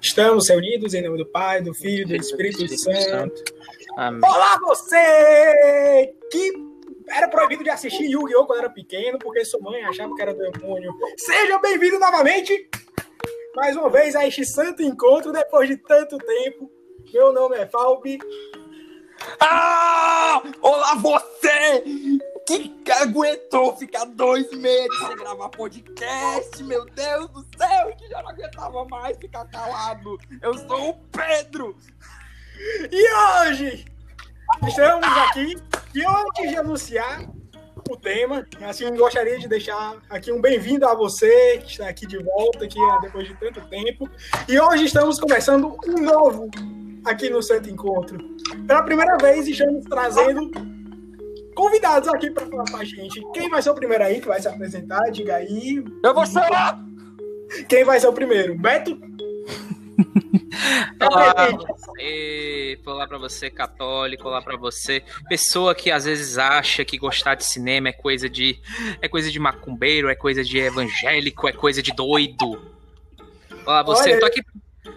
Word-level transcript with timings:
Estamos 0.00 0.48
reunidos 0.48 0.94
em 0.94 1.02
nome 1.02 1.18
do 1.18 1.26
Pai, 1.26 1.60
do 1.60 1.74
Filho 1.74 2.02
e 2.02 2.06
do 2.06 2.16
Espírito 2.16 2.66
Santo. 2.78 3.44
Amém. 3.96 4.20
Olá, 4.24 4.58
você 4.62 6.14
que 6.30 6.52
era 7.08 7.28
proibido 7.28 7.62
de 7.62 7.70
assistir 7.70 8.04
Yu-Gi-Oh! 8.04 8.46
quando 8.46 8.60
era 8.60 8.70
pequeno, 8.70 9.18
porque 9.18 9.44
sua 9.44 9.60
mãe 9.60 9.82
achava 9.84 10.14
que 10.14 10.22
era 10.22 10.32
demônio. 10.32 10.90
Seja 11.18 11.58
bem-vindo 11.58 11.98
novamente, 11.98 12.68
mais 13.54 13.76
uma 13.76 13.90
vez, 13.90 14.16
a 14.16 14.26
este 14.26 14.44
santo 14.46 14.82
encontro, 14.82 15.32
depois 15.32 15.68
de 15.68 15.76
tanto 15.76 16.16
tempo. 16.16 16.70
Meu 17.12 17.32
nome 17.32 17.56
é 17.56 17.66
Falbi. 17.66 18.18
Ah! 19.38 20.42
Olá, 20.62 20.94
você! 20.94 21.84
Que 22.58 22.90
aguentou 22.90 23.76
ficar 23.76 24.04
dois 24.06 24.50
meses 24.52 24.98
sem 24.98 25.16
gravar 25.16 25.48
podcast, 25.50 26.62
meu 26.64 26.84
Deus 26.86 27.28
do 27.30 27.46
céu, 27.56 27.94
que 27.96 28.08
já 28.08 28.22
não 28.22 28.30
aguentava 28.30 28.84
mais 28.86 29.16
ficar 29.18 29.44
calado. 29.46 30.18
Eu 30.42 30.54
sou 30.54 30.90
o 30.90 30.94
Pedro. 31.12 31.76
E 32.90 33.12
hoje 33.48 33.84
estamos 34.66 35.06
aqui 35.06 35.56
e 35.94 36.04
antes 36.04 36.50
de 36.50 36.56
anunciar 36.56 37.24
o 37.88 37.96
tema, 37.96 38.46
assim 38.62 38.94
gostaria 38.96 39.38
de 39.38 39.48
deixar 39.48 39.96
aqui 40.10 40.30
um 40.32 40.40
bem-vindo 40.40 40.86
a 40.86 40.94
você 40.94 41.58
que 41.58 41.70
está 41.70 41.88
aqui 41.88 42.06
de 42.06 42.18
volta 42.18 42.64
aqui 42.64 42.78
depois 43.02 43.28
de 43.28 43.34
tanto 43.36 43.60
tempo. 43.68 44.08
E 44.48 44.58
hoje 44.60 44.84
estamos 44.84 45.20
começando 45.20 45.76
um 45.86 46.00
novo 46.00 46.50
aqui 47.04 47.30
no 47.30 47.42
Santo 47.42 47.70
Encontro. 47.70 48.18
Pela 48.66 48.82
primeira 48.82 49.16
vez 49.18 49.46
estamos 49.46 49.84
trazendo 49.84 50.50
convidados 51.60 52.08
aqui 52.08 52.30
para 52.30 52.46
falar 52.46 52.64
com 52.70 52.76
a 52.78 52.84
gente. 52.84 53.20
Quem 53.34 53.50
vai 53.50 53.60
ser 53.60 53.68
o 53.68 53.74
primeiro 53.74 54.02
aí 54.02 54.18
que 54.18 54.26
vai 54.26 54.40
se 54.40 54.48
apresentar? 54.48 55.10
Diga 55.10 55.36
aí. 55.36 55.84
Eu 56.02 56.14
vou 56.14 56.24
chorar! 56.24 56.78
Quem 57.68 57.84
vai 57.84 58.00
ser 58.00 58.06
o 58.06 58.14
primeiro? 58.14 58.56
Beto? 58.56 58.98
Olá 61.00 61.34
pra 61.34 61.56
você, 61.56 62.80
olá 62.86 63.06
pra 63.06 63.18
você, 63.18 63.50
católico, 63.50 64.28
olá 64.28 64.42
pra 64.42 64.56
você, 64.56 65.02
pessoa 65.28 65.74
que 65.74 65.90
às 65.90 66.04
vezes 66.04 66.36
acha 66.38 66.84
que 66.84 66.98
gostar 66.98 67.34
de 67.34 67.44
cinema 67.44 67.88
é 67.88 67.92
coisa 67.92 68.28
de 68.28 68.60
é 69.00 69.08
coisa 69.08 69.30
de 69.30 69.38
macumbeiro, 69.38 70.08
é 70.08 70.14
coisa 70.14 70.44
de 70.44 70.58
evangélico, 70.58 71.48
é 71.48 71.52
coisa 71.52 71.82
de 71.82 71.92
doido. 71.92 72.60
Olá 73.64 73.82
você, 73.82 74.10
Olha, 74.10 74.14
eu 74.14 74.20
tô 74.20 74.26
aqui, 74.26 74.42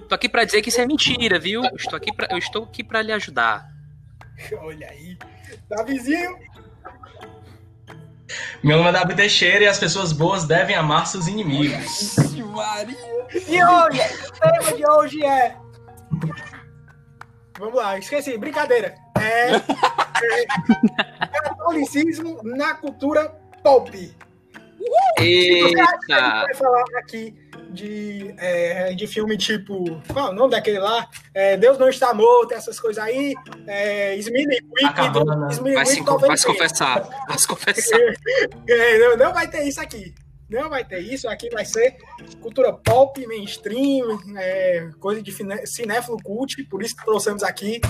tô 0.09 0.15
aqui 0.15 0.29
pra 0.29 0.43
dizer 0.43 0.61
que 0.61 0.69
isso 0.69 0.81
é 0.81 0.85
mentira, 0.85 1.39
viu? 1.39 1.63
Eu 1.63 1.75
estou 1.75 1.95
aqui 1.95 2.13
pra, 2.13 2.27
eu 2.31 2.37
estou 2.37 2.63
aqui 2.63 2.83
pra 2.83 3.01
lhe 3.01 3.11
ajudar. 3.11 3.65
Olha 4.59 4.89
aí, 4.89 5.17
Davizinho. 5.69 6.52
Meu 8.63 8.77
nome 8.77 8.89
é 8.89 8.93
Davi 8.93 9.15
Teixeira 9.15 9.65
e 9.65 9.67
as 9.67 9.79
pessoas 9.79 10.13
boas 10.13 10.45
devem 10.45 10.75
amar 10.75 11.07
seus 11.07 11.27
inimigos. 11.27 12.15
Maria! 12.53 12.95
E 13.47 13.63
hoje, 13.63 13.99
o 14.27 14.31
tema 14.39 14.77
de 14.77 14.89
hoje 14.89 15.25
é. 15.25 15.55
Vamos 17.57 17.75
lá, 17.75 17.97
esqueci, 17.97 18.37
brincadeira. 18.37 18.95
É, 19.19 19.55
é 19.55 21.41
catolicismo 21.43 22.41
na 22.43 22.75
cultura 22.75 23.29
pop. 23.63 24.15
Eita! 25.19 25.81
A 25.81 25.91
gente 25.95 26.45
vai 26.45 26.53
falar 26.55 26.83
aqui 26.97 27.42
de, 27.73 28.33
é, 28.37 28.93
de 28.93 29.07
filme 29.07 29.35
tipo. 29.37 30.01
Qual 30.11 30.27
é 30.27 30.29
o 30.29 30.33
nome 30.33 30.51
daquele 30.51 30.79
lá? 30.79 31.09
É, 31.33 31.57
Deus 31.57 31.77
não 31.77 31.89
está 31.89 32.13
morto, 32.13 32.53
essas 32.53 32.79
coisas 32.79 33.03
aí. 33.03 33.33
É. 33.67 34.15
Vai, 35.73 35.85
se, 35.85 36.01
vai 36.01 36.37
se 36.37 36.45
confessar. 36.45 37.09
Vai 37.27 37.37
se 37.37 37.47
confessar. 37.47 37.99
É, 38.67 38.97
não, 38.97 39.17
não 39.17 39.33
vai 39.33 39.47
ter 39.47 39.63
isso 39.63 39.81
aqui. 39.81 40.13
Não 40.49 40.69
vai 40.69 40.85
ter 40.85 40.99
isso. 40.99 41.27
Aqui 41.27 41.49
vai 41.49 41.65
ser 41.65 41.97
cultura 42.39 42.71
pop, 42.71 43.25
mainstream, 43.27 44.19
é, 44.37 44.89
coisa 44.99 45.21
de 45.21 45.31
cinéfilo 45.65 46.17
cult. 46.23 46.63
Por 46.65 46.83
isso 46.83 46.95
que 46.95 47.03
trouxemos 47.03 47.43
aqui 47.43 47.81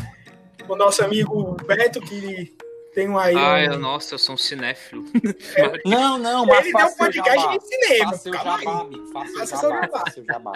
o 0.67 0.75
nosso 0.75 1.03
amigo 1.03 1.55
Beto, 1.65 1.99
que 1.99 2.55
tem 2.93 3.09
um 3.09 3.17
aí. 3.17 3.35
Ai, 3.35 3.69
um... 3.69 3.79
nossa, 3.79 4.13
eu 4.13 4.19
sou 4.19 4.35
um 4.35 4.37
cinéfilo. 4.37 5.03
Não, 5.85 6.17
não, 6.17 6.45
mas 6.45 6.65
Ele 6.65 6.73
tem 6.73 6.85
um 6.85 6.95
podcast 6.95 7.49
de 7.49 7.67
cinema. 7.67 8.11
Faça 8.11 8.29
o 8.29 8.33
jabá, 8.33 8.81
amigo. 8.81 9.07
Faça 9.11 9.31
o 9.31 9.45
jabá. 9.45 9.89
Faça 9.89 10.21
o 10.21 10.25
jabá. 10.25 10.53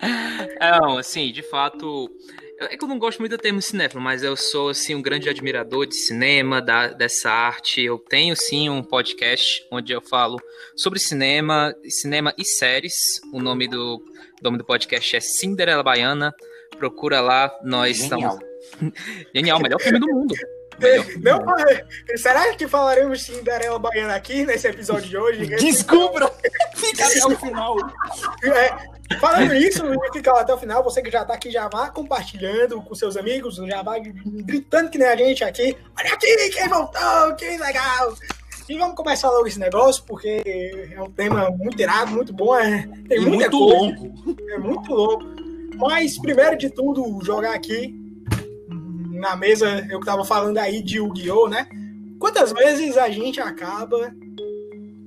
Não, 0.60 0.98
assim, 0.98 1.32
de 1.32 1.42
fato. 1.42 2.10
É 2.60 2.76
que 2.76 2.84
eu 2.84 2.88
não 2.88 2.98
gosto 2.98 3.18
muito 3.18 3.36
do 3.36 3.40
termo 3.40 3.60
cinéfilo, 3.60 4.00
mas 4.00 4.22
eu 4.22 4.36
sou 4.36 4.68
assim 4.68 4.94
um 4.94 5.02
grande 5.02 5.28
admirador 5.28 5.84
de 5.84 5.96
cinema, 5.96 6.62
da, 6.62 6.88
dessa 6.88 7.28
arte. 7.28 7.82
Eu 7.82 7.98
tenho 7.98 8.36
sim 8.36 8.68
um 8.68 8.84
podcast 8.84 9.66
onde 9.70 9.92
eu 9.92 10.00
falo 10.00 10.40
sobre 10.76 11.00
cinema, 11.00 11.74
cinema 11.88 12.32
e 12.38 12.44
séries. 12.44 12.94
O 13.32 13.40
nome 13.40 13.66
do, 13.66 13.96
o 13.96 14.44
nome 14.44 14.58
do 14.58 14.64
podcast 14.64 15.16
é 15.16 15.20
Cinderela 15.20 15.82
Baiana. 15.82 16.32
Procura 16.78 17.20
lá, 17.20 17.52
nós 17.64 17.96
Genial. 17.96 18.38
estamos. 18.38 18.94
Genial, 19.34 19.60
melhor 19.60 19.80
filme 19.80 19.98
do 19.98 20.06
mundo. 20.06 20.34
Não, 21.22 21.38
será 22.16 22.54
que 22.54 22.66
falaremos 22.66 23.22
Cinderela 23.22 23.78
Baiana 23.78 24.14
aqui 24.14 24.44
nesse 24.44 24.66
episódio 24.68 25.08
de 25.08 25.16
hoje? 25.16 25.46
Descubra! 25.46 26.30
Fica 26.74 27.06
até 27.06 27.26
o 27.26 27.36
final. 27.38 27.76
É, 28.42 29.16
falando 29.18 29.54
isso, 29.54 29.84
fica 30.12 30.32
até 30.32 30.52
o 30.52 30.58
final. 30.58 30.82
Você 30.82 31.00
que 31.00 31.10
já 31.10 31.24
tá 31.24 31.34
aqui, 31.34 31.50
já 31.50 31.68
vá 31.68 31.90
compartilhando 31.90 32.82
com 32.82 32.94
seus 32.94 33.16
amigos, 33.16 33.56
já 33.56 33.82
vai 33.82 34.00
gritando 34.00 34.90
que 34.90 34.98
nem 34.98 35.08
a 35.08 35.16
gente 35.16 35.44
aqui. 35.44 35.76
Olha 35.96 36.14
aqui, 36.14 36.50
quem 36.50 36.68
voltou, 36.68 37.34
que 37.36 37.56
legal! 37.56 38.14
E 38.68 38.78
vamos 38.78 38.96
começar 38.96 39.30
logo 39.30 39.46
esse 39.46 39.58
negócio, 39.58 40.02
porque 40.06 40.90
é 40.92 41.00
um 41.00 41.10
tema 41.10 41.50
muito 41.50 41.80
irado, 41.80 42.10
muito 42.12 42.32
bom. 42.32 42.56
É, 42.56 42.88
tem 43.08 43.20
muita 43.20 43.50
muito 43.50 43.58
coisa, 43.58 43.76
longo. 43.76 44.36
É 44.50 44.58
muito 44.58 44.92
longo. 44.92 45.24
Mas, 45.76 46.18
primeiro 46.18 46.56
de 46.56 46.70
tudo, 46.70 47.24
jogar 47.24 47.54
aqui 47.54 48.01
na 49.22 49.36
mesa, 49.36 49.86
eu 49.88 50.00
estava 50.00 50.24
falando 50.24 50.58
aí 50.58 50.82
de 50.82 50.98
Yu-Gi-Oh, 50.98 51.48
né? 51.48 51.68
Quantas 52.18 52.52
vezes 52.52 52.96
a 52.96 53.08
gente 53.08 53.40
acaba 53.40 54.12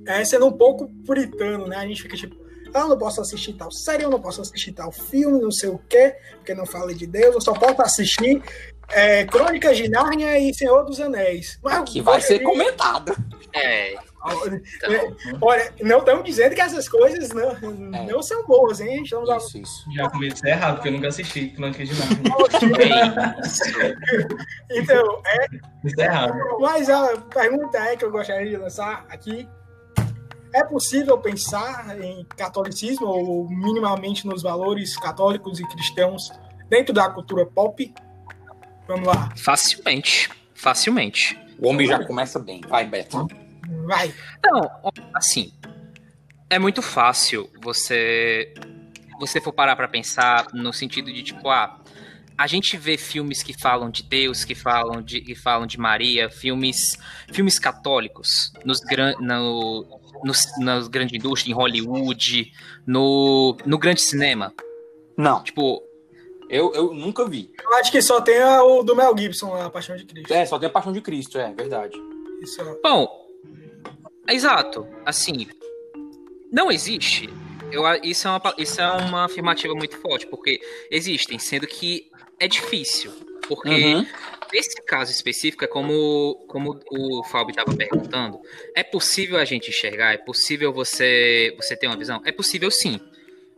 é, 0.06 0.24
sendo 0.24 0.46
um 0.46 0.52
pouco 0.52 0.88
puritano, 1.04 1.66
né? 1.66 1.76
A 1.76 1.86
gente 1.86 2.02
fica 2.02 2.16
tipo, 2.16 2.34
ah, 2.72 2.80
eu 2.80 2.88
não 2.88 2.98
posso 2.98 3.20
assistir 3.20 3.52
tal 3.52 3.70
série, 3.70 4.04
eu 4.04 4.10
não 4.10 4.20
posso 4.20 4.40
assistir 4.40 4.72
tal 4.72 4.90
filme, 4.90 5.38
não 5.38 5.50
sei 5.50 5.68
o 5.68 5.78
quê, 5.86 6.16
porque 6.36 6.54
não 6.54 6.64
fala 6.64 6.94
de 6.94 7.06
Deus, 7.06 7.34
eu 7.34 7.40
só 7.42 7.52
posso 7.52 7.82
assistir 7.82 8.42
é, 8.88 9.26
Crônicas 9.26 9.76
de 9.76 9.86
Nárnia 9.86 10.38
e 10.38 10.54
Senhor 10.54 10.82
dos 10.86 10.98
Anéis. 10.98 11.58
Mas, 11.62 11.90
que 11.90 12.00
vai 12.00 12.20
ser 12.22 12.38
comentado. 12.38 13.14
É. 13.52 13.96
Então, 14.32 15.16
Olha, 15.40 15.72
não 15.82 15.98
estamos 15.98 16.24
dizendo 16.24 16.54
que 16.54 16.60
essas 16.60 16.88
coisas 16.88 17.30
não, 17.30 17.50
é. 17.94 18.06
não 18.06 18.22
são 18.22 18.44
boas, 18.46 18.80
hein? 18.80 19.02
Estamos 19.02 19.28
isso, 19.28 19.56
a... 19.56 19.60
isso. 19.60 19.84
Já 19.94 20.10
comecei 20.10 20.50
errado, 20.50 20.74
porque 20.76 20.88
eu 20.88 20.92
nunca 20.92 21.08
assisti 21.08 21.48
Crônicas 21.48 21.88
de 21.88 21.94
Nárnia. 21.94 23.36
então, 24.70 25.22
é. 25.26 25.46
Isso 25.84 26.00
é 26.00 26.04
errado. 26.04 26.34
Mas 26.60 26.88
a 26.88 27.16
pergunta 27.16 27.78
é 27.78 27.96
que 27.96 28.04
eu 28.04 28.10
gostaria 28.10 28.48
de 28.48 28.56
lançar 28.56 29.06
aqui. 29.08 29.48
É 30.54 30.64
possível 30.64 31.18
pensar 31.18 32.00
em 32.00 32.24
catolicismo 32.36 33.06
ou 33.06 33.48
minimamente 33.48 34.26
nos 34.26 34.42
valores 34.42 34.96
católicos 34.96 35.60
e 35.60 35.68
cristãos 35.68 36.30
dentro 36.70 36.94
da 36.94 37.10
cultura 37.10 37.44
pop? 37.44 37.92
Vamos 38.88 39.06
lá. 39.06 39.28
Facilmente. 39.36 40.30
Facilmente. 40.54 41.38
O 41.58 41.68
homem 41.68 41.86
já 41.86 42.04
começa 42.04 42.38
bem. 42.38 42.60
Vai, 42.66 42.86
Beto. 42.86 43.28
Vai. 43.86 44.14
Não, 44.44 44.92
assim, 45.14 45.52
é 46.48 46.58
muito 46.58 46.82
fácil 46.82 47.50
você 47.60 48.52
você 49.18 49.40
for 49.40 49.52
parar 49.52 49.74
para 49.76 49.88
pensar 49.88 50.46
no 50.52 50.72
sentido 50.72 51.10
de 51.10 51.22
tipo, 51.22 51.48
ah, 51.48 51.80
a 52.36 52.46
gente 52.46 52.76
vê 52.76 52.98
filmes 52.98 53.42
que 53.42 53.58
falam 53.58 53.90
de 53.90 54.02
Deus, 54.02 54.44
que 54.44 54.54
falam 54.54 55.00
de, 55.00 55.22
que 55.22 55.34
falam 55.34 55.66
de 55.66 55.78
Maria, 55.78 56.28
filmes 56.28 56.98
filmes 57.32 57.58
católicos 57.58 58.52
nos 58.64 58.80
gran, 58.80 59.14
no, 59.20 59.86
nos, 60.22 60.44
nas 60.60 60.86
grandes 60.86 61.16
indústrias, 61.18 61.50
em 61.50 61.58
Hollywood, 61.58 62.52
no, 62.86 63.56
no 63.64 63.78
grande 63.78 64.02
cinema. 64.02 64.52
Não. 65.16 65.42
Tipo, 65.42 65.82
eu, 66.50 66.72
eu 66.74 66.94
nunca 66.94 67.26
vi. 67.26 67.50
Eu 67.62 67.74
acho 67.78 67.90
que 67.90 68.02
só 68.02 68.20
tem 68.20 68.42
o 68.42 68.82
do 68.82 68.94
Mel 68.94 69.16
Gibson, 69.16 69.54
a 69.54 69.70
Paixão 69.70 69.96
de 69.96 70.04
Cristo. 70.04 70.32
É, 70.32 70.44
só 70.44 70.58
tem 70.58 70.68
a 70.68 70.72
Paixão 70.72 70.92
de 70.92 71.00
Cristo, 71.00 71.38
é 71.38 71.52
verdade. 71.54 71.96
Isso. 72.42 72.60
É 72.60 72.80
Bom, 72.82 73.25
Exato. 74.28 74.86
Assim, 75.04 75.46
não 76.52 76.70
existe. 76.70 77.28
Eu, 77.70 77.82
isso, 78.02 78.28
é 78.28 78.30
uma, 78.30 78.54
isso 78.58 78.80
é 78.80 78.90
uma 78.92 79.24
afirmativa 79.24 79.74
muito 79.74 79.98
forte, 79.98 80.26
porque 80.26 80.60
existem, 80.90 81.38
sendo 81.38 81.66
que 81.66 82.10
é 82.38 82.46
difícil. 82.46 83.12
Porque 83.48 83.68
uhum. 83.68 84.06
nesse 84.52 84.80
caso 84.82 85.10
específico, 85.10 85.64
é 85.64 85.68
como, 85.68 86.44
como 86.48 86.80
o 86.90 87.22
Fábio 87.24 87.50
estava 87.50 87.76
perguntando, 87.76 88.40
é 88.74 88.82
possível 88.82 89.38
a 89.38 89.44
gente 89.44 89.70
enxergar? 89.70 90.14
É 90.14 90.18
possível 90.18 90.72
você, 90.72 91.54
você 91.56 91.76
ter 91.76 91.86
uma 91.86 91.96
visão? 91.96 92.20
É 92.24 92.32
possível 92.32 92.70
sim. 92.70 93.00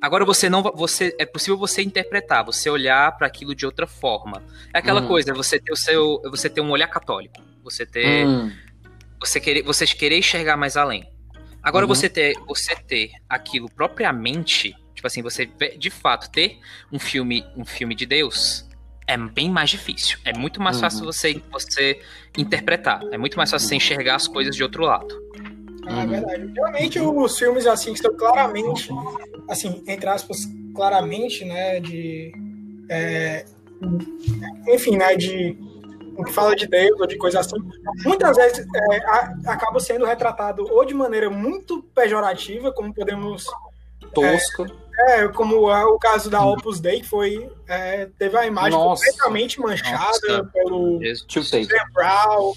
Agora 0.01 0.25
você 0.25 0.49
não 0.49 0.63
você 0.63 1.15
é 1.19 1.27
possível 1.27 1.59
você 1.59 1.83
interpretar, 1.83 2.45
você 2.45 2.71
olhar 2.71 3.17
para 3.17 3.27
aquilo 3.27 3.55
de 3.55 3.67
outra 3.67 3.87
forma. 3.87 4.45
É 4.73 4.79
aquela 4.79 5.01
hum. 5.01 5.09
coisa, 5.09 5.35
você 5.35 5.59
ter 5.59 5.73
o 5.73 5.77
seu, 5.77 6.23
você 6.31 6.49
ter 6.49 6.61
um 6.61 6.71
olhar 6.71 6.87
católico, 6.87 7.43
você 7.65 7.85
ter 7.85 8.27
hum 8.27 8.51
você 9.21 9.41
querer, 9.41 9.63
vocês 9.63 9.93
querer 9.93 10.19
enxergar 10.19 10.57
mais 10.57 10.77
além. 10.77 11.09
Agora 11.63 11.85
uhum. 11.85 11.95
você 11.95 12.09
ter, 12.09 12.35
você 12.47 12.75
ter 12.77 13.11
aquilo 13.29 13.69
propriamente 13.71 14.75
Tipo 14.99 15.07
assim, 15.07 15.23
você 15.23 15.49
de 15.79 15.91
fato 15.91 16.29
ter 16.29 16.59
um 16.93 16.99
filme, 16.99 17.47
um 17.57 17.65
filme 17.65 17.95
de 17.95 18.05
Deus 18.05 18.69
é 19.07 19.17
bem 19.17 19.49
mais 19.49 19.71
difícil. 19.71 20.19
É 20.25 20.37
muito 20.37 20.61
mais 20.61 20.81
fácil 20.81 21.03
uhum. 21.03 21.13
você, 21.13 21.41
você 21.53 22.01
interpretar. 22.37 23.01
É 23.13 23.17
muito 23.17 23.37
mais 23.37 23.49
fácil 23.49 23.69
você 23.69 23.77
enxergar 23.77 24.17
as 24.17 24.27
coisas 24.27 24.57
de 24.57 24.61
outro 24.61 24.83
lado. 24.83 25.07
Ah, 25.87 26.03
é 26.03 26.07
verdade. 26.09 26.53
Geralmente 26.53 26.99
os 26.99 27.39
filmes 27.39 27.65
assim 27.65 27.93
que 27.93 28.01
são 28.01 28.13
claramente, 28.17 28.89
assim, 29.49 29.85
entre 29.87 30.09
aspas, 30.09 30.49
claramente, 30.75 31.45
né, 31.45 31.79
de 31.79 32.33
é, 32.91 33.45
enfim, 34.67 34.97
né, 34.97 35.15
de 35.15 35.57
que 36.25 36.33
fala 36.33 36.55
de 36.57 36.67
Deus 36.67 37.01
ou 37.01 37.07
de 37.07 37.17
coisa 37.17 37.41
assim, 37.41 37.57
muitas 38.05 38.37
vezes 38.37 38.67
é, 38.75 38.97
a, 39.07 39.35
acaba 39.47 39.79
sendo 39.81 40.05
retratado 40.05 40.67
ou 40.71 40.85
de 40.85 40.95
maneira 40.95 41.31
muito 41.31 41.83
pejorativa, 41.95 42.73
como 42.73 42.93
podemos 42.93 43.47
tosca. 44.13 44.67
É, 45.01 45.21
é 45.21 45.29
como 45.29 45.71
é 45.71 45.85
o 45.85 45.99
caso 45.99 46.29
da 46.29 46.45
Opus 46.45 46.81
Dei, 46.81 47.01
que 47.01 47.09
foi 47.09 47.51
é, 47.69 48.09
teve 48.19 48.37
a 48.37 48.47
imagem 48.47 48.79
Nossa. 48.79 49.05
completamente 49.05 49.61
manchada 49.61 49.99
Nossa. 50.29 50.45
pelo 50.53 51.01
Brown, 51.93 52.53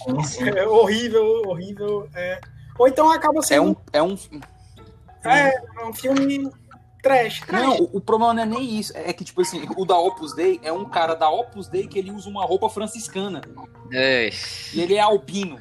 é, 0.55 0.67
horrível, 0.67 1.43
horrível. 1.45 2.09
É. 2.15 2.39
Ou 2.79 2.87
então 2.87 3.11
acaba 3.11 3.41
sendo 3.41 3.77
é 3.93 4.01
um, 4.01 4.17
é 5.23 5.29
um 5.29 5.61
é 5.79 5.85
um 5.85 5.93
filme 5.93 6.51
Trash, 7.01 7.41
trash. 7.41 7.61
Não, 7.63 7.77
o, 7.77 7.97
o, 7.97 8.01
problema 8.01 8.33
não 8.33 8.43
é 8.43 8.45
nem 8.45 8.79
isso. 8.79 8.93
É 8.95 9.11
que, 9.11 9.23
tipo 9.23 9.41
assim, 9.41 9.65
o 9.75 9.85
da 9.85 9.97
Opus 9.97 10.33
Dei 10.33 10.59
é 10.63 10.71
um 10.71 10.85
cara 10.85 11.15
da 11.15 11.29
Opus 11.29 11.67
Dei 11.67 11.87
que 11.87 11.97
ele 11.97 12.11
usa 12.11 12.29
uma 12.29 12.45
roupa 12.45 12.69
franciscana. 12.69 13.41
É. 13.91 14.29
E 14.73 14.81
ele 14.81 14.95
é 14.95 14.99
albino. 14.99 15.59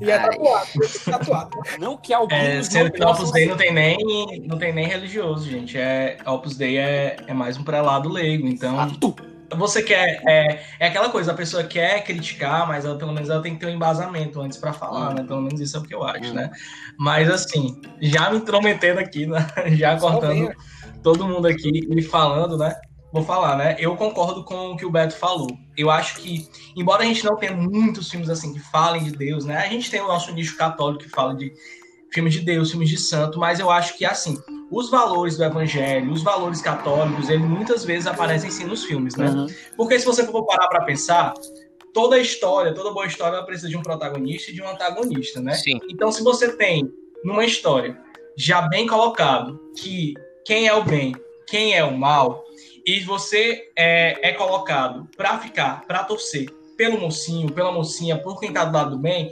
E 0.00 0.10
é 0.10 0.18
tatuado, 0.18 0.68
tatuado. 1.04 1.58
Não 1.78 1.96
que 1.96 2.12
albino. 2.12 2.40
É, 2.40 2.62
sendo 2.62 2.90
que 2.90 3.02
o 3.02 3.08
Opus 3.08 3.30
Dei 3.32 3.46
não 3.46 3.56
tem, 3.56 3.72
nem, 3.72 4.42
não 4.46 4.58
tem 4.58 4.72
nem 4.72 4.86
religioso, 4.86 5.48
gente. 5.48 5.78
É, 5.78 6.18
Opus 6.26 6.56
Dei 6.56 6.78
é, 6.78 7.16
é 7.26 7.32
mais 7.32 7.56
um 7.56 7.64
prelado 7.64 8.08
leigo, 8.08 8.46
então. 8.46 8.78
Ah, 8.78 8.90
você 9.56 9.82
quer. 9.82 10.22
É, 10.26 10.62
é 10.80 10.86
aquela 10.88 11.08
coisa, 11.08 11.32
a 11.32 11.34
pessoa 11.34 11.64
quer 11.64 12.02
criticar, 12.04 12.66
mas 12.66 12.84
ela, 12.84 12.96
pelo 12.96 13.12
menos 13.12 13.30
ela 13.30 13.42
tem 13.42 13.54
que 13.54 13.60
ter 13.60 13.66
um 13.66 13.74
embasamento 13.74 14.40
antes 14.40 14.58
para 14.58 14.72
falar, 14.72 15.14
né? 15.14 15.22
Pelo 15.22 15.42
menos 15.42 15.60
isso 15.60 15.76
é 15.76 15.80
o 15.80 15.82
que 15.82 15.94
eu 15.94 16.04
acho, 16.04 16.30
hum. 16.30 16.34
né? 16.34 16.50
Mas 16.98 17.30
assim, 17.30 17.80
já 18.00 18.30
me 18.30 18.38
intrometendo 18.38 19.00
aqui, 19.00 19.26
né? 19.26 19.46
já 19.76 19.98
cortando 19.98 20.52
todo 21.02 21.28
mundo 21.28 21.46
aqui 21.46 21.86
e 21.90 22.02
falando, 22.02 22.56
né? 22.56 22.74
Vou 23.12 23.22
falar, 23.22 23.56
né? 23.56 23.76
Eu 23.78 23.94
concordo 23.94 24.42
com 24.42 24.72
o 24.72 24.76
que 24.76 24.84
o 24.84 24.90
Beto 24.90 25.14
falou. 25.14 25.46
Eu 25.76 25.88
acho 25.88 26.16
que, 26.16 26.48
embora 26.74 27.04
a 27.04 27.06
gente 27.06 27.24
não 27.24 27.36
tenha 27.36 27.52
muitos 27.52 28.10
filmes 28.10 28.28
assim 28.28 28.52
que 28.52 28.58
falem 28.58 29.04
de 29.04 29.12
Deus, 29.12 29.44
né? 29.44 29.58
A 29.58 29.68
gente 29.68 29.88
tem 29.88 30.00
o 30.00 30.08
nosso 30.08 30.32
nicho 30.32 30.56
católico 30.56 31.04
que 31.04 31.08
fala 31.08 31.32
de 31.32 31.52
filmes 32.14 32.32
de 32.32 32.40
Deus, 32.40 32.70
filmes 32.70 32.88
de 32.88 32.96
santo, 32.96 33.38
mas 33.38 33.58
eu 33.58 33.70
acho 33.70 33.98
que 33.98 34.04
assim, 34.04 34.38
os 34.70 34.88
valores 34.88 35.36
do 35.36 35.44
evangelho, 35.44 36.12
os 36.12 36.22
valores 36.22 36.62
católicos, 36.62 37.28
ele 37.28 37.42
muitas 37.42 37.84
vezes 37.84 38.06
aparecem 38.06 38.50
sim 38.50 38.64
nos 38.64 38.84
filmes, 38.84 39.16
né? 39.16 39.28
Uhum. 39.28 39.46
Porque 39.76 39.98
se 39.98 40.06
você 40.06 40.24
for 40.24 40.46
parar 40.46 40.68
para 40.68 40.84
pensar, 40.84 41.34
toda 41.92 42.18
história, 42.18 42.72
toda 42.72 42.92
boa 42.92 43.06
história 43.06 43.42
precisa 43.42 43.68
de 43.68 43.76
um 43.76 43.82
protagonista 43.82 44.50
e 44.50 44.54
de 44.54 44.62
um 44.62 44.68
antagonista, 44.68 45.40
né? 45.40 45.54
Sim. 45.54 45.80
Então, 45.90 46.12
se 46.12 46.22
você 46.22 46.56
tem 46.56 46.88
numa 47.24 47.44
história 47.44 47.98
já 48.36 48.62
bem 48.62 48.86
colocado 48.86 49.60
que 49.76 50.14
quem 50.44 50.68
é 50.68 50.74
o 50.74 50.84
bem, 50.84 51.14
quem 51.48 51.74
é 51.74 51.84
o 51.84 51.96
mal, 51.96 52.44
e 52.86 53.00
você 53.00 53.70
é, 53.76 54.28
é 54.28 54.32
colocado 54.32 55.08
para 55.16 55.38
ficar, 55.38 55.84
para 55.86 56.04
torcer 56.04 56.48
pelo 56.76 57.00
mocinho, 57.00 57.52
pela 57.52 57.72
mocinha, 57.72 58.18
por 58.18 58.38
quem 58.38 58.52
tá 58.52 58.64
do 58.64 58.74
lado 58.74 58.90
do 58.90 58.98
bem, 58.98 59.30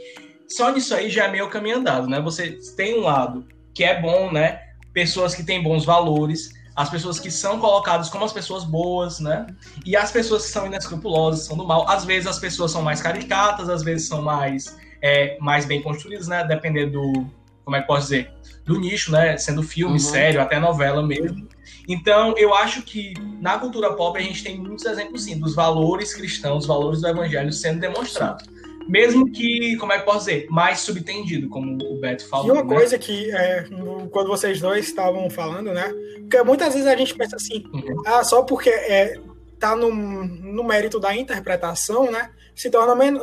só 0.57 0.71
nisso 0.71 0.95
aí 0.95 1.09
já 1.11 1.25
é 1.25 1.31
meio 1.31 1.49
caminho 1.49 1.79
andado, 1.79 2.07
né? 2.07 2.21
Você 2.21 2.59
tem 2.77 2.99
um 2.99 3.03
lado 3.03 3.47
que 3.75 3.85
é 3.85 4.01
bom, 4.01 4.31
né? 4.31 4.61
Pessoas 4.93 5.35
que 5.35 5.43
têm 5.43 5.63
bons 5.63 5.85
valores, 5.85 6.51
as 6.77 6.91
pessoas 6.91 7.19
que 7.19 7.31
são 7.31 7.59
colocadas 7.59 8.09
como 8.09 8.25
as 8.25 8.33
pessoas 8.33 8.65
boas, 8.65 9.19
né? 9.21 9.47
E 9.85 9.97
as 9.97 10.11
pessoas 10.11 10.47
que 10.47 10.51
são 10.51 10.67
inescrupulosas, 10.67 11.47
são 11.47 11.57
do 11.57 11.67
mal. 11.67 11.89
Às 11.89 12.05
vezes 12.05 12.27
as 12.27 12.39
pessoas 12.39 12.71
são 12.71 12.83
mais 12.83 13.01
caricatas, 13.01 13.69
às 13.69 13.83
vezes 13.83 14.09
são 14.09 14.23
mais, 14.23 14.77
é, 15.01 15.37
mais 15.41 15.65
bem 15.65 15.83
construídas, 15.83 16.29
né? 16.29 16.45
Dependendo 16.45 16.93
do, 16.93 17.27
como 17.65 17.77
é 17.77 17.81
que 17.81 17.87
posso 17.87 18.03
dizer, 18.03 18.31
do 18.65 18.79
nicho, 18.79 19.11
né? 19.11 19.37
Sendo 19.39 19.63
filme, 19.63 19.95
uhum. 19.95 19.99
sério, 19.99 20.41
até 20.41 20.61
novela 20.61 21.03
mesmo. 21.03 21.49
Então, 21.89 22.35
eu 22.37 22.55
acho 22.55 22.83
que 22.83 23.15
na 23.41 23.59
cultura 23.59 23.95
pop 23.95 24.17
a 24.19 24.23
gente 24.23 24.45
tem 24.45 24.59
muitos 24.59 24.85
exemplos, 24.85 25.25
sim, 25.25 25.39
dos 25.39 25.55
valores 25.55 26.15
cristãos, 26.15 26.67
valores 26.67 27.01
do 27.01 27.09
evangelho 27.09 27.53
sendo 27.53 27.81
demonstrados 27.81 28.52
mesmo 28.89 29.31
que, 29.31 29.77
como 29.77 29.93
é 29.93 29.99
que 29.99 30.05
posso 30.05 30.27
dizer, 30.27 30.47
mais 30.51 30.81
subtendido, 30.81 31.49
como 31.49 31.77
o 31.83 32.01
Beto 32.01 32.29
falou. 32.29 32.49
E 32.49 32.51
uma 32.51 32.65
né? 32.65 32.75
coisa 32.75 32.99
que, 32.99 33.31
é, 33.31 33.67
quando 34.11 34.29
vocês 34.29 34.61
dois 34.61 34.87
estavam 34.87 35.29
falando, 35.31 35.73
né? 35.73 35.93
Porque 36.21 36.43
muitas 36.43 36.75
vezes 36.75 36.89
a 36.89 36.97
gente 36.97 37.15
pensa 37.15 37.37
assim, 37.37 37.65
uhum. 37.73 38.03
ah, 38.07 38.25
só 38.25 38.43
porque 38.43 38.71
é, 38.71 39.19
tá 39.59 39.77
no, 39.77 39.93
no 39.93 40.65
mérito 40.65 40.99
da 40.99 41.15
interpretação, 41.15 42.11
né? 42.11 42.31
Se 42.55 42.71
torna, 42.71 42.95
men 42.95 43.19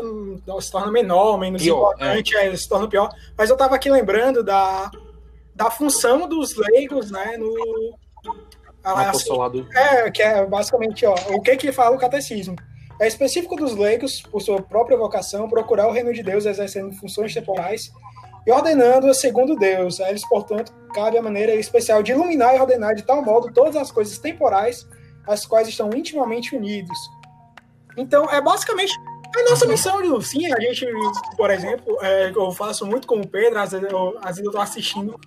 se 0.60 0.72
torna 0.72 0.92
menor, 0.92 1.38
menos 1.38 1.62
pior, 1.62 1.94
importante, 1.94 2.36
é. 2.36 2.48
É, 2.48 2.56
se 2.56 2.68
torna 2.68 2.88
pior. 2.88 3.10
Mas 3.38 3.50
eu 3.50 3.58
tava 3.58 3.76
aqui 3.76 3.90
lembrando 3.90 4.44
da, 4.44 4.90
da 5.54 5.70
função 5.70 6.28
dos 6.28 6.56
leigos, 6.56 7.12
né? 7.12 7.38
No, 7.38 7.54
assim, 8.84 9.30
é, 9.76 10.10
que 10.10 10.22
é 10.22 10.46
basicamente 10.46 11.06
ó, 11.06 11.14
o 11.30 11.42
que 11.42 11.58
que 11.58 11.72
fala 11.72 11.96
o 11.96 12.00
catecismo. 12.00 12.56
É 13.00 13.08
específico 13.08 13.56
dos 13.56 13.76
leigos, 13.76 14.22
por 14.22 14.42
sua 14.42 14.62
própria 14.62 14.98
vocação, 14.98 15.48
procurar 15.48 15.88
o 15.88 15.92
reino 15.92 16.14
de 16.14 16.22
Deus 16.22 16.46
exercendo 16.46 16.94
funções 16.94 17.34
temporais 17.34 17.92
e 18.46 18.52
ordenando 18.52 19.14
segundo 19.14 19.56
Deus. 19.56 20.02
A 20.02 20.10
eles, 20.10 20.28
portanto, 20.28 20.74
cabe 20.94 21.18
a 21.18 21.22
maneira 21.22 21.56
especial 21.56 22.04
de 22.04 22.12
iluminar 22.12 22.56
e 22.56 22.60
ordenar 22.60 22.96
de 22.96 23.04
tal 23.04 23.24
modo 23.24 23.54
todas 23.54 23.78
as 23.78 23.90
coisas 23.90 24.18
temporais, 24.18 24.86
as 25.26 25.46
quais 25.46 25.68
estão 25.70 25.90
intimamente 25.96 26.56
unidos. 26.56 26.98
Então, 27.96 28.30
é 28.30 28.42
basicamente 28.42 28.94
a 29.36 29.50
nossa 29.50 29.66
missão, 29.66 30.22
sim, 30.22 30.52
a 30.52 30.60
gente, 30.60 30.86
por 31.38 31.52
exemplo, 31.52 31.98
é, 32.02 32.32
eu 32.36 32.52
faço 32.52 32.86
muito 32.86 33.08
com 33.08 33.22
o 33.22 33.28
Pedro, 33.28 33.60
às 33.60 33.72
vezes 33.72 33.90
eu, 33.90 34.18
às 34.20 34.38
vezes 34.38 34.46
eu 34.46 34.52
tô 34.52 34.60
assistindo 34.60 35.20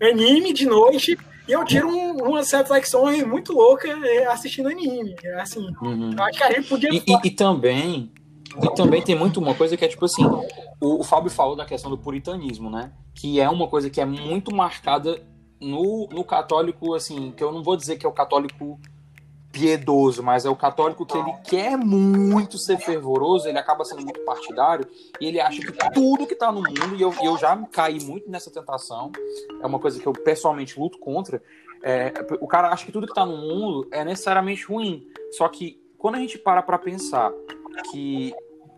anime 0.00 0.52
de 0.52 0.64
noite 0.64 1.18
e 1.48 1.52
eu 1.52 1.64
tiro 1.64 1.88
um, 1.88 2.28
umas 2.28 2.50
reflexões 2.50 3.26
muito 3.26 3.54
loucas 3.54 3.90
é, 4.02 4.26
assistindo 4.26 4.68
anime. 4.68 5.16
Assim, 5.40 5.66
uhum. 5.80 6.10
eu 6.12 6.22
acho 6.24 6.38
que 6.38 6.44
a 6.44 6.52
gente 6.52 6.68
podia. 6.68 6.90
E, 6.90 6.98
e, 6.98 7.18
e, 7.24 7.30
também. 7.30 8.12
E 8.62 8.74
também 8.74 9.02
tem 9.02 9.14
muito 9.14 9.40
uma 9.40 9.54
coisa 9.54 9.76
que 9.76 9.84
é 9.84 9.88
tipo 9.88 10.04
assim: 10.04 10.24
o, 10.80 11.00
o 11.00 11.04
Fábio 11.04 11.30
falou 11.30 11.56
da 11.56 11.64
questão 11.64 11.90
do 11.90 11.96
puritanismo, 11.96 12.68
né? 12.68 12.92
Que 13.14 13.40
é 13.40 13.48
uma 13.48 13.66
coisa 13.66 13.88
que 13.88 14.00
é 14.00 14.04
muito 14.04 14.54
marcada 14.54 15.22
no, 15.60 16.06
no 16.12 16.22
católico, 16.22 16.94
assim, 16.94 17.32
que 17.32 17.42
eu 17.42 17.50
não 17.50 17.62
vou 17.62 17.76
dizer 17.76 17.96
que 17.96 18.04
é 18.04 18.08
o 18.08 18.12
católico 18.12 18.78
piedoso, 19.50 20.22
mas 20.22 20.44
é 20.44 20.50
o 20.50 20.56
católico 20.56 21.06
que 21.06 21.16
ele 21.16 21.32
quer 21.44 21.76
muito 21.76 22.58
ser 22.58 22.78
fervoroso, 22.78 23.48
ele 23.48 23.58
acaba 23.58 23.84
sendo 23.84 24.02
muito 24.02 24.20
partidário 24.20 24.86
e 25.20 25.26
ele 25.26 25.40
acha 25.40 25.60
que 25.60 25.72
tudo 25.92 26.26
que 26.26 26.34
está 26.34 26.52
no 26.52 26.62
mundo, 26.62 26.96
e 26.96 27.02
eu, 27.02 27.14
eu 27.22 27.36
já 27.38 27.56
caí 27.72 27.98
muito 28.04 28.30
nessa 28.30 28.50
tentação, 28.50 29.10
é 29.60 29.66
uma 29.66 29.78
coisa 29.78 29.98
que 29.98 30.06
eu 30.06 30.12
pessoalmente 30.12 30.78
luto 30.78 30.98
contra. 30.98 31.42
É, 31.82 32.12
o 32.40 32.46
cara 32.46 32.68
acha 32.68 32.84
que 32.84 32.92
tudo 32.92 33.06
que 33.06 33.12
está 33.12 33.24
no 33.24 33.36
mundo 33.36 33.88
é 33.90 34.04
necessariamente 34.04 34.64
ruim. 34.64 35.06
Só 35.32 35.48
que 35.48 35.80
quando 35.96 36.16
a 36.16 36.18
gente 36.18 36.38
para 36.38 36.62
para 36.62 36.78
pensar 36.78 37.32
que 37.90 38.34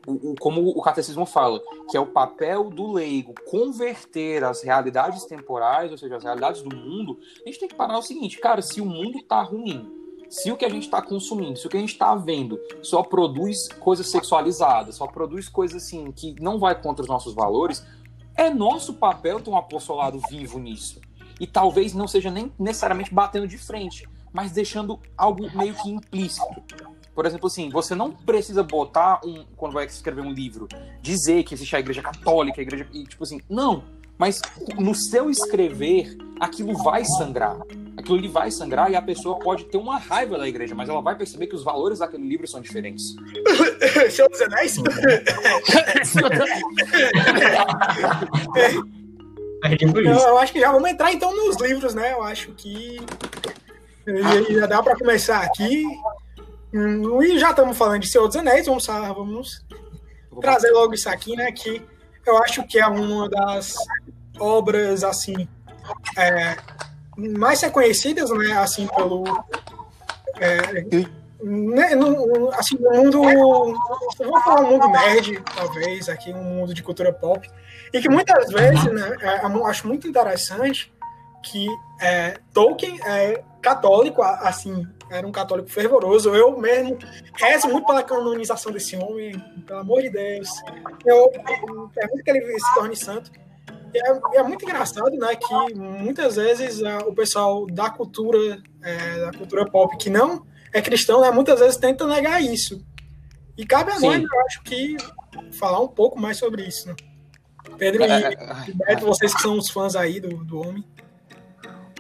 o, 0.07 0.33
o, 0.33 0.35
como 0.39 0.69
o 0.69 0.83
catecismo 0.83 1.27
fala, 1.27 1.61
que 1.91 1.97
é 1.97 2.00
o 2.00 2.07
papel 2.07 2.65
do 2.71 2.93
leigo 2.93 3.35
converter 3.47 4.45
as 4.45 4.62
realidades 4.62 5.25
temporais, 5.25 5.91
ou 5.91 5.99
seja, 5.99 6.17
as 6.17 6.25
realidades 6.25 6.62
do 6.62 6.75
mundo, 6.75 7.19
a 7.45 7.49
gente 7.49 7.61
tem 7.61 7.69
que 7.69 7.75
parar 7.75 7.99
o 7.99 8.03
seguinte, 8.03 8.39
cara, 8.39 8.62
se 8.62 8.81
o 8.81 8.87
mundo 8.87 9.19
está 9.19 9.43
ruim, 9.43 10.00
se 10.31 10.53
o 10.53 10.57
que 10.57 10.65
a 10.65 10.69
gente 10.69 10.85
está 10.85 11.03
consumindo, 11.03 11.59
se 11.59 11.67
o 11.67 11.69
que 11.69 11.77
a 11.77 11.81
gente 11.81 11.93
está 11.93 12.15
vendo 12.15 12.59
só 12.83 13.03
produz 13.03 13.69
coisas 13.81 14.09
sexualizadas, 14.09 14.95
só 14.95 15.07
produz 15.07 15.49
coisas 15.49 15.83
assim 15.83 16.13
que 16.13 16.37
não 16.41 16.59
vai 16.59 16.81
contra 16.81 17.03
os 17.03 17.09
nossos 17.09 17.35
valores, 17.35 17.85
é 18.37 18.49
nosso 18.49 18.95
papel 18.95 19.41
ter 19.41 19.51
um 19.51 19.57
apostolado 19.57 20.21
vivo 20.31 20.59
nisso. 20.61 21.01
E 21.41 21.47
talvez 21.47 21.95
não 21.95 22.07
seja 22.07 22.31
nem 22.31 22.53
necessariamente 22.59 23.13
batendo 23.13 23.49
de 23.49 23.59
frente, 23.59 24.09
mas 24.33 24.53
deixando 24.53 25.01
algo 25.17 25.51
meio 25.57 25.75
que 25.75 25.91
implícito. 25.91 26.63
Por 27.13 27.27
exemplo, 27.27 27.49
assim, 27.49 27.69
você 27.69 27.95
não 27.95 28.13
precisa 28.13 28.63
botar 28.63 29.21
um, 29.25 29.45
quando 29.57 29.73
vai 29.73 29.85
escrever 29.85 30.21
um 30.21 30.33
livro, 30.33 30.69
dizer 31.03 31.43
que 31.43 31.55
existe 31.55 31.75
a 31.75 31.81
igreja 31.81 32.03
católica, 32.03 32.61
a 32.61 32.63
igreja. 32.63 32.87
E, 32.93 33.05
tipo 33.05 33.25
assim, 33.25 33.41
não. 33.49 33.83
Mas 34.17 34.41
no 34.79 34.95
seu 34.95 35.29
escrever, 35.29 36.17
aquilo 36.39 36.75
vai 36.83 37.05
sangrar. 37.05 37.59
Aquilo 38.00 38.16
ali 38.16 38.28
vai 38.28 38.50
sangrar 38.50 38.90
e 38.90 38.97
a 38.97 39.02
pessoa 39.02 39.38
pode 39.38 39.64
ter 39.66 39.76
uma 39.76 39.99
raiva 39.99 40.38
da 40.38 40.49
igreja, 40.49 40.75
mas 40.75 40.88
ela 40.88 41.02
vai 41.02 41.14
perceber 41.14 41.47
que 41.47 41.54
os 41.54 41.62
valores 41.62 41.99
daquele 41.99 42.26
livro 42.26 42.49
são 42.49 42.61
diferentes. 42.61 43.14
Senhor 44.11 44.28
dos 44.30 44.40
Anéis? 44.40 44.76
Não, 50.02 50.28
eu 50.28 50.38
acho 50.38 50.52
que 50.52 50.61
já 50.61 50.73
vamos 50.73 50.88
entrar 50.88 51.12
então 51.12 51.37
nos 51.37 51.61
livros, 51.61 51.95
né? 51.95 52.14
Eu 52.14 52.23
acho 52.23 52.52
que 52.52 52.99
já 54.50 54.66
dá 54.66 54.83
para 54.83 54.97
começar 54.97 55.42
aqui. 55.42 55.85
Hum, 56.73 57.23
e 57.23 57.38
já 57.38 57.50
estamos 57.50 57.76
falando 57.76 58.00
de 58.00 58.09
Senhor 58.09 58.26
dos 58.26 58.37
Anéis, 58.37 58.64
vamos, 58.64 58.87
vamos 58.87 59.62
trazer 60.40 60.71
logo 60.71 60.95
isso 60.95 61.11
aqui, 61.11 61.37
né? 61.37 61.52
Que 61.52 61.83
eu 62.26 62.38
acho 62.38 62.66
que 62.66 62.78
é 62.78 62.87
uma 62.87 63.28
das 63.28 63.75
obras, 64.38 65.04
assim, 65.04 65.47
é, 66.16 66.57
mais 67.39 67.61
reconhecidas, 67.61 68.31
né, 68.31 68.53
assim, 68.53 68.87
pelo... 68.89 69.25
É, 70.39 70.83
né, 71.43 71.95
no, 71.95 72.50
assim, 72.53 72.77
no 72.79 72.91
mundo... 72.91 73.23
Vou 73.23 74.41
falar 74.43 74.62
um 74.62 74.71
mundo 74.73 74.89
nerd, 74.89 75.43
talvez, 75.55 76.09
aqui, 76.09 76.33
um 76.33 76.43
mundo 76.43 76.75
de 76.75 76.83
cultura 76.83 77.12
pop, 77.12 77.49
e 77.93 78.00
que 78.00 78.09
muitas 78.09 78.49
vezes, 78.50 78.85
né, 78.85 79.17
é, 79.21 79.45
eu 79.45 79.67
acho 79.67 79.87
muito 79.87 80.07
interessante 80.07 80.93
que 81.43 81.67
é, 82.00 82.39
Tolkien 82.53 83.00
é 83.05 83.43
católico, 83.62 84.23
assim, 84.23 84.87
era 85.11 85.27
um 85.27 85.33
católico 85.33 85.69
fervoroso. 85.69 86.35
Eu 86.35 86.59
mesmo 86.59 86.99
rezo 87.35 87.69
muito 87.69 87.87
pela 87.87 88.03
canonização 88.03 88.71
desse 88.71 88.97
homem, 88.97 89.39
pelo 89.67 89.81
amor 89.81 90.03
de 90.03 90.11
Deus. 90.11 90.49
Eu 91.05 91.31
pergunto 91.95 92.23
que 92.23 92.31
ele 92.31 92.59
se 92.59 92.75
torne 92.75 92.95
santo. 92.97 93.33
É, 93.94 94.38
é, 94.38 94.42
muito 94.42 94.64
engraçado, 94.64 95.11
né, 95.16 95.37
que 95.37 95.75
muitas 95.75 96.37
vezes 96.37 96.80
é, 96.80 96.99
o 96.99 97.12
pessoal 97.12 97.66
da 97.66 97.90
cultura, 97.90 98.62
é, 98.82 99.20
da 99.20 99.32
cultura 99.32 99.64
pop 99.64 99.97
que 99.97 100.09
não 100.09 100.47
é 100.73 100.80
cristão, 100.80 101.20
né, 101.20 101.30
muitas 101.30 101.59
vezes 101.59 101.76
tenta 101.76 102.06
negar 102.06 102.42
isso. 102.42 102.85
E 103.56 103.66
cabe 103.66 103.90
a 103.90 103.97
Sim. 103.97 104.06
nós, 104.06 104.23
eu 104.23 104.40
acho 104.47 104.62
que, 104.62 104.97
falar 105.52 105.80
um 105.80 105.88
pouco 105.88 106.18
mais 106.18 106.38
sobre 106.38 106.62
isso. 106.62 106.88
Né? 106.88 106.94
Pedro 107.76 108.02
e, 108.02 108.11
é, 108.11 108.32
e 108.68 108.73
Beto, 108.75 109.06
vocês 109.06 109.35
que 109.35 109.42
são 109.42 109.59
os 109.59 109.68
fãs 109.68 109.97
aí 109.97 110.20
do, 110.20 110.44
do 110.44 110.61
homem. 110.61 110.85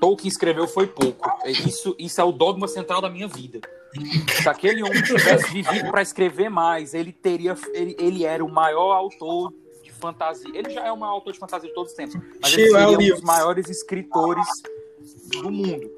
Tolkien 0.00 0.28
escreveu 0.28 0.66
foi 0.66 0.86
pouco. 0.86 1.28
Isso, 1.46 1.94
isso 1.98 2.20
é 2.20 2.24
o 2.24 2.32
dogma 2.32 2.66
central 2.66 3.02
da 3.02 3.10
minha 3.10 3.28
vida. 3.28 3.60
Se 4.40 4.48
aquele 4.48 4.82
homem 4.82 5.02
tivesse 5.02 5.52
vivido 5.52 5.90
para 5.90 6.00
escrever 6.00 6.48
mais, 6.48 6.94
ele 6.94 7.12
teria, 7.12 7.54
ele, 7.74 7.96
ele 7.98 8.24
era 8.24 8.42
o 8.42 8.48
maior 8.48 8.92
autor 8.92 9.52
fantasia. 10.00 10.50
Ele 10.54 10.70
já 10.70 10.86
é 10.86 10.94
maior 10.96 11.12
autor 11.12 11.32
de 11.32 11.38
fantasia 11.38 11.68
de 11.68 11.74
todos 11.74 11.92
os 11.92 11.96
tempos, 11.96 12.16
mas 12.40 12.52
ele 12.52 12.70
seria 12.70 12.88
um 12.88 13.14
dos 13.14 13.22
maiores 13.22 13.68
escritores 13.68 14.46
do 15.30 15.50
mundo. 15.50 15.90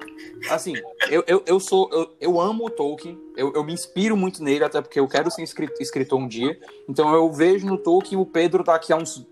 Assim, 0.49 0.73
eu, 1.09 1.23
eu, 1.27 1.43
eu 1.45 1.59
sou, 1.59 1.89
eu, 1.91 2.15
eu 2.19 2.41
amo 2.41 2.65
o 2.65 2.69
Tolkien, 2.69 3.19
eu, 3.35 3.53
eu 3.53 3.63
me 3.63 3.73
inspiro 3.73 4.15
muito 4.15 4.43
nele, 4.43 4.63
até 4.63 4.81
porque 4.81 4.99
eu 4.99 5.07
quero 5.07 5.29
ser 5.31 5.43
escritor 5.43 6.19
um 6.19 6.27
dia. 6.27 6.57
Então 6.87 7.13
eu 7.13 7.31
vejo 7.31 7.65
no 7.65 7.77
Tolkien 7.77 8.19
o 8.19 8.25
Pedro 8.25 8.63
daqui 8.63 8.93
a 8.93 8.97
uns 8.97 9.25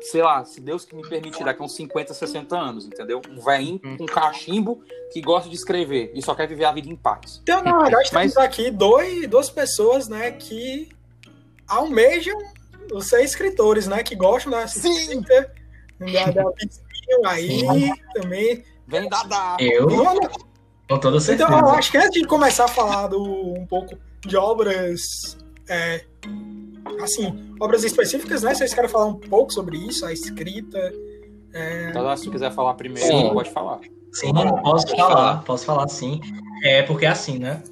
sei 0.00 0.22
lá, 0.22 0.44
se 0.44 0.60
Deus 0.60 0.84
que 0.84 0.94
me 0.94 1.02
permitir, 1.02 1.44
daqui 1.44 1.60
a 1.60 1.64
uns 1.64 1.74
50, 1.74 2.14
60 2.14 2.56
anos, 2.56 2.86
entendeu? 2.86 3.20
Um 3.28 3.40
velhinho 3.40 3.80
com 3.80 4.04
um 4.04 4.06
cachimbo 4.06 4.80
que 5.12 5.20
gosta 5.20 5.48
de 5.48 5.56
escrever 5.56 6.12
e 6.14 6.22
só 6.22 6.34
quer 6.34 6.46
viver 6.46 6.64
a 6.64 6.72
vida 6.72 6.88
em 6.88 6.94
paz. 6.94 7.40
Então, 7.42 7.62
na 7.62 7.82
verdade, 7.82 8.10
Mas... 8.12 8.32
temos 8.32 8.36
aqui 8.36 8.70
dois, 8.70 9.26
duas 9.28 9.50
pessoas, 9.50 10.08
né, 10.08 10.30
que 10.30 10.88
almejam 11.66 12.38
ser 13.00 13.22
escritores, 13.22 13.86
né, 13.86 14.02
que 14.02 14.14
gostam 14.14 14.52
da 14.52 14.64
escrita, 14.64 15.52
da, 15.98 16.30
da 16.30 16.52
aí 17.26 17.60
Sim. 17.60 17.92
também. 18.14 18.64
Vem 18.86 19.08
da 19.08 19.56
Eu? 19.58 19.88
Com 20.88 20.98
toda 20.98 21.18
certeza. 21.18 21.48
Então, 21.48 21.58
eu 21.58 21.70
acho 21.70 21.90
que 21.90 21.98
antes 21.98 22.20
de 22.20 22.26
começar 22.26 22.66
a 22.66 22.68
falar 22.68 23.08
do, 23.08 23.20
um 23.20 23.66
pouco 23.66 23.96
de 24.24 24.36
obras 24.36 25.36
é, 25.68 26.04
assim, 27.00 27.54
obras 27.60 27.84
específicas, 27.84 28.42
né? 28.42 28.54
Vocês 28.54 28.72
querem 28.72 28.88
falar 28.88 29.06
um 29.06 29.14
pouco 29.14 29.52
sobre 29.52 29.76
isso, 29.76 30.06
a 30.06 30.12
escrita? 30.12 30.92
É... 31.52 31.88
Então, 31.90 32.16
se 32.16 32.30
quiser 32.30 32.52
falar 32.52 32.74
primeiro, 32.74 33.06
sim. 33.06 33.30
pode 33.32 33.50
falar. 33.50 33.80
Sim, 34.12 34.32
posso 34.32 34.88
falar, 34.88 35.08
falar, 35.08 35.42
posso 35.42 35.64
falar 35.64 35.88
sim. 35.88 36.20
É 36.62 36.82
porque 36.82 37.04
é 37.04 37.08
assim, 37.08 37.38
né? 37.38 37.62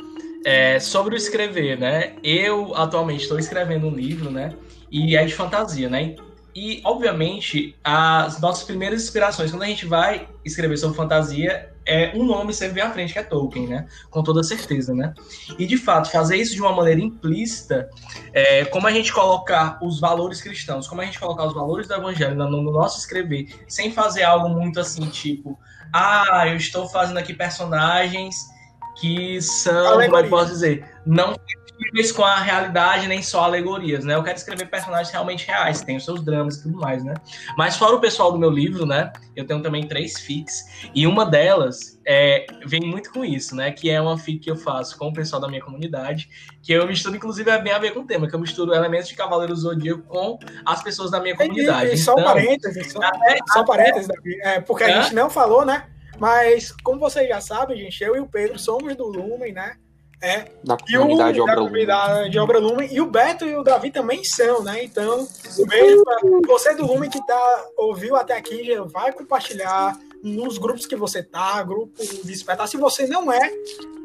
É, 0.45 0.79
sobre 0.79 1.15
o 1.15 1.17
escrever, 1.17 1.79
né? 1.79 2.17
Eu 2.23 2.75
atualmente 2.75 3.23
estou 3.23 3.39
escrevendo 3.39 3.87
um 3.87 3.95
livro, 3.95 4.31
né? 4.31 4.53
E 4.95 5.17
é 5.17 5.25
de 5.25 5.35
fantasia, 5.35 5.91
né? 5.91 6.15
E, 6.55 6.81
obviamente, 6.85 7.75
as 7.83 8.41
nossas 8.41 8.63
primeiras 8.63 9.03
inspirações, 9.03 9.51
quando 9.51 9.65
a 9.65 9.67
gente 9.67 9.87
vai 9.87 10.29
escrever 10.45 10.77
sobre 10.77 10.97
fantasia, 10.97 11.69
é 11.85 12.13
um 12.15 12.25
nome 12.25 12.55
sempre 12.55 12.81
à 12.81 12.89
frente, 12.93 13.13
que 13.13 13.19
é 13.19 13.25
Tolkien, 13.25 13.67
né? 13.67 13.89
Com 14.09 14.23
toda 14.23 14.41
certeza, 14.45 14.95
né? 14.95 15.13
E 15.59 15.67
de 15.67 15.77
fato, 15.77 16.13
fazer 16.13 16.37
isso 16.37 16.55
de 16.55 16.61
uma 16.61 16.71
maneira 16.71 17.01
implícita, 17.01 17.91
é, 18.33 18.65
como 18.67 18.87
a 18.87 18.93
gente 18.93 19.13
colocar 19.13 19.81
os 19.83 19.99
valores 19.99 20.41
cristãos, 20.41 20.87
como 20.87 21.01
a 21.01 21.05
gente 21.05 21.19
colocar 21.19 21.45
os 21.45 21.55
valores 21.55 21.89
do 21.89 21.95
evangelho 21.95 22.37
no 22.37 22.63
nosso 22.71 23.01
escrever, 23.01 23.49
sem 23.67 23.91
fazer 23.91 24.23
algo 24.23 24.49
muito 24.49 24.79
assim, 24.79 25.07
tipo, 25.07 25.59
ah, 25.93 26.45
eu 26.47 26.57
estou 26.57 26.89
fazendo 26.89 27.19
aqui 27.19 27.35
personagens 27.35 28.54
que 29.01 29.41
são, 29.41 29.87
Alegoria. 29.87 30.07
como 30.07 30.17
é 30.17 30.27
eu 30.27 30.31
posso 30.31 30.53
dizer, 30.53 30.85
não 31.05 31.35
compatíveis 31.75 32.13
com 32.13 32.25
a 32.25 32.37
realidade, 32.37 33.07
nem 33.07 33.23
só 33.23 33.45
alegorias, 33.45 34.05
né? 34.05 34.15
Eu 34.15 34.23
quero 34.23 34.37
escrever 34.37 34.67
personagens 34.67 35.11
realmente 35.11 35.47
reais, 35.47 35.83
tem 35.83 35.97
os 35.97 36.05
seus 36.05 36.23
dramas 36.23 36.57
e 36.57 36.63
tudo 36.63 36.79
mais, 36.79 37.05
né? 37.05 37.15
Mas 37.57 37.77
fora 37.77 37.95
o 37.95 38.01
pessoal 38.01 38.33
do 38.33 38.39
meu 38.39 38.51
livro, 38.51 38.87
né? 38.87 39.13
Eu 39.37 39.47
tenho 39.47 39.61
também 39.61 39.87
três 39.87 40.19
fics, 40.21 40.91
e 40.95 41.07
uma 41.07 41.27
delas 41.27 42.01
é, 42.07 42.47
vem 42.67 42.81
muito 42.81 43.13
com 43.13 43.25
isso, 43.25 43.55
né? 43.55 43.71
Que 43.71 43.91
é 43.91 44.01
uma 44.01 44.17
fic 44.17 44.39
que 44.39 44.51
eu 44.51 44.57
faço 44.57 44.97
com 44.99 45.09
o 45.09 45.13
pessoal 45.13 45.41
da 45.41 45.49
minha 45.49 45.63
comunidade, 45.63 46.29
que 46.63 46.73
eu 46.73 46.87
misturo, 46.87 47.17
inclusive, 47.17 47.51
é 47.51 47.61
bem 47.61 47.73
a 47.73 47.79
ver 47.79 47.93
com 47.93 48.01
o 48.01 48.07
tema, 48.07 48.29
que 48.29 48.35
eu 48.35 48.41
misturo 48.41 48.75
elementos 48.75 49.09
de 49.09 49.15
Cavaleiro 49.15 49.55
Zodíaco 49.55 50.03
com 50.03 50.39
as 50.65 50.83
pessoas 50.83 51.11
da 51.11 51.21
minha 51.21 51.37
comunidade. 51.37 51.91
E, 51.91 51.95
e, 51.95 51.99
só 51.99 52.13
então, 52.13 52.25
parênteses, 52.25 52.93
só, 52.93 53.03
até, 53.03 53.39
só 53.53 53.65
parênteses, 53.65 54.09
é, 54.43 54.61
porque 54.61 54.85
a 54.85 55.03
gente 55.03 55.15
não 55.15 55.29
falou, 55.29 55.65
né? 55.65 55.87
Mas, 56.19 56.73
como 56.83 57.01
vocês 57.01 57.29
já 57.29 57.41
sabem, 57.41 57.77
gente, 57.77 58.03
eu 58.03 58.17
e 58.17 58.21
o 58.21 58.29
Pedro 58.29 58.59
somos 58.59 58.95
do 58.97 59.07
Lumen, 59.07 59.53
né? 59.53 59.77
É. 60.23 60.47
Da 60.65 60.77
comunidade, 60.77 61.41
o, 61.41 61.45
da 61.45 61.55
comunidade 61.55 62.31
de 62.31 62.39
Obra 62.39 62.59
Lumen. 62.59 62.89
E 62.91 63.01
o 63.01 63.07
Beto 63.07 63.45
e 63.45 63.55
o 63.55 63.63
Davi 63.63 63.91
também 63.91 64.25
são, 64.25 64.63
né? 64.63 64.83
Então, 64.83 65.29
um 65.59 65.67
beijo 65.67 66.03
pra 66.03 66.19
você 66.47 66.75
do 66.75 66.87
Lumen 66.87 67.11
que 67.11 67.25
tá, 67.27 67.67
ouviu 67.77 68.17
até 68.17 68.37
aqui, 68.37 68.65
já 68.65 68.83
vai 68.85 69.13
compartilhar 69.13 69.95
nos 70.25 70.57
grupos 70.57 70.87
que 70.87 70.97
você 70.97 71.23
tá, 71.23 71.63
grupo 71.63 71.93
de 72.25 72.33
espetáculo. 72.33 72.69
Se 72.69 72.77
você 72.79 73.07
não 73.07 73.31
é 73.31 73.53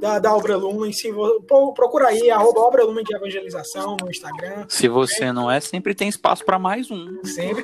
da, 0.01 0.19
da 0.19 0.35
Obra 0.35 0.57
Lumen, 0.57 0.91
se 0.91 1.09
você, 1.11 1.39
procura 1.73 2.09
aí, 2.09 2.29
arroba 2.29 2.59
Obra 2.59 2.83
Lumen 2.83 3.05
de 3.05 3.15
Evangelização 3.15 3.95
no 4.01 4.09
Instagram. 4.09 4.65
Se 4.67 4.89
você 4.89 5.25
é. 5.25 5.31
não 5.31 5.49
é, 5.49 5.61
sempre 5.61 5.95
tem 5.95 6.09
espaço 6.09 6.43
para 6.43 6.59
mais 6.59 6.91
um. 6.91 7.23
Sempre. 7.23 7.63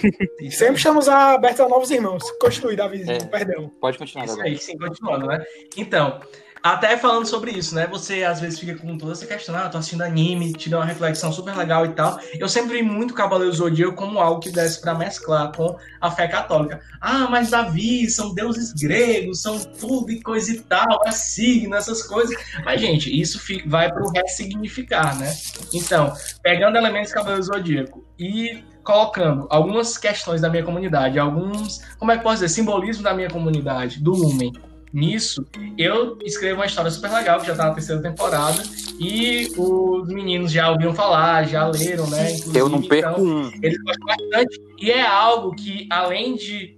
sempre 0.50 0.76
estamos 0.76 1.08
abertos 1.08 1.60
a 1.60 1.68
novos 1.68 1.90
irmãos. 1.90 2.22
Continue, 2.40 2.74
Davi, 2.74 3.04
é. 3.06 3.22
perdão. 3.24 3.70
Pode 3.78 3.98
continuar, 3.98 4.26
Davi. 4.26 4.38
Isso 4.38 4.48
aí, 4.48 4.58
sim, 4.58 4.78
continuando, 4.78 5.26
né? 5.26 5.44
Então, 5.76 6.20
até 6.62 6.96
falando 6.96 7.26
sobre 7.26 7.52
isso, 7.52 7.74
né? 7.74 7.86
Você 7.86 8.22
às 8.22 8.40
vezes 8.40 8.58
fica 8.58 8.76
com 8.76 8.96
toda 8.98 9.12
essa 9.12 9.26
questão, 9.26 9.56
ah, 9.56 9.68
tô 9.68 9.78
assistindo 9.78 10.02
anime, 10.02 10.52
te 10.52 10.68
dá 10.68 10.78
uma 10.78 10.84
reflexão 10.84 11.32
super 11.32 11.56
legal 11.56 11.86
e 11.86 11.90
tal. 11.90 12.18
Eu 12.38 12.48
sempre 12.48 12.78
vi 12.78 12.82
muito 12.82 13.14
Cavaleiro 13.14 13.52
Zodíaco 13.52 13.94
como 13.94 14.18
algo 14.18 14.40
que 14.40 14.50
desse 14.50 14.80
para 14.80 14.94
mesclar 14.94 15.52
com 15.52 15.76
a 16.00 16.10
fé 16.10 16.28
católica. 16.28 16.80
Ah, 17.00 17.26
mas 17.30 17.50
Davi, 17.50 18.08
são 18.10 18.34
deuses 18.34 18.72
gregos, 18.72 19.40
são 19.40 19.58
tudo 19.58 20.10
e 20.10 20.22
coisa 20.22 20.52
e 20.52 20.60
tal, 20.60 21.02
é 21.06 21.10
signo, 21.10 21.74
essas 21.74 22.02
coisas. 22.02 22.36
Mas, 22.64 22.80
gente, 22.80 23.18
isso 23.18 23.40
vai 23.66 23.90
pro 23.90 24.10
ressignificar, 24.10 25.18
né? 25.18 25.34
Então, 25.72 26.12
pegando 26.42 26.76
elementos 26.76 27.12
Cavaleiro 27.12 27.42
Zodíaco 27.42 28.04
e 28.18 28.62
colocando 28.84 29.46
algumas 29.50 29.96
questões 29.96 30.40
da 30.40 30.50
minha 30.50 30.64
comunidade, 30.64 31.18
alguns, 31.18 31.80
como 31.98 32.12
é 32.12 32.18
que 32.18 32.22
posso 32.22 32.36
dizer, 32.36 32.48
simbolismo 32.48 33.02
da 33.02 33.14
minha 33.14 33.30
comunidade, 33.30 34.02
do 34.02 34.12
Lumen 34.12 34.52
nisso, 34.92 35.46
eu 35.78 36.18
escrevo 36.24 36.60
uma 36.60 36.66
história 36.66 36.90
super 36.90 37.12
legal, 37.12 37.40
que 37.40 37.46
já 37.46 37.54
tá 37.54 37.66
na 37.66 37.74
terceira 37.74 38.02
temporada, 38.02 38.62
e 38.98 39.48
os 39.56 40.08
meninos 40.08 40.50
já 40.52 40.70
ouviram 40.70 40.94
falar, 40.94 41.46
já 41.46 41.66
leram, 41.66 42.08
né? 42.08 42.36
eu 42.54 42.68
não 42.68 42.82
perco 42.82 43.20
então, 43.20 43.24
um. 43.24 43.50
Eles 43.62 43.78
gostam 43.82 44.06
bastante, 44.06 44.60
e 44.78 44.90
é 44.90 45.06
algo 45.06 45.54
que, 45.54 45.86
além 45.90 46.34
de 46.36 46.76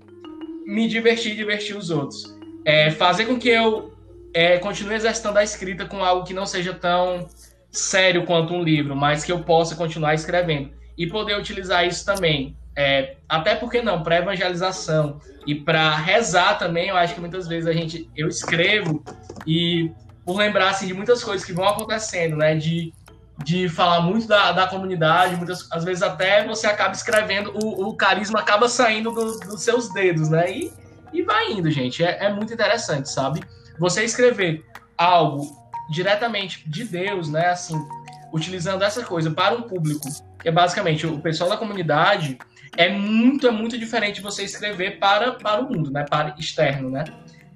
me 0.66 0.86
divertir 0.88 1.32
e 1.32 1.36
divertir 1.36 1.76
os 1.76 1.90
outros, 1.90 2.36
é 2.64 2.90
fazer 2.90 3.26
com 3.26 3.38
que 3.38 3.48
eu 3.48 3.92
é, 4.34 4.58
continue 4.58 4.94
exercitando 4.94 5.38
a 5.38 5.44
escrita 5.44 5.84
com 5.86 6.04
algo 6.04 6.24
que 6.24 6.34
não 6.34 6.46
seja 6.46 6.72
tão 6.72 7.26
sério 7.70 8.24
quanto 8.24 8.54
um 8.54 8.62
livro, 8.62 8.94
mas 8.94 9.24
que 9.24 9.32
eu 9.32 9.40
possa 9.42 9.74
continuar 9.74 10.14
escrevendo. 10.14 10.70
E 10.96 11.06
poder 11.06 11.38
utilizar 11.38 11.86
isso 11.86 12.04
também 12.04 12.54
é, 12.74 13.16
até 13.28 13.54
porque 13.54 13.82
não, 13.82 14.02
para 14.02 14.18
evangelização 14.18 15.20
e 15.46 15.54
para 15.54 15.94
rezar 15.96 16.58
também, 16.58 16.88
eu 16.88 16.96
acho 16.96 17.14
que 17.14 17.20
muitas 17.20 17.46
vezes 17.46 17.68
a 17.68 17.72
gente, 17.72 18.08
eu 18.16 18.28
escrevo 18.28 19.02
e 19.46 19.90
por 20.24 20.36
lembrar 20.36 20.70
assim, 20.70 20.86
de 20.86 20.94
muitas 20.94 21.22
coisas 21.22 21.44
que 21.44 21.52
vão 21.52 21.66
acontecendo, 21.68 22.36
né? 22.36 22.54
De, 22.54 22.92
de 23.44 23.68
falar 23.68 24.00
muito 24.00 24.26
da, 24.26 24.52
da 24.52 24.66
comunidade, 24.66 25.36
muitas 25.36 25.70
às 25.70 25.84
vezes 25.84 26.02
até 26.02 26.46
você 26.46 26.66
acaba 26.66 26.94
escrevendo, 26.94 27.52
o, 27.62 27.88
o 27.88 27.96
carisma 27.96 28.40
acaba 28.40 28.68
saindo 28.68 29.10
do, 29.10 29.38
dos 29.40 29.62
seus 29.62 29.92
dedos, 29.92 30.28
né? 30.28 30.50
E, 30.50 30.72
e 31.12 31.22
vai 31.22 31.52
indo, 31.52 31.70
gente. 31.70 32.02
É, 32.04 32.24
é 32.24 32.32
muito 32.32 32.54
interessante, 32.54 33.10
sabe? 33.10 33.42
Você 33.78 34.04
escrever 34.04 34.64
algo 34.96 35.60
diretamente 35.90 36.68
de 36.70 36.84
Deus, 36.84 37.28
né? 37.28 37.48
Assim, 37.48 37.78
utilizando 38.32 38.82
essa 38.82 39.04
coisa 39.04 39.30
para 39.30 39.54
um 39.54 39.62
público, 39.62 40.08
que 40.40 40.48
é 40.48 40.52
basicamente 40.52 41.06
o 41.06 41.18
pessoal 41.18 41.50
da 41.50 41.56
comunidade 41.56 42.38
é 42.76 42.88
muito, 42.88 43.46
é 43.46 43.50
muito 43.50 43.78
diferente 43.78 44.20
você 44.20 44.44
escrever 44.44 44.98
para, 44.98 45.32
para 45.32 45.60
o 45.60 45.70
mundo, 45.70 45.90
né? 45.90 46.04
Para 46.08 46.34
externo, 46.38 46.90
né? 46.90 47.04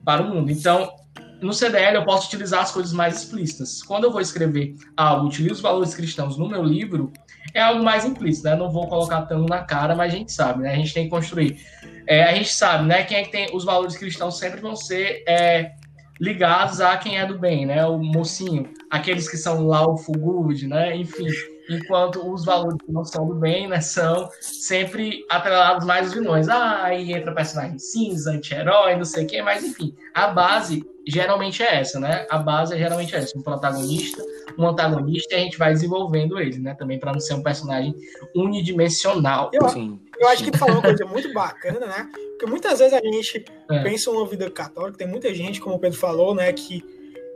Para 0.05 0.23
o 0.23 0.29
mundo. 0.29 0.51
Então, 0.51 0.95
no 1.41 1.53
CDL 1.53 1.97
eu 1.97 2.05
posso 2.05 2.27
utilizar 2.27 2.63
as 2.63 2.71
coisas 2.71 2.93
mais 2.93 3.23
explícitas. 3.23 3.83
Quando 3.83 4.05
eu 4.05 4.13
vou 4.13 4.21
escrever 4.21 4.75
algo, 4.97 5.27
utilizo 5.27 5.55
os 5.55 5.61
valores 5.61 5.95
cristãos 5.95 6.37
no 6.37 6.49
meu 6.49 6.63
livro, 6.63 7.13
é 7.55 7.61
algo 7.61 7.83
mais 7.83 8.05
implícito, 8.05 8.49
né? 8.49 8.55
Não 8.55 8.71
vou 8.71 8.87
colocar 8.87 9.23
tanto 9.23 9.49
na 9.49 9.63
cara, 9.63 9.95
mas 9.95 10.13
a 10.13 10.17
gente 10.17 10.33
sabe, 10.33 10.63
né? 10.63 10.73
A 10.73 10.77
gente 10.77 10.93
tem 10.93 11.05
que 11.05 11.11
construir. 11.11 11.61
É, 12.07 12.25
a 12.25 12.35
gente 12.35 12.53
sabe, 12.53 12.87
né? 12.87 13.03
Quem 13.05 13.19
é 13.19 13.23
que 13.23 13.33
tem 13.33 13.49
os 13.55 13.65
valores 13.65 13.97
cristãos 13.97 14.39
sempre 14.39 14.61
vão 14.61 14.77
ser 14.77 15.25
é, 15.27 15.73
ligados 16.21 16.81
a 16.81 16.97
quem 16.97 17.19
é 17.19 17.27
do 17.27 17.39
bem, 17.39 17.67
né? 17.67 17.85
O 17.87 17.99
mocinho, 17.99 18.69
aqueles 18.91 19.29
que 19.29 19.37
são 19.37 19.67
lawful 19.67 20.15
good, 20.15 20.67
né? 20.67 20.97
Enfim, 20.97 21.27
enquanto 21.69 22.33
os 22.33 22.45
valores 22.45 22.79
que 22.85 22.93
não 22.93 23.05
são 23.05 23.27
do 23.27 23.35
bem, 23.35 23.69
né? 23.69 23.81
São 23.81 24.29
sempre 24.41 25.25
atrelados 25.29 25.87
mais 25.87 26.07
aos 26.07 26.15
vilões. 26.15 26.49
Ah, 26.49 26.85
aí 26.85 27.13
entra 27.13 27.35
personagem 27.35 27.79
cinza, 27.79 28.33
anti-herói, 28.33 28.97
não 28.97 29.05
sei 29.05 29.25
o 29.25 29.27
quê, 29.27 29.43
mas 29.43 29.65
enfim, 29.65 29.95
a 30.15 30.29
base 30.29 30.85
geralmente 31.07 31.63
é 31.63 31.81
essa, 31.81 32.01
né? 32.01 32.27
A 32.29 32.39
base 32.39 32.75
é 32.75 32.79
geralmente 32.79 33.15
essa, 33.15 33.39
um 33.39 33.43
protagonista, 33.43 34.23
um 34.59 34.67
antagonista, 34.67 35.35
e 35.35 35.37
a 35.37 35.41
gente 35.41 35.57
vai 35.57 35.73
desenvolvendo 35.73 36.39
ele, 36.39 36.59
né? 36.59 36.75
Também 36.75 36.99
para 36.99 37.13
não 37.13 37.21
ser 37.21 37.35
um 37.35 37.43
personagem 37.43 37.95
unidimensional. 38.35 39.51
Eu, 39.53 39.69
Sim. 39.69 40.01
eu 40.19 40.29
acho 40.29 40.43
que 40.43 40.51
tu 40.51 40.59
falou 40.59 40.77
uma 40.77 40.83
coisa 40.83 41.05
muito 41.07 41.33
bacana, 41.33 41.87
né? 41.87 42.09
Porque 42.31 42.47
muitas 42.47 42.81
vezes 42.81 42.93
a 42.93 43.01
gente 43.01 43.45
é. 43.71 43.83
pensa 43.83 44.11
uma 44.11 44.27
vida 44.27 44.51
católica, 44.51 44.99
tem 44.99 45.07
muita 45.07 45.33
gente, 45.33 45.61
como 45.61 45.77
o 45.77 45.79
Pedro 45.79 45.99
falou, 45.99 46.35
né, 46.35 46.53
que 46.53 46.85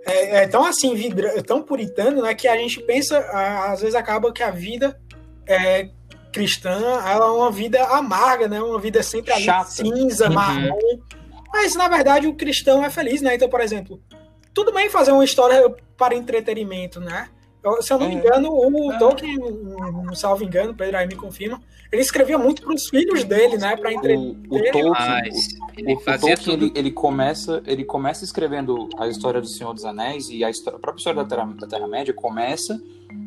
é, 0.07 0.43
é 0.43 0.49
tão 0.49 0.65
assim, 0.65 0.95
vidra, 0.95 1.43
tão 1.43 1.63
puritano, 1.63 2.23
né, 2.23 2.35
que 2.35 2.49
a 2.49 2.57
gente 2.57 2.81
pensa, 2.83 3.19
às 3.19 3.81
vezes 3.81 3.95
acaba 3.95 4.33
que 4.33 4.43
a 4.43 4.51
vida 4.51 4.99
é, 5.47 5.89
cristã, 6.33 7.01
ela 7.07 7.27
é 7.27 7.31
uma 7.31 7.51
vida 7.51 7.83
amarga, 7.85 8.49
né, 8.49 8.61
uma 8.61 8.79
vida 8.79 9.03
sempre 9.03 9.33
ali, 9.33 9.47
cinza, 9.67 10.29
uhum. 10.29 10.35
marrom. 10.35 11.01
Mas, 11.53 11.75
na 11.75 11.89
verdade, 11.89 12.27
o 12.27 12.35
cristão 12.35 12.85
é 12.85 12.89
feliz, 12.89 13.21
né? 13.21 13.35
Então, 13.35 13.49
por 13.49 13.61
exemplo, 13.61 14.01
tudo 14.55 14.73
bem 14.73 14.89
fazer 14.89 15.11
uma 15.11 15.25
história 15.25 15.69
para 15.97 16.15
entretenimento, 16.15 17.01
né? 17.01 17.29
Se 17.81 17.93
eu 17.93 17.99
não 17.99 18.09
me 18.09 18.15
é. 18.15 18.19
engano, 18.19 18.51
o 18.51 18.99
Tolkien, 18.99 19.37
não 19.37 20.15
salvo 20.15 20.45
engano, 20.45 20.75
Pedro 20.75 20.97
aí 20.97 21.07
me 21.07 21.15
confirma, 21.15 21.61
ele 21.93 22.01
escrevia 22.01 22.39
muito 22.39 22.63
para 22.63 22.75
os 22.75 22.89
filhos 22.89 23.25
dele, 23.25 23.59
né? 23.59 23.77
Para 23.77 23.93
entreter. 23.93 24.17
O, 24.17 24.55
o 24.55 24.63
Tolkien, 24.73 24.91
Mas, 24.91 25.49
ele, 25.77 25.95
o, 25.95 26.01
fazia 26.01 26.35
o 26.35 26.37
Tolkien 26.37 26.57
ele, 26.57 26.73
ele, 26.75 26.91
começa, 26.91 27.63
ele 27.67 27.85
começa 27.85 28.25
escrevendo 28.25 28.89
a 28.97 29.09
história 29.09 29.41
do 29.41 29.47
Senhor 29.47 29.75
dos 29.75 29.85
Anéis 29.85 30.31
e 30.31 30.43
a, 30.43 30.49
história, 30.49 30.79
a 30.79 30.81
própria 30.81 31.01
história 31.01 31.23
da 31.23 31.29
Terra, 31.29 31.53
da 31.53 31.67
Terra 31.67 31.87
Média 31.87 32.15
começa 32.15 32.81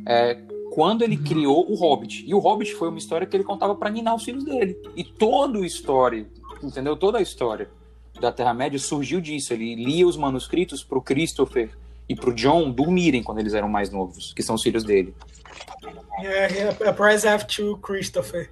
é, 0.07 0.39
quando 0.71 1.03
ele 1.03 1.17
criou 1.17 1.69
o 1.69 1.75
Hobbit. 1.75 2.25
E 2.27 2.33
o 2.33 2.39
Hobbit 2.39 2.73
foi 2.73 2.89
uma 2.89 2.97
história 2.97 3.27
que 3.27 3.37
ele 3.37 3.43
contava 3.43 3.75
para 3.75 3.89
ninar 3.91 4.15
os 4.15 4.23
filhos 4.23 4.43
dele. 4.43 4.75
E 4.95 5.03
toda 5.03 5.59
a 5.59 5.65
história, 5.65 6.25
entendeu? 6.63 6.95
Toda 6.95 7.19
a 7.19 7.21
história 7.21 7.69
da 8.19 8.31
Terra-média 8.31 8.79
surgiu 8.79 9.21
disso. 9.21 9.53
Ele 9.53 9.75
lia 9.75 10.07
os 10.07 10.17
manuscritos 10.17 10.83
para 10.83 10.97
o 10.97 11.01
Christopher 11.01 11.69
e 12.07 12.15
para 12.15 12.29
o 12.29 12.33
John 12.33 12.71
dormirem 12.71 13.23
quando 13.23 13.39
eles 13.39 13.53
eram 13.53 13.69
mais 13.69 13.89
novos, 13.89 14.33
que 14.33 14.43
são 14.43 14.55
os 14.55 14.63
filhos 14.63 14.83
dele. 14.83 15.15
É, 16.19 16.73
é, 16.83 16.87
a 16.87 16.93
present 16.93 17.43
to 17.43 17.77
Christopher. 17.77 18.49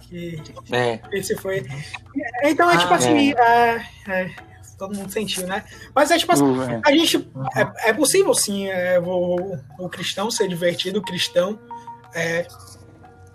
Que 0.00 0.42
é. 0.70 1.00
esse 1.12 1.36
foi. 1.36 1.66
Então 2.42 2.70
é 2.70 2.78
tipo 2.78 2.92
ah, 2.92 2.96
assim. 2.96 3.32
É. 3.32 3.86
É, 4.08 4.30
todo 4.78 4.96
mundo 4.96 5.10
sentiu, 5.10 5.46
né? 5.46 5.64
Mas 5.94 6.10
é 6.10 6.18
tipo 6.18 6.32
assim, 6.32 6.44
uh, 6.44 6.62
é. 6.62 6.80
a 6.84 6.90
gente. 6.90 7.30
É, 7.54 7.90
é, 7.90 7.92
possível 7.92 8.34
sim 8.34 8.68
é, 8.68 8.98
o, 8.98 9.56
o 9.78 9.88
cristão 9.88 10.30
ser 10.30 10.48
divertido, 10.48 10.98
o 10.98 11.02
cristão 11.02 11.58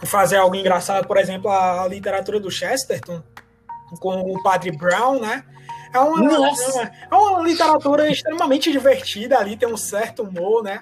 fazer 0.05 0.37
algo 0.37 0.55
engraçado, 0.55 1.07
por 1.07 1.17
exemplo, 1.17 1.49
a, 1.49 1.83
a 1.83 1.87
literatura 1.87 2.39
do 2.39 2.51
Chesterton 2.51 3.23
com 3.99 4.21
o 4.21 4.43
Padre 4.43 4.71
Brown, 4.71 5.19
né? 5.19 5.43
É 5.93 5.99
uma, 5.99 6.49
é 7.11 7.15
uma 7.15 7.41
literatura 7.41 8.09
extremamente 8.09 8.71
divertida 8.71 9.37
ali, 9.37 9.57
tem 9.57 9.67
um 9.67 9.77
certo 9.77 10.23
humor, 10.23 10.63
né? 10.63 10.81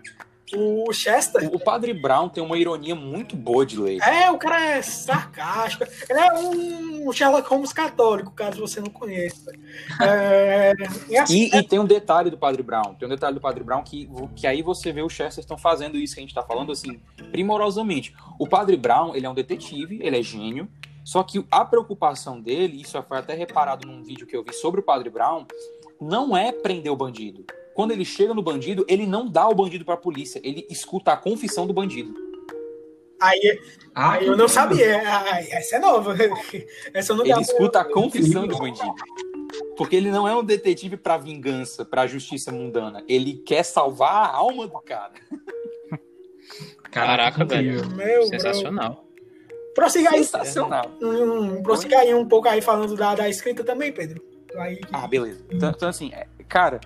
O 0.53 0.93
Chester. 0.93 1.50
O 1.51 1.59
Padre 1.59 1.91
Brown 1.91 2.29
tem 2.29 2.43
uma 2.43 2.57
ironia 2.57 2.93
muito 2.93 3.35
boa 3.35 3.65
de 3.65 3.79
ler. 3.79 4.00
É, 4.01 4.29
o 4.29 4.38
cara 4.38 4.62
é 4.62 4.81
sarcástico. 4.81 5.85
Ele 6.07 6.19
é 6.19 6.33
um 6.33 7.12
Sherlock 7.12 7.50
Holmes 7.50 7.74
católico, 7.74 8.31
caso 8.31 8.59
você 8.59 8.79
não 8.79 8.89
conheça. 8.89 9.51
É, 10.00 10.74
e, 11.09 11.17
assim, 11.17 11.50
e, 11.51 11.55
é... 11.55 11.59
e, 11.59 11.63
tem 11.63 11.79
um 11.79 11.85
detalhe 11.85 12.29
do 12.29 12.38
Padre 12.38 12.62
Brown. 12.62 12.93
Tem 12.93 13.07
um 13.07 13.12
detalhe 13.12 13.33
do 13.33 13.41
Padre 13.41 13.63
Brown 13.63 13.84
que, 13.84 14.08
que 14.36 14.45
aí 14.45 14.62
você 14.62 14.91
vê 14.91 15.01
o 15.01 15.10
Chester 15.10 15.41
estão 15.41 15.58
fazendo 15.58 15.97
isso 15.97 16.13
que 16.13 16.19
a 16.19 16.23
gente 16.23 16.30
está 16.30 16.43
falando 16.43 16.71
assim, 16.71 16.99
primorosamente. 17.32 18.13
O 18.38 18.47
Padre 18.47 18.77
Brown, 18.77 19.15
ele 19.15 19.25
é 19.25 19.30
um 19.30 19.34
detetive, 19.34 19.99
ele 20.01 20.19
é 20.19 20.21
gênio, 20.21 20.69
só 21.06 21.22
que 21.22 21.46
a 21.52 21.63
preocupação 21.63 22.41
dele, 22.41 22.82
isso 22.82 23.02
foi 23.04 23.20
até 23.20 23.36
reparado 23.36 23.88
num 23.88 24.02
vídeo 24.04 24.26
que 24.26 24.36
eu 24.36 24.44
vi 24.44 24.52
sobre 24.54 24.80
o 24.80 24.84
Padre 24.84 25.12
Brown, 25.12 25.46
não 26.02 26.36
é 26.36 26.52
prender 26.52 26.91
o 26.91 26.96
bandido. 26.96 27.46
Quando 27.76 27.91
ele 27.91 28.04
chega 28.04 28.34
no 28.34 28.41
bandido, 28.41 28.84
ele 28.89 29.06
não 29.06 29.30
dá 29.30 29.48
o 29.48 29.54
bandido 29.54 29.86
para 29.86 29.94
a 29.94 29.98
polícia, 29.98 30.41
ele 30.44 30.65
escuta 30.68 31.13
a 31.13 31.18
confissão 31.18 31.68
do 31.68 31.74
bandido. 31.74 32.12
Aí, 33.22 33.60
ah, 33.94 34.13
aí 34.13 34.26
eu 34.26 34.36
não 34.36 34.48
sabia. 34.48 34.98
Essa 35.52 35.76
é 35.76 35.80
nova. 35.80 36.15
Essa 36.94 37.13
eu 37.13 37.18
não 37.18 37.26
ele 37.26 37.39
escuta 37.39 37.82
a 37.82 37.86
confissão 37.86 38.48
do 38.48 38.58
bandido. 38.58 38.94
Porque 39.78 39.96
ele 39.96 40.10
não 40.10 40.28
é 40.28 40.36
um 40.36 40.44
detetive 40.44 40.98
para 40.98 41.18
vingança, 41.18 41.86
para 41.86 42.08
justiça 42.08 42.52
mundana. 42.52 43.04
Ele 43.08 43.36
quer 43.46 43.63
salvar 43.63 44.26
a 44.26 44.36
alma 44.36 44.68
do 44.68 44.80
cara. 44.82 45.13
Caraca, 46.91 47.46
velho. 47.46 47.88
Meu, 47.91 48.26
Sensacional. 48.26 48.94
Bro. 48.94 49.06
Prossiga 49.75 50.09
aí. 50.11 50.23
Sensacional. 50.23 50.89
Hum, 51.01 51.61
prossiga 51.61 51.99
aí 51.99 52.15
um 52.15 52.25
pouco 52.25 52.47
aí 52.47 52.61
falando 52.61 52.95
da, 52.95 53.13
da 53.13 53.29
escrita 53.29 53.63
também, 53.63 53.91
Pedro. 53.91 54.23
Aí... 54.57 54.79
Ah, 54.91 55.05
beleza. 55.05 55.43
Então, 55.51 55.69
então 55.69 55.89
assim, 55.89 56.13
é, 56.13 56.25
cara, 56.47 56.79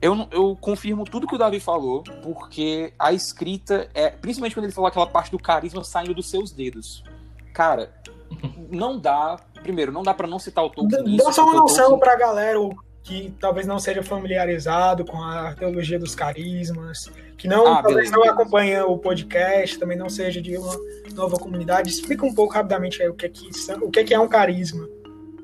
eu, 0.00 0.28
eu 0.30 0.56
confirmo 0.60 1.04
tudo 1.04 1.26
que 1.26 1.34
o 1.34 1.38
Davi 1.38 1.58
falou, 1.58 2.04
porque 2.22 2.92
a 2.96 3.12
escrita 3.12 3.90
é. 3.92 4.10
Principalmente 4.10 4.54
quando 4.54 4.64
ele 4.66 4.72
falou 4.72 4.86
aquela 4.86 5.08
parte 5.08 5.32
do 5.32 5.38
carisma 5.38 5.82
saindo 5.82 6.14
dos 6.14 6.30
seus 6.30 6.52
dedos. 6.52 7.02
Cara, 7.52 7.92
não 8.70 8.98
dá. 8.98 9.36
Primeiro, 9.60 9.90
não 9.90 10.04
dá 10.04 10.14
para 10.14 10.28
não 10.28 10.38
citar 10.38 10.64
o 10.64 10.70
Tolkien. 10.70 11.16
Dá 11.16 11.32
só 11.32 11.42
uma 11.42 11.54
noção 11.54 11.90
Tolkien... 11.90 11.98
pra 11.98 12.16
galera 12.16 12.60
que 13.08 13.34
talvez 13.40 13.66
não 13.66 13.78
seja 13.78 14.02
familiarizado 14.02 15.02
com 15.02 15.16
a 15.16 15.54
teologia 15.54 15.98
dos 15.98 16.14
carismas, 16.14 17.10
que 17.38 17.48
não 17.48 17.66
ah, 17.66 17.82
talvez 17.82 18.10
não 18.10 18.22
acompanha 18.22 18.84
o 18.84 18.98
podcast, 18.98 19.78
também 19.78 19.96
não 19.96 20.10
seja 20.10 20.42
de 20.42 20.58
uma 20.58 20.76
nova 21.14 21.38
comunidade. 21.38 21.88
Explica 21.88 22.26
um 22.26 22.34
pouco 22.34 22.52
rapidamente 22.52 23.02
aí 23.02 23.08
o 23.08 23.14
que 23.14 23.24
é 23.24 23.28
que, 23.30 23.48
o 23.80 23.90
que 23.90 24.00
é, 24.00 24.04
que 24.04 24.12
é 24.12 24.20
um 24.20 24.28
carisma. 24.28 24.86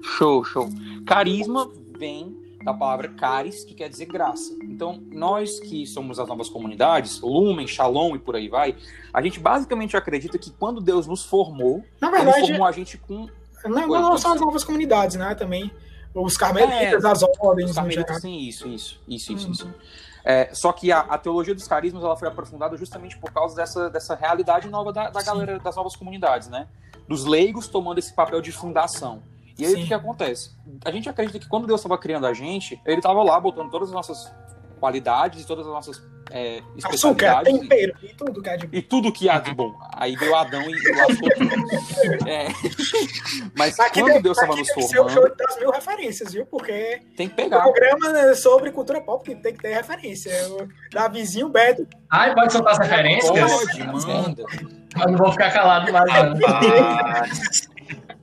Show, 0.02 0.44
show. 0.44 0.68
Carisma 1.06 1.70
vem 1.98 2.36
da 2.62 2.74
palavra 2.74 3.08
caris, 3.08 3.64
que 3.64 3.72
quer 3.72 3.88
dizer 3.88 4.06
graça. 4.06 4.54
Então, 4.62 5.02
nós 5.10 5.58
que 5.58 5.86
somos 5.86 6.18
as 6.18 6.28
novas 6.28 6.50
comunidades, 6.50 7.22
Lumen, 7.22 7.66
Shalom 7.66 8.14
e 8.14 8.18
por 8.18 8.36
aí 8.36 8.48
vai, 8.48 8.76
a 9.10 9.22
gente 9.22 9.40
basicamente 9.40 9.96
acredita 9.96 10.36
que 10.36 10.50
quando 10.50 10.82
Deus 10.82 11.06
nos 11.06 11.24
formou, 11.24 11.82
Na 11.98 12.10
verdade, 12.10 12.40
ele 12.40 12.46
formou 12.48 12.66
a 12.66 12.72
gente 12.72 12.98
com. 12.98 13.26
Não, 13.64 13.86
não 13.86 14.18
são 14.18 14.34
as 14.34 14.40
novas 14.42 14.62
comunidades, 14.62 15.16
né? 15.16 15.34
Também 15.34 15.70
os 16.14 16.36
carmelitas, 16.36 17.04
é, 17.04 17.08
as 17.08 17.22
ordens. 17.40 17.70
Os 17.70 17.76
carmelitas, 17.76 18.20
sim, 18.20 18.38
isso, 18.38 18.68
isso, 18.68 19.00
isso, 19.08 19.32
isso, 19.32 19.50
isso. 19.50 19.74
É, 20.24 20.54
só 20.54 20.72
que 20.72 20.90
a, 20.90 21.00
a, 21.00 21.18
teologia 21.18 21.54
dos 21.54 21.68
carismas 21.68 22.02
ela 22.02 22.16
foi 22.16 22.28
aprofundada 22.28 22.76
justamente 22.76 23.18
por 23.18 23.30
causa 23.30 23.54
dessa, 23.54 23.90
dessa 23.90 24.14
realidade 24.14 24.68
nova 24.68 24.90
da, 24.90 25.10
da 25.10 25.22
galera 25.22 25.58
das 25.58 25.76
novas 25.76 25.94
comunidades, 25.96 26.48
né? 26.48 26.66
Dos 27.06 27.26
leigos 27.26 27.68
tomando 27.68 27.98
esse 27.98 28.14
papel 28.14 28.40
de 28.40 28.50
fundação. 28.50 29.22
E 29.58 29.66
aí 29.66 29.72
Sim. 29.72 29.76
o 29.76 29.80
que, 29.82 29.88
que 29.88 29.94
acontece? 29.94 30.52
A 30.84 30.90
gente 30.90 31.08
acredita 31.08 31.38
que 31.38 31.46
quando 31.46 31.66
Deus 31.66 31.80
estava 31.80 31.98
criando 31.98 32.26
a 32.26 32.32
gente, 32.32 32.80
ele 32.86 32.96
estava 32.96 33.22
lá 33.22 33.38
botando 33.38 33.70
todas 33.70 33.88
as 33.88 33.94
nossas 33.94 34.32
qualidades 34.80 35.42
e 35.42 35.46
todas 35.46 35.66
as 35.66 35.72
nossas 35.72 36.02
é. 36.34 36.60
Açúcar, 36.82 37.44
tempero 37.44 37.94
e 38.02 38.08
tudo 38.08 38.42
que 38.42 38.48
há 38.50 38.56
de 38.56 38.66
bom. 38.66 38.76
E 38.76 38.82
tudo 38.82 39.12
que 39.12 39.28
há 39.28 39.38
de 39.38 39.54
bom. 39.54 39.72
Aí 39.92 40.16
veio 40.16 40.34
Adão 40.34 40.62
e 40.62 40.96
lascou 40.96 41.28
tudo. 41.30 42.28
É. 42.28 42.48
Mas 43.56 43.78
aqui 43.78 44.00
quando 44.00 44.20
Deus 44.20 44.36
estava 44.36 44.56
nos 44.56 44.68
formando... 44.70 45.00
Aqui 45.02 45.14
show 45.14 45.36
das 45.36 45.58
mil 45.60 45.70
referências, 45.70 46.32
viu? 46.32 46.44
Porque 46.44 47.00
tem 47.16 47.28
que 47.28 47.36
pegar. 47.36 47.58
o 47.58 47.72
programa 47.72 48.18
é 48.18 48.34
sobre 48.34 48.72
cultura 48.72 49.00
pop 49.00 49.24
que 49.24 49.36
tem 49.36 49.54
que 49.54 49.62
ter 49.62 49.74
referência. 49.74 50.32
O 50.48 50.68
Davizinho 50.92 51.48
Beto... 51.48 51.86
Ai, 52.10 52.34
pode 52.34 52.52
soltar 52.52 52.72
as 52.72 52.78
referências? 52.78 53.30
Pode, 53.30 53.86
manda. 53.86 54.44
Eu 55.00 55.10
não 55.10 55.18
vou 55.18 55.30
ficar 55.30 55.52
calado 55.52 55.92
mais, 55.92 56.12
não. 56.12 56.34
Ah. 56.84 57.22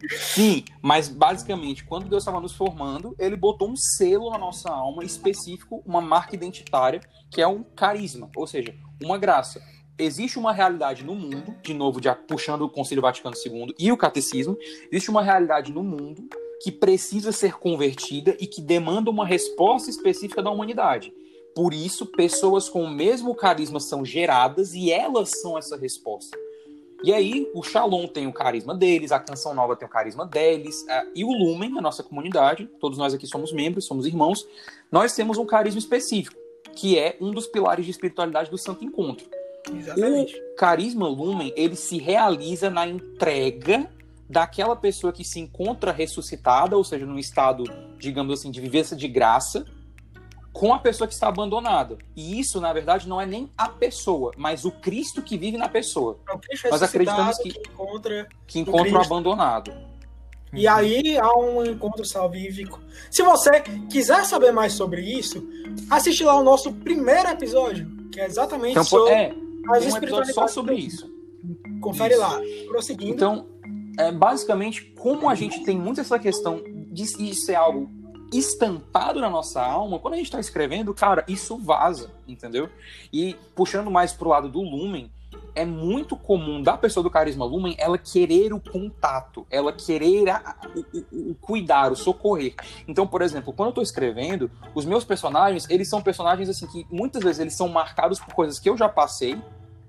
Sim, 0.09 0.65
mas 0.81 1.07
basicamente, 1.07 1.83
quando 1.83 2.09
Deus 2.09 2.23
estava 2.23 2.39
nos 2.39 2.53
formando, 2.53 3.15
ele 3.19 3.35
botou 3.35 3.69
um 3.69 3.75
selo 3.75 4.29
na 4.29 4.37
nossa 4.37 4.69
alma 4.69 5.03
específico, 5.03 5.81
uma 5.85 6.01
marca 6.01 6.35
identitária, 6.35 7.01
que 7.29 7.41
é 7.41 7.47
um 7.47 7.63
carisma, 7.63 8.29
ou 8.35 8.47
seja, 8.47 8.73
uma 9.01 9.17
graça. 9.17 9.61
Existe 9.97 10.39
uma 10.39 10.51
realidade 10.51 11.03
no 11.03 11.13
mundo, 11.13 11.55
de 11.61 11.73
novo, 11.73 12.01
de, 12.01 12.09
puxando 12.27 12.63
o 12.63 12.69
Concílio 12.69 13.01
Vaticano 13.01 13.35
II 13.35 13.75
e 13.77 13.91
o 13.91 13.97
Catecismo, 13.97 14.57
existe 14.91 15.11
uma 15.11 15.21
realidade 15.21 15.71
no 15.71 15.83
mundo 15.83 16.27
que 16.61 16.71
precisa 16.71 17.31
ser 17.31 17.57
convertida 17.57 18.35
e 18.39 18.47
que 18.47 18.61
demanda 18.61 19.09
uma 19.09 19.25
resposta 19.25 19.89
específica 19.89 20.41
da 20.41 20.51
humanidade. 20.51 21.13
Por 21.55 21.73
isso, 21.73 22.05
pessoas 22.05 22.69
com 22.69 22.83
o 22.83 22.89
mesmo 22.89 23.35
carisma 23.35 23.79
são 23.79 24.05
geradas 24.05 24.73
e 24.73 24.91
elas 24.91 25.31
são 25.41 25.57
essa 25.57 25.77
resposta. 25.77 26.37
E 27.03 27.11
aí, 27.11 27.49
o 27.53 27.63
Shalom 27.63 28.07
tem 28.07 28.27
o 28.27 28.33
carisma 28.33 28.75
deles, 28.75 29.11
a 29.11 29.19
Canção 29.19 29.55
Nova 29.55 29.75
tem 29.75 29.87
o 29.87 29.91
carisma 29.91 30.25
deles, 30.25 30.85
e 31.15 31.23
o 31.23 31.31
Lumen, 31.31 31.77
a 31.77 31.81
nossa 31.81 32.03
comunidade, 32.03 32.69
todos 32.79 32.97
nós 32.97 33.13
aqui 33.13 33.25
somos 33.25 33.51
membros, 33.51 33.85
somos 33.85 34.05
irmãos, 34.05 34.47
nós 34.91 35.15
temos 35.15 35.37
um 35.37 35.45
carisma 35.45 35.79
específico, 35.79 36.37
que 36.75 36.99
é 36.99 37.17
um 37.19 37.31
dos 37.31 37.47
pilares 37.47 37.85
de 37.85 37.91
espiritualidade 37.91 38.51
do 38.51 38.57
Santo 38.57 38.85
Encontro. 38.85 39.25
Exatamente. 39.73 40.35
O 40.35 40.55
carisma 40.55 41.07
Lumen, 41.07 41.51
ele 41.55 41.75
se 41.75 41.97
realiza 41.97 42.69
na 42.69 42.87
entrega 42.87 43.89
daquela 44.29 44.75
pessoa 44.75 45.11
que 45.11 45.23
se 45.23 45.39
encontra 45.39 45.91
ressuscitada, 45.91 46.77
ou 46.77 46.83
seja, 46.83 47.05
num 47.05 47.19
estado, 47.19 47.63
digamos 47.97 48.39
assim, 48.39 48.49
de 48.49 48.61
vivência 48.61 48.95
de 48.95 49.07
graça, 49.07 49.65
com 50.53 50.73
a 50.73 50.79
pessoa 50.79 51.07
que 51.07 51.13
está 51.13 51.27
abandonada. 51.27 51.97
E 52.15 52.39
isso, 52.39 52.59
na 52.59 52.71
verdade, 52.73 53.07
não 53.07 53.19
é 53.19 53.25
nem 53.25 53.49
a 53.57 53.69
pessoa, 53.69 54.31
mas 54.37 54.65
o 54.65 54.71
Cristo 54.71 55.21
que 55.21 55.37
vive 55.37 55.57
na 55.57 55.69
pessoa. 55.69 56.19
É 56.29 56.33
o 56.33 56.39
Cristo 56.39 56.69
Nós 56.69 56.83
acreditamos 56.83 57.37
que, 57.37 57.51
que 57.51 57.69
encontra, 57.69 58.29
que 58.45 58.59
encontra 58.59 58.97
o 58.97 59.01
abandonado. 59.01 59.71
E 60.53 60.67
aí 60.67 61.17
há 61.17 61.33
um 61.37 61.63
encontro 61.63 62.05
salvífico. 62.05 62.79
Se 63.09 63.23
você 63.23 63.61
quiser 63.89 64.25
saber 64.25 64.51
mais 64.51 64.73
sobre 64.73 65.01
isso, 65.01 65.47
assiste 65.89 66.23
lá 66.23 66.37
o 66.37 66.43
nosso 66.43 66.73
primeiro 66.73 67.29
episódio, 67.29 68.09
que 68.11 68.19
é 68.19 68.25
exatamente 68.25 68.71
então, 68.71 68.83
sobre 68.83 69.13
é, 69.13 69.33
as 69.69 69.85
um 69.85 69.97
episódio 69.97 70.33
só 70.33 70.47
sobre 70.47 70.75
isso. 70.75 71.09
Confere 71.79 72.13
isso. 72.13 72.21
lá. 72.21 72.41
Prosseguindo. 72.67 73.13
Então, 73.13 73.47
é, 73.97 74.11
basicamente, 74.11 74.93
como 74.99 75.29
a 75.29 75.35
gente 75.35 75.63
tem 75.63 75.77
muito 75.77 76.01
essa 76.01 76.19
questão 76.19 76.61
de, 76.91 77.05
de 77.17 77.35
ser 77.35 77.55
algo 77.55 77.89
estampado 78.31 79.19
na 79.19 79.29
nossa 79.29 79.61
alma, 79.61 79.99
quando 79.99 80.13
a 80.13 80.17
gente 80.17 80.27
está 80.27 80.39
escrevendo, 80.39 80.93
cara, 80.93 81.23
isso 81.27 81.57
vaza, 81.57 82.11
entendeu? 82.27 82.69
E 83.11 83.35
puxando 83.55 83.91
mais 83.91 84.13
pro 84.13 84.29
lado 84.29 84.47
do 84.47 84.61
Lumen, 84.61 85.11
é 85.53 85.65
muito 85.65 86.15
comum 86.15 86.61
da 86.61 86.77
pessoa 86.77 87.03
do 87.03 87.09
carisma 87.09 87.45
Lumen 87.45 87.75
ela 87.77 87.97
querer 87.97 88.53
o 88.53 88.59
contato, 88.59 89.45
ela 89.49 89.73
querer 89.73 90.29
a, 90.29 90.55
o, 90.75 90.79
o, 90.79 91.31
o, 91.31 91.35
cuidar, 91.35 91.91
o 91.91 91.95
socorrer. 91.95 92.55
Então, 92.87 93.05
por 93.05 93.21
exemplo, 93.21 93.51
quando 93.53 93.69
eu 93.69 93.73
tô 93.73 93.81
escrevendo, 93.81 94.49
os 94.73 94.85
meus 94.85 95.03
personagens, 95.03 95.69
eles 95.69 95.89
são 95.89 96.01
personagens 96.01 96.49
assim 96.49 96.67
que 96.67 96.85
muitas 96.89 97.23
vezes 97.23 97.39
eles 97.39 97.53
são 97.53 97.67
marcados 97.67 98.19
por 98.19 98.33
coisas 98.33 98.59
que 98.59 98.69
eu 98.69 98.77
já 98.77 98.87
passei, 98.87 99.37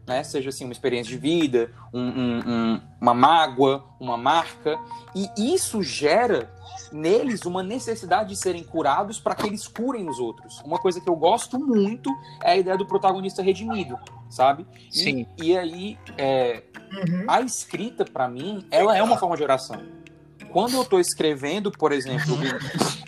né? 0.07 0.24
Seja 0.24 0.48
assim 0.48 0.64
uma 0.64 0.72
experiência 0.72 1.12
de 1.12 1.18
vida, 1.18 1.70
um, 1.92 2.00
um, 2.00 2.38
um, 2.46 2.81
uma 3.00 3.14
mágoa, 3.14 3.85
uma 4.00 4.16
marca, 4.16 4.78
e 5.14 5.55
isso 5.55 5.83
gera 5.83 6.50
neles 6.92 7.44
uma 7.44 7.62
necessidade 7.62 8.31
de 8.31 8.37
serem 8.37 8.62
curados 8.62 9.18
para 9.18 9.35
que 9.35 9.46
eles 9.46 9.66
curem 9.66 10.09
os 10.09 10.18
outros. 10.18 10.61
Uma 10.64 10.78
coisa 10.78 11.00
que 11.00 11.09
eu 11.09 11.16
gosto 11.16 11.59
muito 11.59 12.11
é 12.42 12.52
a 12.52 12.57
ideia 12.57 12.76
do 12.76 12.87
protagonista 12.87 13.42
redimido, 13.42 13.98
sabe? 14.28 14.66
Sim. 14.90 15.26
E, 15.38 15.50
e 15.50 15.59
aí 15.59 15.98
é, 16.16 16.62
uhum. 16.92 17.24
a 17.28 17.40
escrita 17.40 18.05
para 18.05 18.28
mim, 18.28 18.64
ela 18.70 18.96
é 18.96 19.02
uma 19.02 19.16
forma 19.16 19.37
de 19.37 19.42
oração. 19.42 19.83
Quando 20.50 20.74
eu 20.74 20.83
estou 20.83 21.00
escrevendo, 21.00 21.70
por 21.70 21.92
exemplo, 21.92 22.37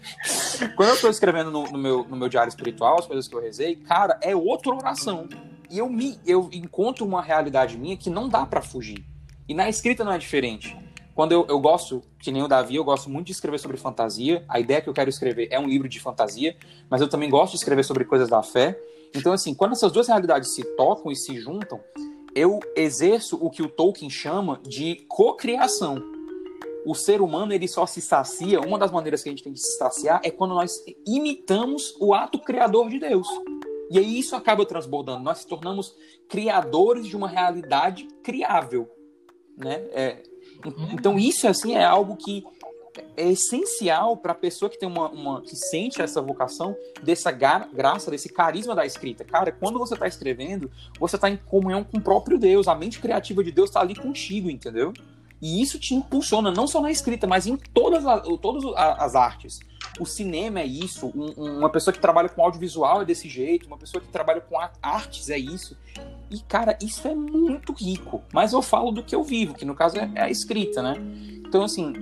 quando 0.77 0.89
eu 0.89 0.95
estou 0.95 1.11
escrevendo 1.11 1.51
no, 1.51 1.65
no, 1.65 1.79
meu, 1.79 2.05
no 2.05 2.17
meu 2.17 2.29
diário 2.29 2.49
espiritual, 2.49 2.99
as 2.99 3.07
coisas 3.07 3.29
que 3.29 3.35
eu 3.35 3.41
rezei, 3.41 3.77
cara, 3.77 4.19
é 4.23 4.35
outra 4.35 4.75
oração 4.75 5.29
e 5.71 5.79
eu 5.79 5.89
me 5.89 6.19
eu 6.25 6.49
encontro 6.53 7.05
uma 7.05 7.23
realidade 7.23 7.77
minha 7.77 7.97
que 7.97 8.09
não 8.09 8.29
dá 8.29 8.47
para 8.47 8.63
fugir. 8.63 9.05
E 9.49 9.55
na 9.55 9.69
escrita 9.69 10.05
não 10.05 10.13
é 10.13 10.19
diferente. 10.19 10.77
Quando 11.15 11.33
eu, 11.33 11.47
eu 11.49 11.61
gosto, 11.61 12.03
que 12.19 12.33
nem 12.33 12.43
o 12.43 12.49
Davi, 12.49 12.75
eu 12.75 12.85
gosto 12.85 13.09
muito 13.09 13.27
de 13.27 13.33
escrever 13.33 13.59
sobre 13.59 13.77
fantasia. 13.77 14.45
A 14.49 14.59
ideia 14.59 14.81
que 14.81 14.89
eu 14.89 14.95
quero 14.95 15.09
escrever 15.09 15.49
é 15.51 15.59
um 15.61 15.69
livro 15.69 15.89
de 15.89 16.01
fantasia, 16.01 16.57
mas 16.91 17.01
eu 17.01 17.09
também 17.09 17.31
gosto 17.31 17.53
de 17.53 17.59
escrever 17.59 17.85
sobre 17.85 18.05
coisas 18.05 18.29
da 18.29 18.43
fé. 18.43 18.79
Então, 19.15 19.33
assim, 19.33 19.55
quando 19.55 19.73
essas 19.73 19.93
duas 19.93 20.09
realidades 20.09 20.53
se 20.55 20.65
tocam 20.77 21.13
e 21.13 21.17
se 21.17 21.39
juntam, 21.39 21.81
eu 22.35 22.59
exerço 22.75 23.37
o 23.41 23.49
que 23.49 23.63
o 23.63 23.69
Tolkien 23.69 24.11
chama 24.11 24.61
de 24.67 25.07
cocriação. 25.09 26.03
O 26.85 26.95
ser 26.95 27.23
humano 27.23 27.53
ele 27.53 27.69
só 27.69 27.87
se 27.87 28.01
sacia, 28.01 28.61
uma 28.61 28.77
das 28.77 28.91
maneiras 28.91 29.23
que 29.23 29.29
a 29.29 29.33
gente 29.33 29.45
tem 29.45 29.53
de 29.53 29.61
se 29.61 29.79
saciar 29.79 30.21
é 30.25 30.31
quando 30.31 30.53
nós 30.53 30.85
imitamos 31.07 31.95
o 32.01 32.13
ato 32.13 32.41
criador 32.41 32.91
de 32.91 32.99
Deus. 32.99 33.29
E 33.91 33.99
aí 33.99 34.19
isso 34.19 34.35
acaba 34.35 34.67
transbordando. 34.67 35.23
Nós 35.23 35.39
se 35.39 35.47
tornamos 35.47 35.95
criadores 36.29 37.07
de 37.07 37.17
uma 37.17 37.29
realidade 37.29 38.09
criável, 38.23 38.91
né? 39.57 39.87
É, 39.93 40.23
então 40.93 41.19
isso 41.19 41.47
assim 41.47 41.75
é 41.75 41.85
algo 41.85 42.17
que 42.17 42.45
é 43.17 43.31
essencial 43.31 44.17
para 44.17 44.33
a 44.33 44.35
pessoa 44.37 44.71
que 44.71 44.79
tem 44.79 44.89
uma, 44.89 45.09
uma, 45.11 45.41
que 45.41 45.57
sente 45.57 46.01
essa 46.01 46.21
vocação 46.21 46.77
dessa 47.03 47.31
graça, 47.31 48.11
desse 48.11 48.29
carisma 48.29 48.75
da 48.75 48.87
escrita. 48.87 49.25
Cara, 49.25 49.53
quando 49.53 49.79
você 49.79 49.95
está 49.95 50.07
escrevendo, 50.07 50.71
você 50.99 51.17
está 51.17 51.29
em 51.29 51.37
comunhão 51.37 51.85
com 51.85 51.99
o 51.99 52.01
próprio 52.01 52.39
Deus. 52.39 52.69
A 52.69 52.75
mente 52.75 53.01
criativa 53.01 53.43
de 53.43 53.51
Deus 53.51 53.71
está 53.71 53.81
ali 53.81 53.95
contigo, 53.95 54.51
entendeu? 54.51 54.93
E 55.41 55.61
isso 55.61 55.79
te 55.79 55.95
impulsiona 55.95 56.51
não 56.51 56.67
só 56.67 56.81
na 56.81 56.91
escrita, 56.91 57.27
mas 57.27 57.47
em 57.47 57.57
todas, 57.57 58.07
as, 58.07 58.23
todas 58.41 58.65
as 58.75 59.15
artes. 59.15 59.61
O 60.01 60.07
cinema 60.07 60.61
é 60.61 60.67
isso, 60.67 61.13
um, 61.15 61.59
uma 61.59 61.69
pessoa 61.69 61.93
que 61.93 62.01
trabalha 62.01 62.29
com 62.29 62.43
audiovisual 62.43 63.03
é 63.03 63.05
desse 63.05 63.29
jeito, 63.29 63.67
uma 63.67 63.77
pessoa 63.77 64.01
que 64.01 64.09
trabalha 64.09 64.41
com 64.41 64.57
artes 64.83 65.29
é 65.29 65.39
isso. 65.39 65.77
E, 66.35 66.43
cara, 66.43 66.77
isso 66.83 67.07
é 67.07 67.15
muito 67.15 67.73
rico. 67.73 68.23
Mas 68.33 68.53
eu 68.53 68.61
falo 68.61 68.91
do 68.91 69.05
que 69.05 69.15
eu 69.15 69.23
vivo, 69.23 69.55
que 69.55 69.65
no 69.65 69.75
caso 69.75 69.97
é, 69.99 70.11
é 70.15 70.23
a 70.23 70.31
escrita, 70.31 70.83
né? 70.83 70.97
Então, 71.47 71.63
assim, 71.63 71.93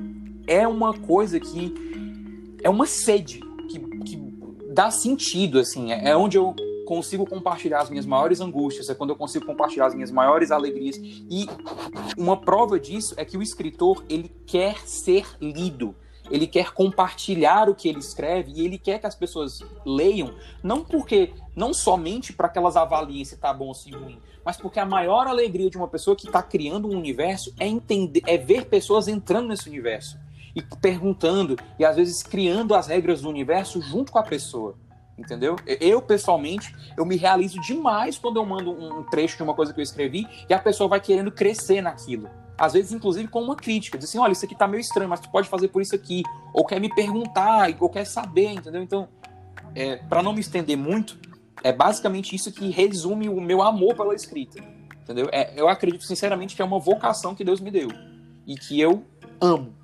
é 0.46 0.66
uma 0.66 0.94
coisa 0.94 1.38
que. 1.38 1.74
É 2.62 2.70
uma 2.70 2.86
sede 2.86 3.40
que, 3.68 3.78
que 3.78 4.16
dá 4.72 4.90
sentido, 4.90 5.58
assim. 5.58 5.92
É, 5.92 6.10
é 6.10 6.16
onde 6.16 6.38
eu 6.38 6.54
consigo 6.86 7.26
compartilhar 7.26 7.80
as 7.80 7.90
minhas 7.90 8.06
maiores 8.06 8.40
angústias, 8.40 8.88
é 8.88 8.94
quando 8.94 9.10
eu 9.10 9.16
consigo 9.16 9.44
compartilhar 9.44 9.86
as 9.86 9.94
minhas 9.94 10.10
maiores 10.10 10.50
alegrias. 10.50 10.96
E 10.98 11.46
uma 12.16 12.36
prova 12.36 12.80
disso 12.80 13.14
é 13.18 13.24
que 13.24 13.36
o 13.36 13.42
escritor, 13.42 14.02
ele 14.08 14.30
quer 14.46 14.78
ser 14.86 15.26
lido 15.40 15.94
ele 16.30 16.46
quer 16.46 16.72
compartilhar 16.72 17.68
o 17.68 17.74
que 17.74 17.88
ele 17.88 17.98
escreve 17.98 18.52
e 18.52 18.64
ele 18.64 18.78
quer 18.78 18.98
que 18.98 19.06
as 19.06 19.14
pessoas 19.14 19.60
leiam, 19.84 20.34
não 20.62 20.84
porque 20.84 21.32
não 21.54 21.74
somente 21.74 22.32
para 22.32 22.48
que 22.48 22.58
elas 22.58 22.76
avaliem 22.76 23.24
se 23.24 23.34
está 23.34 23.52
bom 23.52 23.68
ou 23.68 23.74
se 23.74 23.90
ruim, 23.90 24.18
mas 24.44 24.56
porque 24.56 24.80
a 24.80 24.86
maior 24.86 25.26
alegria 25.26 25.70
de 25.70 25.76
uma 25.76 25.88
pessoa 25.88 26.16
que 26.16 26.26
está 26.26 26.42
criando 26.42 26.88
um 26.88 26.96
universo 26.96 27.52
é 27.58 27.66
entender, 27.66 28.22
é 28.26 28.36
ver 28.36 28.66
pessoas 28.66 29.08
entrando 29.08 29.48
nesse 29.48 29.68
universo 29.68 30.18
e 30.54 30.62
perguntando 30.62 31.56
e 31.78 31.84
às 31.84 31.96
vezes 31.96 32.22
criando 32.22 32.74
as 32.74 32.86
regras 32.86 33.22
do 33.22 33.28
universo 33.28 33.80
junto 33.80 34.12
com 34.12 34.18
a 34.18 34.22
pessoa. 34.22 34.76
Entendeu? 35.16 35.56
Eu, 35.66 36.00
pessoalmente, 36.00 36.74
eu 36.96 37.04
me 37.04 37.16
realizo 37.16 37.60
demais 37.60 38.18
quando 38.18 38.38
eu 38.38 38.46
mando 38.46 38.72
um 38.72 39.04
trecho 39.04 39.36
de 39.36 39.42
uma 39.42 39.54
coisa 39.54 39.72
que 39.72 39.78
eu 39.78 39.82
escrevi 39.82 40.26
e 40.48 40.54
a 40.54 40.58
pessoa 40.58 40.88
vai 40.88 41.00
querendo 41.00 41.30
crescer 41.30 41.82
naquilo 41.82 42.28
às 42.58 42.72
vezes, 42.72 42.92
inclusive, 42.92 43.28
com 43.28 43.42
uma 43.42 43.56
crítica, 43.56 43.98
diz 43.98 44.08
assim, 44.08 44.18
olha, 44.18 44.32
isso 44.32 44.44
aqui 44.44 44.54
tá 44.54 44.68
meio 44.68 44.80
estranho, 44.80 45.08
mas 45.08 45.20
tu 45.20 45.30
pode 45.30 45.48
fazer 45.48 45.68
por 45.68 45.82
isso 45.82 45.94
aqui, 45.94 46.22
ou 46.52 46.64
quer 46.64 46.80
me 46.80 46.94
perguntar, 46.94 47.74
ou 47.80 47.88
quer 47.88 48.04
saber, 48.04 48.52
entendeu? 48.52 48.82
Então, 48.82 49.08
é, 49.74 49.96
para 49.96 50.22
não 50.22 50.32
me 50.32 50.40
estender 50.40 50.76
muito, 50.76 51.18
é 51.62 51.72
basicamente 51.72 52.34
isso 52.34 52.52
que 52.52 52.70
resume 52.70 53.28
o 53.28 53.40
meu 53.40 53.62
amor 53.62 53.94
pela 53.94 54.14
escrita, 54.14 54.62
entendeu? 55.02 55.28
É, 55.32 55.52
eu 55.56 55.68
acredito, 55.68 56.04
sinceramente, 56.04 56.54
que 56.54 56.62
é 56.62 56.64
uma 56.64 56.78
vocação 56.78 57.34
que 57.34 57.44
Deus 57.44 57.60
me 57.60 57.70
deu, 57.70 57.88
e 58.46 58.54
que 58.54 58.80
eu 58.80 59.04
amo. 59.40 59.74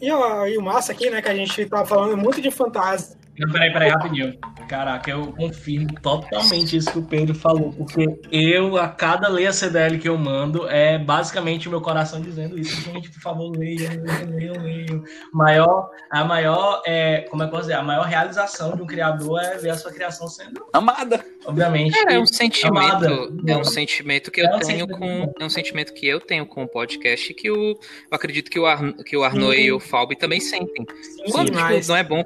E, 0.00 0.08
e 0.08 0.58
o 0.58 0.62
massa 0.62 0.92
aqui, 0.92 1.10
né, 1.10 1.20
que 1.20 1.28
a 1.28 1.34
gente 1.34 1.66
tá 1.66 1.84
falando 1.84 2.16
muito 2.16 2.40
de 2.40 2.50
fantasia, 2.50 3.19
não, 3.40 3.50
peraí, 3.50 3.72
peraí, 3.72 3.88
rapidinho. 3.88 4.38
Caraca, 4.68 5.10
eu 5.10 5.32
confirmo 5.32 5.88
totalmente 6.00 6.76
isso 6.76 6.92
que 6.92 6.98
o 6.98 7.02
Pedro 7.02 7.34
falou, 7.34 7.72
porque 7.72 8.20
eu, 8.30 8.76
a 8.76 8.86
cada 8.86 9.28
leia 9.28 9.50
CDL 9.50 9.98
que 9.98 10.08
eu 10.08 10.18
mando, 10.18 10.68
é 10.68 10.98
basicamente 10.98 11.66
o 11.66 11.70
meu 11.70 11.80
coração 11.80 12.20
dizendo 12.20 12.58
isso. 12.58 12.80
Gente, 12.82 13.10
por 13.10 13.20
favor, 13.20 13.56
leiam, 13.56 13.90
leiam, 14.28 14.62
leiam. 14.62 15.02
Maior, 15.32 15.90
a 16.10 16.22
maior, 16.22 16.82
é, 16.84 17.22
como 17.30 17.42
é 17.42 17.46
que 17.46 17.48
eu 17.48 17.56
posso 17.56 17.68
dizer? 17.68 17.80
A 17.80 17.82
maior 17.82 18.04
realização 18.04 18.76
de 18.76 18.82
um 18.82 18.86
criador 18.86 19.40
é 19.40 19.56
ver 19.56 19.70
a 19.70 19.76
sua 19.76 19.90
criação 19.90 20.28
sendo 20.28 20.62
amada. 20.72 21.24
Obviamente. 21.46 21.98
É, 21.98 22.14
é 22.14 22.18
um 22.18 22.26
sentimento, 22.26 23.06
amada. 23.06 23.28
é 23.46 23.56
um 23.56 23.64
sentimento 23.64 24.30
que 24.30 24.42
eu 24.42 24.46
é 24.46 24.56
um 24.56 24.60
tenho 24.60 24.86
com, 24.86 25.32
é 25.40 25.44
um 25.44 25.50
sentimento 25.50 25.94
que 25.94 26.06
eu 26.06 26.20
tenho 26.20 26.44
com 26.44 26.64
o 26.64 26.68
podcast 26.68 27.32
que 27.32 27.48
eu, 27.48 27.56
eu 27.56 27.78
acredito 28.12 28.50
que 28.50 28.58
o, 28.58 28.66
Ar, 28.66 28.92
que 29.04 29.16
o 29.16 29.24
Arno 29.24 29.54
e 29.54 29.72
o 29.72 29.80
Falbi 29.80 30.16
também 30.16 30.40
sentem. 30.40 30.86
Sim, 31.00 31.32
Quando, 31.32 31.50
tipo, 31.50 31.88
não 31.88 31.96
é 31.96 32.04
bom 32.04 32.22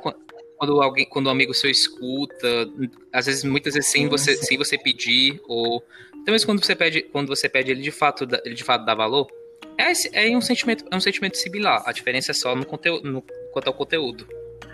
quando 0.57 0.83
alguém, 0.83 1.05
quando 1.05 1.27
um 1.27 1.31
amigo 1.31 1.53
seu 1.55 1.71
escuta, 1.71 2.69
às 3.13 3.27
vezes, 3.27 3.45
muitas 3.45 3.75
vezes 3.75 3.91
sem 3.91 4.09
você, 4.09 4.37
sem 4.37 4.57
você 4.57 4.79
pedir, 4.79 5.41
ou 5.47 5.83
talvez 6.25 6.45
quando 6.45 6.65
você 6.65 6.75
pede, 6.75 7.03
quando 7.03 7.29
você 7.29 7.49
pede 7.49 7.71
ele 7.71 7.83
de 7.83 7.91
fato, 7.91 8.27
ele 8.45 8.55
de 8.55 8.65
fato 8.65 8.85
dá 8.85 8.95
valor. 8.95 9.27
É, 9.77 10.27
é 10.27 10.37
um 10.37 10.41
sentimento, 10.41 10.85
é 10.91 10.97
um 10.97 11.01
sentimento 11.01 11.37
similar. 11.37 11.83
A 11.87 11.93
diferença 11.93 12.31
é 12.31 12.35
só 12.35 12.55
no 12.55 12.65
conteúdo, 12.65 13.11
no, 13.11 13.23
quanto 13.53 13.69
ao 13.69 13.75
conteúdo. 13.75 14.27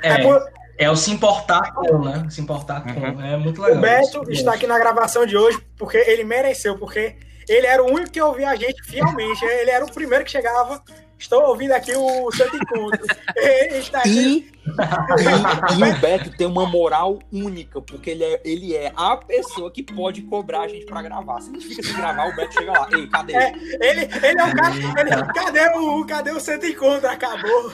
É, 0.03 0.23
é, 0.23 0.87
é 0.87 0.91
o 0.91 0.97
se 0.97 1.11
importar 1.11 1.73
com, 1.75 2.05
né? 2.05 2.27
Se 2.31 2.41
importar 2.41 2.83
com. 2.83 3.01
Uhum. 3.01 3.25
É 3.25 3.37
muito 3.37 3.61
legal. 3.63 3.79
O 3.79 3.81
Beto 3.81 4.31
está 4.31 4.55
aqui 4.55 4.67
na 4.67 4.79
gravação 4.79 5.25
de 5.25 5.37
hoje 5.37 5.59
porque 5.77 5.97
ele 5.97 6.25
mereceu, 6.25 6.79
porque 6.79 7.17
ele 7.49 7.67
era 7.67 7.83
o 7.83 7.91
único 7.91 8.11
que 8.11 8.21
ouvia 8.21 8.51
a 8.51 8.57
gente 8.57 8.83
fielmente. 8.85 9.45
Ele 9.45 9.71
era 9.71 9.85
o 9.85 9.93
primeiro 9.93 10.25
que 10.25 10.31
chegava 10.31 10.83
Estou 11.21 11.43
ouvindo 11.45 11.73
aqui 11.73 11.93
o 11.95 12.33
Santo 12.33 12.57
Encontro. 12.57 13.05
Está 13.77 13.99
aqui. 13.99 14.11
E, 14.11 14.71
e, 14.71 15.79
e 15.79 15.93
o 15.93 16.01
Beto 16.01 16.31
tem 16.35 16.47
uma 16.47 16.65
moral 16.67 17.19
única, 17.31 17.81
porque 17.83 18.11
ele 18.11 18.25
é, 18.25 18.41
ele 18.43 18.75
é 18.75 18.91
a 18.97 19.17
pessoa 19.19 19.71
que 19.71 19.83
pode 19.83 20.23
cobrar 20.23 20.63
a 20.63 20.69
gente 20.69 20.87
pra 20.87 21.03
gravar. 21.03 21.43
Se 21.43 21.51
a 21.51 21.53
gente 21.53 21.67
fica 21.67 21.83
sem 21.83 21.95
gravar, 21.95 22.27
o 22.27 22.35
Beto 22.35 22.55
chega 22.55 22.73
lá. 22.73 22.89
Ei, 22.91 23.07
cadê? 23.07 23.35
É, 23.35 23.53
ele, 23.81 24.01
ele 24.01 24.41
é 24.41 24.45
o 24.45 24.55
cara. 24.55 24.75
Ele, 24.75 25.33
cadê, 25.35 25.79
o, 25.79 26.07
cadê 26.07 26.31
o 26.31 26.41
Santo 26.41 26.65
Encontro? 26.65 27.07
Acabou. 27.07 27.71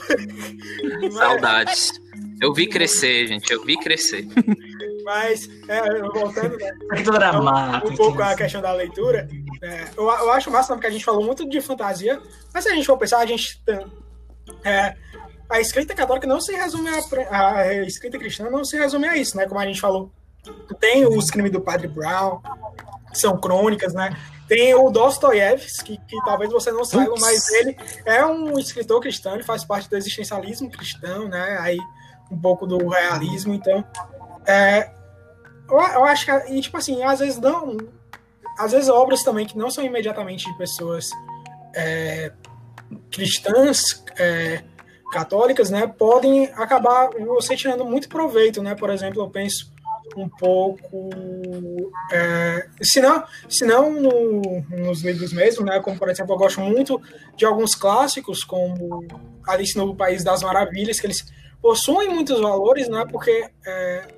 Saudades. 1.13 1.93
Eu 2.43 2.53
vi 2.53 2.67
crescer, 2.67 3.29
gente. 3.29 3.51
Eu 3.53 3.65
vi 3.65 3.79
crescer. 3.79 4.27
Mas, 5.07 5.49
é, 5.69 6.01
voltando, 6.01 6.57
né? 6.57 6.73
dramático. 7.01 7.93
Um 7.93 7.97
pouco 7.97 8.21
a 8.21 8.35
questão 8.35 8.61
da 8.61 8.73
leitura. 8.73 9.29
É, 9.63 9.85
eu, 9.97 10.03
eu 10.03 10.33
acho 10.33 10.51
massa 10.51 10.75
porque 10.75 10.89
a 10.89 10.91
gente 10.91 11.05
falou 11.05 11.25
muito 11.25 11.49
de 11.49 11.61
fantasia, 11.61 12.21
mas 12.53 12.65
se 12.65 12.71
a 12.71 12.75
gente 12.75 12.87
for 12.87 12.99
pensar, 12.99 13.19
a 13.19 13.27
gente. 13.27 13.63
É, 14.65 14.97
a 15.49 15.61
escrita 15.61 15.95
católica 15.95 16.27
não 16.27 16.41
se 16.41 16.53
resume 16.53 16.91
a, 17.31 17.53
a, 17.53 17.75
escrita 17.85 18.19
cristã 18.19 18.51
não 18.51 18.65
se 18.65 18.77
resume 18.77 19.07
a 19.07 19.17
isso, 19.17 19.37
né? 19.37 19.47
Como 19.47 19.61
a 19.61 19.65
gente 19.65 19.81
falou, 19.81 20.11
tem 20.81 21.07
os 21.07 21.31
crimes 21.31 21.53
do 21.53 21.61
Padre 21.61 21.87
Brown, 21.87 22.41
que 23.13 23.19
são 23.19 23.39
crônicas, 23.39 23.95
né? 23.95 24.11
Tem 24.49 24.75
o 24.75 24.91
Dostoiévski, 24.91 25.99
que, 25.99 26.05
que 26.05 26.25
talvez 26.25 26.51
você 26.51 26.73
não 26.73 26.85
saiba, 26.85 27.13
Ups. 27.13 27.21
mas 27.21 27.49
ele 27.53 27.77
é 28.05 28.27
um 28.27 28.59
escritor 28.59 29.01
cristão, 29.01 29.35
ele 29.35 29.45
faz 29.45 29.65
parte 29.65 29.89
do 29.89 29.97
existencialismo 29.97 30.69
cristão, 30.69 31.29
né? 31.29 31.59
Aí 31.61 31.79
um 32.29 32.37
pouco 32.37 32.67
do 32.67 32.89
realismo, 32.89 33.55
então 33.55 33.85
é, 34.47 34.91
eu, 35.69 35.79
eu, 35.79 36.05
acho 36.05 36.25
que, 36.27 36.53
e, 36.53 36.61
tipo 36.61 36.77
assim, 36.77 37.03
às 37.03 37.19
vezes 37.19 37.39
não. 37.39 37.77
Às 38.59 38.73
vezes 38.73 38.89
obras 38.89 39.23
também 39.23 39.47
que 39.47 39.59
não 39.59 39.71
são 39.71 39.85
imediatamente 39.85 40.51
de 40.51 40.57
pessoas 40.57 41.11
é, 41.75 42.33
cristãs, 43.11 44.03
é, 44.19 44.63
católicas, 45.13 45.71
né, 45.71 45.87
podem 45.87 46.47
acabar 46.55 47.11
você 47.27 47.55
tirando 47.57 47.85
muito 47.85 48.09
proveito, 48.09 48.63
né? 48.63 48.75
Por 48.75 48.91
exemplo, 48.91 49.23
eu 49.23 49.29
penso 49.29 49.75
um 50.17 50.29
pouco, 50.29 51.11
é, 52.13 52.69
se 52.81 53.01
não, 53.01 53.25
se 53.49 53.65
não 53.67 53.93
no, 53.93 54.65
nos 54.71 55.03
livros 55.03 55.33
mesmo, 55.33 55.65
né? 55.65 55.81
Como 55.81 55.99
por 55.99 56.09
exemplo, 56.09 56.35
eu 56.35 56.39
gosto 56.39 56.61
muito 56.61 57.01
de 57.37 57.45
alguns 57.45 57.75
clássicos, 57.75 58.45
como 58.45 59.05
Alice 59.47 59.77
no 59.77 59.95
País 59.95 60.25
das 60.25 60.43
Maravilhas, 60.43 61.01
que 61.01 61.07
eles 61.07 61.27
possuem 61.61 62.09
muitos 62.09 62.41
valores, 62.41 62.89
né? 62.89 63.05
Porque 63.11 63.51
é, 63.67 64.09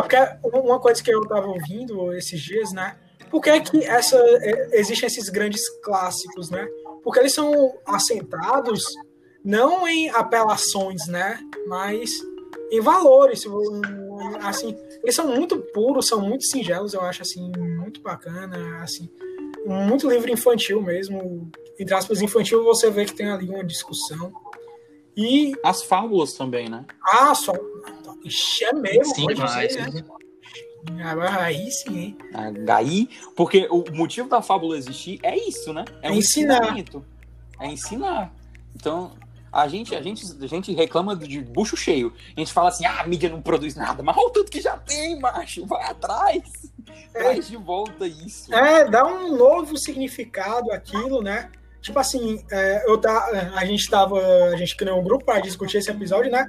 porque 0.00 0.16
uma 0.42 0.80
coisa 0.80 1.02
que 1.02 1.12
eu 1.12 1.22
estava 1.22 1.46
ouvindo 1.46 2.12
esses 2.14 2.40
dias, 2.40 2.72
né? 2.72 2.96
Por 3.30 3.40
que, 3.40 3.50
é 3.50 3.60
que 3.60 3.84
essa, 3.84 4.16
é, 4.16 4.78
existem 4.78 5.06
esses 5.06 5.28
grandes 5.28 5.68
clássicos, 5.80 6.50
né? 6.50 6.66
Porque 7.02 7.18
eles 7.18 7.34
são 7.34 7.74
assentados 7.86 8.84
não 9.44 9.86
em 9.88 10.10
apelações, 10.10 11.06
né? 11.06 11.38
Mas 11.66 12.10
em 12.70 12.80
valores, 12.80 13.44
assim, 14.42 14.76
eles 15.02 15.14
são 15.14 15.26
muito 15.26 15.58
puros, 15.74 16.06
são 16.06 16.20
muito 16.20 16.44
singelos, 16.44 16.94
eu 16.94 17.02
acho 17.02 17.22
assim 17.22 17.50
muito 17.56 18.00
bacana, 18.00 18.82
assim, 18.82 19.10
muito 19.66 20.08
livro 20.08 20.30
infantil 20.30 20.80
mesmo, 20.80 21.50
entre 21.78 21.94
aspas 21.94 22.22
infantil, 22.22 22.64
você 22.64 22.90
vê 22.90 23.04
que 23.04 23.14
tem 23.14 23.30
ali 23.30 23.48
uma 23.48 23.64
discussão. 23.64 24.32
E 25.16 25.52
as 25.62 25.82
fábulas 25.82 26.32
também, 26.32 26.68
né? 26.68 26.86
Ah, 27.02 27.34
só 27.34 27.52
Ixi, 28.24 28.64
é 28.64 28.72
mesmo, 28.72 29.14
sim, 29.14 29.26
mas, 29.36 29.76
né? 29.76 30.04
Agora 31.04 31.42
aí 31.42 31.70
sim, 31.70 31.98
hein? 31.98 32.18
Aí, 32.68 33.08
porque 33.36 33.68
o 33.70 33.84
motivo 33.92 34.28
da 34.28 34.42
fábula 34.42 34.76
existir 34.76 35.20
é 35.22 35.36
isso, 35.36 35.72
né? 35.72 35.84
É, 36.02 36.08
é 36.08 36.10
um 36.10 36.14
ensinar. 36.14 36.76
É 37.60 37.66
ensinar. 37.68 38.34
Então, 38.74 39.12
a 39.52 39.68
gente, 39.68 39.94
a, 39.94 40.02
gente, 40.02 40.24
a 40.42 40.46
gente 40.46 40.72
reclama 40.72 41.14
de 41.14 41.40
bucho 41.40 41.76
cheio. 41.76 42.12
A 42.36 42.40
gente 42.40 42.52
fala 42.52 42.70
assim, 42.70 42.86
ah, 42.86 43.02
a 43.02 43.06
mídia 43.06 43.28
não 43.28 43.42
produz 43.42 43.76
nada. 43.76 44.02
Mas 44.02 44.16
olha 44.16 44.26
o 44.26 44.30
tanto 44.30 44.50
que 44.50 44.60
já 44.60 44.76
tem, 44.78 45.20
macho. 45.20 45.66
Vai 45.66 45.84
atrás. 45.84 46.42
É. 47.14 47.18
Traz 47.20 47.48
de 47.48 47.56
volta 47.56 48.06
isso. 48.06 48.52
É, 48.52 48.88
dá 48.88 49.06
um 49.06 49.36
novo 49.36 49.76
significado 49.76 50.72
aquilo, 50.72 51.22
né? 51.22 51.50
Tipo 51.82 51.98
assim, 51.98 52.40
é, 52.48 52.88
eu 52.88 52.96
tá, 52.96 53.50
a 53.56 53.64
gente 53.64 53.90
tava. 53.90 54.16
A 54.52 54.56
gente 54.56 54.76
criou 54.76 55.00
um 55.00 55.02
grupo 55.02 55.24
para 55.24 55.40
discutir 55.40 55.78
esse 55.78 55.90
episódio, 55.90 56.30
né? 56.30 56.48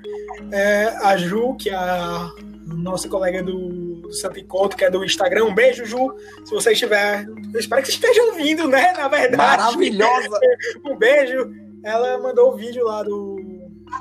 É, 0.51 0.85
a 1.01 1.17
Ju, 1.17 1.55
que 1.55 1.71
é 1.71 1.75
a 1.75 2.31
nossa 2.67 3.09
colega 3.09 3.41
do, 3.41 3.95
do 3.95 4.13
Santo 4.13 4.39
Encontro, 4.39 4.77
que 4.77 4.85
é 4.85 4.91
do 4.91 5.03
Instagram. 5.03 5.45
Um 5.45 5.55
beijo, 5.55 5.85
Ju. 5.85 6.15
Se 6.45 6.53
você 6.53 6.73
estiver. 6.73 7.25
Eu 7.51 7.59
espero 7.59 7.81
que 7.81 7.87
você 7.87 7.95
esteja 7.95 8.21
ouvindo, 8.25 8.67
né? 8.67 8.93
Na 8.93 9.07
verdade. 9.07 9.35
Maravilhosa! 9.35 10.39
um 10.85 10.95
beijo. 10.95 11.51
Ela 11.83 12.19
mandou 12.19 12.51
o 12.51 12.53
um 12.53 12.55
vídeo 12.55 12.85
lá 12.85 13.01
do. 13.01 13.37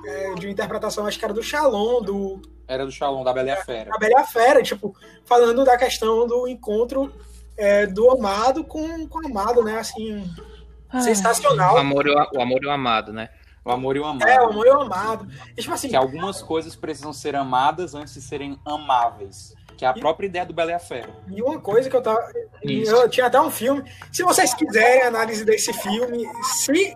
É, 0.04 0.34
de 0.34 0.50
interpretação, 0.50 1.06
acho 1.06 1.18
que 1.18 1.24
era 1.24 1.32
do 1.32 1.42
Shalom, 1.42 2.02
do. 2.02 2.42
Era 2.68 2.84
do 2.84 2.92
Shalom, 2.92 3.24
da 3.24 3.32
Bela 3.32 3.48
e 3.48 3.52
a 3.52 3.56
Fera. 3.56 3.90
Da 3.90 3.98
Bela 3.98 4.12
e 4.12 4.16
a 4.16 4.24
Fera, 4.24 4.62
tipo, 4.62 4.94
falando 5.24 5.64
da 5.64 5.78
questão 5.78 6.26
do 6.26 6.46
encontro 6.46 7.10
é, 7.56 7.86
do 7.86 8.10
amado 8.10 8.64
com, 8.64 9.06
com 9.08 9.18
o 9.18 9.26
amado, 9.26 9.62
né? 9.62 9.78
Assim, 9.78 10.24
Sensacional. 11.00 11.74
O 11.74 11.78
amor, 11.78 12.06
e 12.06 12.10
o, 12.10 12.14
o 12.14 12.40
amor 12.40 12.62
e 12.62 12.66
o 12.66 12.70
amado, 12.70 13.12
né? 13.12 13.30
O 13.64 13.70
amor 13.70 13.96
e 13.96 14.00
o 14.00 14.04
amado. 14.04 14.28
É, 14.28 14.40
o 14.40 14.50
amor 14.50 14.66
e 14.66 14.70
o 14.70 14.80
amado. 14.80 15.28
E, 15.56 15.60
tipo 15.60 15.72
assim, 15.72 15.88
que 15.88 15.96
algumas 15.96 16.42
coisas 16.42 16.74
precisam 16.74 17.12
ser 17.12 17.36
amadas 17.36 17.94
antes 17.94 18.14
de 18.14 18.20
serem 18.20 18.58
amáveis. 18.64 19.54
Que 19.76 19.84
é 19.84 19.88
a 19.88 19.94
e, 19.96 20.00
própria 20.00 20.26
ideia 20.26 20.44
do 20.44 20.52
Bela 20.52 20.72
e 20.72 20.74
a 20.74 20.78
Fera. 20.78 21.10
E 21.28 21.40
uma 21.40 21.60
coisa 21.60 21.88
que 21.88 21.94
eu 21.94 22.02
tava. 22.02 22.20
Isso. 22.62 22.92
Eu 22.92 23.08
tinha 23.08 23.26
até 23.26 23.40
um 23.40 23.50
filme. 23.50 23.82
Se 24.10 24.22
vocês 24.22 24.52
quiserem 24.54 25.02
análise 25.02 25.44
desse 25.44 25.72
filme, 25.72 26.26
se 26.42 26.94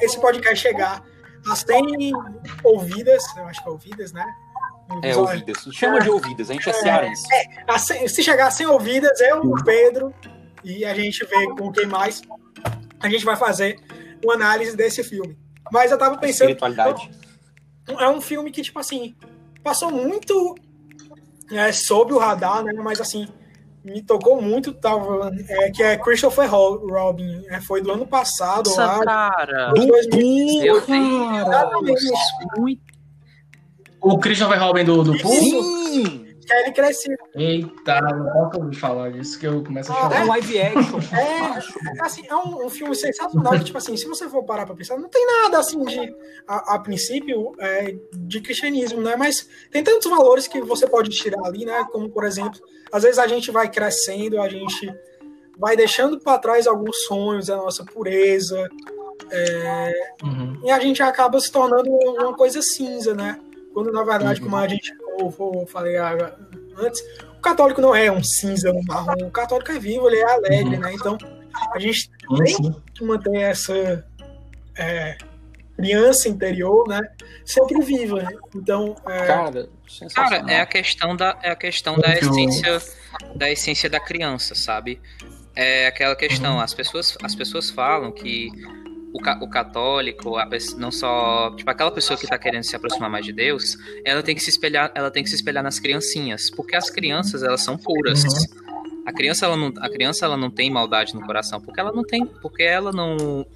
esse 0.00 0.20
podcast 0.20 0.56
chegar 0.56 1.02
a 1.50 1.54
100 1.54 2.12
ouvidas, 2.64 3.24
eu 3.36 3.44
acho 3.46 3.62
que 3.62 3.68
é 3.68 3.72
ouvidas, 3.72 4.12
né? 4.12 4.24
É, 5.02 5.16
ouvidas. 5.16 5.68
Chama 5.72 6.00
de 6.00 6.10
ouvidas, 6.10 6.50
a 6.50 6.52
gente 6.54 6.68
é, 6.68 6.72
é 6.72 6.74
cearense. 6.74 7.26
É, 7.32 8.08
se 8.08 8.22
chegar 8.22 8.48
a 8.48 8.50
100 8.50 8.66
ouvidas, 8.66 9.20
eu, 9.20 9.40
o 9.42 9.62
Pedro, 9.62 10.12
e 10.64 10.84
a 10.84 10.94
gente 10.94 11.24
vê 11.26 11.46
com 11.54 11.70
quem 11.70 11.86
mais 11.86 12.22
a 13.00 13.08
gente 13.08 13.24
vai 13.24 13.36
fazer 13.36 13.78
uma 14.24 14.34
análise 14.34 14.76
desse 14.76 15.02
filme. 15.02 15.36
Mas 15.72 15.90
eu 15.90 15.98
tava 15.98 16.16
pensando. 16.16 16.50
Espiritualidade. 16.50 17.10
É 17.98 18.08
um 18.08 18.20
filme 18.20 18.50
que, 18.50 18.62
tipo 18.62 18.78
assim, 18.78 19.14
passou 19.62 19.90
muito 19.90 20.54
é, 21.50 21.72
sob 21.72 22.12
o 22.12 22.18
radar, 22.18 22.62
né? 22.62 22.72
Mas 22.74 23.00
assim, 23.00 23.26
me 23.84 24.02
tocou 24.02 24.40
muito, 24.40 24.72
tava, 24.72 25.32
é, 25.48 25.70
que 25.70 25.82
é 25.82 25.96
Christopher 25.96 26.50
Robin. 26.50 27.44
É, 27.48 27.60
foi 27.60 27.80
do 27.80 27.90
ano 27.90 28.06
passado. 28.06 28.68
Nossa, 28.68 28.84
lá, 28.84 29.04
cara! 29.04 29.72
Do 29.72 29.86
2000, 29.86 30.62
Meu 30.62 30.80
Deus! 30.80 32.00
Muito. 32.56 32.82
O 34.00 34.18
Christopher 34.18 34.60
Robin 34.60 34.84
do, 34.84 35.02
do 35.02 35.18
Sim! 35.18 36.27
Que 36.48 36.54
aí 36.54 36.62
ele 36.62 36.72
cresceu. 36.72 37.16
Eita, 37.34 38.00
não 38.00 38.48
posso 38.48 38.80
falar 38.80 39.10
disso 39.12 39.38
que 39.38 39.46
eu 39.46 39.62
começo 39.62 39.92
a 39.92 39.94
chorar. 39.94 40.20
É 40.20 40.24
um 40.24 40.28
live 40.28 40.58
action. 40.58 40.98
É, 41.18 42.02
assim, 42.02 42.26
é 42.26 42.34
um, 42.34 42.66
um, 42.66 42.70
filme 42.70 42.96
sensacional 42.96 43.52
que, 43.52 43.64
tipo 43.64 43.76
assim, 43.76 43.96
se 43.96 44.06
você 44.06 44.28
for 44.28 44.42
parar 44.44 44.64
pra 44.64 44.74
pensar, 44.74 44.96
não 44.96 45.10
tem 45.10 45.26
nada, 45.26 45.58
assim, 45.58 45.84
de, 45.84 46.14
a, 46.46 46.74
a 46.74 46.78
princípio, 46.78 47.52
é, 47.58 47.94
de 48.14 48.40
cristianismo, 48.40 49.02
né? 49.02 49.14
Mas 49.14 49.46
tem 49.70 49.84
tantos 49.84 50.10
valores 50.10 50.48
que 50.48 50.60
você 50.62 50.88
pode 50.88 51.10
tirar 51.10 51.44
ali, 51.44 51.66
né? 51.66 51.86
Como, 51.92 52.08
por 52.08 52.24
exemplo, 52.24 52.58
às 52.90 53.02
vezes 53.02 53.18
a 53.18 53.26
gente 53.26 53.50
vai 53.50 53.70
crescendo, 53.70 54.40
a 54.40 54.48
gente 54.48 54.90
vai 55.58 55.76
deixando 55.76 56.18
para 56.18 56.38
trás 56.38 56.66
alguns 56.66 57.04
sonhos, 57.04 57.50
a 57.50 57.56
nossa 57.56 57.84
pureza, 57.84 58.68
é, 59.30 59.92
uhum. 60.22 60.60
e 60.64 60.70
a 60.70 60.78
gente 60.78 61.02
acaba 61.02 61.38
se 61.40 61.52
tornando 61.52 61.90
uma 61.90 62.34
coisa 62.34 62.62
cinza, 62.62 63.14
né? 63.14 63.38
Quando, 63.74 63.92
na 63.92 64.02
verdade, 64.02 64.40
uhum. 64.40 64.46
como 64.46 64.56
a 64.56 64.66
gente 64.66 64.96
como 64.96 65.07
eu 65.20 65.66
falei 65.66 65.96
antes, 65.96 67.02
o 67.36 67.40
católico 67.40 67.80
não 67.80 67.94
é 67.94 68.10
um 68.10 68.22
cinza, 68.22 68.70
um 68.72 68.82
marrom. 68.86 69.26
O 69.26 69.30
católico 69.30 69.70
é 69.72 69.78
vivo, 69.78 70.08
ele 70.08 70.18
é 70.18 70.32
alegre, 70.32 70.76
uhum. 70.76 70.80
né? 70.80 70.92
Então, 70.92 71.18
a 71.72 71.78
gente 71.78 72.10
tem 72.36 72.76
que 72.94 73.04
manter 73.04 73.36
essa 73.36 74.04
é, 74.76 75.16
criança 75.76 76.28
interior, 76.28 76.86
né? 76.88 77.00
Sempre 77.44 77.80
viva. 77.80 78.22
Né? 78.22 78.30
Então, 78.54 78.96
é... 79.06 79.26
cara, 79.26 79.68
cara, 80.14 80.52
é 80.52 80.60
a 80.60 80.66
questão 80.66 81.16
da 81.16 81.38
é 81.42 81.50
a 81.50 81.56
questão 81.56 81.96
da 81.98 82.14
essência 82.14 82.82
da 83.34 83.50
essência 83.50 83.88
da 83.88 84.00
criança, 84.00 84.54
sabe? 84.54 85.00
É 85.54 85.86
aquela 85.86 86.14
questão, 86.14 86.60
as 86.60 86.74
pessoas 86.74 87.16
as 87.22 87.34
pessoas 87.34 87.70
falam 87.70 88.12
que 88.12 88.50
o, 89.12 89.18
ca 89.20 89.38
o 89.42 89.48
católico, 89.48 90.36
a, 90.36 90.48
não 90.76 90.90
só, 90.90 91.54
tipo, 91.56 91.70
aquela 91.70 91.90
pessoa 91.90 92.16
que 92.16 92.24
está 92.24 92.38
querendo 92.38 92.64
se 92.64 92.76
aproximar 92.76 93.10
mais 93.10 93.24
de 93.24 93.32
Deus, 93.32 93.76
ela 94.04 94.22
tem 94.22 94.34
que 94.34 94.42
se 94.42 94.50
espelhar, 94.50 94.92
ela 94.94 95.10
tem 95.10 95.22
que 95.22 95.30
se 95.30 95.36
espelhar 95.36 95.62
nas 95.62 95.78
criancinhas, 95.78 96.50
porque 96.50 96.76
as 96.76 96.90
crianças, 96.90 97.42
elas 97.42 97.62
são 97.62 97.76
puras. 97.76 98.24
Uhum. 98.24 99.02
A 99.06 99.12
criança, 99.12 99.46
ela 99.46 99.56
não, 99.56 99.72
a 99.78 99.88
criança, 99.88 100.24
ela 100.26 100.36
não 100.36 100.50
tem 100.50 100.70
maldade 100.70 101.14
no 101.14 101.24
coração, 101.24 101.60
porque 101.60 101.80
ela 101.80 101.92
não 101.92 102.04
tem, 102.04 102.26
porque 102.26 102.62
ela 102.62 102.92
não, 102.92 103.46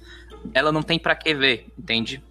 ela 0.53 0.71
não 0.71 0.81
tem 0.81 0.97
para 0.97 1.15
que 1.15 1.33
ver, 1.33 1.67
entende? 1.77 2.21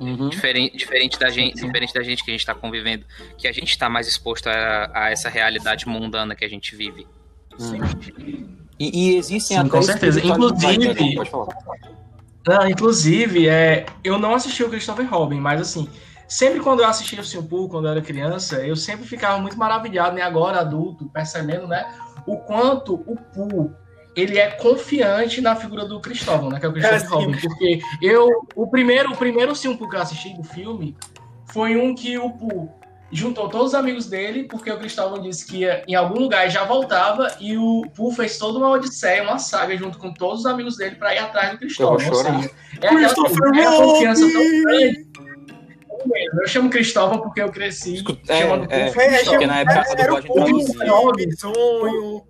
Uhum. 0.00 0.28
Diferente, 0.28 0.76
diferente 0.76 1.18
da 1.18 1.30
gente, 1.30 1.54
diferente 1.54 1.94
da 1.94 2.02
gente 2.02 2.24
que 2.24 2.30
a 2.30 2.34
gente 2.34 2.40
está 2.40 2.54
convivendo, 2.54 3.04
que 3.38 3.46
a 3.46 3.52
gente 3.52 3.70
está 3.70 3.88
mais 3.88 4.08
exposto 4.08 4.48
a, 4.48 4.90
a, 4.92 5.10
essa 5.10 5.28
realidade 5.28 5.86
mundana 5.86 6.34
que 6.34 6.44
a 6.44 6.48
gente 6.48 6.74
vive. 6.74 7.06
Sim. 7.56 7.78
E, 8.76 9.12
e 9.12 9.16
existem 9.16 9.56
Sim, 9.56 9.68
com 9.68 9.80
certeza. 9.80 10.18
Inclusive, 10.18 11.14
pode 11.14 11.30
falar 11.30 11.46
Não, 12.46 12.68
inclusive, 12.68 13.48
é, 13.48 13.86
eu 14.02 14.18
não 14.18 14.34
assisti 14.34 14.62
o 14.62 14.68
Christopher 14.68 15.08
Robin, 15.08 15.40
mas 15.40 15.60
assim, 15.60 15.88
sempre 16.28 16.60
quando 16.60 16.80
eu 16.80 16.86
assistia 16.86 17.20
o 17.20 17.24
Simpu, 17.24 17.68
quando 17.68 17.86
eu 17.86 17.92
era 17.92 18.02
criança, 18.02 18.66
eu 18.66 18.76
sempre 18.76 19.06
ficava 19.06 19.38
muito 19.38 19.56
maravilhado, 19.56 20.14
né? 20.14 20.22
Agora 20.22 20.60
adulto, 20.60 21.08
percebendo, 21.08 21.66
né? 21.66 21.86
O 22.26 22.36
quanto 22.38 22.94
o 22.94 23.16
Pooh 23.16 23.72
ele 24.16 24.38
é 24.38 24.50
confiante 24.50 25.40
na 25.40 25.56
figura 25.56 25.84
do 25.84 26.00
Cristóvão, 26.00 26.50
né? 26.50 26.60
Que 26.60 26.66
é 26.66 26.68
o 26.68 26.72
Cristóvão 26.72 27.20
é, 27.20 27.24
Robin. 27.24 27.40
Porque 27.40 27.80
eu, 28.00 28.28
o 28.54 28.66
primeiro, 28.66 29.12
o 29.12 29.16
primeiro 29.16 29.54
Simpu 29.54 29.88
que 29.88 29.96
eu 29.96 30.00
assisti 30.00 30.34
do 30.34 30.44
filme 30.44 30.96
foi 31.46 31.76
um 31.76 31.94
que 31.94 32.16
o 32.18 32.30
Pooh 32.30 32.70
juntou 33.14 33.48
todos 33.48 33.68
os 33.68 33.74
amigos 33.74 34.06
dele, 34.06 34.44
porque 34.44 34.70
o 34.70 34.78
Cristóvão 34.78 35.22
disse 35.22 35.46
que 35.46 35.58
ia 35.58 35.84
em 35.86 35.94
algum 35.94 36.18
lugar 36.18 36.46
e 36.46 36.50
já 36.50 36.64
voltava, 36.64 37.34
e 37.40 37.56
o 37.56 37.82
Pooh 37.94 38.10
fez 38.10 38.36
toda 38.36 38.58
uma 38.58 38.70
odisseia, 38.70 39.22
uma 39.22 39.38
saga, 39.38 39.76
junto 39.76 39.98
com 39.98 40.12
todos 40.12 40.40
os 40.40 40.46
amigos 40.46 40.76
dele 40.76 40.96
para 40.96 41.14
ir 41.14 41.18
atrás 41.18 41.52
do 41.52 41.58
Cristóvão. 41.58 41.92
Ou 41.92 42.00
seja, 42.00 42.50
é 42.80 42.86
aquela 42.88 43.00
é 43.02 43.66
a 43.66 43.76
confiança 43.76 44.28
tão 44.30 44.62
grande. 44.62 45.06
Eu 46.40 46.48
chamo 46.48 46.68
Cristóvão 46.68 47.20
porque 47.20 47.40
eu 47.40 47.50
cresci 47.50 48.02
é, 48.28 48.42
chamando 48.42 48.66
é, 48.68 48.90
Pooh. 48.90 49.00
É, 49.00 49.24
porque 49.24 49.46
na 49.46 49.60
época 49.60 49.80
a 49.80 49.94
dublagem 49.94 50.32
traduzia. 50.32 51.36
Sonho, 51.38 52.22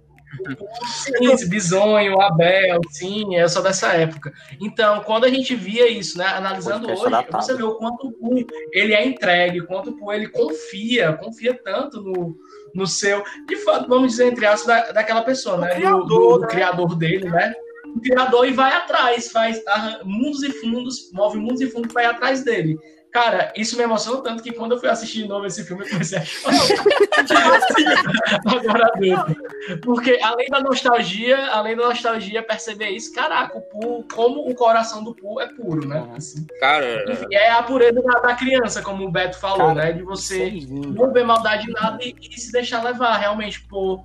Sim, 0.87 1.49
Bisonho, 1.49 2.21
Abel, 2.21 2.81
sim, 2.91 3.37
eu 3.37 3.49
sou 3.49 3.63
dessa 3.63 3.93
época. 3.93 4.33
Então, 4.61 5.01
quando 5.01 5.25
a 5.25 5.29
gente 5.29 5.55
via 5.55 5.89
isso, 5.89 6.19
né, 6.19 6.27
analisando 6.27 6.91
hoje, 6.91 7.03
você 7.31 7.55
vê 7.55 7.63
o 7.63 7.75
quanto 7.75 8.09
o 8.09 8.13
Poo, 8.13 8.45
ele 8.73 8.95
é 8.95 9.07
entregue, 9.07 9.61
o 9.61 9.67
quanto 9.67 9.91
o 9.91 9.97
Poo, 9.97 10.13
ele 10.13 10.29
confia, 10.29 11.13
confia 11.13 11.59
tanto 11.63 12.03
no, 12.03 12.37
no 12.75 12.87
seu, 12.87 13.23
de 13.47 13.57
fato, 13.57 13.89
vamos 13.89 14.13
dizer, 14.13 14.27
entre 14.27 14.47
aspas, 14.47 14.67
da, 14.67 14.93
daquela 14.93 15.23
pessoa, 15.23 15.59
né, 15.59 15.75
criador, 15.75 16.07
do, 16.07 16.07
do, 16.07 16.35
do 16.35 16.41
né? 16.41 16.47
criador 16.49 16.97
dele, 16.97 17.29
né, 17.29 17.55
o 17.95 18.01
criador 18.01 18.47
e 18.47 18.53
vai 18.53 18.73
atrás, 18.73 19.31
faz 19.31 19.63
mundos 20.05 20.43
e 20.43 20.53
fundos, 20.53 21.11
move 21.13 21.39
mundos 21.39 21.61
e 21.61 21.71
fundos 21.71 21.93
para 21.93 22.03
ir 22.03 22.07
atrás 22.07 22.45
dele. 22.45 22.79
Cara, 23.15 23.53
isso 23.55 23.77
me 23.77 23.85
emocionou 23.85 24.23
tanto 24.23 24.43
que 24.43 24.51
quando 24.51 24.73
eu 24.73 24.81
fui 24.81 24.89
assistir 24.89 25.23
de 25.23 25.29
novo 25.29 25.47
esse 25.47 25.63
filme, 25.63 25.85
eu 25.85 25.89
comecei 25.89 26.19
a 26.19 26.25
chorar. 26.25 26.59
Agora 28.45 28.91
adulto. 28.93 29.37
Porque 29.85 30.19
além 30.21 30.49
da 30.49 30.61
nostalgia, 30.61 31.47
além 31.53 31.77
da 31.77 31.91
nostalgia, 31.91 32.43
perceber 32.43 32.89
isso, 32.89 33.15
caraca, 33.15 33.57
o 33.57 33.61
Poo, 33.61 34.05
como 34.13 34.51
o 34.51 34.55
coração 34.57 35.05
do 35.05 35.15
Poo 35.15 35.41
é 35.41 35.47
puro, 35.47 35.87
né? 35.87 36.05
Assim. 36.17 36.45
Cara. 36.59 37.05
E 37.31 37.37
é 37.37 37.53
a 37.53 37.63
pureza 37.63 38.03
da, 38.03 38.19
da, 38.19 38.35
criança, 38.35 38.83
como 38.83 39.07
o 39.07 39.13
Beto 39.13 39.39
falou, 39.39 39.69
cara, 39.69 39.75
né? 39.75 39.93
De 39.93 40.03
você 40.03 40.49
é 40.49 40.51
não 40.69 41.13
ver 41.13 41.25
maldade 41.25 41.71
em 41.71 41.73
nada 41.73 42.03
e, 42.03 42.17
e 42.21 42.41
se 42.41 42.51
deixar 42.51 42.83
levar 42.83 43.17
realmente 43.17 43.65
por 43.69 44.05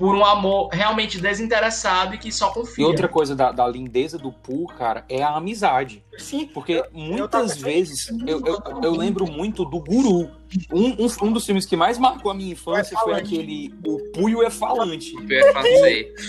por 0.00 0.14
um 0.14 0.24
amor 0.24 0.70
realmente 0.72 1.20
desinteressado 1.20 2.14
e 2.14 2.18
que 2.18 2.32
só 2.32 2.50
confia. 2.50 2.82
E 2.82 2.86
outra 2.86 3.06
coisa 3.06 3.36
da, 3.36 3.52
da 3.52 3.68
lindeza 3.68 4.16
do 4.16 4.32
Pooh, 4.32 4.66
cara, 4.66 5.04
é 5.10 5.22
a 5.22 5.36
amizade. 5.36 6.02
Sim. 6.16 6.46
Porque 6.46 6.72
eu, 6.72 6.86
muitas 6.90 7.58
eu 7.58 7.62
vezes 7.62 8.08
eu, 8.26 8.40
eu, 8.46 8.58
eu, 8.82 8.92
lembro 8.92 9.30
muito 9.30 9.62
do 9.62 9.78
Guru. 9.78 10.30
Um, 10.72 11.04
um, 11.04 11.26
um, 11.28 11.32
dos 11.32 11.44
filmes 11.44 11.66
que 11.66 11.76
mais 11.76 11.98
marcou 11.98 12.30
a 12.30 12.34
minha 12.34 12.52
infância 12.52 12.96
foi 12.98 13.12
aquele 13.12 13.74
O 13.84 13.98
Pooh 14.10 14.30
e 14.30 14.34
o 14.34 14.42
Efalante. 14.42 15.14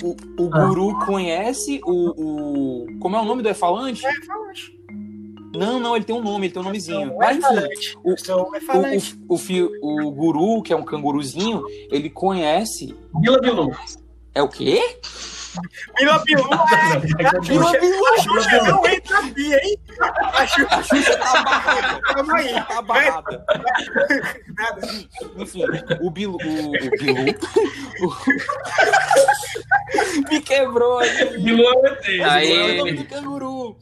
O, 0.03 0.43
o 0.43 0.49
Guru 0.49 1.05
conhece 1.05 1.79
o, 1.86 2.84
o. 2.89 2.99
Como 2.99 3.15
é 3.15 3.21
o 3.21 3.25
nome 3.25 3.41
do 3.41 3.47
Efalante? 3.47 4.05
É 4.05 4.12
Efalante. 4.12 4.81
Não, 5.54 5.80
não, 5.80 5.96
ele 5.96 6.06
tem 6.06 6.16
um 6.16 6.22
nome, 6.22 6.48
ele 6.48 6.54
tem 6.54 6.62
um 6.62 6.66
nomezinho. 6.66 7.18
Mas 7.18 7.38
enfim, 9.36 9.62
o, 9.62 9.72
o, 9.78 9.78
o, 9.82 10.08
o, 10.08 10.12
guru, 10.12 10.62
que 10.62 10.72
é 10.72 10.76
um 10.76 10.84
canguruzinho, 10.84 11.64
ele 11.90 12.10
conhece. 12.10 12.96
Bila 13.20 13.40
Bilu. 13.40 13.76
É 14.34 14.42
o 14.42 14.48
quê? 14.48 14.82
Bila 15.98 16.20
Bilu 16.20 16.48
é. 16.72 17.28
A 17.28 17.40
Bila 17.42 17.72
Bilu. 17.72 18.08
A 18.08 18.22
Xuxa 18.22 18.64
não 18.64 18.88
entra 18.88 19.20
aqui, 19.20 19.54
hein? 19.54 19.78
A 20.34 20.48
Xuxa, 20.48 21.18
tá 21.18 21.44
barrada. 21.44 22.02
Calma 22.14 22.36
aí. 22.38 22.54
Tá 22.54 22.82
barrada. 22.82 23.46
Nada. 24.58 24.88
Enfim, 25.36 25.64
o 26.02 26.10
Bilu. 26.10 26.38
O, 26.38 26.70
o 26.70 26.72
Bilu. 26.98 27.26
Me 30.30 30.42
quebrou 30.42 31.00
aí. 31.00 31.38
Bilu 31.40 31.64
é 31.64 32.22
o 32.22 32.30
Aí. 32.30 32.52
É 32.52 32.74
o 32.74 32.78
nome 32.78 32.94
do 32.94 33.06
canguru. 33.06 33.78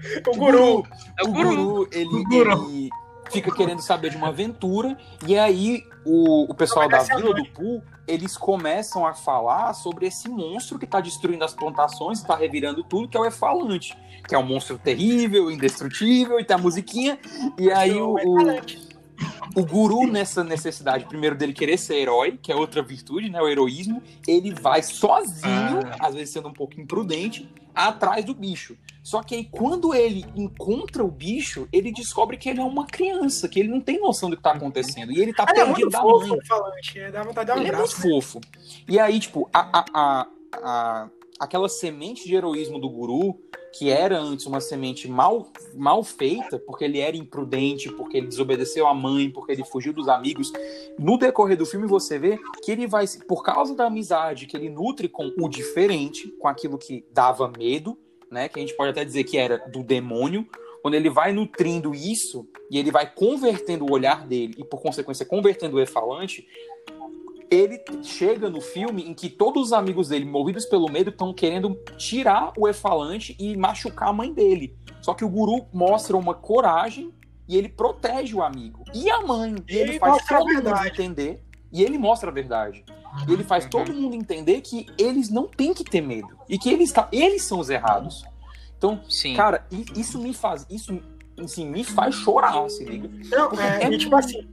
O 0.26 0.36
guru. 0.36 0.84
É 1.18 1.24
o, 1.24 1.28
o 1.28 1.32
guru. 1.32 1.56
guru 1.56 1.88
ele, 1.92 2.06
o 2.06 2.24
guru. 2.24 2.70
ele 2.70 2.90
fica 3.30 3.54
querendo 3.54 3.80
saber 3.80 4.10
de 4.10 4.16
uma 4.16 4.28
aventura. 4.28 4.96
E 5.26 5.38
aí 5.38 5.84
o, 6.04 6.50
o 6.50 6.54
pessoal 6.54 6.88
da 6.88 6.98
Vila 6.98 7.34
do 7.34 7.44
Pool, 7.50 7.82
eles 8.06 8.36
começam 8.36 9.06
a 9.06 9.14
falar 9.14 9.72
sobre 9.72 10.06
esse 10.06 10.28
monstro 10.28 10.78
que 10.78 10.84
está 10.84 11.00
destruindo 11.00 11.44
as 11.44 11.54
plantações, 11.54 12.18
está 12.18 12.36
revirando 12.36 12.82
tudo, 12.84 13.08
que 13.08 13.16
é 13.16 13.20
o 13.20 13.24
Efalante. 13.24 13.96
Que 14.28 14.34
é 14.34 14.38
um 14.38 14.44
monstro 14.44 14.78
terrível, 14.78 15.50
indestrutível, 15.50 16.38
e 16.38 16.44
tem 16.44 16.54
a 16.54 16.58
musiquinha. 16.58 17.18
E 17.58 17.70
aí 17.70 17.92
o, 18.00 18.14
o, 18.14 18.60
o 19.54 19.64
guru, 19.64 20.06
nessa 20.06 20.42
necessidade, 20.42 21.04
primeiro 21.04 21.36
dele 21.36 21.52
querer 21.52 21.78
ser 21.78 21.96
herói, 21.96 22.38
que 22.40 22.50
é 22.50 22.56
outra 22.56 22.82
virtude, 22.82 23.28
né? 23.28 23.40
O 23.40 23.48
heroísmo, 23.48 24.02
ele 24.26 24.54
vai 24.54 24.82
sozinho, 24.82 25.80
ah. 25.84 26.06
às 26.06 26.14
vezes 26.14 26.30
sendo 26.30 26.48
um 26.48 26.52
pouco 26.52 26.80
imprudente, 26.80 27.48
atrás 27.74 28.24
do 28.24 28.34
bicho. 28.34 28.76
Só 29.02 29.22
que 29.22 29.34
aí, 29.34 29.44
quando 29.44 29.92
ele 29.94 30.24
encontra 30.36 31.02
o 31.02 31.10
bicho, 31.10 31.68
ele 31.72 31.90
descobre 31.90 32.36
que 32.36 32.48
ele 32.48 32.60
é 32.60 32.64
uma 32.64 32.86
criança, 32.86 33.48
que 33.48 33.58
ele 33.58 33.68
não 33.68 33.80
tem 33.80 34.00
noção 34.00 34.30
do 34.30 34.36
que 34.36 34.42
tá 34.42 34.52
acontecendo. 34.52 35.10
E 35.10 35.20
ele 35.20 35.32
tá 35.32 35.42
ah, 35.42 35.52
perdido 35.52 35.88
é 35.88 35.90
da 35.90 36.00
fofo, 36.00 36.28
mãe. 36.28 36.38
Falante, 36.46 37.00
é, 37.00 37.10
dá 37.10 37.22
vontade 37.22 37.46
de 37.50 37.54
dar 37.54 37.58
um 37.58 37.62
ele 37.62 37.72
braço, 37.72 37.96
é 37.96 38.08
muito 38.08 38.14
né? 38.14 38.20
fofo. 38.22 38.40
E 38.88 38.98
aí, 39.00 39.18
tipo, 39.18 39.50
a, 39.52 39.80
a, 39.80 39.84
a, 39.92 40.26
a, 40.52 41.10
aquela 41.40 41.68
semente 41.68 42.26
de 42.26 42.34
heroísmo 42.36 42.78
do 42.78 42.88
guru, 42.88 43.40
que 43.72 43.88
era 43.88 44.18
antes 44.18 44.44
uma 44.46 44.60
semente 44.60 45.08
mal, 45.08 45.50
mal 45.74 46.04
feita, 46.04 46.58
porque 46.58 46.84
ele 46.84 47.00
era 47.00 47.16
imprudente, 47.16 47.90
porque 47.90 48.18
ele 48.18 48.26
desobedeceu 48.26 48.86
a 48.86 48.94
mãe, 48.94 49.30
porque 49.30 49.52
ele 49.52 49.64
fugiu 49.64 49.92
dos 49.92 50.08
amigos. 50.08 50.52
No 50.98 51.16
decorrer 51.16 51.56
do 51.56 51.64
filme, 51.64 51.86
você 51.86 52.18
vê 52.18 52.38
que 52.62 52.70
ele 52.70 52.86
vai, 52.86 53.06
por 53.26 53.42
causa 53.42 53.74
da 53.74 53.86
amizade 53.86 54.46
que 54.46 54.56
ele 54.56 54.68
nutre 54.68 55.08
com 55.08 55.32
o 55.38 55.48
diferente, 55.48 56.28
com 56.38 56.46
aquilo 56.46 56.76
que 56.76 57.04
dava 57.10 57.50
medo, 57.56 57.98
né? 58.30 58.48
Que 58.48 58.58
a 58.58 58.62
gente 58.62 58.76
pode 58.76 58.90
até 58.90 59.04
dizer 59.04 59.24
que 59.24 59.38
era 59.38 59.58
do 59.58 59.82
demônio. 59.82 60.46
Quando 60.82 60.94
ele 60.94 61.08
vai 61.08 61.32
nutrindo 61.32 61.94
isso 61.94 62.46
e 62.68 62.76
ele 62.76 62.90
vai 62.90 63.08
convertendo 63.08 63.84
o 63.84 63.92
olhar 63.92 64.26
dele 64.26 64.54
e, 64.58 64.64
por 64.64 64.82
consequência, 64.82 65.24
convertendo 65.24 65.76
o 65.76 65.80
efalante, 65.80 66.46
ele 67.52 67.82
chega 68.02 68.48
no 68.48 68.62
filme 68.62 69.02
em 69.02 69.12
que 69.12 69.28
todos 69.28 69.64
os 69.64 69.72
amigos 69.74 70.08
dele, 70.08 70.24
movidos 70.24 70.64
pelo 70.64 70.90
medo, 70.90 71.10
estão 71.10 71.34
querendo 71.34 71.74
tirar 71.98 72.52
o 72.56 72.66
efalante 72.66 73.36
e 73.38 73.54
machucar 73.56 74.08
a 74.08 74.12
mãe 74.12 74.32
dele. 74.32 74.74
Só 75.02 75.12
que 75.12 75.22
o 75.22 75.28
guru 75.28 75.66
mostra 75.70 76.16
uma 76.16 76.32
coragem 76.32 77.12
e 77.46 77.56
ele 77.56 77.68
protege 77.68 78.34
o 78.34 78.42
amigo. 78.42 78.84
E 78.94 79.10
a 79.10 79.20
mãe, 79.20 79.54
e 79.68 79.76
ele, 79.76 79.90
ele 79.90 79.98
faz 79.98 80.24
todo 80.26 80.46
mundo 80.46 80.86
entender. 80.86 81.44
E 81.70 81.82
ele 81.82 81.98
mostra 81.98 82.30
a 82.30 82.32
verdade. 82.32 82.84
E 83.28 83.32
ele 83.32 83.44
faz 83.44 83.64
uhum. 83.64 83.70
todo 83.70 83.92
mundo 83.92 84.14
entender 84.14 84.60
que 84.62 84.86
eles 84.98 85.28
não 85.28 85.46
têm 85.46 85.74
que 85.74 85.84
ter 85.84 86.00
medo. 86.00 86.28
E 86.48 86.58
que 86.58 86.70
eles, 86.70 86.90
tá, 86.90 87.08
eles 87.12 87.44
são 87.44 87.58
os 87.58 87.68
errados. 87.68 88.24
Então, 88.78 89.00
Sim. 89.08 89.34
cara, 89.34 89.66
isso 89.94 90.18
me 90.18 90.32
faz. 90.32 90.66
Isso 90.70 90.98
assim, 91.38 91.68
me 91.68 91.84
faz 91.84 92.14
chorar, 92.14 92.68
se 92.68 92.84
liga. 92.84 93.10
Não, 93.30 93.52
é, 93.60 93.84
é, 93.84 93.98
tipo 93.98 94.16
assim. 94.16 94.46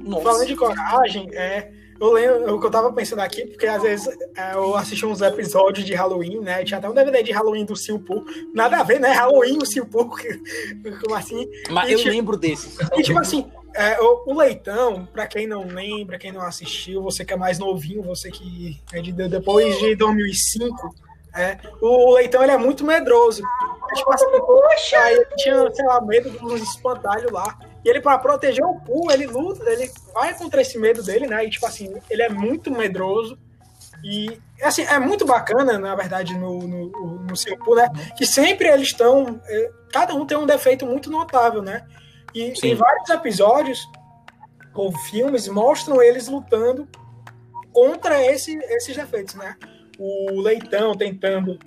Nossa. 0.00 0.22
Falando 0.22 0.46
de 0.46 0.56
coragem, 0.56 1.28
é, 1.32 1.70
eu 2.00 2.12
lembro 2.12 2.54
o 2.54 2.60
que 2.60 2.66
eu 2.66 2.70
tava 2.70 2.92
pensando 2.92 3.20
aqui, 3.20 3.46
porque 3.46 3.66
às 3.66 3.82
vezes 3.82 4.08
é, 4.36 4.54
eu 4.54 4.76
assisti 4.76 5.04
uns 5.04 5.20
episódios 5.20 5.84
de 5.84 5.94
Halloween, 5.94 6.40
né? 6.40 6.64
Tinha 6.64 6.78
até 6.78 6.88
um 6.88 6.94
DVD 6.94 7.22
de 7.22 7.32
Halloween 7.32 7.64
do 7.64 7.74
Silpur. 7.74 8.24
Nada 8.54 8.78
a 8.78 8.82
ver, 8.82 9.00
né? 9.00 9.10
Halloween, 9.12 9.58
o 9.60 9.66
Silpur, 9.66 10.08
como 11.00 11.14
assim. 11.14 11.48
Mas 11.70 11.88
e, 11.88 11.92
eu 11.92 11.98
tipo, 11.98 12.10
lembro 12.10 12.36
desse. 12.36 12.76
E 12.96 13.02
tipo 13.02 13.18
assim, 13.18 13.50
é, 13.74 14.00
o, 14.00 14.24
o, 14.26 14.38
Leitão, 14.38 15.06
para 15.12 15.26
quem 15.26 15.46
não 15.46 15.66
lembra, 15.66 16.18
quem 16.18 16.32
não 16.32 16.42
assistiu, 16.42 17.02
você 17.02 17.24
que 17.24 17.32
é 17.32 17.36
mais 17.36 17.58
novinho, 17.58 18.02
você 18.02 18.30
que 18.30 18.80
é 18.92 19.00
de 19.00 19.12
depois 19.12 19.78
de 19.78 19.94
2005, 19.96 20.94
é, 21.34 21.58
o, 21.80 22.10
o 22.10 22.14
Leitão 22.14 22.42
ele 22.42 22.52
é 22.52 22.58
muito 22.58 22.84
medroso. 22.84 23.42
Tipo 23.94 24.12
assim, 24.12 24.26
poxa, 24.38 24.98
aí 24.98 25.24
tinha, 25.36 25.72
sei 25.72 25.84
lá, 25.84 26.00
medo 26.00 26.30
dos 26.30 26.62
espantalhos 26.62 27.30
lá. 27.32 27.58
E 27.84 27.88
ele, 27.88 28.00
para 28.00 28.18
proteger 28.18 28.64
o 28.64 28.80
Pooh, 28.80 29.10
ele 29.10 29.26
luta, 29.26 29.68
ele 29.70 29.90
vai 30.12 30.34
contra 30.34 30.60
esse 30.60 30.78
medo 30.78 31.02
dele, 31.02 31.26
né? 31.26 31.44
E, 31.44 31.50
tipo 31.50 31.66
assim, 31.66 31.94
ele 32.10 32.22
é 32.22 32.28
muito 32.28 32.70
medroso. 32.70 33.38
E, 34.04 34.38
assim, 34.62 34.82
é 34.82 34.98
muito 34.98 35.24
bacana, 35.24 35.78
na 35.78 35.94
verdade, 35.94 36.36
no, 36.36 36.58
no, 36.60 37.18
no 37.20 37.36
seu 37.36 37.56
Pooh, 37.58 37.76
né? 37.76 37.88
Que 38.16 38.26
sempre 38.26 38.68
eles 38.68 38.88
estão. 38.88 39.40
É, 39.46 39.70
cada 39.92 40.14
um 40.14 40.26
tem 40.26 40.36
um 40.36 40.46
defeito 40.46 40.86
muito 40.86 41.10
notável, 41.10 41.62
né? 41.62 41.86
E 42.34 42.54
Sim. 42.56 42.68
em 42.68 42.74
vários 42.74 43.08
episódios 43.10 43.88
ou 44.74 44.92
filmes 44.92 45.48
mostram 45.48 46.00
eles 46.00 46.28
lutando 46.28 46.88
contra 47.72 48.24
esse, 48.24 48.56
esses 48.56 48.96
defeitos, 48.96 49.34
né? 49.34 49.56
O 49.98 50.40
Leitão 50.40 50.94
tentando 50.94 51.58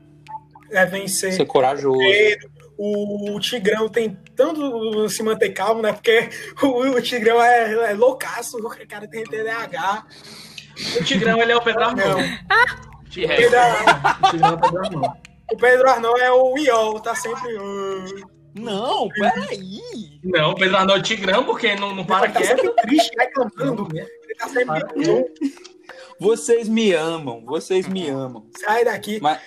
é, 0.71 0.85
vencer. 0.85 1.33
Ser 1.33 1.45
corajoso. 1.45 1.97
O 1.97 2.60
Tigrão 3.39 3.89
tentando 3.89 5.07
se 5.09 5.21
manter 5.23 5.51
calmo, 5.51 5.81
né? 5.81 5.93
Porque 5.93 6.29
o, 6.61 6.67
o 6.91 7.01
Tigrão 7.01 7.41
é, 7.41 7.91
é 7.91 7.93
loucaço, 7.93 8.57
o 8.57 8.87
cara 8.87 9.07
tem 9.07 9.23
TDAH. 9.23 10.05
O 10.99 11.03
Tigrão, 11.03 11.41
ele 11.41 11.51
é 11.51 11.55
o 11.55 11.61
Pedramão. 11.61 12.17
Ah, 12.49 12.65
o 13.05 13.09
Tigrão 13.09 13.37
é 14.49 14.53
o 14.53 14.57
Pedramão. 14.57 15.21
O 15.51 15.57
Pedro 15.57 15.89
Arnão 15.89 16.17
é 16.17 16.31
o 16.31 16.57
Iol, 16.57 16.99
tá 17.01 17.13
sempre. 17.13 17.57
Uh, 17.57 18.25
Não, 18.55 19.09
peraí. 19.09 20.19
Não, 20.23 20.51
o 20.51 20.55
Pedro 20.55 20.77
Arnoldo 20.77 21.03
Tigrão, 21.03 21.43
porque 21.43 21.75
não, 21.75 21.93
não 21.93 22.05
para 22.05 22.25
ele 22.25 22.33
tá 22.33 22.43
sempre 22.43 22.69
triste, 22.81 23.11
reclamando. 23.17 23.87
Ele 23.93 24.35
tá 24.37 24.47
sempre. 24.47 24.81
Vocês 26.19 26.69
me 26.69 26.93
amam, 26.93 27.43
vocês 27.45 27.85
me 27.87 28.07
amam. 28.07 28.47
sai 28.63 28.85
daqui. 28.85 29.19
Mas 29.21 29.41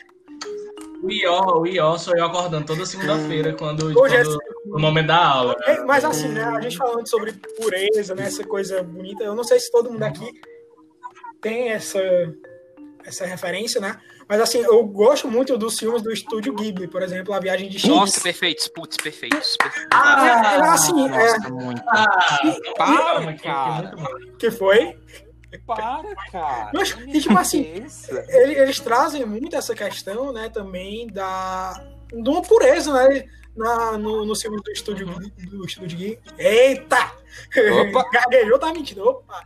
O 1.02 1.10
Ió, 1.10 1.58
o 1.60 1.66
Ió 1.66 1.98
sou 1.98 2.16
eu 2.16 2.24
acordando 2.24 2.64
toda 2.66 2.86
segunda-feira 2.86 3.52
quando, 3.54 3.86
Hoje 4.00 4.16
é 4.16 4.24
quando- 4.24 4.38
no 4.66 4.78
momento 4.78 5.08
da 5.08 5.22
aula. 5.24 5.54
É, 5.64 5.80
Mas 5.84 6.04
assim, 6.04 6.28
né? 6.28 6.42
A 6.44 6.60
gente 6.60 6.76
falando 6.78 7.08
sobre 7.08 7.32
pureza, 7.60 8.14
né? 8.14 8.24
Essa 8.24 8.44
coisa 8.44 8.82
bonita. 8.82 9.22
Eu 9.22 9.34
não 9.34 9.44
sei 9.44 9.60
se 9.60 9.70
todo 9.70 9.90
mundo 9.90 10.02
aqui 10.02 10.26
tem 11.42 11.68
essa, 11.70 12.00
essa 13.04 13.26
referência, 13.26 13.80
né? 13.80 14.00
Mas 14.26 14.40
assim, 14.40 14.60
eu 14.60 14.82
gosto 14.86 15.28
muito 15.28 15.58
dos 15.58 15.78
filmes 15.78 16.00
do 16.00 16.10
estúdio 16.10 16.54
Ghibli, 16.54 16.88
por 16.88 17.02
exemplo, 17.02 17.34
A 17.34 17.38
Viagem 17.40 17.68
de 17.68 17.78
Chihiro. 17.78 17.98
Nossa, 18.00 18.18
perfeitos, 18.22 18.66
putz, 18.68 18.96
perfeitos. 18.96 19.54
perfeitos. 19.58 19.88
Ah, 19.92 20.54
É, 20.54 20.60
assim, 20.68 21.04
é, 21.04 21.08
nossa, 21.10 21.48
muito. 21.50 21.82
Ah, 21.86 22.38
Para, 22.78 23.20
não, 23.20 23.26
que- 23.26 23.34
que 23.34 23.42
cara. 23.42 23.82
muito 23.82 23.96
bom. 23.96 24.36
que 24.38 24.50
foi? 24.50 24.96
Para, 25.58 26.14
cara. 26.30 26.70
Mas, 26.72 26.90
e 27.06 27.20
tipo 27.20 27.36
assim, 27.38 27.64
cabeça. 27.64 28.24
ele- 28.28 28.54
eles 28.58 28.80
trazem 28.80 29.24
muito 29.24 29.54
essa 29.56 29.74
questão, 29.74 30.32
né, 30.32 30.48
também 30.48 31.06
da 31.08 31.82
de 32.12 32.28
uma 32.30 32.42
pureza, 32.42 32.92
né, 32.92 33.24
na, 33.56 33.96
no, 33.98 34.24
no 34.24 34.36
filme 34.36 34.60
do 34.62 34.70
estúdio 34.70 35.06
do 35.06 35.64
estúdio 35.66 35.96
Ghibli. 35.98 36.18
Eita! 36.38 37.12
Opa! 37.88 38.04
Gaguejou, 38.12 38.58
tá 38.58 38.72
mentindo. 38.72 39.04
Opa! 39.08 39.42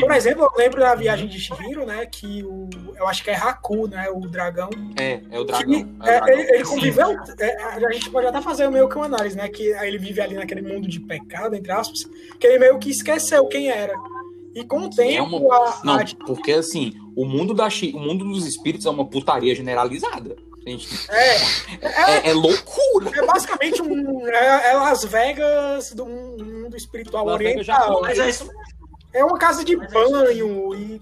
Por 0.00 0.10
exemplo, 0.12 0.44
eu 0.44 0.50
lembro 0.58 0.80
da 0.80 0.94
viagem 0.94 1.28
de 1.28 1.38
Shihiro, 1.38 1.84
né? 1.84 2.04
Que 2.06 2.42
o. 2.44 2.68
Eu 2.96 3.06
acho 3.06 3.22
que 3.22 3.30
é 3.30 3.36
Haku, 3.36 3.86
né? 3.86 4.08
O 4.10 4.20
dragão. 4.20 4.70
É, 4.98 5.20
é 5.30 5.38
o 5.38 5.44
Que, 5.44 5.52
dragão. 5.52 5.96
é, 6.02 6.16
É 6.16 6.22
o 6.22 6.26
ele, 6.28 6.36
dragão. 6.36 6.54
ele 6.54 6.64
conviveu. 6.64 7.10
é, 7.38 7.62
a 7.64 7.92
gente 7.92 8.10
pode 8.10 8.26
até 8.26 8.40
fazer 8.40 8.68
meio 8.70 8.88
que 8.88 8.96
uma 8.96 9.04
análise, 9.04 9.36
né? 9.36 9.48
Que 9.48 9.68
ele 9.68 9.98
vive 9.98 10.20
ali 10.20 10.34
naquele 10.34 10.62
mundo 10.62 10.88
de 10.88 10.98
pecado, 11.00 11.54
entre 11.54 11.70
aspas, 11.70 12.04
que 12.40 12.46
ele 12.46 12.58
meio 12.58 12.78
que 12.78 12.90
esqueceu 12.90 13.46
quem 13.48 13.68
era. 13.70 13.92
E 14.54 14.64
com 14.64 14.80
o 14.86 14.90
tempo, 14.90 15.10
É 15.12 15.22
uma- 15.22 15.38
a, 15.56 15.80
Não, 15.84 15.94
a- 15.94 16.04
porque 16.26 16.52
assim, 16.52 16.92
o 17.16 17.24
mundo, 17.24 17.54
da 17.54 17.70
chi... 17.70 17.92
o 17.94 17.98
mundo 18.00 18.24
dos 18.24 18.46
espíritos 18.46 18.86
é 18.86 18.90
uma 18.90 19.04
putaria 19.06 19.54
generalizada. 19.54 20.36
Gente, 20.66 20.88
é, 21.10 21.36
é, 21.80 22.30
é 22.30 22.32
loucura. 22.34 23.10
é 23.14 23.24
basicamente 23.26 23.80
um. 23.80 24.26
É, 24.28 24.70
é 24.70 24.74
Las 24.74 25.04
Vegas 25.04 25.92
do 25.92 26.04
mundo 26.04 26.76
espiritual 26.76 27.24
Las 27.24 27.34
oriental. 27.34 28.02
Mas 28.02 28.18
é 28.18 28.28
isso 28.28 28.50
É 29.12 29.24
uma 29.24 29.38
casa 29.38 29.64
de 29.64 29.74
Mas 29.76 29.90
é 29.90 29.94
banho 29.94 30.74
e. 30.74 31.00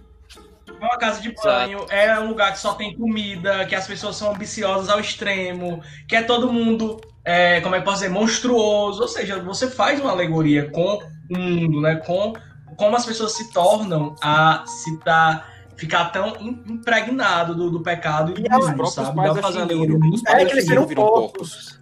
É 0.80 0.84
uma 0.84 0.96
casa 0.96 1.20
de 1.20 1.34
banho, 1.42 1.84
é 1.90 2.20
um 2.20 2.28
lugar 2.28 2.52
que 2.52 2.60
só 2.60 2.72
tem 2.74 2.96
comida, 2.96 3.66
que 3.66 3.74
as 3.74 3.84
pessoas 3.86 4.14
são 4.14 4.30
ambiciosas 4.32 4.88
ao 4.88 5.00
extremo, 5.00 5.82
que 6.08 6.14
é 6.14 6.22
todo 6.22 6.52
mundo, 6.52 7.00
é, 7.24 7.60
como 7.60 7.74
é 7.74 7.80
que 7.80 7.84
posso 7.84 7.96
dizer, 8.02 8.10
monstruoso. 8.10 9.02
Ou 9.02 9.08
seja, 9.08 9.40
você 9.42 9.68
faz 9.68 10.00
uma 10.00 10.12
alegoria 10.12 10.70
com 10.70 11.00
o 11.32 11.36
mundo, 11.36 11.80
né? 11.80 11.96
Com 11.96 12.32
como 12.78 12.96
as 12.96 13.04
pessoas 13.04 13.32
se 13.32 13.52
tornam 13.52 14.14
a 14.22 14.64
se 14.66 14.96
dar, 15.04 15.46
ficar 15.76 16.06
tão 16.06 16.28
im- 16.40 16.62
impregnado 16.66 17.54
do, 17.54 17.70
do 17.70 17.82
pecado 17.82 18.32
e 18.38 18.40
E 18.40 18.48
do 18.48 18.50
mundo, 18.50 18.64
próprios 18.76 18.94
sabe? 18.94 19.08
Dá 19.08 19.14
pais 19.22 19.34
da 19.34 19.42
fazer 19.42 19.60
alegoria. 19.60 19.96
É 20.28 20.36
que 20.38 20.44
da 20.46 20.50
eles 20.52 20.66
viram 20.68 20.86
viram 20.86 21.04
porcos. 21.06 21.78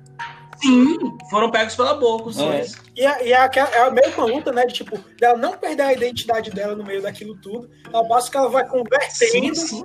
Sim, 0.58 0.96
foram 1.28 1.50
pegos 1.50 1.74
pela 1.74 1.92
boca, 1.94 2.30
os 2.30 2.38
É. 2.40 2.64
E, 2.96 3.04
é, 3.04 3.28
e 3.28 3.32
é, 3.34 3.36
aquela- 3.36 3.68
é 3.68 3.90
meio 3.90 4.10
que 4.10 4.18
uma 4.18 4.26
luta, 4.26 4.50
né? 4.52 4.64
De 4.64 4.72
tipo, 4.72 4.98
dela 5.20 5.36
não 5.36 5.52
perder 5.52 5.82
a 5.82 5.92
identidade 5.92 6.50
dela 6.50 6.74
no 6.74 6.82
meio 6.82 7.02
daquilo 7.02 7.36
tudo, 7.36 7.68
ao 7.92 8.08
passo 8.08 8.30
que 8.30 8.38
ela 8.38 8.48
vai 8.48 8.64
Sim, 8.64 8.70
convertendo 8.70 9.54
sim. 9.54 9.82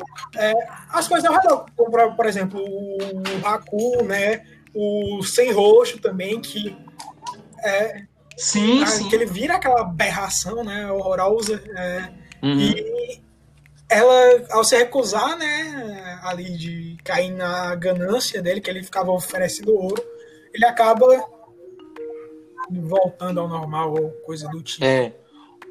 as 0.94 1.10
coisas 1.10 1.30
ao 1.30 1.36
redor. 1.36 1.66
Como, 1.76 1.92
por- 1.92 2.16
por 2.16 2.26
exemplo, 2.26 2.62
o 2.64 3.46
Haku, 3.46 4.02
né? 4.06 4.46
O 4.74 5.22
Sem 5.24 5.52
Roxo 5.52 6.00
também, 6.00 6.40
que, 6.40 6.74
Sim, 8.44 8.82
ah, 8.84 8.88
sim. 8.88 9.08
que 9.08 9.16
ele 9.16 9.26
vira 9.26 9.56
aquela 9.56 9.82
aberração, 9.82 10.64
né? 10.64 10.92
Horrorosa. 10.92 11.62
é, 11.78 12.22
Uhum. 12.44 12.60
E 12.60 13.22
ela, 13.88 14.48
ao 14.50 14.64
se 14.64 14.76
recusar, 14.76 15.38
né? 15.38 16.20
Ali 16.24 16.58
de 16.58 16.98
cair 17.04 17.30
na 17.32 17.76
ganância 17.76 18.42
dele, 18.42 18.60
que 18.62 18.68
ele 18.70 18.82
ficava 18.84 19.12
oferecendo 19.12 19.76
ouro, 19.76 20.02
ele 20.52 20.66
acaba 20.66 21.06
voltando 22.72 23.40
ao 23.42 23.48
normal 23.48 23.94
ou 23.94 24.10
coisa 24.26 24.48
do 24.50 24.62
tipo. 24.62 24.84
É. 24.84 25.14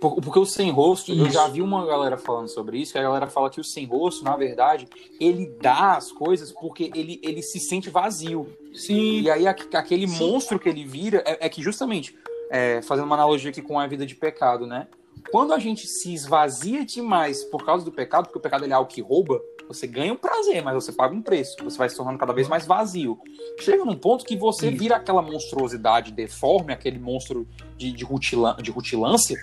Por- 0.00 0.20
Porque 0.22 0.38
o 0.38 0.46
sem 0.46 0.70
rosto, 0.70 1.10
eu 1.12 1.24
Isso. 1.26 1.34
já 1.34 1.46
vi 1.48 1.60
uma 1.60 1.84
galera 1.86 2.16
falando 2.16 2.48
sobre 2.48 2.78
isso, 2.78 2.92
que 2.92 2.98
a 2.98 3.02
galera 3.02 3.26
fala 3.26 3.50
que 3.50 3.60
o 3.60 3.64
sem 3.64 3.84
rosto, 3.84 4.24
na 4.24 4.34
verdade, 4.36 4.86
ele 5.20 5.46
dá 5.60 5.96
as 5.96 6.10
coisas 6.10 6.52
porque 6.52 6.90
ele, 6.94 7.20
ele 7.22 7.42
se 7.42 7.58
sente 7.60 7.90
vazio. 7.90 8.50
Sim. 8.72 9.20
E 9.22 9.30
aí 9.30 9.46
aquele 9.46 10.06
monstro 10.06 10.58
que 10.58 10.68
ele 10.68 10.84
vira 10.84 11.22
é, 11.26 11.46
é 11.46 11.48
que 11.50 11.60
justamente, 11.62 12.16
é, 12.50 12.82
fazendo 12.82 13.06
uma 13.06 13.14
analogia 13.16 13.50
aqui 13.50 13.62
com 13.62 13.78
a 13.78 13.86
vida 13.86 14.04
de 14.04 14.14
pecado, 14.14 14.66
né? 14.66 14.88
Quando 15.30 15.52
a 15.52 15.58
gente 15.58 15.86
se 15.86 16.12
esvazia 16.14 16.84
demais 16.84 17.44
por 17.44 17.64
causa 17.64 17.84
do 17.84 17.92
pecado, 17.92 18.24
porque 18.24 18.38
o 18.38 18.42
pecado 18.42 18.64
é 18.64 18.72
algo 18.72 18.88
que 18.90 19.00
rouba, 19.02 19.40
você 19.68 19.86
ganha 19.86 20.12
um 20.12 20.16
prazer, 20.16 20.62
mas 20.62 20.74
você 20.74 20.92
paga 20.92 21.14
um 21.14 21.20
preço. 21.22 21.56
Você 21.62 21.76
vai 21.78 21.88
se 21.88 21.94
tornando 21.96 22.18
cada 22.18 22.32
vez 22.32 22.48
mais 22.48 22.66
vazio. 22.66 23.18
Chega 23.60 23.84
num 23.84 23.94
ponto 23.96 24.24
que 24.24 24.34
você 24.36 24.70
vira 24.70 24.96
aquela 24.96 25.20
monstruosidade 25.22 26.10
deforme, 26.10 26.72
aquele 26.72 26.98
monstro 26.98 27.46
de, 27.76 27.92
de, 27.92 28.02
rutilan- 28.02 28.56
de 28.56 28.70
rutilância, 28.70 29.36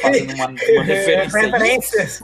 fazendo 0.00 0.34
uma, 0.34 0.46
uma 0.48 0.54
referência 0.84 1.38
aí 1.40 1.50
Referências. 1.50 2.20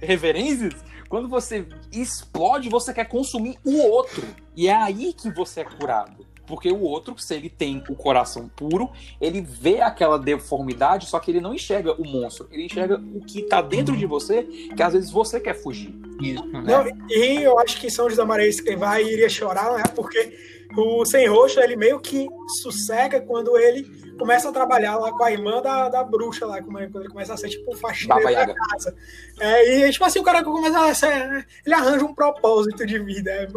reverências, 0.00 0.74
quando 1.08 1.28
você 1.28 1.66
explode, 1.92 2.68
você 2.68 2.92
quer 2.92 3.04
consumir 3.04 3.58
o 3.64 3.76
outro. 3.78 4.26
E 4.56 4.68
é 4.68 4.74
aí 4.74 5.12
que 5.12 5.30
você 5.30 5.60
é 5.60 5.64
curado. 5.64 6.26
Porque 6.46 6.70
o 6.70 6.80
outro, 6.80 7.18
se 7.18 7.34
ele 7.34 7.48
tem 7.48 7.82
o 7.88 7.94
coração 7.94 8.48
puro, 8.48 8.90
ele 9.20 9.40
vê 9.40 9.80
aquela 9.80 10.18
deformidade, 10.18 11.06
só 11.06 11.18
que 11.18 11.30
ele 11.30 11.40
não 11.40 11.54
enxerga 11.54 11.92
o 11.94 12.06
monstro. 12.06 12.48
Ele 12.50 12.64
enxerga 12.64 13.00
o 13.14 13.20
que 13.20 13.42
tá 13.42 13.62
dentro 13.62 13.96
de 13.96 14.06
você, 14.06 14.42
que 14.42 14.82
às 14.82 14.92
vezes 14.92 15.10
você 15.10 15.40
quer 15.40 15.54
fugir. 15.54 15.94
Isso. 16.20 16.44
Não, 16.46 16.86
e 17.08 17.42
eu 17.42 17.58
acho 17.58 17.80
que 17.80 17.90
São 17.90 18.08
José 18.08 18.24
Maria 18.24 18.48
Escrivá 18.48 19.00
iria 19.00 19.28
chorar, 19.28 19.72
né? 19.76 19.84
Porque 19.94 20.61
o 20.76 21.04
Sem 21.04 21.26
Roxo, 21.28 21.60
ele 21.60 21.76
meio 21.76 22.00
que 22.00 22.26
sossega 22.62 23.20
quando 23.20 23.56
ele 23.58 23.84
começa 24.18 24.48
a 24.48 24.52
trabalhar 24.52 24.96
lá 24.98 25.10
com 25.12 25.24
a 25.24 25.32
irmã 25.32 25.60
da, 25.62 25.88
da 25.88 26.04
bruxa 26.04 26.46
lá, 26.46 26.58
é- 26.58 26.62
quando 26.62 27.00
ele 27.00 27.08
começa 27.08 27.34
a 27.34 27.36
ser 27.36 27.48
tipo 27.48 27.74
faxineiro 27.76 28.22
Baba 28.22 28.34
da 28.34 28.40
Yaga. 28.40 28.54
casa. 28.70 28.94
É, 29.40 29.86
e 29.88 29.90
tipo 29.90 30.04
assim, 30.04 30.20
o 30.20 30.22
cara 30.24 30.44
começa 30.44 30.78
a 30.86 30.94
ser, 30.94 31.46
ele 31.64 31.74
arranja 31.74 32.04
um 32.04 32.14
propósito 32.14 32.86
de 32.86 32.98
vida. 32.98 33.30
É, 33.30 33.48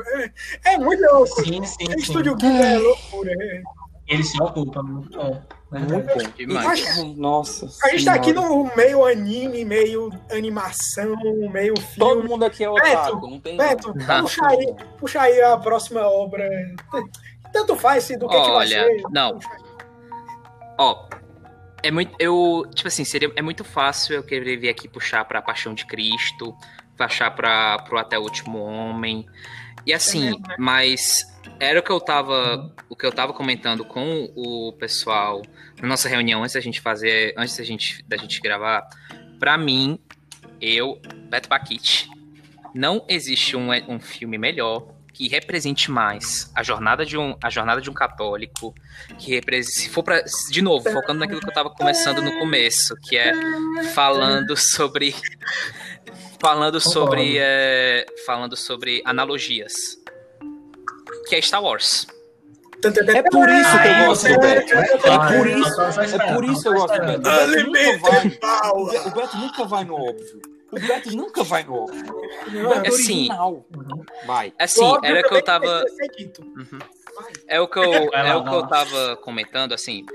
é- 0.66 0.74
é 0.74 0.78
muito 0.78 1.01
louco. 1.13 1.43
Sim, 1.43 1.63
sim, 1.66 1.86
O 1.88 1.91
sim. 1.91 1.97
Estúdio 1.99 2.36
Ghibli 2.36 2.61
é 2.63 2.78
loucura. 2.78 3.32
é. 3.32 3.61
Ele 4.07 4.24
se 4.24 4.41
ocupa, 4.41 4.84
muito 4.84 5.18
bom. 5.18 5.41
Muito 5.80 6.07
bom. 6.07 6.32
Demais. 6.38 6.97
E- 6.97 7.13
Nossa. 7.15 7.69
A 7.84 7.89
gente 7.89 8.05
tá 8.05 8.13
aqui 8.13 8.32
Senhora. 8.34 8.49
no 8.49 8.76
meio 8.76 9.05
anime, 9.05 9.63
meio 9.65 10.11
animação, 10.32 11.15
meio 11.51 11.73
Todo 11.97 12.13
filme. 12.21 12.30
mundo 12.30 12.45
aqui 12.45 12.63
é 12.63 12.71
Beto, 12.71 12.88
otaku, 12.88 13.28
não 13.30 13.39
tem. 13.39 13.57
Beto, 13.57 13.93
puxa 14.21 14.45
aí, 14.47 14.76
puxa 14.99 15.21
aí 15.21 15.41
a 15.41 15.57
próxima 15.57 16.01
obra. 16.07 16.47
Tanto 17.53 17.76
faz 17.76 18.03
se 18.03 18.17
do 18.17 18.28
que, 18.28 18.36
que 18.36 18.41
vai 18.47 18.51
Olha, 18.51 18.84
ser. 18.84 19.03
não. 19.11 19.39
Ó, 20.78 21.07
é 21.84 21.91
muito. 21.91 22.13
Eu. 22.19 22.65
Tipo 22.73 22.88
assim, 22.88 23.05
seria, 23.05 23.32
é 23.36 23.41
muito 23.41 23.63
fácil 23.63 24.15
eu 24.15 24.23
querer 24.23 24.57
vir 24.57 24.69
aqui 24.69 24.88
puxar 24.88 25.23
pra 25.26 25.41
Paixão 25.41 25.73
de 25.73 25.86
Cristo, 25.86 26.55
puxar 26.97 27.32
pra, 27.32 27.80
pro 27.80 27.97
Até 27.97 28.17
o 28.19 28.21
Último 28.23 28.59
Homem. 28.63 29.26
E 29.86 29.93
assim, 29.93 30.26
mesmo, 30.32 30.39
né? 30.47 30.55
mas 30.57 31.23
era 31.60 31.80
o 31.80 31.84
que 31.84 31.91
eu 31.91 32.00
tava. 32.00 32.74
O 32.89 32.96
que 32.96 33.06
eu 33.06 33.12
tava 33.12 33.34
comentando 33.34 33.84
com 33.86 34.32
o 34.36 34.74
pessoal 34.74 35.41
na 35.82 35.88
nossa 35.88 36.10
reunião 36.10 36.41
antes 36.41 36.54
da 36.54 36.62
gente 36.62 36.82
fazer. 36.82 37.34
Antes 37.38 37.58
da 37.58 37.64
gente, 37.64 38.04
da 38.08 38.18
gente 38.18 38.39
gravar. 38.41 38.88
Pra 39.39 39.58
mim, 39.58 40.00
eu, 40.62 41.00
Beto 41.30 41.50
Paquite, 41.50 42.10
não 42.74 43.06
existe 43.08 43.56
um, 43.56 43.70
um 43.88 44.00
filme 44.00 44.38
melhor 44.38 44.96
que 45.16 45.30
represente 45.30 45.89
mais 45.89 46.52
a 46.54 46.62
jornada 46.62 47.06
de 47.06 47.18
um, 47.18 47.38
a 47.41 47.50
jornada 47.50 47.80
de 47.80 47.89
um 47.89 47.93
católico, 47.93 48.76
que 49.18 49.32
represente, 49.32 49.78
se 49.78 49.89
for 49.89 50.04
para 50.04 50.22
de 50.52 50.62
novo, 50.62 50.91
focando 50.91 51.20
naquilo 51.20 51.39
que 51.39 51.48
eu 51.48 51.54
tava 51.54 51.70
começando 51.70 52.22
no 52.22 52.38
começo, 52.38 52.93
que 53.02 53.18
é 53.18 53.32
falando 53.93 54.58
sobre 54.58 55.16
falando 56.38 56.82
sobre 56.82 57.38
é, 57.38 58.06
falando 58.26 58.58
sobre 58.58 59.02
analogias, 59.06 59.74
que 61.28 61.36
é 61.36 61.41
Star 61.41 61.63
Wars. 61.63 62.07
É 62.84 63.24
por 63.24 63.49
isso 63.49 63.82
que 63.82 63.88
eu 63.88 64.05
gosto 64.05 64.28
do 64.28 64.39
Beto. 64.39 64.74
É 64.76 65.38
por 65.38 65.47
isso- 65.47 65.82
É 65.82 66.34
por 66.34 66.45
isso 66.45 66.61
que 66.61 66.68
eu 66.68 66.74
gosto 66.74 66.99
do. 66.99 67.05
Beto. 67.05 67.20
O 67.20 67.32
Beto 67.32 67.68
nunca 67.68 67.97
vai. 67.99 68.34
Alimento 68.61 69.05
O 69.07 69.09
Beto 69.11 69.38
nunca 69.38 69.63
vai 69.66 69.84
no 69.86 69.95
óbvio. 69.95 70.41
O 70.72 70.80
Beto 70.80 71.16
nunca 71.16 71.43
vai 71.43 71.63
no 71.63 71.76
óbvio. 71.76 72.03
Beto 72.03 72.74
É 72.86 72.88
assim. 72.89 73.30
original. 73.30 73.66
Vai. 74.26 74.53
Assim, 74.59 74.93
era 75.03 75.24
que 75.24 75.34
eu 75.34 75.41
tava. 75.43 75.84
Uhum. 76.39 76.80
É 77.47 77.61
o 77.61 77.68
que 77.68 77.80
eu, 77.80 77.93
é 78.13 78.36
o 78.36 78.43
que 78.43 78.53
eu 78.53 78.68
tava 78.68 79.16
comentando, 79.18 79.74
assim. 79.74 80.05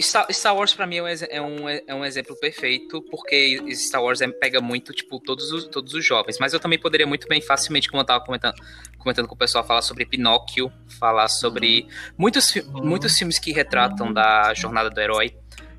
Star, 0.00 0.26
Star 0.32 0.56
Wars 0.56 0.74
pra 0.74 0.86
mim 0.86 0.96
é 0.96 1.02
um, 1.02 1.08
é, 1.08 1.40
um, 1.40 1.68
é 1.88 1.94
um 1.94 2.04
exemplo 2.04 2.34
perfeito, 2.36 3.02
porque 3.02 3.62
Star 3.74 4.02
Wars 4.02 4.20
é, 4.20 4.28
pega 4.28 4.60
muito, 4.60 4.92
tipo, 4.92 5.20
todos 5.20 5.52
os, 5.52 5.64
todos 5.66 5.94
os 5.94 6.04
jovens. 6.04 6.38
Mas 6.38 6.52
eu 6.52 6.60
também 6.60 6.78
poderia 6.78 7.06
muito 7.06 7.28
bem, 7.28 7.40
facilmente, 7.40 7.88
como 7.88 8.00
eu 8.00 8.06
tava 8.06 8.24
comentando, 8.24 8.54
comentando 8.98 9.28
com 9.28 9.34
o 9.34 9.38
pessoal, 9.38 9.64
falar 9.64 9.82
sobre 9.82 10.06
Pinóquio, 10.06 10.72
falar 10.98 11.28
sobre 11.28 11.86
muitos, 12.16 12.54
Uhum. 12.56 12.84
muitos 12.84 13.16
filmes 13.16 13.38
que 13.38 13.52
retratam 13.52 14.12
da 14.12 14.52
jornada 14.54 14.90
do 14.90 15.00
herói. 15.00 15.34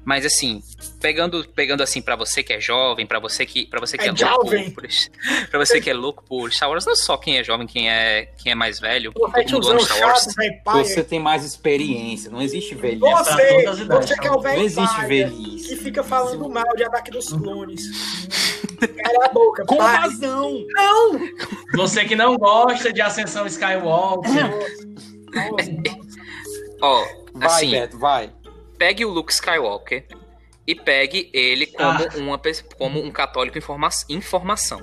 Mas 0.06 0.26
assim, 0.26 0.62
pegando, 1.00 1.48
pegando 1.56 1.82
assim 1.82 2.02
para 2.02 2.16
você 2.18 2.44
que 2.44 2.52
é 2.52 2.60
jovem, 2.60 3.06
para 3.06 3.20
você 3.20 3.46
que 3.46 3.66
para 3.66 3.80
você 3.80 3.98
que 3.98 4.04
É 4.04 4.08
é, 4.08 4.12
louco, 4.12 4.46
jovem. 4.48 4.70
por, 4.72 4.84
para 5.50 5.60
você 5.66 5.80
que 5.80 5.90
é 5.90 5.94
louco 5.94 6.24
por 6.28 6.52
Star 6.52 6.70
Wars, 6.70 6.86
não 6.86 6.96
só 6.96 7.16
quem 7.16 7.38
é 7.38 7.44
jovem, 7.44 7.66
quem 7.66 7.90
é 7.90 8.26
quem 8.38 8.52
é 8.52 8.56
mais 8.56 8.80
velho, 8.82 9.14
Pô, 9.14 9.30
todo 9.32 9.52
mundo 9.52 9.72
ama 9.72 9.80
Star 9.80 10.00
Wars. 10.02 10.24
chato. 10.24 10.78
Você 10.78 11.04
tem 11.04 11.20
mais 11.20 11.46
experiência, 11.46 12.30
não 12.30 12.42
existe 12.42 12.76
velhice. 12.76 13.00
Você, 13.00 13.62
idades, 13.62 13.88
você 13.88 14.18
que 14.18 14.28
é 14.28 14.32
o 14.32 14.34
Não 14.36 14.42
velho 14.42 14.62
existe 14.64 14.96
pai, 14.96 15.08
velhice. 15.08 15.70
que 15.70 15.76
fica 15.78 16.04
falando 16.04 16.50
mal 16.50 16.76
de 16.76 16.84
Ataque 16.84 17.10
dos 17.12 17.30
Clones. 17.30 17.84
Cala 19.04 19.26
a 19.26 19.30
boca, 19.30 19.66
Com 19.66 19.78
pai. 19.78 19.96
razão! 19.96 20.66
Não! 20.74 21.20
Você 21.76 22.04
que 22.04 22.16
não 22.18 22.36
gosta 22.38 22.92
de 22.92 23.02
Ascensão 23.02 23.46
Skywalker. 23.48 24.32
Ó, 26.82 27.06
Vai, 27.34 27.48
assim, 27.48 27.72
Beto, 27.72 27.98
vai. 27.98 28.30
Pegue 28.84 29.06
o 29.06 29.10
Luke 29.10 29.32
Skywalker 29.32 30.04
e 30.68 30.76
pegue 30.76 31.30
ele 31.34 31.68
como, 31.68 32.04
Ah. 32.04 32.10
uma, 32.18 32.40
como 32.78 33.02
um 33.02 33.10
católico 33.10 33.58
em 33.58 33.62
forma- 33.62 33.88
em 34.10 34.20
formação. 34.20 34.82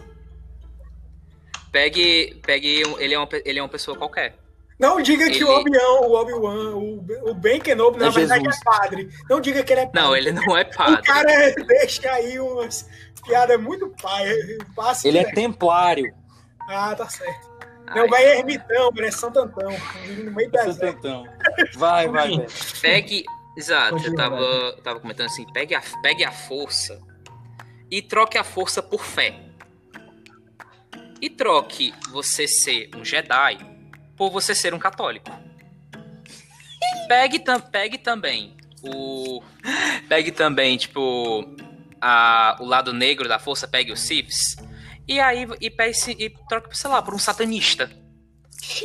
Pegue, 1.70 2.40
pegue 2.44 2.66
ele, 2.98 3.12
é 3.14 3.18
uma, 3.18 3.28
ele 3.44 3.58
é 3.58 3.62
uma 3.62 3.68
pessoa 3.68 3.94
qualquer. 3.98 4.36
Não 4.78 5.02
diga 5.02 5.26
que 5.28 5.36
Ele- 5.36 5.44
o 5.44 5.50
Obi-Wan, 5.50 6.00
o 6.00 6.12
Obi-Wan, 6.14 6.70
o, 6.76 7.30
o 7.30 7.34
Ben 7.34 7.60
Kenobi, 7.60 7.98
na 7.98 8.06
É 8.06 8.10
verdade, 8.10 8.42
Jesus. 8.44 8.60
é 8.60 8.64
padre. 8.64 9.08
Não 9.28 9.38
diga 9.38 9.62
que 9.62 9.70
ele 9.74 9.80
é 9.82 9.86
padre. 9.86 10.00
Não, 10.00 10.16
ele 10.16 10.32
não 10.32 10.56
é 10.56 10.62
O 10.62 10.74
padre. 10.74 11.02
cara 11.02 11.54
deixa 11.66 12.10
aí 12.10 12.40
umas 12.40 12.88
piadas 13.26 13.60
muito 13.60 13.92
pai. 14.00 14.26
Passa, 14.74 15.06
Ele 15.06 15.18
é 15.18 15.30
templário. 15.30 16.10
Ah, 16.66 16.94
tá 16.96 17.06
certo. 17.06 17.50
Ai, 17.86 18.00
Não, 18.00 18.08
vai 18.08 18.38
ermitão, 18.38 18.90
ele 18.96 19.06
é 19.08 19.10
Santo 19.10 19.38
Antão. 19.40 19.70
No 20.24 20.30
meio 20.32 20.50
da 20.50 20.62
Seu 20.62 20.78
tentão. 20.78 21.26
Vai, 21.74 22.08
vai, 22.08 22.38
Beto. 22.38 22.52
Pegue. 22.80 23.24
Exato, 23.56 23.96
eu 23.96 23.98
Continua, 23.98 24.16
tava, 24.16 24.36
eu 24.36 24.82
tava 24.82 25.00
comentando 25.00 25.26
assim: 25.26 25.44
pegue 25.52 25.74
a, 25.74 25.82
pegue 26.02 26.24
a 26.24 26.32
força 26.32 27.00
e 27.90 28.00
troque 28.00 28.38
a 28.38 28.44
força 28.44 28.82
por 28.82 29.04
fé. 29.04 29.40
E 31.20 31.28
troque 31.28 31.92
você 32.10 32.48
ser 32.48 32.90
um 32.96 33.04
Jedi 33.04 33.58
por 34.16 34.30
você 34.30 34.54
ser 34.54 34.72
um 34.72 34.78
católico. 34.78 35.30
Pegue, 37.08 37.38
tam, 37.40 37.60
pegue 37.60 37.98
também 37.98 38.56
o. 38.82 39.42
Pegue 40.08 40.30
também, 40.30 40.76
tipo, 40.76 41.44
a, 42.00 42.56
o 42.60 42.64
lado 42.64 42.92
negro 42.92 43.28
da 43.28 43.38
força, 43.38 43.68
pegue 43.68 43.92
os 43.92 44.00
Siths. 44.00 44.56
E 45.06 45.18
aí 45.20 45.46
e, 45.60 45.70
pegue, 45.70 45.94
e 46.18 46.30
troque, 46.48 46.76
sei 46.76 46.88
lá, 46.88 47.02
por 47.02 47.14
um 47.14 47.18
satanista. 47.18 47.90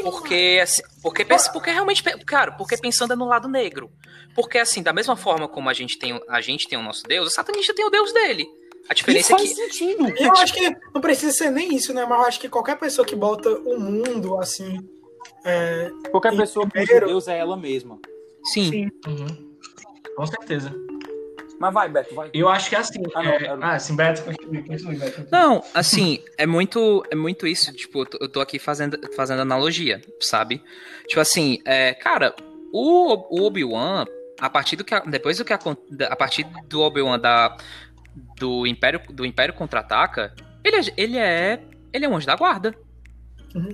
Porque, 0.03 0.59
assim, 0.61 0.81
porque, 1.01 1.25
porque 1.53 1.71
realmente, 1.71 2.03
cara, 2.25 2.51
porque 2.53 2.77
pensando 2.77 3.13
é 3.13 3.15
no 3.15 3.25
lado 3.25 3.47
negro. 3.47 3.89
Porque, 4.35 4.57
assim, 4.57 4.83
da 4.83 4.91
mesma 4.93 5.15
forma 5.15 5.47
como 5.47 5.69
a 5.69 5.73
gente 5.73 5.97
tem, 5.97 6.19
a 6.29 6.41
gente 6.41 6.67
tem 6.67 6.77
o 6.77 6.81
nosso 6.81 7.03
Deus, 7.03 7.27
o 7.27 7.31
satanista 7.31 7.73
tem 7.73 7.85
o 7.85 7.89
Deus 7.89 8.11
dele. 8.13 8.45
A 8.89 8.93
diferença 8.93 9.33
é 9.33 9.37
faz 9.37 9.49
que. 9.49 9.55
sentido. 9.55 10.13
E 10.19 10.23
eu 10.23 10.31
acho 10.33 10.53
que 10.53 10.69
não 10.93 11.01
precisa 11.01 11.31
ser 11.31 11.49
nem 11.51 11.73
isso, 11.75 11.93
né? 11.93 12.05
Mas 12.07 12.19
eu 12.19 12.25
acho 12.25 12.39
que 12.39 12.49
qualquer 12.49 12.77
pessoa 12.77 13.05
que 13.05 13.15
bota 13.15 13.49
o 13.49 13.79
mundo 13.79 14.37
assim. 14.39 14.77
é, 15.43 15.89
Qualquer 16.11 16.35
pessoa 16.35 16.67
primeiro- 16.67 17.07
Deus 17.07 17.27
é 17.27 17.37
ela 17.37 17.57
mesma. 17.57 17.99
Sim. 18.53 18.69
sim. 18.69 18.91
Uhum. 19.07 19.55
Com 20.15 20.25
certeza. 20.27 20.71
Mas 21.59 21.73
vai, 21.73 21.87
Beto, 21.89 22.13
vai. 22.13 22.29
Eu 22.33 22.49
acho 22.49 22.69
que 22.69 22.75
é 22.75 22.79
assim. 22.79 23.01
Ah, 23.15 23.23
não, 23.23 23.31
é... 23.31 23.35
era- 23.43 23.57
Ah, 23.61 23.79
sim, 23.79 23.95
Beto, 23.95 24.23
continue, 24.23 24.61
continue, 24.63 24.95
Beto. 24.97 25.11
continue. 25.21 25.29
Não, 25.31 25.63
assim, 25.73 26.23
é 26.37 26.45
muito, 26.45 27.03
é 27.09 27.15
muito 27.15 27.47
isso. 27.47 27.71
Tipo, 27.73 28.05
eu 28.19 28.27
tô, 28.29 28.41
aqui 28.41 28.59
fazendo, 28.59 28.99
fazendo 29.15 29.41
analogia, 29.41 30.01
sabe? 30.19 30.61
Tipo 31.07 31.21
assim, 31.21 31.59
é, 31.65 31.93
cara, 31.93 32.35
o, 32.73 33.39
o 33.39 33.45
Obi-Wan, 33.45 34.05
a 34.39 34.49
partir 34.49 34.75
do 34.75 34.83
que. 34.83 34.93
a- 34.93 34.99
Depois 34.99 35.37
do 35.37 35.45
que 35.45 35.53
da- 35.91 36.07
a 36.07 36.15
partir 36.15 36.45
do 36.67 36.81
Obi-Wan 36.81 37.19
da. 37.19 37.55
Do 38.37 38.65
Império, 38.65 39.01
do 39.09 39.25
Império 39.25 39.53
Contra-Ataca, 39.53 40.33
ele, 40.63 40.77
é- 40.77 40.93
ele 40.97 41.17
é. 41.17 41.61
Ele 41.93 42.05
é 42.05 42.09
um 42.09 42.15
anjo 42.17 42.27
da 42.27 42.35
guarda. 42.35 42.73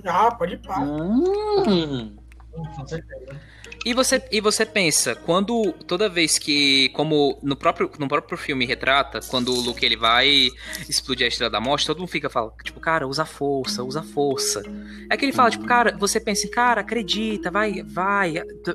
Ah, 0.04 0.32
pode 0.32 0.54
ir 0.54 0.58
pá. 0.58 0.78
Hum. 0.80 2.16
Com 2.52 2.86
certeza. 2.86 3.40
E 3.84 3.92
você, 3.92 4.22
e 4.30 4.40
você 4.40 4.64
pensa, 4.64 5.14
quando 5.14 5.72
toda 5.86 6.08
vez 6.08 6.38
que, 6.38 6.88
como 6.90 7.38
no 7.42 7.56
próprio, 7.56 7.90
no 7.98 8.06
próprio 8.06 8.38
filme 8.38 8.64
retrata, 8.64 9.20
quando 9.28 9.52
o 9.52 9.60
Luke 9.60 9.84
ele 9.84 9.96
vai 9.96 10.50
explodir 10.88 11.24
a 11.24 11.28
Estrela 11.28 11.50
da 11.50 11.60
Morte, 11.60 11.86
todo 11.86 11.98
mundo 11.98 12.08
fica 12.08 12.30
falando, 12.30 12.52
tipo, 12.62 12.78
cara, 12.78 13.08
usa 13.08 13.24
força, 13.24 13.82
usa 13.82 14.02
força. 14.02 14.62
É 15.10 15.16
que 15.16 15.24
ele 15.24 15.32
fala, 15.32 15.50
tipo, 15.50 15.64
cara, 15.64 15.96
você 15.98 16.20
pensa, 16.20 16.48
cara, 16.48 16.80
acredita, 16.82 17.50
vai, 17.50 17.82
vai, 17.82 18.34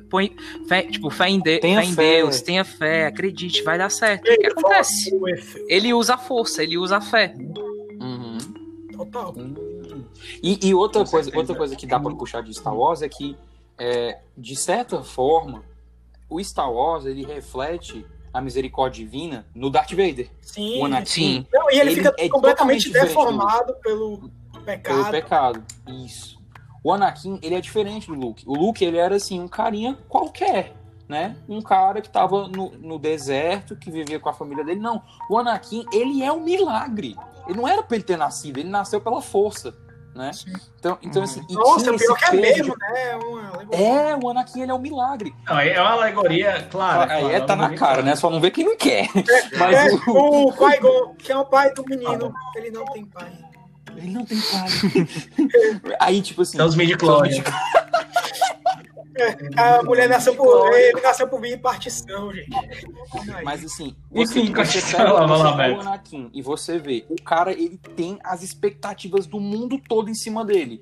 põe, 0.10 0.36
fé, 0.68 0.84
tipo, 0.84 1.10
fé 1.10 1.30
em, 1.30 1.39
de, 1.39 1.60
Tenha 1.60 1.82
fé 1.82 1.86
em 1.88 1.93
fé. 1.93 2.18
Deus, 2.18 2.41
tenha 2.41 2.66
fé, 2.66 3.05
acredite, 3.05 3.64
vai 3.64 3.78
dar 3.78 3.89
certo. 3.89 4.30
O 4.30 4.38
que 4.38 4.47
acontece? 4.47 5.10
Ele 5.70 5.93
usa 5.93 6.16
a 6.16 6.18
força, 6.18 6.62
ele 6.62 6.78
usa 6.78 6.97
a 6.97 7.01
fé. 7.01 7.34
Uhum. 7.38 8.38
Total. 8.95 9.34
Hum. 9.38 10.03
E, 10.43 10.68
e 10.68 10.74
outra, 10.74 11.03
Com 11.03 11.12
coisa, 11.12 11.26
certeza. 11.26 11.41
outra 11.41 11.55
coisa 11.55 11.76
que 11.76 11.88
dá 11.88 11.99
pra 11.99 12.14
puxar 12.14 12.41
de 12.41 12.53
Star 12.53 12.76
Wars 12.76 13.01
é 13.01 13.10
que, 13.10 13.36
é, 13.80 14.19
de 14.38 14.55
certa 14.55 15.03
forma, 15.03 15.63
o 16.30 16.43
Star 16.43 16.71
Wars 16.71 17.05
ele 17.05 17.25
reflete 17.25 18.05
a 18.34 18.41
misericórdia 18.41 19.03
divina 19.03 19.45
no 19.55 19.69
Darth 19.69 19.91
Vader. 19.91 20.30
Sim. 20.41 20.82
O 20.82 20.86
Anakin 20.86 21.05
Sim. 21.05 21.47
Não, 21.51 21.71
e 21.71 21.80
ele, 21.80 21.91
Ele 21.91 21.95
fica 21.95 22.15
é 22.17 22.30
completamente 22.30 22.91
deformado 22.91 23.73
pelo 23.82 24.30
pelo 24.51 24.63
pecado. 24.63 25.11
pecado. 25.11 25.65
Isso. 25.88 26.38
O 26.84 26.91
Anakin, 26.91 27.39
ele 27.41 27.55
é 27.55 27.61
diferente 27.61 28.07
do 28.07 28.13
Luke. 28.13 28.43
O 28.47 28.53
Luke, 28.53 28.84
ele 28.84 28.97
era 28.97 29.15
assim, 29.15 29.39
um 29.39 29.47
carinha 29.47 29.97
qualquer, 30.07 30.73
né? 31.07 31.36
Um 31.47 31.61
cara 31.61 32.01
que 32.01 32.09
tava 32.09 32.47
no, 32.47 32.71
no 32.71 32.99
deserto, 32.99 33.75
que 33.75 33.89
vivia 33.89 34.19
com 34.19 34.30
a 34.30 34.34
família 34.34 34.63
dele. 34.63 34.80
Não, 34.80 35.01
o 35.30 35.38
Anakin, 35.38 35.86
ele 35.91 36.23
é 36.23 36.32
um 36.32 36.41
milagre. 36.41 37.15
Ele 37.47 37.57
não 37.57 37.67
era 37.67 37.82
pra 37.82 37.95
ele 37.95 38.03
ter 38.03 38.17
nascido, 38.17 38.59
ele 38.59 38.69
nasceu 38.69 39.01
pela 39.01 39.21
força, 39.21 39.73
né? 40.18 40.34
Sim. 40.34 40.51
Então, 40.80 40.97
então 41.01 41.24
assim, 41.24 41.41
Nossa, 41.49 41.93
pior 41.93 42.18
que 42.18 42.26
é 42.26 42.34
mesmo, 42.34 42.74
de- 42.74 42.80
né? 42.80 43.20
É. 43.72 44.09
É, 44.11 44.15
o 44.22 44.30
Anakin, 44.30 44.61
ele 44.61 44.72
é 44.72 44.74
um 44.74 44.80
milagre. 44.80 45.34
Não, 45.45 45.59
é 45.59 45.80
uma 45.80 45.91
alegoria, 45.91 46.68
claro. 46.70 47.11
Aí 47.11 47.22
claro, 47.22 47.36
é, 47.36 47.39
tá 47.41 47.55
na 47.55 47.70
cara, 47.76 48.01
né? 48.01 48.15
Só 48.15 48.30
não 48.30 48.41
vê 48.41 48.51
quem 48.51 48.65
não 48.65 48.76
quer. 48.76 49.05
É, 49.05 49.55
Mas 49.57 49.93
o, 50.07 50.47
o 50.47 50.53
Qui-Gon, 50.53 51.15
que 51.18 51.32
é 51.32 51.38
o 51.38 51.45
pai 51.45 51.72
do 51.74 51.84
menino, 51.86 52.34
ele 52.55 52.72
não 52.72 52.86
tem 52.86 53.05
pai. 53.05 53.32
ele 53.95 54.11
não 54.11 54.26
tem 54.26 54.38
pai. 54.39 54.68
Aí, 55.99 56.22
tipo 56.22 56.41
assim... 56.41 56.57
São 56.57 56.68
os 56.68 56.76
midi-clones. 56.76 57.38
A 59.55 59.84
mulher 59.84 60.07
nasceu 60.09 60.36
por. 60.36 60.74
Ele 60.74 61.01
nasceu 61.01 61.28
por 61.28 61.41
vir 61.41 61.59
partição, 61.59 62.34
gente. 62.34 62.49
Mas 63.43 63.63
assim, 63.63 63.95
você, 64.11 64.39
Enfim, 64.39 64.53
você 64.53 64.97
pega, 64.97 65.11
lá, 65.11 65.26
lá, 65.26 65.78
o 65.78 65.82
Anakin 65.82 66.30
e 66.34 66.41
você 66.41 66.78
vê, 66.78 67.05
o 67.09 67.22
cara 67.22 67.51
ele 67.51 67.80
tem 67.95 68.20
as 68.24 68.43
expectativas 68.43 69.26
do 69.26 69.39
mundo 69.39 69.80
todo 69.88 70.09
em 70.09 70.15
cima 70.15 70.45
dele. 70.45 70.80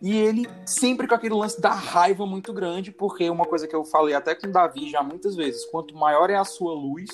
E 0.00 0.16
ele 0.16 0.48
sempre 0.64 1.08
com 1.08 1.14
aquele 1.14 1.34
lance 1.34 1.60
da 1.60 1.70
raiva 1.70 2.24
muito 2.24 2.52
grande, 2.52 2.92
porque 2.92 3.28
uma 3.28 3.44
coisa 3.44 3.66
que 3.66 3.74
eu 3.74 3.84
falei 3.84 4.14
até 4.14 4.34
com 4.34 4.46
o 4.46 4.52
Davi 4.52 4.88
já 4.88 5.02
muitas 5.02 5.34
vezes, 5.34 5.64
quanto 5.66 5.96
maior 5.96 6.30
é 6.30 6.36
a 6.36 6.44
sua 6.44 6.72
luz, 6.72 7.10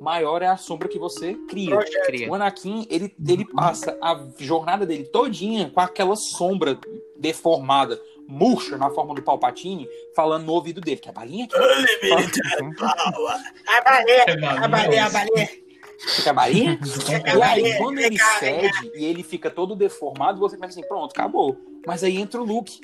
maior 0.00 0.42
é 0.42 0.46
a 0.46 0.56
sombra 0.56 0.88
que 0.88 0.98
você 0.98 1.34
cria. 1.48 1.76
Projeto. 1.76 2.06
Cria. 2.06 2.30
O 2.30 2.34
Anakin, 2.34 2.86
ele, 2.90 3.14
ele 3.26 3.44
passa 3.44 3.96
a 4.02 4.20
jornada 4.38 4.84
dele 4.84 5.04
todinha 5.04 5.70
com 5.70 5.80
aquela 5.80 6.16
sombra 6.16 6.78
deformada, 7.18 8.00
murcha 8.28 8.76
na 8.76 8.90
forma 8.90 9.14
do 9.14 9.22
Palpatine, 9.22 9.88
falando 10.14 10.44
no 10.44 10.52
ouvido 10.52 10.80
dele, 10.80 11.00
que 11.00 11.08
é 11.08 11.12
balinha 11.12 11.44
aqui. 11.44 11.56
A 13.66 13.80
baleia, 13.82 14.24
É 14.26 14.64
a 14.64 14.68
baleia, 14.68 15.06
a 15.06 15.10
baleia. 15.10 15.66
Fica 15.98 16.32
balinha? 16.32 16.78
É 17.24 17.36
E 17.36 17.42
aí, 17.42 17.78
quando 17.78 17.98
é 17.98 18.04
ele 18.04 18.18
cede 18.18 18.92
e 18.94 19.04
ele 19.04 19.22
fica 19.22 19.50
todo 19.50 19.74
deformado, 19.74 20.38
você 20.38 20.56
pensa 20.56 20.78
assim, 20.78 20.86
pronto, 20.86 21.12
acabou. 21.12 21.56
Mas 21.86 22.04
aí 22.04 22.16
entra 22.16 22.40
o 22.40 22.44
Luke. 22.44 22.80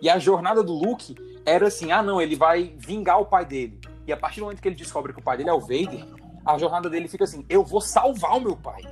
E 0.00 0.08
a 0.08 0.18
jornada 0.18 0.62
do 0.62 0.72
Luke 0.72 1.14
era 1.44 1.66
assim, 1.66 1.92
ah 1.92 2.02
não, 2.02 2.20
ele 2.20 2.36
vai 2.36 2.74
vingar 2.78 3.20
o 3.20 3.26
pai 3.26 3.44
dele. 3.44 3.78
E 4.06 4.12
a 4.12 4.16
partir 4.16 4.40
do 4.40 4.44
momento 4.44 4.62
que 4.62 4.68
ele 4.68 4.76
descobre 4.76 5.12
que 5.12 5.20
o 5.20 5.22
pai 5.22 5.36
dele 5.36 5.50
é 5.50 5.52
o 5.52 5.60
Vader, 5.60 6.04
a 6.44 6.58
jornada 6.58 6.88
dele 6.88 7.08
fica 7.08 7.24
assim, 7.24 7.44
eu 7.48 7.62
vou 7.62 7.80
salvar 7.80 8.36
o 8.36 8.40
meu 8.40 8.56
pai. 8.56 8.82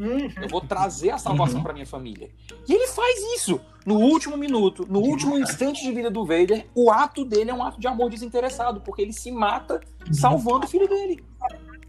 Hum, 0.00 0.28
Eu 0.40 0.48
vou 0.48 0.62
trazer 0.62 1.10
a 1.10 1.18
salvação 1.18 1.62
pra 1.62 1.74
minha 1.74 1.84
família. 1.86 2.30
E 2.66 2.72
ele 2.72 2.86
faz 2.86 3.18
isso. 3.36 3.60
No 3.84 3.96
último 3.96 4.36
minuto, 4.36 4.86
no 4.88 4.98
último 5.00 5.38
instante 5.38 5.82
de 5.82 5.92
vida 5.92 6.10
do 6.10 6.24
Vader, 6.24 6.66
o 6.74 6.90
ato 6.90 7.24
dele 7.24 7.50
é 7.50 7.54
um 7.54 7.62
ato 7.62 7.78
de 7.78 7.86
amor 7.86 8.08
desinteressado, 8.10 8.80
porque 8.80 9.02
ele 9.02 9.12
se 9.12 9.30
mata 9.30 9.80
salvando 10.12 10.64
o 10.64 10.68
filho 10.68 10.88
dele. 10.88 11.22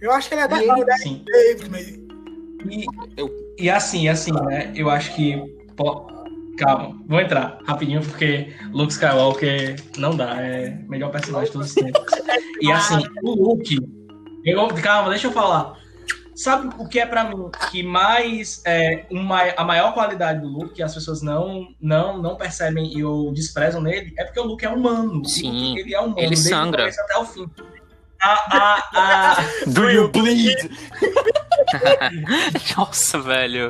eu 0.01 0.11
acho 0.11 0.27
que 0.27 0.33
ele 0.35 0.41
é 0.41 0.47
da 0.47 0.61
ele- 0.61 0.85
da 0.85 0.97
Sim. 0.97 1.23
E, 2.69 2.85
Eu- 3.17 3.29
e 3.57 3.69
assim, 3.69 4.07
assim, 4.07 4.31
né? 4.45 4.71
Eu 4.75 4.89
acho 4.89 5.15
que. 5.15 5.35
pô, 5.75 6.05
calma, 6.57 6.95
vou 7.07 7.19
entrar 7.19 7.59
rapidinho, 7.65 8.01
porque 8.01 8.53
Luke 8.71 8.91
Skywalker 8.93 9.81
não 9.97 10.15
dá, 10.15 10.39
é 10.41 10.81
o 10.85 10.89
melhor 10.89 11.11
personagem 11.11 11.47
de 11.47 11.53
todos 11.53 11.67
os 11.69 11.73
tempos. 11.75 12.01
E 12.61 12.71
assim, 12.71 13.01
o 13.23 13.31
Luke, 13.33 13.75
Eu, 14.45 14.67
calma, 14.83 15.09
deixa 15.09 15.25
eu 15.27 15.31
falar. 15.31 15.80
Sabe 16.41 16.73
o 16.79 16.87
que 16.87 16.99
é 16.99 17.05
para 17.05 17.25
mim 17.25 17.51
que 17.69 17.83
mais 17.83 18.63
é 18.65 19.05
uma, 19.11 19.43
a 19.55 19.63
maior 19.63 19.93
qualidade 19.93 20.41
do 20.41 20.47
Luke 20.47 20.73
que 20.73 20.81
as 20.81 20.91
pessoas 20.91 21.21
não 21.21 21.67
não 21.79 22.17
não 22.17 22.35
percebem 22.35 22.97
e 22.97 23.03
ou 23.03 23.31
desprezam 23.31 23.79
nele 23.79 24.11
é 24.17 24.23
porque 24.23 24.39
o 24.39 24.43
Luke 24.45 24.65
é 24.65 24.69
humano. 24.69 25.23
Sim. 25.23 25.77
Ele 25.77 25.93
é 25.93 25.99
humano. 25.99 26.17
Ele 26.17 26.29
desde 26.29 26.47
o 26.47 26.49
sangra. 26.49 26.87
Até 26.87 27.17
o 27.17 27.25
fim. 27.25 27.47
A, 28.23 28.33
a, 28.57 28.89
a... 28.95 29.35
Do 29.69 29.87
you 29.91 30.09
bleed? 30.09 30.71
Nossa, 32.75 33.19
velho. 33.19 33.69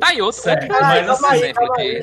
Tá 0.00 0.08
aí 0.08 0.20
outro, 0.20 0.42
Sério, 0.42 0.68
mas 0.68 1.08
outro 1.08 1.26
assim, 1.26 1.44
aí, 1.44 1.54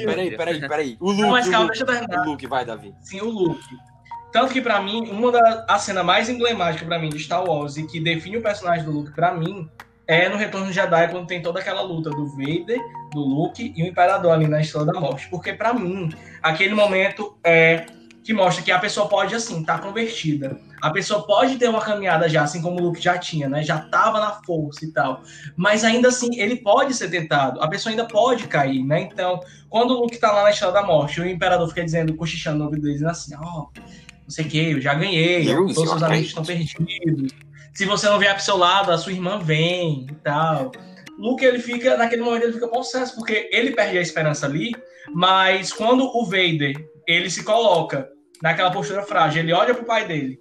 Peraí, 0.05 0.38
peraí, 0.38 0.59
peraí. 0.68 0.97
O 0.99 1.12
Luke, 1.12 1.22
Não, 1.22 1.30
mas 1.30 1.47
o 1.47 1.51
calma, 1.51 1.66
Luke. 1.68 1.78
deixa 1.78 1.91
eu 1.91 1.99
terminar. 1.99 2.26
O 2.26 2.32
Luke, 2.32 2.47
vai, 2.47 2.66
Davi. 2.66 2.95
Sim, 3.01 3.22
o 3.22 3.30
Luke. 3.30 3.91
Tanto 4.32 4.54
que 4.54 4.62
pra 4.62 4.82
mim, 4.82 5.10
uma 5.10 5.32
da 5.32 5.66
a 5.68 5.78
cena 5.78 6.04
mais 6.04 6.30
emblemática 6.30 6.86
pra 6.86 6.98
mim 6.98 7.10
de 7.10 7.20
Star 7.20 7.44
Wars 7.44 7.78
e 7.78 7.86
que 7.86 8.00
define 8.00 8.38
o 8.38 8.42
personagem 8.42 8.86
do 8.86 8.92
Luke 8.92 9.12
pra 9.12 9.34
mim 9.34 9.70
é 10.08 10.28
no 10.28 10.38
Retorno 10.38 10.68
de 10.68 10.74
Jedi 10.74 11.08
quando 11.10 11.28
tem 11.28 11.42
toda 11.42 11.60
aquela 11.60 11.82
luta 11.82 12.10
do 12.10 12.28
Vader, 12.28 12.80
do 13.14 13.20
Luke 13.20 13.74
e 13.76 13.84
o 13.84 13.88
Imperador 13.88 14.32
ali 14.32 14.48
na 14.48 14.62
Estrela 14.62 14.86
da 14.86 15.00
Morte. 15.00 15.30
Porque 15.30 15.54
pra 15.54 15.74
mim, 15.74 16.10
aquele 16.42 16.74
momento 16.74 17.38
é 17.44 17.86
que 18.24 18.34
mostra 18.34 18.64
que 18.64 18.72
a 18.72 18.80
pessoa 18.80 19.08
pode 19.08 19.34
assim, 19.34 19.64
tá 19.64 19.80
convertida. 19.80 20.60
A 20.82 20.90
pessoa 20.92 21.26
pode 21.26 21.58
ter 21.58 21.70
uma 21.70 21.82
caminhada 21.82 22.28
já, 22.28 22.44
assim 22.44 22.62
como 22.62 22.80
o 22.80 22.84
Luke 22.84 23.02
já 23.02 23.18
tinha, 23.18 23.48
né? 23.48 23.64
Já 23.64 23.80
tava 23.80 24.20
na 24.20 24.32
força 24.44 24.86
e 24.86 24.92
tal. 24.92 25.22
Mas 25.56 25.84
ainda 25.84 26.10
assim, 26.10 26.40
ele 26.40 26.58
pode 26.58 26.94
ser 26.94 27.10
tentado. 27.10 27.62
A 27.62 27.68
pessoa 27.68 27.92
ainda 27.92 28.06
pode 28.06 28.48
cair, 28.48 28.84
né? 28.84 29.02
Então, 29.02 29.40
quando 29.70 29.92
o 29.92 30.02
Luke 30.02 30.18
tá 30.18 30.32
lá 30.32 30.44
na 30.44 30.52
Estrela 30.52 30.74
da 30.74 30.84
Morte, 30.84 31.22
o 31.22 31.28
Imperador 31.28 31.68
fica 31.68 31.84
dizendo, 31.84 32.16
cochichando 32.16 32.60
no 32.60 32.66
ouvido 32.66 32.84
dele, 32.84 33.06
assim, 33.06 33.36
ó, 33.36 33.68
não 34.32 34.36
sei 34.36 34.46
o 34.46 34.48
que, 34.48 34.72
eu 34.72 34.82
já 34.82 34.94
ganhei, 34.94 35.46
todos 35.46 35.78
os 35.78 36.04
amigos 36.04 36.28
estão 36.28 36.46
perdidos. 36.46 37.34
Se 37.74 37.86
você 37.86 38.08
não 38.08 38.18
vier 38.18 38.34
pro 38.34 38.44
seu 38.44 38.56
lado, 38.56 38.90
a 38.92 38.98
sua 38.98 39.12
irmã 39.12 39.40
vem 39.40 40.08
e 40.10 40.16
tal. 40.24 40.72
Luke, 41.20 41.44
ele 41.44 41.60
fica, 41.60 41.98
naquele 41.98 42.22
momento, 42.22 42.44
ele 42.44 42.54
fica 42.54 42.68
possesso, 42.70 43.16
porque 43.16 43.50
ele 43.52 43.72
perde 43.72 43.98
a 43.98 44.02
esperança 44.02 44.46
ali, 44.46 44.72
mas 45.14 45.74
quando 45.74 46.06
o 46.06 46.26
Vader, 46.26 46.74
ele 47.06 47.30
se 47.30 47.44
coloca 47.44 48.10
naquela 48.42 48.72
postura 48.72 49.04
frágil, 49.04 49.44
ele 49.44 49.54
olha 49.54 49.76
pro 49.76 49.86
pai 49.86 50.08
dele 50.08 50.40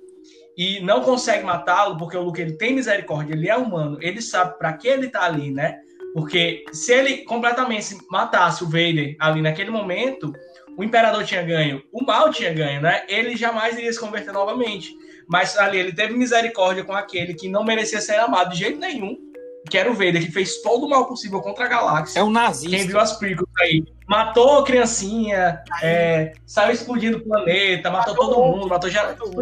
e 0.56 0.80
não 0.80 1.00
consegue 1.00 1.44
matá-lo, 1.44 1.96
porque 1.96 2.16
o 2.16 2.22
Luke, 2.22 2.40
ele 2.40 2.52
tem 2.52 2.74
misericórdia, 2.74 3.34
ele 3.34 3.48
é 3.48 3.56
humano, 3.56 3.98
ele 4.00 4.22
sabe 4.22 4.56
para 4.56 4.72
que 4.72 4.86
ele 4.86 5.08
tá 5.08 5.24
ali, 5.24 5.50
né? 5.50 5.78
Porque 6.14 6.64
se 6.72 6.92
ele 6.92 7.18
completamente 7.24 7.96
matasse 8.08 8.62
o 8.62 8.66
Vader 8.66 9.16
ali 9.18 9.42
naquele 9.42 9.70
momento, 9.70 10.32
o 10.80 10.84
Imperador 10.84 11.22
tinha 11.24 11.42
ganho, 11.42 11.82
o 11.92 12.02
mal 12.02 12.30
tinha 12.30 12.54
ganho, 12.54 12.80
né? 12.80 13.02
Ele 13.06 13.36
jamais 13.36 13.76
iria 13.76 13.92
se 13.92 14.00
converter 14.00 14.32
novamente. 14.32 14.96
Mas 15.28 15.54
ali 15.58 15.78
ele 15.78 15.92
teve 15.92 16.14
misericórdia 16.14 16.82
com 16.82 16.94
aquele 16.94 17.34
que 17.34 17.50
não 17.50 17.62
merecia 17.62 18.00
ser 18.00 18.14
amado 18.14 18.52
de 18.52 18.60
jeito 18.60 18.78
nenhum, 18.78 19.14
que 19.68 19.76
era 19.76 19.90
o 19.90 19.92
Vader, 19.92 20.24
que 20.24 20.32
fez 20.32 20.62
todo 20.62 20.86
o 20.86 20.88
mal 20.88 21.06
possível 21.06 21.42
contra 21.42 21.66
a 21.66 21.68
galáxia. 21.68 22.20
É 22.20 22.22
um 22.22 22.28
Quem 22.28 22.32
nazista. 22.32 22.86
viu 22.86 22.98
as 22.98 23.12
prequels 23.18 23.50
aí, 23.60 23.84
matou 24.08 24.60
a 24.60 24.64
criancinha, 24.64 25.62
é, 25.82 26.32
saiu 26.46 26.72
explodindo 26.72 27.18
o 27.18 27.24
planeta, 27.24 27.90
matou, 27.90 28.14
Matou 28.14 28.30
todo 28.30 28.40
o 28.40 28.56
mundo, 28.56 28.66
matou 28.66 28.88
já. 28.88 29.08
Matou 29.08 29.28
o 29.28 29.32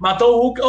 matou 0.00 0.36
o 0.36 0.40
Hulk. 0.48 0.60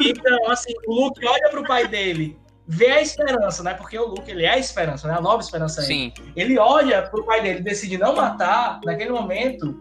então, 0.08 0.48
assim, 0.48 0.72
o 0.86 0.94
Luke 0.94 1.26
olha 1.26 1.50
pro 1.50 1.64
pai 1.64 1.88
dele, 1.88 2.38
vê 2.70 2.86
a 2.92 3.02
esperança, 3.02 3.64
né? 3.64 3.74
Porque 3.74 3.98
o 3.98 4.06
Luke, 4.06 4.30
ele 4.30 4.44
é 4.44 4.50
a 4.50 4.58
esperança, 4.58 5.08
né? 5.08 5.14
A 5.14 5.20
nova 5.20 5.42
esperança 5.42 5.80
aí. 5.80 5.86
Sim. 5.86 6.12
Ele 6.36 6.56
olha 6.56 7.02
pro 7.02 7.24
pai 7.24 7.42
dele, 7.42 7.60
decide 7.60 7.98
não 7.98 8.14
matar, 8.14 8.80
naquele 8.84 9.10
momento, 9.10 9.76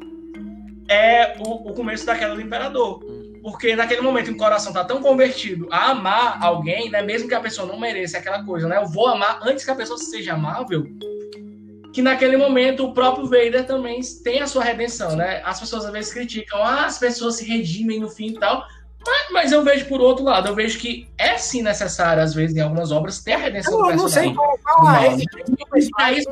é 0.90 1.36
o, 1.38 1.70
o 1.70 1.74
começo 1.74 2.04
da 2.06 2.18
queda 2.18 2.34
do 2.34 2.42
imperador. 2.42 3.00
Porque 3.44 3.76
naquele 3.76 4.02
momento 4.02 4.32
o 4.32 4.38
coração 4.38 4.74
tá 4.74 4.84
tão 4.84 5.02
convertido 5.02 5.68
a 5.72 5.92
amar 5.92 6.44
alguém, 6.44 6.90
né? 6.90 7.02
Mesmo 7.04 7.30
que 7.30 7.36
a 7.36 7.40
pessoa 7.40 7.68
não 7.68 7.80
mereça 7.80 8.18
aquela 8.18 8.44
coisa, 8.44 8.68
né? 8.68 8.78
Eu 8.78 8.88
vou 8.88 9.08
amar 9.08 9.40
antes 9.44 9.64
que 9.64 9.72
a 9.72 9.76
pessoa 9.76 9.98
seja 9.98 10.34
amável. 10.34 10.88
Que 11.94 12.02
naquele 12.02 12.38
momento 12.38 12.86
o 12.86 12.94
próprio 12.94 13.26
Vader 13.26 13.66
também 13.66 14.02
tem 14.24 14.42
a 14.42 14.48
sua 14.48 14.64
redenção, 14.64 15.16
né? 15.16 15.42
As 15.46 15.60
pessoas 15.60 15.86
às 15.86 15.92
vezes 15.92 16.12
criticam, 16.12 16.62
ah, 16.62 16.86
as 16.86 16.98
pessoas 16.98 17.36
se 17.36 17.46
redimem 17.46 18.00
no 18.00 18.10
fim 18.10 18.30
e 18.30 18.40
tal. 18.40 18.66
Mas, 19.06 19.32
mas 19.32 19.52
eu 19.52 19.64
vejo 19.64 19.86
por 19.86 20.02
outro 20.02 20.26
lado, 20.26 20.48
eu 20.50 20.56
vejo 20.56 20.78
que 20.78 21.08
é 21.18 21.38
sim 21.38 21.62
necessário, 21.62 22.22
às 22.22 22.34
vezes, 22.34 22.56
em 22.56 22.60
algumas 22.60 22.92
obras, 22.92 23.20
ter 23.20 23.34
a 23.34 23.38
redenção 23.38 23.72
do 23.82 23.90
Eu 23.92 23.96
não 23.96 24.10
sei 24.10 24.34
personagem. 24.34 24.36
qual, 24.36 24.58
qual 24.64 24.88
a 24.88 24.92
Não. 24.94 25.00
resistência, 25.10 25.56
mas 25.72 25.88
Aí 25.98 26.20
isso 26.20 26.30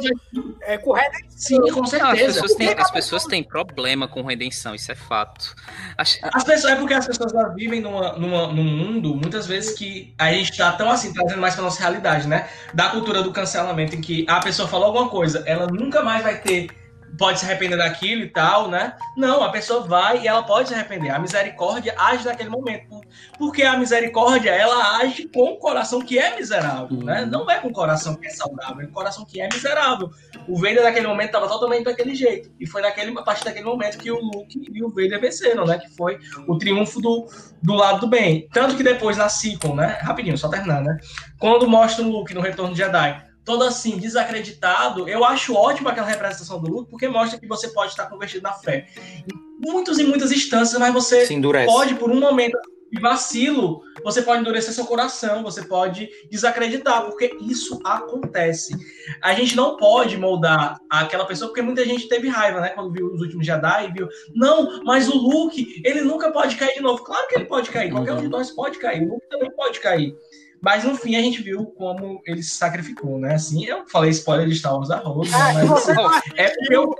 é 0.61 0.77
correto. 0.77 1.17
sim, 1.29 1.57
com 1.59 1.71
Não, 1.71 1.83
as, 1.83 1.89
certeza. 1.89 2.25
pessoas 2.41 2.55
têm, 2.55 2.67
as 2.77 2.91
pessoas 2.91 3.23
têm 3.25 3.43
problema 3.43 4.07
com 4.07 4.21
redenção, 4.21 4.75
isso 4.75 4.91
é 4.91 4.95
fato. 4.95 5.55
Acho- 5.97 6.17
As 6.33 6.43
pessoas, 6.43 6.73
é 6.73 6.75
porque 6.75 6.93
as 6.93 7.07
pessoas 7.07 7.31
vivem 7.55 7.79
numa, 7.79 8.13
numa, 8.17 8.47
num 8.47 8.63
mundo, 8.63 9.15
muitas 9.15 9.47
vezes, 9.47 9.73
que 9.77 10.13
a 10.17 10.31
gente 10.33 10.55
tá 10.57 10.73
tão 10.73 10.89
assim, 10.91 11.13
trazendo 11.13 11.39
mais 11.39 11.53
pra 11.55 11.63
nossa 11.63 11.79
realidade, 11.79 12.27
né? 12.27 12.49
Da 12.73 12.89
cultura 12.89 13.23
do 13.23 13.31
cancelamento, 13.31 13.95
em 13.95 14.01
que 14.01 14.25
a 14.27 14.39
pessoa 14.41 14.67
falou 14.67 14.87
alguma 14.87 15.09
coisa, 15.09 15.41
ela 15.47 15.67
nunca 15.67 16.03
mais 16.03 16.21
vai 16.21 16.37
ter. 16.41 16.67
Pode 17.17 17.39
se 17.39 17.45
arrepender 17.45 17.77
daquilo 17.77 18.23
e 18.23 18.29
tal, 18.29 18.69
né? 18.69 18.95
Não, 19.15 19.43
a 19.43 19.49
pessoa 19.49 19.81
vai 19.81 20.21
e 20.21 20.27
ela 20.27 20.43
pode 20.43 20.69
se 20.69 20.75
arrepender. 20.75 21.09
A 21.09 21.19
misericórdia 21.19 21.95
age 21.97 22.25
naquele 22.25 22.49
momento. 22.49 23.01
Porque 23.37 23.63
a 23.63 23.77
misericórdia, 23.77 24.51
ela 24.51 24.97
age 24.97 25.27
com 25.33 25.53
o 25.53 25.57
coração 25.57 26.01
que 26.01 26.19
é 26.19 26.35
miserável, 26.35 26.97
né? 27.03 27.25
Não 27.25 27.49
é 27.49 27.59
com 27.59 27.69
o 27.69 27.73
coração 27.73 28.15
que 28.15 28.27
é 28.27 28.29
saudável, 28.29 28.81
é 28.81 28.85
com 28.85 28.91
o 28.91 28.93
coração 28.93 29.25
que 29.25 29.41
é 29.41 29.47
miserável. 29.51 30.11
O 30.47 30.55
Vader 30.55 30.83
naquele 30.83 31.07
momento 31.07 31.27
estava 31.27 31.47
totalmente 31.47 31.85
daquele 31.85 32.13
jeito. 32.13 32.51
E 32.59 32.65
foi 32.67 32.81
naquele, 32.81 33.17
a 33.17 33.23
partir 33.23 33.45
daquele 33.45 33.65
momento 33.65 33.97
que 33.97 34.11
o 34.11 34.19
Luke 34.19 34.61
e 34.71 34.83
o 34.83 34.89
Vader 34.89 35.19
venceram, 35.19 35.65
né? 35.65 35.77
Que 35.77 35.89
foi 35.95 36.19
o 36.47 36.57
triunfo 36.57 37.01
do, 37.01 37.27
do 37.61 37.73
lado 37.73 38.01
do 38.01 38.07
bem. 38.07 38.47
Tanto 38.51 38.75
que 38.75 38.83
depois 38.83 39.17
na 39.17 39.29
sequel, 39.29 39.75
né? 39.75 39.97
Rapidinho, 40.01 40.37
só 40.37 40.49
terminar, 40.49 40.81
né? 40.81 40.97
Quando 41.39 41.67
mostra 41.67 42.03
o 42.03 42.09
Luke 42.09 42.33
no 42.33 42.41
Retorno 42.41 42.73
de 42.73 42.79
Jedi, 42.79 43.26
todo 43.47 43.63
assim, 43.63 43.97
desacreditado, 43.97 45.07
eu 45.07 45.23
acho 45.23 45.55
ótimo 45.55 45.87
aquela 45.87 46.05
representação 46.05 46.61
do 46.61 46.69
Luke, 46.69 46.91
porque 46.91 47.07
mostra 47.07 47.39
que 47.39 47.47
você 47.47 47.69
pode 47.69 47.91
estar 47.91 48.07
convertido 48.07 48.43
na 48.43 48.51
fé. 48.51 48.87
Em 49.25 49.65
muitas 49.65 49.97
e 49.97 50.03
muitas 50.03 50.33
instâncias, 50.33 50.77
mas 50.77 50.93
você 50.93 51.25
pode, 51.65 51.95
por 51.95 52.11
um 52.11 52.19
momento 52.19 52.59
de 52.91 53.01
vacilo, 53.01 53.81
você 54.03 54.21
pode 54.21 54.41
endurecer 54.41 54.73
seu 54.73 54.85
coração, 54.85 55.43
você 55.43 55.63
pode 55.63 56.09
desacreditar, 56.29 57.05
porque 57.05 57.37
isso 57.39 57.79
acontece. 57.85 58.75
A 59.21 59.33
gente 59.33 59.55
não 59.55 59.77
pode 59.77 60.17
moldar 60.17 60.77
aquela 60.89 61.25
pessoa, 61.25 61.47
porque 61.47 61.61
muita 61.61 61.85
gente 61.85 62.09
teve 62.09 62.27
raiva, 62.27 62.59
né? 62.59 62.69
Quando 62.69 62.91
viu 62.91 63.07
os 63.13 63.21
últimos 63.21 63.45
Jedi 63.45 63.87
e 63.87 63.93
viu, 63.93 64.09
não, 64.35 64.83
mas 64.83 65.07
o 65.07 65.15
Luke, 65.15 65.81
ele 65.85 66.01
nunca 66.01 66.33
pode 66.33 66.57
cair 66.57 66.73
de 66.73 66.81
novo. 66.81 67.01
Claro 67.01 67.25
que 67.29 67.35
ele 67.35 67.45
pode 67.45 67.69
cair, 67.69 67.91
qualquer 67.91 68.11
um 68.11 68.21
de 68.21 68.27
nós 68.27 68.51
pode 68.51 68.77
cair, 68.77 69.03
o 69.03 69.13
Luke 69.13 69.29
também 69.29 69.49
pode 69.51 69.79
cair. 69.79 70.13
Mas 70.61 70.83
no 70.83 70.95
fim 70.95 71.15
a 71.15 71.21
gente 71.21 71.41
viu 71.41 71.65
como 71.77 72.21
ele 72.25 72.41
se 72.41 72.51
sacrificou, 72.57 73.19
né? 73.19 73.35
Assim, 73.35 73.63
eu 73.65 73.87
falei 73.87 74.09
spoiler 74.11 74.47
de 74.47 74.55
Star 74.55 74.73
Wars 74.75 74.89
da 74.89 74.97
Rose, 74.97 75.31
Ah, 75.33 75.53
mas 75.53 75.71
assim, 75.71 75.93
não 75.93 76.13
é 76.35 76.49
porque 76.49 76.75
eu 76.75 76.95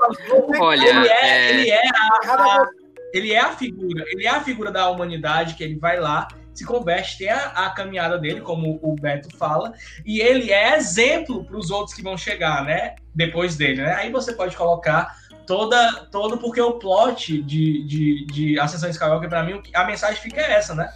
Olha, 0.59 0.87
ele 0.87 1.07
é, 1.07 1.21
é- 1.21 1.49
ele 1.53 1.69
é 1.71 1.81
a, 1.87 2.33
a- 2.33 2.67
ele 3.13 3.31
é 3.33 3.39
a 3.39 3.51
figura, 3.55 4.03
ele 4.07 4.25
é 4.25 4.29
a 4.29 4.41
figura 4.41 4.71
da 4.71 4.89
humanidade 4.89 5.55
que 5.55 5.63
ele 5.63 5.77
vai 5.79 5.99
lá, 5.99 6.27
se 6.53 6.65
converte, 6.65 7.17
tem 7.19 7.29
a, 7.29 7.45
a 7.47 7.69
caminhada 7.69 8.17
dele, 8.17 8.41
como 8.41 8.79
o 8.81 8.95
Beto 8.95 9.35
fala, 9.37 9.73
e 10.05 10.19
ele 10.19 10.51
é 10.51 10.75
exemplo 10.75 11.43
para 11.45 11.57
os 11.57 11.69
outros 11.71 11.95
que 11.95 12.01
vão 12.03 12.17
chegar, 12.17 12.63
né? 12.65 12.95
Depois 13.15 13.55
dele, 13.55 13.81
né? 13.81 13.93
Aí 13.93 14.11
você 14.11 14.33
pode 14.33 14.55
colocar 14.57 15.15
toda, 15.45 16.07
todo 16.11 16.37
porque 16.37 16.59
o 16.59 16.73
plot 16.73 17.41
de, 17.43 17.83
de, 17.85 18.25
de 18.25 18.59
Ascensão 18.59 18.89
Skywalker 18.89 19.29
para 19.29 19.43
mim, 19.43 19.61
a 19.73 19.85
mensagem 19.85 20.21
fica 20.21 20.41
essa, 20.41 20.75
né? 20.75 20.91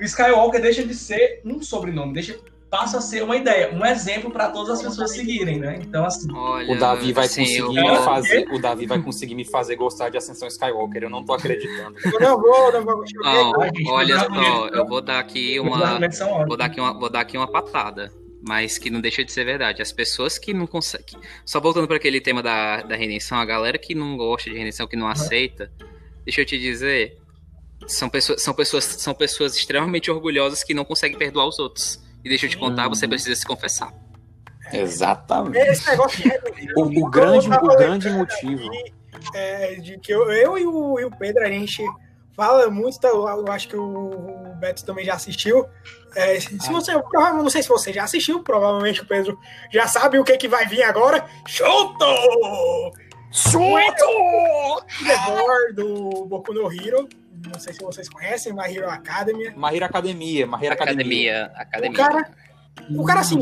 O 0.00 0.02
Skywalker 0.04 0.60
deixa 0.60 0.84
de 0.84 0.94
ser 0.94 1.40
um 1.44 1.62
sobrenome, 1.62 2.12
deixa 2.14 2.38
passa 2.70 2.98
a 2.98 3.00
ser 3.00 3.22
uma 3.22 3.34
ideia, 3.34 3.72
um 3.72 3.82
exemplo 3.84 4.30
para 4.30 4.50
todas 4.50 4.78
as 4.78 4.82
pessoas 4.82 5.12
seguirem, 5.12 5.58
né? 5.58 5.78
Então 5.80 6.04
assim, 6.04 6.30
Olha, 6.30 6.70
O 6.70 6.78
Davi 6.78 7.14
vai 7.14 7.24
assim, 7.24 7.40
eu 7.56 7.66
conseguir 7.68 7.80
vou- 7.88 7.98
me 7.98 8.04
fazer. 8.04 8.48
O 8.52 8.58
Davi 8.58 8.84
vai 8.86 8.98
conseguir 9.00 9.34
me 9.34 9.44
fazer 9.46 9.76
gostar 9.76 10.10
de 10.10 10.18
Ascensão 10.18 10.46
Skywalker. 10.48 11.04
Eu 11.04 11.08
não 11.10 11.24
tô 11.24 11.32
acreditando. 11.32 11.96
Eu 12.04 12.20
não 12.20 12.38
vou, 12.40 12.72
não 12.72 12.84
vou. 12.84 13.04
Não, 13.22 13.52
olha 13.88 14.18
só, 14.18 14.68
eu 14.68 14.86
vou 14.86 15.00
dar 15.00 15.18
aqui 15.18 15.58
uma. 15.58 15.98
Vou 16.46 16.56
dar 16.58 16.66
aqui 16.66 16.78
uma, 16.80 16.92
vou 16.98 17.08
dar 17.10 17.20
aqui 17.20 17.36
uma 17.38 17.50
patada. 17.50 18.12
Mas 18.46 18.76
que 18.78 18.90
não 18.90 19.00
deixa 19.00 19.24
de 19.24 19.32
ser 19.32 19.44
verdade. 19.44 19.80
As 19.82 19.90
pessoas 19.90 20.38
que 20.38 20.52
não 20.54 20.66
conseguem. 20.66 21.18
Só 21.46 21.58
voltando 21.60 21.88
para 21.88 21.96
aquele 21.96 22.20
tema 22.20 22.42
da, 22.42 22.82
da 22.82 22.94
redenção, 22.96 23.38
a 23.38 23.44
galera 23.44 23.78
que 23.78 23.94
não 23.94 24.14
gosta 24.16 24.48
de 24.50 24.56
redenção, 24.58 24.86
que 24.86 24.94
não 24.94 25.08
aceita, 25.08 25.72
deixa 26.24 26.42
eu 26.42 26.44
te 26.46 26.58
dizer. 26.58 27.16
São 27.88 28.08
pessoas, 28.08 28.42
são, 28.42 28.54
pessoas, 28.54 28.84
são 28.84 29.14
pessoas 29.14 29.56
extremamente 29.56 30.10
orgulhosas 30.10 30.62
que 30.62 30.74
não 30.74 30.84
conseguem 30.84 31.18
perdoar 31.18 31.46
os 31.48 31.58
outros. 31.58 32.00
E 32.24 32.28
deixa 32.28 32.46
eu 32.46 32.50
te 32.50 32.58
contar, 32.58 32.88
você 32.88 33.08
precisa 33.08 33.34
se 33.34 33.46
confessar. 33.46 33.92
Exatamente. 34.72 35.58
Esse 35.58 35.90
negócio 35.90 36.22
O, 36.76 36.82
o 36.82 37.10
grande, 37.10 37.48
o 37.48 37.76
grande 37.76 38.10
motivo. 38.10 38.68
aqui, 38.68 38.92
é, 39.34 39.74
de 39.76 39.98
que 39.98 40.12
eu, 40.12 40.30
eu 40.30 40.58
e, 40.58 40.66
o, 40.66 41.00
e 41.00 41.04
o 41.04 41.10
Pedro, 41.10 41.42
a 41.42 41.48
gente 41.48 41.82
fala 42.36 42.70
muito, 42.70 43.00
tá, 43.00 43.08
eu 43.08 43.48
acho 43.48 43.68
que 43.68 43.76
o, 43.76 44.50
o 44.50 44.54
Beto 44.56 44.84
também 44.84 45.04
já 45.04 45.14
assistiu. 45.14 45.66
É, 46.14 46.38
se 46.38 46.58
se 46.60 46.70
você, 46.70 46.92
não 46.92 47.50
sei 47.50 47.62
se 47.62 47.68
você 47.68 47.92
já 47.92 48.04
assistiu, 48.04 48.42
provavelmente 48.42 49.02
o 49.02 49.06
Pedro 49.06 49.38
já 49.72 49.86
sabe 49.86 50.18
o 50.18 50.24
que, 50.24 50.36
que 50.36 50.48
vai 50.48 50.66
vir 50.66 50.82
agora. 50.82 51.26
Shoto! 51.46 52.04
The 55.04 55.32
War 55.32 55.74
do 55.74 56.26
Boku 56.26 56.52
no 56.52 56.72
Hero, 56.72 57.08
não 57.46 57.60
sei 57.60 57.72
se 57.72 57.80
vocês 57.80 58.08
conhecem, 58.08 58.52
My 58.52 58.74
Hero 58.74 58.88
Academia. 58.88 59.54
My 59.56 59.74
Hero 59.74 59.84
Academia, 59.84 60.46
My 60.46 60.64
Hero 60.64 60.74
Academia. 60.74 61.52
Academia. 61.54 61.90
O 61.90 61.94
cara, 61.94 62.30
o 62.90 63.04
cara 63.04 63.20
assim, 63.20 63.40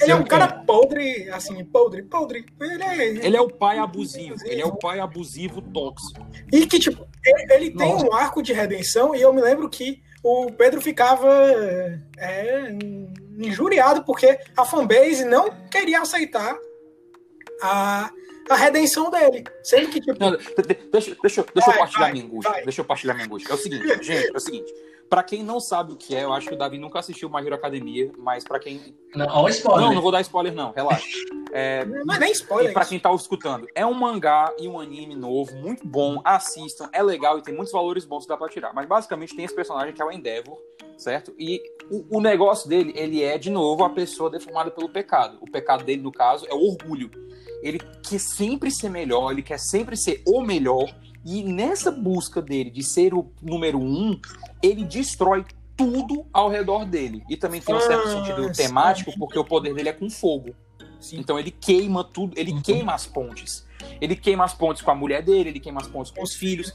ele 0.00 0.12
é 0.12 0.14
um 0.14 0.24
cara 0.24 0.48
podre, 0.48 1.28
assim, 1.30 1.64
podre, 1.64 2.02
podre. 2.02 2.44
Ele 2.60 2.82
é, 2.82 3.26
Ele 3.26 3.36
é 3.36 3.40
o 3.40 3.50
pai 3.50 3.78
abusivo, 3.78 4.36
ele 4.44 4.62
é 4.62 4.66
o 4.66 4.76
pai 4.76 4.98
abusivo 5.00 5.60
tóxico. 5.60 6.26
E 6.52 6.66
que, 6.66 6.78
tipo, 6.78 7.06
ele, 7.24 7.52
ele 7.52 7.70
tem 7.70 7.94
um 7.94 8.12
arco 8.14 8.42
de 8.42 8.52
redenção, 8.52 9.14
e 9.14 9.20
eu 9.20 9.32
me 9.32 9.40
lembro 9.40 9.68
que 9.68 10.02
o 10.22 10.50
Pedro 10.52 10.80
ficava 10.80 11.28
é, 12.18 12.70
injuriado 13.38 14.04
porque 14.04 14.38
a 14.56 14.64
fanbase 14.64 15.24
não 15.24 15.50
queria 15.70 16.00
aceitar 16.02 16.56
a, 17.62 18.10
a 18.48 18.56
redenção 18.56 19.10
dele. 19.10 19.44
Sendo 19.62 19.88
que, 19.90 20.00
tipo, 20.00 20.18
Não, 20.18 20.30
de- 20.36 20.38
de- 20.38 20.88
deixa, 20.90 21.16
deixa, 21.22 21.44
deixa 21.54 21.70
eu 21.70 21.72
Vai, 21.72 21.78
partilhar 21.78 22.02
vai, 22.02 22.12
minha 22.12 22.24
angústia. 22.24 22.52
vai. 22.52 22.62
Deixa 22.64 22.80
eu 22.80 22.84
partilhar 22.84 23.14
minha 23.16 23.26
angústia. 23.26 23.52
É 23.52 23.54
o 23.54 23.58
seguinte, 23.58 23.84
gente, 24.02 24.32
é 24.32 24.36
o 24.36 24.40
seguinte. 24.40 24.72
Pra 25.08 25.24
quem 25.24 25.42
não 25.42 25.58
sabe 25.58 25.92
o 25.92 25.96
que 25.96 26.14
é, 26.14 26.22
eu 26.22 26.32
acho 26.32 26.46
que 26.48 26.54
o 26.54 26.56
Davi 26.58 26.78
nunca 26.78 27.00
assistiu 27.00 27.28
My 27.28 27.44
Hero 27.44 27.56
Academia, 27.56 28.12
mas 28.16 28.44
pra 28.44 28.60
quem. 28.60 28.94
Não, 29.14 29.26
ó 29.26 29.42
o 29.44 29.48
spoiler. 29.48 29.86
Não, 29.88 29.94
não 29.94 30.02
vou 30.02 30.12
dar 30.12 30.20
spoiler, 30.20 30.54
não, 30.54 30.70
relaxa. 30.70 31.04
É, 31.52 31.84
não 31.84 32.14
é 32.14 32.18
nem 32.20 32.28
E 32.28 32.32
spoiler. 32.32 32.72
pra 32.72 32.82
isso. 32.82 32.90
quem 32.90 33.00
tá 33.00 33.12
escutando, 33.12 33.66
é 33.74 33.84
um 33.84 33.92
mangá 33.92 34.54
e 34.56 34.68
um 34.68 34.78
anime 34.78 35.16
novo, 35.16 35.52
muito 35.56 35.84
bom, 35.84 36.20
assistam, 36.24 36.88
é 36.92 37.02
legal 37.02 37.36
e 37.38 37.42
tem 37.42 37.52
muitos 37.52 37.72
valores 37.72 38.04
bons 38.04 38.22
que 38.22 38.28
dá 38.28 38.36
pra 38.36 38.48
tirar. 38.48 38.72
Mas 38.72 38.86
basicamente 38.86 39.34
tem 39.34 39.44
esse 39.44 39.54
personagem 39.54 39.92
que 39.92 40.00
é 40.00 40.04
o 40.04 40.12
Endeavor, 40.12 40.56
certo? 40.96 41.34
E 41.36 41.60
o, 41.90 42.18
o 42.18 42.20
negócio 42.20 42.68
dele, 42.68 42.92
ele 42.94 43.20
é, 43.20 43.36
de 43.36 43.50
novo, 43.50 43.82
a 43.82 43.90
pessoa 43.90 44.30
deformada 44.30 44.70
pelo 44.70 44.88
pecado. 44.88 45.38
O 45.40 45.50
pecado 45.50 45.82
dele, 45.82 46.02
no 46.02 46.12
caso, 46.12 46.46
é 46.48 46.54
o 46.54 46.68
orgulho. 46.70 47.10
Ele 47.62 47.78
quer 48.08 48.18
sempre 48.20 48.70
ser 48.70 48.88
melhor, 48.88 49.32
ele 49.32 49.42
quer 49.42 49.58
sempre 49.58 49.96
ser 49.96 50.22
o 50.26 50.40
melhor. 50.40 50.92
E 51.24 51.42
nessa 51.44 51.90
busca 51.90 52.40
dele 52.40 52.70
de 52.70 52.82
ser 52.82 53.12
o 53.12 53.30
número 53.42 53.78
um, 53.78 54.18
ele 54.62 54.84
destrói 54.84 55.44
tudo 55.76 56.26
ao 56.32 56.48
redor 56.48 56.84
dele. 56.86 57.22
E 57.28 57.36
também 57.36 57.60
tem 57.60 57.74
um 57.74 57.80
certo 57.80 58.08
Ah, 58.08 58.10
sentido 58.10 58.52
temático, 58.52 59.12
porque 59.18 59.38
o 59.38 59.44
poder 59.44 59.74
dele 59.74 59.90
é 59.90 59.92
com 59.92 60.08
fogo. 60.08 60.54
Sim. 60.98 61.18
Então 61.18 61.38
ele 61.38 61.50
queima 61.50 62.04
tudo, 62.04 62.38
ele 62.38 62.52
Uhum. 62.52 62.62
queima 62.62 62.92
as 62.94 63.06
pontes. 63.06 63.66
Ele 64.00 64.14
queima 64.16 64.44
as 64.44 64.52
pontes 64.54 64.82
com 64.82 64.90
a 64.90 64.94
mulher 64.94 65.22
dele, 65.22 65.50
ele 65.50 65.60
queima 65.60 65.80
as 65.80 65.88
pontes 65.88 66.10
com 66.12 66.22
os 66.22 66.34
filhos. 66.34 66.72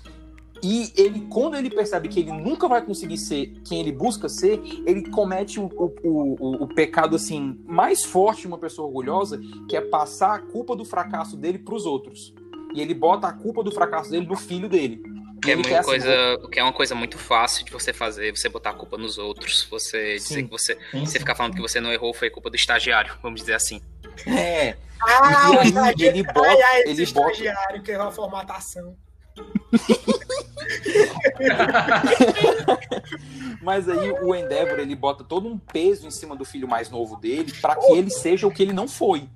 E 0.63 0.91
ele, 0.95 1.21
quando 1.29 1.55
ele 1.55 1.69
percebe 1.69 2.07
que 2.07 2.19
ele 2.19 2.31
nunca 2.31 2.67
vai 2.67 2.81
conseguir 2.83 3.17
ser 3.17 3.53
quem 3.67 3.79
ele 3.81 3.91
busca 3.91 4.27
ser, 4.29 4.59
ele 4.85 5.09
comete 5.11 5.59
o, 5.59 5.65
o, 5.65 5.93
o, 6.03 6.63
o 6.63 6.67
pecado 6.67 7.15
assim 7.15 7.59
mais 7.65 8.03
forte 8.03 8.41
de 8.41 8.47
uma 8.47 8.57
pessoa 8.57 8.87
orgulhosa, 8.87 9.39
que 9.69 9.75
é 9.75 9.81
passar 9.81 10.33
a 10.35 10.39
culpa 10.39 10.75
do 10.75 10.85
fracasso 10.85 11.35
dele 11.37 11.59
para 11.59 11.75
os 11.75 11.85
outros. 11.85 12.33
E 12.73 12.81
ele 12.81 12.93
bota 12.93 13.27
a 13.27 13.33
culpa 13.33 13.63
do 13.63 13.71
fracasso 13.71 14.09
dele 14.11 14.25
no 14.25 14.35
filho 14.35 14.67
dele. 14.67 15.01
Que 15.41 15.51
é, 15.51 15.61
quer, 15.61 15.77
assim, 15.79 15.89
coisa, 15.89 16.09
que 16.51 16.59
é 16.59 16.63
uma 16.63 16.73
coisa 16.73 16.95
muito 16.95 17.17
fácil 17.19 17.63
de 17.65 17.71
você 17.71 17.93
fazer, 17.93 18.35
você 18.35 18.49
botar 18.49 18.71
a 18.71 18.73
culpa 18.73 18.97
nos 18.97 19.17
outros, 19.17 19.67
você 19.69 20.15
dizer 20.15 20.35
Sim. 20.35 20.45
que 20.45 20.49
você, 20.51 20.77
Sim, 20.91 21.05
você 21.05 21.19
ficar 21.19 21.35
falando 21.35 21.53
que 21.53 21.61
você 21.61 21.79
não 21.79 21.91
errou 21.93 22.13
foi 22.13 22.29
culpa 22.31 22.49
do 22.49 22.55
estagiário, 22.55 23.13
vamos 23.21 23.41
dizer 23.41 23.53
assim. 23.53 23.79
É, 24.25 24.75
Ah, 25.01 25.29
E 25.29 25.35
aí, 25.35 25.57
o 25.57 25.61
estagiário- 25.67 26.05
ele 26.05 26.23
bota- 26.23 26.41
ai, 26.49 26.61
ai, 26.61 26.81
esse 26.83 26.89
ele 27.03 27.11
bota- 27.11 27.31
estagiário 27.31 27.83
que 27.83 27.91
errou 27.91 28.07
a 28.07 28.11
formatação. 28.11 28.95
Mas 33.61 33.87
aí 33.89 34.11
o 34.11 34.35
Endeavor, 34.35 34.79
ele 34.79 34.95
bota 34.95 35.23
todo 35.23 35.47
um 35.47 35.57
peso 35.57 36.07
em 36.07 36.11
cima 36.11 36.35
do 36.35 36.45
filho 36.45 36.67
mais 36.67 36.89
novo 36.89 37.15
dele 37.17 37.51
para 37.61 37.75
que 37.75 37.91
ele 37.93 38.09
seja 38.09 38.47
o 38.47 38.51
que 38.51 38.63
ele 38.63 38.73
não 38.73 38.87
foi. 38.87 39.27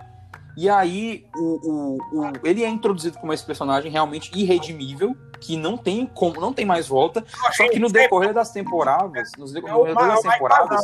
E 0.57 0.67
aí 0.69 1.25
o, 1.35 1.41
o, 1.41 1.97
o- 2.21 2.33
ele 2.43 2.63
é 2.63 2.69
introduzido 2.69 3.17
como 3.17 3.31
esse 3.31 3.45
personagem 3.45 3.91
realmente 3.91 4.31
irredimível, 4.37 5.15
que 5.39 5.55
não 5.55 5.77
tem 5.77 6.05
como, 6.05 6.41
não 6.41 6.51
tem 6.53 6.65
mais 6.65 6.87
volta. 6.87 7.23
Só 7.53 7.69
que 7.69 7.79
no 7.79 7.89
decorrer 7.89 8.33
das 8.33 8.51
temporadas, 8.51 9.31
nos 9.37 9.51
É 9.51 9.55
decorrer 9.61 9.95
das 9.95 10.21
temporadas, 10.21 10.83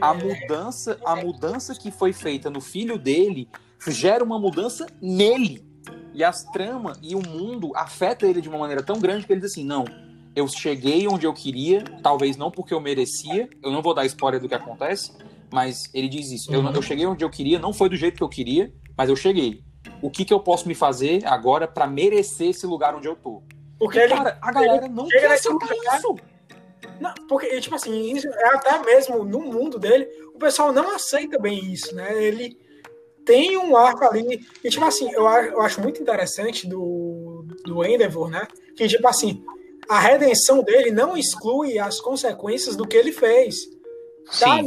a 0.00 0.14
mudança, 0.14 0.98
a 1.04 1.16
mudança 1.16 1.74
que 1.74 1.90
foi 1.90 2.12
feita 2.12 2.48
no 2.48 2.60
filho 2.60 2.96
dele 2.98 3.48
gera 3.86 4.24
uma 4.24 4.38
mudança 4.38 4.86
nele. 5.00 5.68
E 6.12 6.24
as 6.24 6.44
tramas 6.44 6.98
e 7.02 7.14
o 7.14 7.26
mundo 7.26 7.72
afeta 7.76 8.26
ele 8.26 8.40
de 8.40 8.48
uma 8.48 8.58
maneira 8.58 8.82
tão 8.82 8.98
grande 8.98 9.26
que 9.26 9.32
ele 9.32 9.40
diz 9.40 9.52
assim: 9.52 9.64
não, 9.64 9.84
eu 10.34 10.46
cheguei 10.48 11.06
onde 11.08 11.26
eu 11.26 11.32
queria, 11.32 11.82
talvez 12.02 12.36
não 12.36 12.50
porque 12.50 12.74
eu 12.74 12.80
merecia, 12.80 13.48
eu 13.62 13.70
não 13.70 13.80
vou 13.82 13.94
dar 13.94 14.04
spoiler 14.06 14.40
do 14.40 14.48
que 14.48 14.54
acontece, 14.54 15.12
mas 15.52 15.88
ele 15.94 16.08
diz 16.08 16.30
isso: 16.30 16.52
eu, 16.52 16.62
não- 16.62 16.72
eu 16.72 16.82
cheguei 16.82 17.06
onde 17.06 17.24
eu 17.24 17.30
queria, 17.30 17.58
não 17.58 17.72
foi 17.72 17.88
do 17.88 17.96
jeito 17.96 18.16
que 18.16 18.22
eu 18.22 18.28
queria, 18.28 18.72
mas 18.96 19.08
eu 19.08 19.16
cheguei. 19.16 19.62
O 20.02 20.10
que, 20.10 20.24
que 20.24 20.32
eu 20.34 20.40
posso 20.40 20.66
me 20.68 20.74
fazer 20.74 21.24
agora 21.26 21.66
pra 21.68 21.86
merecer 21.86 22.48
esse 22.48 22.66
lugar 22.66 22.94
onde 22.94 23.08
eu 23.08 23.16
tô? 23.16 23.42
Porque 23.78 23.98
E, 23.98 24.02
ele. 24.02 24.14
cara, 24.14 24.38
a 24.42 24.52
galera 24.52 24.88
não 24.88 25.06
quer 25.08 25.26
aceitar 25.32 25.66
lugar. 25.66 25.96
isso. 25.98 26.16
Não, 27.00 27.14
porque, 27.28 27.58
tipo 27.60 27.74
assim, 27.76 28.18
é 28.18 28.46
até 28.54 28.78
mesmo 28.84 29.24
no 29.24 29.40
mundo 29.40 29.78
dele, 29.78 30.06
o 30.34 30.38
pessoal 30.38 30.70
não 30.72 30.94
aceita 30.94 31.38
bem 31.38 31.72
isso, 31.72 31.94
né? 31.94 32.22
Ele 32.22 32.58
tem 33.24 33.56
um 33.56 33.76
arco 33.76 34.04
ali. 34.04 34.40
E, 34.64 34.68
tipo 34.70 34.84
assim, 34.84 35.10
eu, 35.12 35.24
eu 35.28 35.60
acho 35.60 35.80
muito 35.80 36.00
interessante 36.02 36.66
do, 36.66 37.44
do 37.64 37.84
Endeavor, 37.84 38.28
né? 38.30 38.46
Que, 38.76 38.86
tipo 38.88 39.06
assim, 39.06 39.42
a 39.88 39.98
redenção 39.98 40.62
dele 40.62 40.90
não 40.90 41.16
exclui 41.16 41.78
as 41.78 42.00
consequências 42.00 42.76
do 42.76 42.86
que 42.86 42.96
ele 42.96 43.12
fez. 43.12 43.68
Tá 44.38 44.58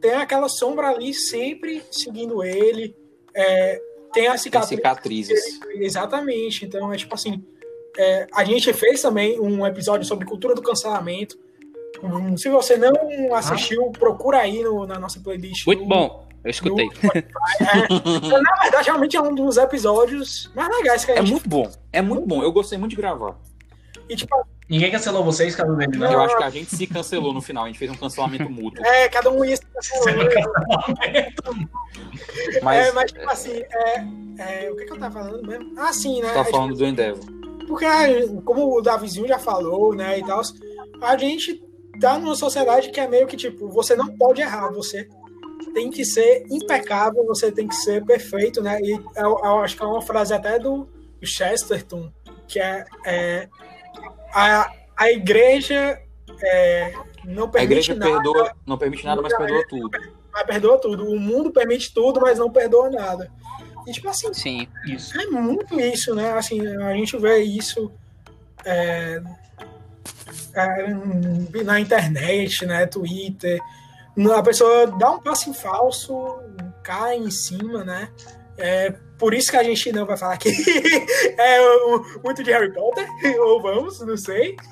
tem 0.00 0.12
aquela 0.14 0.48
sombra 0.48 0.88
ali 0.88 1.14
sempre 1.14 1.82
seguindo 1.90 2.42
ele. 2.44 2.94
é, 3.34 3.80
tem 4.12 4.26
a 4.26 4.30
Tem 4.32 4.38
cicatriz 4.38 4.68
cicatrizes. 5.28 5.60
Exatamente. 5.74 6.64
Então, 6.64 6.92
é 6.92 6.96
tipo 6.96 7.14
assim, 7.14 7.42
é, 7.96 8.26
a 8.32 8.44
gente 8.44 8.72
fez 8.72 9.00
também 9.02 9.38
um 9.40 9.66
episódio 9.66 10.06
sobre 10.06 10.26
cultura 10.26 10.54
do 10.54 10.62
cancelamento. 10.62 11.38
Hum, 12.02 12.36
Se 12.36 12.48
você 12.48 12.76
não 12.76 13.34
assistiu, 13.34 13.90
procura 13.92 14.38
aí 14.38 14.62
no- 14.62 14.86
na 14.86 14.98
nossa 14.98 15.20
playlist. 15.20 15.66
Muito 15.66 15.82
no- 15.82 15.88
bom, 15.88 16.27
eu 16.44 16.50
escutei. 16.50 16.88
É, 17.60 18.40
na 18.40 18.54
verdade, 18.62 18.86
realmente 18.86 19.16
é 19.16 19.20
um 19.20 19.34
dos 19.34 19.56
episódios 19.56 20.50
mais 20.54 20.68
legais 20.76 21.04
que 21.04 21.10
a 21.12 21.14
É 21.14 21.18
gente 21.18 21.30
muito 21.32 21.48
bom, 21.48 21.70
é 21.92 22.00
muito 22.02 22.26
bom. 22.26 22.42
Eu 22.42 22.52
gostei 22.52 22.78
muito 22.78 22.90
de 22.90 22.96
gravar. 22.96 23.36
E, 24.08 24.16
tipo, 24.16 24.34
Ninguém 24.68 24.90
cancelou 24.90 25.24
vocês, 25.24 25.56
dele, 25.56 25.96
Não. 25.96 26.06
não. 26.06 26.12
Eu 26.12 26.20
acho 26.20 26.36
que 26.36 26.44
a 26.44 26.50
gente 26.50 26.76
se 26.76 26.86
cancelou 26.86 27.32
no 27.32 27.40
final, 27.40 27.64
a 27.64 27.66
gente 27.68 27.78
fez 27.78 27.90
um 27.90 27.94
cancelamento 27.94 28.50
mútuo. 28.50 28.84
é, 28.84 29.08
cada 29.08 29.30
um 29.30 29.42
ia 29.44 29.56
se 29.56 29.62
Mas, 32.62 32.88
é, 32.88 32.92
mas 32.92 33.12
tipo 33.12 33.30
assim, 33.30 33.62
é, 33.70 34.64
é, 34.66 34.70
o 34.70 34.76
que, 34.76 34.84
que 34.84 34.92
eu 34.92 34.98
tava 34.98 35.20
falando 35.20 35.46
mesmo? 35.46 35.72
Ah, 35.78 35.92
sim, 35.92 36.20
né? 36.20 36.28
tá 36.32 36.40
É, 36.40 36.44
tipo, 36.44 36.56
falando 36.56 36.76
do 36.76 36.84
Endeavor. 36.86 37.24
Porque, 37.66 37.86
como 38.44 38.76
o 38.76 38.80
Davizinho 38.82 39.28
já 39.28 39.38
falou, 39.38 39.94
né, 39.94 40.18
e 40.18 40.24
tal, 40.24 40.40
a 41.02 41.16
gente 41.16 41.62
tá 42.00 42.18
numa 42.18 42.34
sociedade 42.36 42.90
que 42.90 43.00
é 43.00 43.08
meio 43.08 43.26
que 43.26 43.36
tipo, 43.36 43.68
você 43.68 43.96
não 43.96 44.16
pode 44.16 44.40
errar, 44.40 44.70
você 44.70 45.08
tem 45.72 45.90
que 45.90 46.04
ser 46.04 46.46
impecável, 46.50 47.24
você 47.26 47.50
tem 47.52 47.68
que 47.68 47.74
ser 47.74 48.04
perfeito, 48.04 48.62
né? 48.62 48.80
E 48.80 48.90
eu, 48.92 49.38
eu 49.42 49.58
acho 49.60 49.76
que 49.76 49.82
é 49.82 49.86
uma 49.86 50.02
frase 50.02 50.32
até 50.32 50.58
do 50.58 50.88
Chesterton, 51.22 52.12
que 52.46 52.60
é, 52.60 52.84
é, 53.04 53.48
a, 54.32 54.72
a 54.96 55.10
igreja 55.10 56.00
é, 56.42 56.92
não 57.24 57.44
A 57.44 57.48
permite 57.48 57.90
igreja 57.90 57.94
nada, 57.94 58.12
perdoa, 58.12 58.56
não 58.66 58.78
permite 58.78 59.04
nada, 59.04 59.22
mas 59.22 59.36
perdoa 59.36 59.64
tudo. 59.68 59.90
mas 60.32 60.42
perdoa 60.44 60.80
tudo. 60.80 61.08
O 61.08 61.18
mundo 61.18 61.50
permite 61.50 61.92
tudo, 61.92 62.20
mas 62.20 62.38
não 62.38 62.50
perdoa 62.50 62.90
nada. 62.90 63.30
E 63.86 63.92
tipo 63.92 64.08
assim, 64.08 64.32
Sim. 64.34 64.68
Isso. 64.86 65.18
é 65.18 65.26
muito 65.26 65.78
isso, 65.80 66.14
né? 66.14 66.32
Assim, 66.32 66.66
a 66.66 66.92
gente 66.94 67.16
vê 67.16 67.38
isso 67.38 67.90
é, 68.64 69.20
é, 70.54 71.62
na 71.64 71.80
internet, 71.80 72.66
né? 72.66 72.86
Twitter. 72.86 73.60
A 74.36 74.42
pessoa 74.42 74.86
dá 74.86 75.12
um 75.12 75.20
passo 75.20 75.50
em 75.50 75.54
falso, 75.54 76.40
cai 76.82 77.16
em 77.16 77.30
cima, 77.30 77.84
né? 77.84 78.10
É, 78.56 78.92
por 79.16 79.32
isso 79.32 79.50
que 79.52 79.56
a 79.56 79.62
gente 79.62 79.92
não 79.92 80.04
vai 80.04 80.16
falar 80.16 80.34
aqui 80.34 80.50
é, 81.38 81.58
muito 82.24 82.42
de 82.42 82.50
Harry 82.50 82.72
Potter, 82.72 83.06
ou 83.40 83.62
vamos, 83.62 84.00
não 84.00 84.16
sei. 84.16 84.56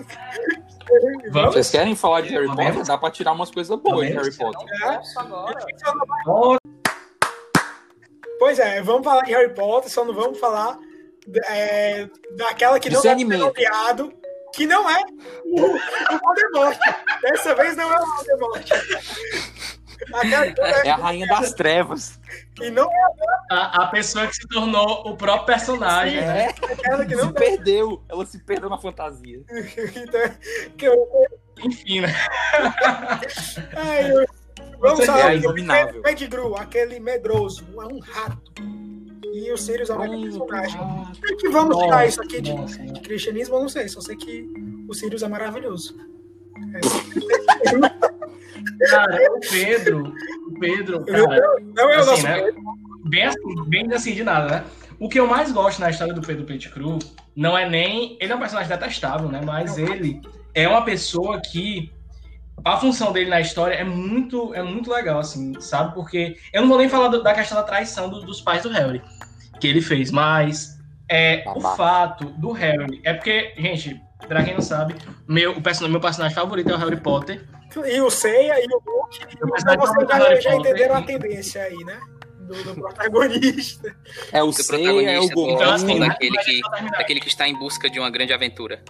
Vamos? 1.33 1.55
Vocês 1.55 1.69
querem 1.69 1.97
falar 1.97 2.21
de 2.21 2.29
Harry 2.29 2.47
Potter? 2.47 2.85
Dá 2.85 2.97
pra 2.97 3.11
tirar 3.11 3.33
umas 3.33 3.51
coisas 3.51 3.77
boas 3.77 4.07
de 4.07 4.13
Harry? 4.13 4.33
Potter. 4.37 4.69
Ó, 6.29 6.57
Pois 8.39 8.59
é, 8.61 8.83
vamos 8.83 9.05
falar 9.05 9.23
de 9.23 9.33
Harry 9.33 9.53
Potter, 9.53 9.91
só 9.91 10.05
não 10.05 10.15
vamos 10.15 10.39
falar 10.39 10.79
é, 11.49 12.09
daquela 12.37 12.79
que 12.79 12.91
não 12.91 13.01
deve 13.01 13.19
ser 13.19 13.39
nomeado, 13.39 14.13
que 14.55 14.67
não 14.67 14.89
é 14.89 15.01
o, 15.45 15.65
o 15.75 16.19
Voldemort. 16.23 16.79
Dessa 17.23 17.55
vez 17.55 17.77
não 17.77 17.93
é 17.93 17.97
o 18.01 18.07
Voldemort. 18.07 18.65
Que, 18.65 20.61
É 20.85 20.91
a 20.91 20.97
rainha 20.97 21.27
das 21.27 21.53
trevas. 21.55 22.21
que 22.55 22.71
não 22.71 22.85
é 22.85 23.07
a, 23.51 23.85
a 23.85 23.87
pessoa 23.87 24.27
que 24.27 24.35
se 24.37 24.47
tornou 24.49 25.09
o 25.09 25.17
próprio 25.17 25.47
personagem, 25.47 26.21
né? 26.21 26.47
É, 26.47 26.49
aquela 26.73 27.05
que 27.05 27.15
se 27.15 27.23
não 27.23 27.33
perdeu. 27.33 28.03
Ela 28.09 28.27
se 28.27 28.39
perdeu 28.39 28.69
na 28.69 28.79
fantasia. 28.79 29.41
então, 29.49 30.21
que 30.77 30.87
eu, 30.87 31.09
Enfim, 31.65 32.01
né? 32.01 32.15
ai, 33.75 34.13
eu- 34.13 34.27
Vamos 34.79 35.07
falar 35.07 35.35
é 35.35 35.39
do. 35.39 36.03
Pettigrew, 36.03 36.55
aquele 36.57 37.01
medroso, 37.01 37.67
é 37.81 37.87
um 37.87 37.99
rato. 37.99 38.53
E 39.37 39.53
o 39.53 39.57
Sirius 39.59 39.91
é 39.91 39.95
um 39.95 39.99
personagem. 40.23 40.81
E 41.25 41.37
que 41.37 41.49
vamos 41.51 41.77
tirar 41.77 42.07
isso 42.07 42.23
aqui 42.23 42.41
de, 42.41 42.55
Nossa, 42.55 42.79
de 42.83 43.01
cristianismo, 43.01 43.57
eu 43.57 43.61
não 43.61 43.69
sei, 43.69 43.87
só 43.87 44.01
sei 44.01 44.17
que 44.17 44.49
o 44.89 44.95
Sirius 44.95 45.23
é 45.23 45.29
maravilhoso. 45.29 45.95
Cara, 48.91 49.19
o 49.33 49.41
Pedro, 49.41 50.15
o 50.49 50.59
Pedro, 50.59 51.05
cara, 51.05 51.41
não 51.75 51.91
é 51.91 51.97
o 51.97 52.01
assim, 52.01 52.11
nosso 52.11 52.23
né? 52.25 52.53
Bem 53.05 53.25
assim, 53.25 53.65
bem 53.69 53.93
assim 53.93 54.15
de 54.15 54.25
nada, 54.25 54.47
né? 54.61 54.65
O 54.99 55.09
que 55.09 55.21
eu 55.21 55.27
mais 55.27 55.53
gosto 55.53 55.81
na 55.81 55.91
história 55.91 56.13
do 56.15 56.21
Pedro 56.21 56.45
Pettigrew 56.45 56.99
não 57.35 57.57
é 57.57 57.69
nem. 57.69 58.17
Ele 58.21 58.33
é 58.33 58.37
um 58.37 58.39
personagem 58.39 58.71
detestável, 58.71 59.29
né? 59.29 59.41
Mas 59.45 59.77
ele 59.79 60.21
é 60.55 60.67
uma 60.69 60.83
pessoa 60.85 61.41
que. 61.41 61.93
A 62.65 62.79
função 62.79 63.13
dele 63.13 63.29
na 63.29 63.41
história 63.41 63.75
é 63.75 63.85
muito, 63.85 64.53
é 64.55 64.63
muito 64.63 64.91
legal, 64.91 65.19
assim, 65.19 65.53
sabe? 65.61 65.95
Porque 65.95 66.37
eu 66.53 66.63
não 66.63 66.69
vou 66.69 66.79
nem 66.79 66.89
falar 66.89 67.09
do- 67.09 67.23
da 67.23 67.35
questão 67.35 67.57
da 67.59 67.63
traição 67.63 68.09
do- 68.09 68.23
dos 68.23 68.41
pais 68.41 68.63
do 68.63 68.71
Harry, 68.71 69.03
que 69.61 69.67
ele 69.67 69.81
fez, 69.81 70.11
mas 70.11 70.79
é, 71.09 71.43
o 71.47 71.55
Babaca. 71.61 71.77
fato 71.77 72.25
do 72.27 72.53
Harry. 72.53 73.01
É 73.05 73.15
porque, 73.15 73.53
gente, 73.57 74.01
pra 74.27 74.43
quem 74.43 74.55
não 74.55 74.61
sabe, 74.61 74.95
meu, 75.27 75.53
o 75.53 75.63
person 75.63 75.89
meu 75.89 76.01
personagem 76.01 76.35
favorito 76.35 76.71
é 76.71 76.75
o 76.75 76.79
Harry 76.79 76.97
Potter. 76.97 77.45
E 77.85 78.01
o 78.01 78.11
Seiya 78.11 78.59
e 78.59 78.67
o 78.67 78.83
Luke. 78.87 79.19
Então 79.35 79.49
personagem 79.51 79.81
vocês 79.81 80.09
o 80.09 80.11
já, 80.11 80.41
já 80.41 80.55
entenderam 80.57 80.95
a 80.97 81.03
tendência 81.03 81.63
aí, 81.63 81.77
né? 81.85 82.01
Do, 82.41 82.55
do 82.63 82.75
protagonista. 82.75 83.95
É 84.33 84.43
o 84.43 84.47
do 84.47 84.53
C, 84.53 84.77
é 84.77 85.21
o 85.21 85.29
protagonista, 85.29 85.35
do 85.35 85.51
Então, 85.51 85.73
assim, 85.73 85.87
Gominho. 85.87 86.01
né? 86.01 86.09
daquele, 86.09 86.39
que, 86.39 86.61
daquele 86.91 87.21
que 87.21 87.29
está 87.29 87.49
em 87.49 87.59
busca 87.59 87.91
de 87.91 87.99
uma 87.99 88.09
grande 88.09 88.33
aventura. 88.33 88.83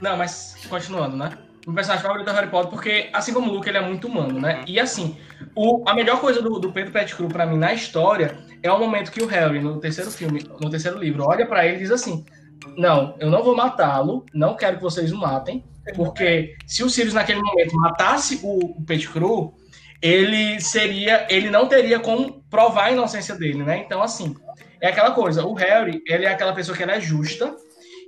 Não, 0.00 0.16
mas 0.16 0.56
continuando, 0.68 1.16
né? 1.16 1.36
Meu 1.66 1.74
personagem 1.74 2.04
favorito 2.04 2.28
o 2.28 2.32
Harry 2.32 2.48
Potter, 2.48 2.70
porque, 2.70 3.08
assim 3.12 3.32
como 3.32 3.50
o 3.50 3.54
Luke, 3.54 3.68
ele 3.68 3.78
é 3.78 3.80
muito 3.80 4.08
humano, 4.08 4.40
né? 4.40 4.64
E 4.66 4.80
assim, 4.80 5.16
o, 5.54 5.88
a 5.88 5.94
melhor 5.94 6.20
coisa 6.20 6.42
do, 6.42 6.58
do 6.58 6.72
Pedro 6.72 6.92
Pettigrew 6.92 7.28
pra 7.28 7.46
mim 7.46 7.56
na 7.56 7.72
história 7.72 8.38
é 8.62 8.70
o 8.70 8.78
momento 8.78 9.12
que 9.12 9.22
o 9.22 9.26
Harry, 9.26 9.60
no 9.60 9.78
terceiro 9.78 10.10
filme, 10.10 10.44
no 10.60 10.70
terceiro 10.70 10.98
livro, 10.98 11.24
olha 11.24 11.46
pra 11.46 11.64
ele 11.66 11.76
e 11.76 11.80
diz 11.80 11.90
assim: 11.90 12.24
Não, 12.76 13.14
eu 13.20 13.30
não 13.30 13.44
vou 13.44 13.54
matá-lo, 13.54 14.26
não 14.34 14.56
quero 14.56 14.76
que 14.76 14.82
vocês 14.82 15.12
o 15.12 15.16
matem, 15.16 15.64
porque 15.94 16.56
se 16.66 16.82
o 16.82 16.90
Sirius 16.90 17.14
naquele 17.14 17.40
momento 17.40 17.76
matasse 17.76 18.40
o, 18.42 18.78
o 18.78 18.82
Pettigrew, 18.84 19.54
ele 20.00 20.60
seria, 20.60 21.26
ele 21.30 21.48
não 21.48 21.68
teria 21.68 22.00
como 22.00 22.42
provar 22.50 22.86
a 22.86 22.92
inocência 22.92 23.36
dele, 23.36 23.62
né? 23.62 23.78
Então, 23.78 24.02
assim, 24.02 24.34
é 24.80 24.88
aquela 24.88 25.12
coisa, 25.12 25.44
o 25.44 25.54
Harry, 25.54 26.02
ele 26.06 26.24
é 26.24 26.30
aquela 26.30 26.52
pessoa 26.52 26.76
que 26.76 26.82
ela 26.82 26.96
é 26.96 27.00
justa, 27.00 27.54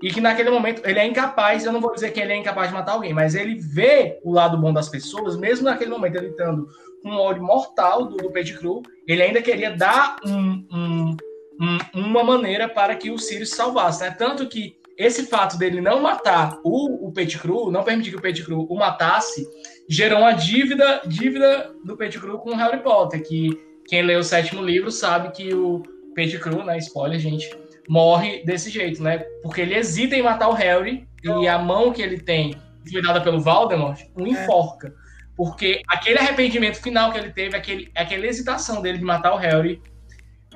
e 0.07 0.11
que 0.13 0.21
naquele 0.21 0.51
momento 0.51 0.83
ele 0.85 0.99
é 0.99 1.07
incapaz, 1.07 1.65
eu 1.65 1.73
não 1.73 1.81
vou 1.81 1.95
dizer 1.95 2.11
que 2.13 2.21
ele 2.21 2.33
é 2.33 2.37
incapaz 2.37 2.69
de 2.69 2.75
matar 2.75 2.93
alguém, 2.93 3.15
mas 3.15 3.35
ele 3.35 3.55
vê 3.55 4.19
o 4.23 4.31
lado 4.33 4.59
bom 4.59 4.71
das 4.73 4.89
pessoas, 4.89 5.35
mesmo 5.37 5.65
naquele 5.65 5.91
momento 5.91 6.17
ele 6.17 6.29
estando 6.29 6.69
com 7.03 7.09
um 7.09 7.17
ódio 7.19 7.43
mortal 7.43 8.05
do, 8.07 8.17
do 8.19 8.31
Pettigrew, 8.31 8.83
ele 9.09 9.23
ainda 9.23 9.41
queria 9.41 9.71
dar 9.71 10.17
um- 10.27 10.67
um- 10.71 11.17
um- 11.61 11.79
uma 11.95 12.23
maneira 12.23 12.69
para 12.69 12.95
que 12.97 13.11
o 13.11 13.19
Sirius 13.19 13.51
salvasse, 13.51 14.03
né? 14.03 14.11
Tanto 14.11 14.47
que 14.47 14.77
esse 14.99 15.25
fato 15.27 15.57
dele 15.57 15.81
não 15.81 16.01
matar 16.03 16.59
o, 16.63 17.09
o 17.09 17.13
Pettigrew, 17.13 17.71
não 17.71 17.83
permitir 17.83 18.11
que 18.11 18.17
o 18.17 18.23
Pettigrew 18.23 18.67
o 18.69 18.77
matasse, 18.77 19.47
gerou 19.89 20.19
uma 20.21 20.33
dívida, 20.33 21.01
dívida 21.07 21.73
do 21.85 21.97
Pettigrew 21.97 22.39
com 22.39 22.51
o 22.51 22.57
Harry 22.57 22.83
Potter, 22.83 23.23
que 23.27 23.51
quem 23.87 24.03
lê 24.03 24.17
o 24.17 24.23
sétimo 24.23 24.63
livro 24.63 24.91
sabe 24.91 25.33
que 25.33 25.55
o 25.55 25.83
Pettigrew, 26.15 26.63
né, 26.65 26.79
spoiler, 26.79 27.19
gente, 27.19 27.51
morre 27.89 28.45
desse 28.45 28.71
jeito, 28.71 29.03
né? 29.03 29.19
Porque 29.43 29.61
ele 29.61 29.75
hesita 29.75 30.17
em 30.17 30.23
matar 30.23 30.49
o 30.49 30.53
Harry 30.53 31.07
e 31.23 31.49
a 31.49 31.59
mão 31.59 31.93
que 31.93 32.03
ele 32.03 32.19
tem, 32.19 32.55
que 32.85 32.93
foi 32.93 33.03
dada 33.03 33.21
pelo 33.21 33.41
Voldemort, 33.41 34.01
o 34.15 34.27
enforca. 34.27 34.95
Porque 35.37 35.83
aquele 35.89 36.19
arrependimento 36.19 36.77
final 36.77 37.13
que 37.13 37.19
ele 37.19 37.31
teve, 37.31 37.57
aquele, 37.57 37.91
aquela 37.95 38.27
hesitação 38.27 38.81
dele 38.81 38.99
de 38.99 39.05
matar 39.05 39.35
o 39.35 39.37
Harry, 39.37 39.83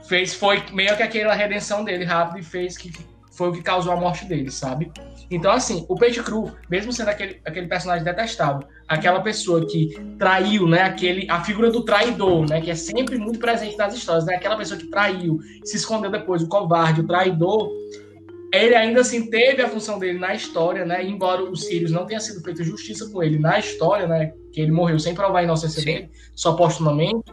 fez, 0.06 0.34
foi 0.34 0.62
meio 0.72 0.96
que 0.96 1.02
aquela 1.02 1.34
redenção 1.34 1.84
dele 1.84 2.04
rápido 2.04 2.38
e 2.38 2.42
fez 2.42 2.76
que 2.76 2.92
foi 3.32 3.48
o 3.48 3.52
que 3.52 3.62
causou 3.62 3.92
a 3.92 3.96
morte 3.96 4.24
dele, 4.24 4.50
sabe? 4.50 4.90
Então, 5.30 5.50
assim, 5.52 5.84
o 5.88 5.94
Pettigrew, 5.94 6.50
mesmo 6.70 6.92
sendo 6.92 7.08
aquele, 7.08 7.40
aquele 7.44 7.66
personagem 7.66 8.02
detestável, 8.02 8.66
aquela 8.88 9.20
pessoa 9.20 9.66
que 9.66 9.94
traiu, 10.18 10.66
né, 10.66 10.82
aquele, 10.82 11.30
a 11.30 11.44
figura 11.44 11.70
do 11.70 11.84
traidor, 11.84 12.48
né, 12.48 12.60
que 12.60 12.70
é 12.70 12.74
sempre 12.74 13.18
muito 13.18 13.38
presente 13.38 13.76
nas 13.76 13.94
histórias, 13.94 14.24
né, 14.24 14.36
aquela 14.36 14.56
pessoa 14.56 14.80
que 14.80 14.86
traiu, 14.86 15.38
se 15.64 15.76
escondeu 15.76 16.10
depois, 16.10 16.42
o 16.42 16.48
covarde, 16.48 17.02
o 17.02 17.06
traidor, 17.06 17.70
ele 18.52 18.74
ainda 18.74 19.02
assim 19.02 19.28
teve 19.28 19.60
a 19.60 19.68
função 19.68 19.98
dele 19.98 20.18
na 20.18 20.34
história, 20.34 20.86
né, 20.86 21.04
embora 21.04 21.42
o 21.42 21.54
Sirius 21.54 21.90
não 21.90 22.06
tenha 22.06 22.20
sido 22.20 22.42
feita 22.42 22.64
justiça 22.64 23.10
com 23.10 23.22
ele 23.22 23.38
na 23.38 23.58
história, 23.58 24.06
né, 24.06 24.32
que 24.50 24.62
ele 24.62 24.72
morreu 24.72 24.98
sem 24.98 25.14
provar 25.14 25.40
a 25.40 25.42
inocência 25.42 25.80
Sim. 25.80 25.86
dele, 25.86 26.10
só 26.34 26.54
postumamente, 26.54 27.30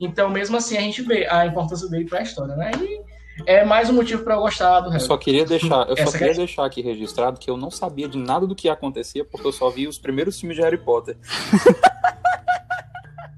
então 0.00 0.28
mesmo 0.28 0.56
assim 0.56 0.76
a 0.76 0.80
gente 0.80 1.02
vê 1.02 1.24
a 1.26 1.46
importância 1.46 1.88
dele 1.88 2.06
para 2.06 2.18
a 2.18 2.22
história, 2.22 2.56
né, 2.56 2.72
e 2.80 3.17
é 3.46 3.64
mais 3.64 3.88
um 3.90 3.94
motivo 3.94 4.22
para 4.22 4.34
eu 4.34 4.40
gostar 4.40 4.80
do 4.80 4.86
Eu 4.88 4.92
Harry. 4.92 5.04
só 5.04 5.16
queria 5.16 5.44
deixar, 5.44 5.88
eu 5.88 5.96
só 5.96 6.04
queria 6.12 6.28
questão. 6.28 6.44
deixar 6.44 6.64
aqui 6.64 6.80
registrado 6.80 7.38
que 7.38 7.50
eu 7.50 7.56
não 7.56 7.70
sabia 7.70 8.08
de 8.08 8.18
nada 8.18 8.46
do 8.46 8.54
que 8.54 8.68
acontecia 8.68 9.24
porque 9.24 9.46
eu 9.46 9.52
só 9.52 9.70
vi 9.70 9.86
os 9.86 9.98
primeiros 9.98 10.38
filmes 10.38 10.56
de 10.56 10.62
Harry 10.62 10.78
Potter. 10.78 11.16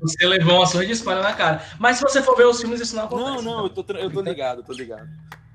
Você 0.00 0.26
levou 0.26 0.56
uma 0.56 0.66
surra 0.66 0.86
de 0.86 0.92
spoiler 0.92 1.22
na 1.22 1.34
cara. 1.34 1.62
Mas 1.78 1.98
se 1.98 2.02
você 2.02 2.22
for 2.22 2.34
ver 2.34 2.46
os 2.46 2.58
filmes, 2.58 2.80
isso 2.80 2.96
não 2.96 3.04
acontece. 3.04 3.44
Não, 3.44 3.58
não, 3.58 3.64
eu 3.64 3.68
tô, 3.68 3.84
eu 3.92 4.10
tô 4.10 4.22
ligado, 4.22 4.60
eu 4.60 4.64
tô 4.64 4.72
ligado. 4.72 5.06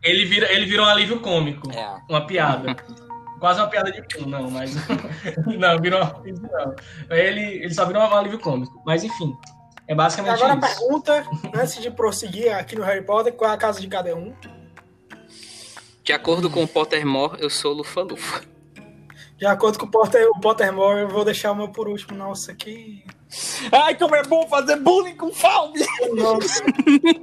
Ele 0.04 0.24
vira, 0.26 0.52
ele 0.54 0.66
vira 0.68 0.84
um 0.84 0.86
alívio 0.86 1.20
cômico. 1.20 1.72
É. 1.72 1.98
Uma 2.08 2.28
piada. 2.28 2.76
Quase 3.40 3.60
uma 3.60 3.68
piada 3.68 3.92
de 3.92 4.04
fundo, 4.14 4.30
não, 4.30 4.52
mas. 4.52 4.76
não, 5.58 5.82
virou 5.82 6.00
uma. 6.00 6.22
Não. 6.24 6.76
Ele, 7.10 7.42
ele 7.42 7.74
só 7.74 7.86
virou 7.86 8.04
um 8.04 8.14
alívio 8.14 8.40
cômico. 8.40 8.82
Mas 8.86 9.04
enfim. 9.04 9.36
É 9.88 9.94
basicamente 9.94 10.42
Agora 10.44 10.54
a 10.54 10.58
isso. 10.58 10.80
pergunta, 10.80 11.26
antes 11.54 11.82
de 11.82 11.92
prosseguir 11.92 12.54
aqui 12.56 12.76
no 12.76 12.84
Harry 12.84 13.04
Potter, 13.06 13.34
qual 13.34 13.52
é 13.52 13.54
a 13.54 13.58
casa 13.58 13.80
de 13.80 13.88
cada 13.88 14.16
um? 14.16 14.34
De 16.04 16.14
acordo 16.14 16.50
com 16.50 16.64
o 16.64 16.68
Pottermore, 16.68 17.38
eu 17.42 17.50
sou 17.50 17.74
Lufa-Lufa. 17.74 18.42
De 19.38 19.46
acordo 19.46 19.78
com 19.78 19.86
o, 19.86 19.92
Potter, 19.92 20.28
o 20.30 20.40
Pottermore, 20.40 21.02
eu 21.02 21.10
vou 21.10 21.26
deixar 21.26 21.52
o 21.52 21.56
meu 21.56 21.68
por 21.68 21.88
último. 21.90 22.18
Nossa, 22.18 22.54
que. 22.54 23.04
Ai, 23.72 23.96
como 23.98 24.16
é 24.16 24.24
bom 24.24 24.48
fazer 24.48 24.78
bullying 24.78 25.16
com 25.16 25.34
Falme! 25.34 25.86
Nossa. 26.16 26.64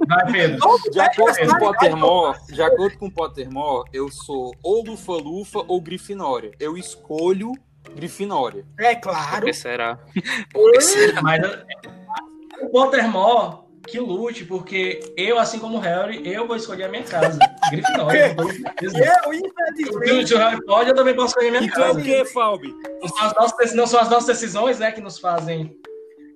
Vai, 0.07 0.31
Pedro. 0.31 0.59
De 0.91 0.99
acordo 0.99 1.37
com 1.39 1.55
o 1.55 1.59
Pottermore, 1.59 2.39
de 2.49 2.61
acordo 2.61 2.97
com 2.99 3.05
o 3.07 3.11
Pottermore, 3.11 3.89
eu 3.91 4.11
sou 4.11 4.53
ou 4.61 4.83
Lufa-Lufa 4.85 5.63
ou 5.67 5.81
Grifinória. 5.81 6.51
Eu 6.59 6.77
escolho 6.77 7.53
Grifinória. 7.95 8.65
É 8.77 8.95
Por 8.95 9.01
claro. 9.01 9.45
que 9.45 9.53
será? 9.53 9.97
Por 10.51 10.71
que 10.73 10.81
será? 10.81 11.21
Mas 11.21 11.41
o 12.65 12.69
Pottermore 12.69 13.63
que 13.87 13.99
lute, 13.99 14.45
porque 14.45 15.13
eu, 15.17 15.37
assim 15.37 15.59
como 15.59 15.77
o 15.77 15.79
Harry, 15.79 16.21
eu 16.25 16.47
vou 16.47 16.55
escolher 16.55 16.85
a 16.85 16.89
minha 16.89 17.03
casa. 17.03 17.37
Grifinória. 17.69 18.35
eu 18.81 18.91
E 18.91 18.97
eu, 18.97 19.33
Se 19.33 19.83
infelizmente, 19.83 20.33
o 20.33 20.37
Harry 20.37 20.65
pode, 20.65 20.89
eu 20.89 20.95
também 20.95 21.13
posso 21.13 21.27
escolher 21.27 21.49
a 21.49 21.51
minha 21.51 21.63
Então 21.63 21.83
casa. 21.83 21.99
o 21.99 22.03
que, 22.03 22.25
Falme? 22.25 22.73
Não 23.01 23.07
são, 23.09 23.27
as 23.27 23.33
nossas, 23.35 23.73
não 23.73 23.87
são 23.87 23.99
as 23.99 24.09
nossas 24.09 24.27
decisões, 24.27 24.79
né, 24.79 24.91
que 24.91 25.01
nos 25.01 25.19
fazem. 25.19 25.77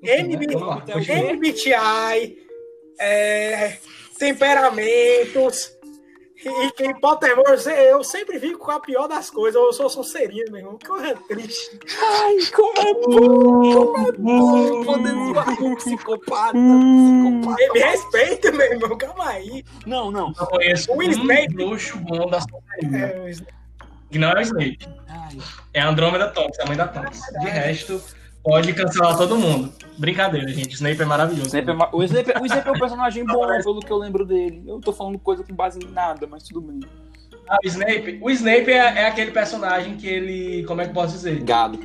Enfim, 0.03 1.13
né. 1.13 1.33
MBTI, 1.33 2.37
é, 2.99 3.77
temperamentos. 4.19 5.76
E 6.45 6.71
quem 6.71 6.93
Pottermore, 6.99 7.59
eu 7.89 8.03
sempre 8.03 8.39
fico 8.39 8.59
com 8.59 8.71
a 8.71 8.79
pior 8.79 9.07
das 9.07 9.29
coisas. 9.29 9.59
Eu 9.59 9.73
sou 9.73 9.89
Sonserino, 9.89 10.51
meu 10.51 10.57
irmão. 10.57 10.77
Que 10.77 10.85
coisa 10.87 11.15
triste. 11.27 11.79
Ai, 11.99 12.35
como 12.55 12.79
é 12.79 12.93
bom! 12.93 13.73
Como 13.73 14.07
é 14.07 14.11
bom 14.11 14.83
poder 14.85 15.11
zoar 15.13 15.57
com 15.57 15.65
um 15.65 15.75
psicopata! 15.75 16.53
psicopata. 16.53 17.73
Me 17.73 17.79
respeita, 17.79 18.51
meu 18.51 18.71
irmão. 18.73 18.97
Calma 18.97 19.29
aí. 19.29 19.65
Não, 19.85 20.11
não. 20.11 20.31
Eu 20.39 20.45
conheço 20.47 20.91
O 20.91 20.97
um 20.97 21.01
Snape. 21.01 21.53
bruxo 21.53 21.97
bom 21.99 22.27
da 22.29 22.39
Sonserina. 22.39 23.07
É, 23.07 23.31
Que 24.11 24.19
não 24.19 24.29
é 24.29 24.35
o 24.37 24.41
Snape. 24.41 24.87
Ai, 25.09 25.37
É 25.73 25.81
a 25.81 25.89
Andrômeda 25.89 26.27
Tonks, 26.29 26.59
a 26.59 26.65
mãe 26.65 26.77
da 26.77 26.87
Tonks. 26.87 27.19
De 27.41 27.49
resto, 27.49 28.01
pode 28.47 28.73
cancelar 28.73 29.17
todo 29.17 29.37
mundo. 29.37 29.73
Brincadeira, 29.97 30.47
gente. 30.47 30.73
Snape 30.75 31.01
é 31.01 31.05
maravilhoso. 31.05 31.47
Snape 31.47 31.69
é 31.69 31.73
ma- 31.73 31.89
o, 31.91 32.03
Snape, 32.03 32.31
o 32.41 32.45
Snape 32.45 32.67
é 32.69 32.71
um 32.71 32.79
personagem 32.79 33.25
bom, 33.27 33.45
pelo 33.63 33.79
que 33.81 33.91
eu 33.91 33.97
lembro 33.97 34.25
dele. 34.25 34.63
Eu 34.65 34.79
tô 34.79 34.93
falando 34.93 35.19
coisa 35.19 35.43
com 35.43 35.53
base 35.53 35.79
em 35.83 35.91
nada, 35.91 36.25
mas 36.27 36.43
tudo 36.43 36.61
bem. 36.61 36.79
Ah, 37.49 37.57
o 37.63 37.67
Snape, 37.67 38.19
o 38.21 38.29
Snape 38.29 38.71
é, 38.71 38.77
é 38.77 39.07
aquele 39.07 39.31
personagem 39.31 39.97
que 39.97 40.07
ele. 40.07 40.63
Como 40.65 40.81
é 40.81 40.85
que 40.85 40.91
eu 40.91 40.93
posso 40.95 41.13
dizer? 41.13 41.43
Gado. 41.43 41.79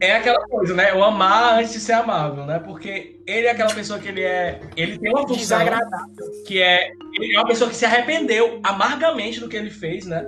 É 0.00 0.16
aquela 0.16 0.40
coisa, 0.46 0.74
né? 0.74 0.94
O 0.94 1.02
amar 1.02 1.58
antes 1.58 1.72
de 1.72 1.80
ser 1.80 1.94
amável, 1.94 2.46
né? 2.46 2.60
Porque 2.60 3.20
ele 3.26 3.46
é 3.48 3.50
aquela 3.50 3.74
pessoa 3.74 3.98
que 3.98 4.08
ele 4.08 4.22
é. 4.22 4.60
Ele 4.76 4.96
tem 4.98 5.10
uma 5.10 5.22
função 5.22 5.36
desagradável. 5.36 6.06
que 6.46 6.62
é. 6.62 6.90
Ele 7.14 7.34
é 7.34 7.38
uma 7.40 7.46
pessoa 7.48 7.68
que 7.68 7.74
se 7.76 7.84
arrependeu 7.84 8.60
amargamente 8.62 9.40
do 9.40 9.48
que 9.48 9.56
ele 9.56 9.70
fez, 9.70 10.06
né? 10.06 10.24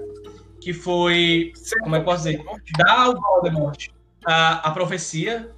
Que 0.60 0.72
foi. 0.72 1.52
Como 1.82 1.94
é 1.94 1.98
que 2.00 2.02
eu 2.02 2.04
posso 2.12 2.24
dizer? 2.24 2.44
Dar 2.78 3.00
ao 3.06 3.14
Voldemort 3.20 3.88
a, 4.26 4.68
a 4.68 4.70
profecia 4.72 5.50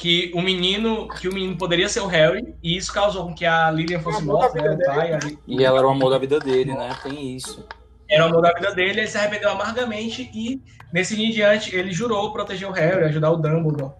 que 0.00 0.32
o 0.34 0.40
menino 0.40 1.06
que 1.08 1.28
o 1.28 1.34
menino 1.34 1.58
poderia 1.58 1.86
ser 1.86 2.00
o 2.00 2.06
Harry 2.06 2.54
e 2.62 2.74
isso 2.74 2.90
causou 2.90 3.24
com 3.24 3.34
que 3.34 3.44
a 3.44 3.70
Lilian 3.70 4.00
fosse 4.00 4.24
da 4.24 4.32
morta, 4.32 4.62
né? 4.62 4.82
Pai, 4.86 5.12
ali, 5.12 5.38
E 5.46 5.62
ela 5.62 5.76
era 5.76 5.86
o 5.86 5.90
amor 5.90 6.08
da 6.08 6.16
vida 6.16 6.40
dele, 6.40 6.72
né? 6.72 6.96
Tem 7.02 7.36
isso. 7.36 7.66
era 8.08 8.24
o 8.24 8.28
amor 8.28 8.40
da 8.40 8.54
vida 8.54 8.74
dele, 8.74 9.00
ele 9.00 9.06
se 9.06 9.18
arrependeu 9.18 9.50
amargamente 9.50 10.30
e 10.34 10.62
nesse 10.90 11.14
dia 11.14 11.26
em 11.26 11.30
diante 11.30 11.76
ele 11.76 11.92
jurou 11.92 12.32
proteger 12.32 12.66
o 12.66 12.72
Harry, 12.72 13.04
ajudar 13.04 13.30
o 13.30 13.36
Dumbledore. 13.36 13.92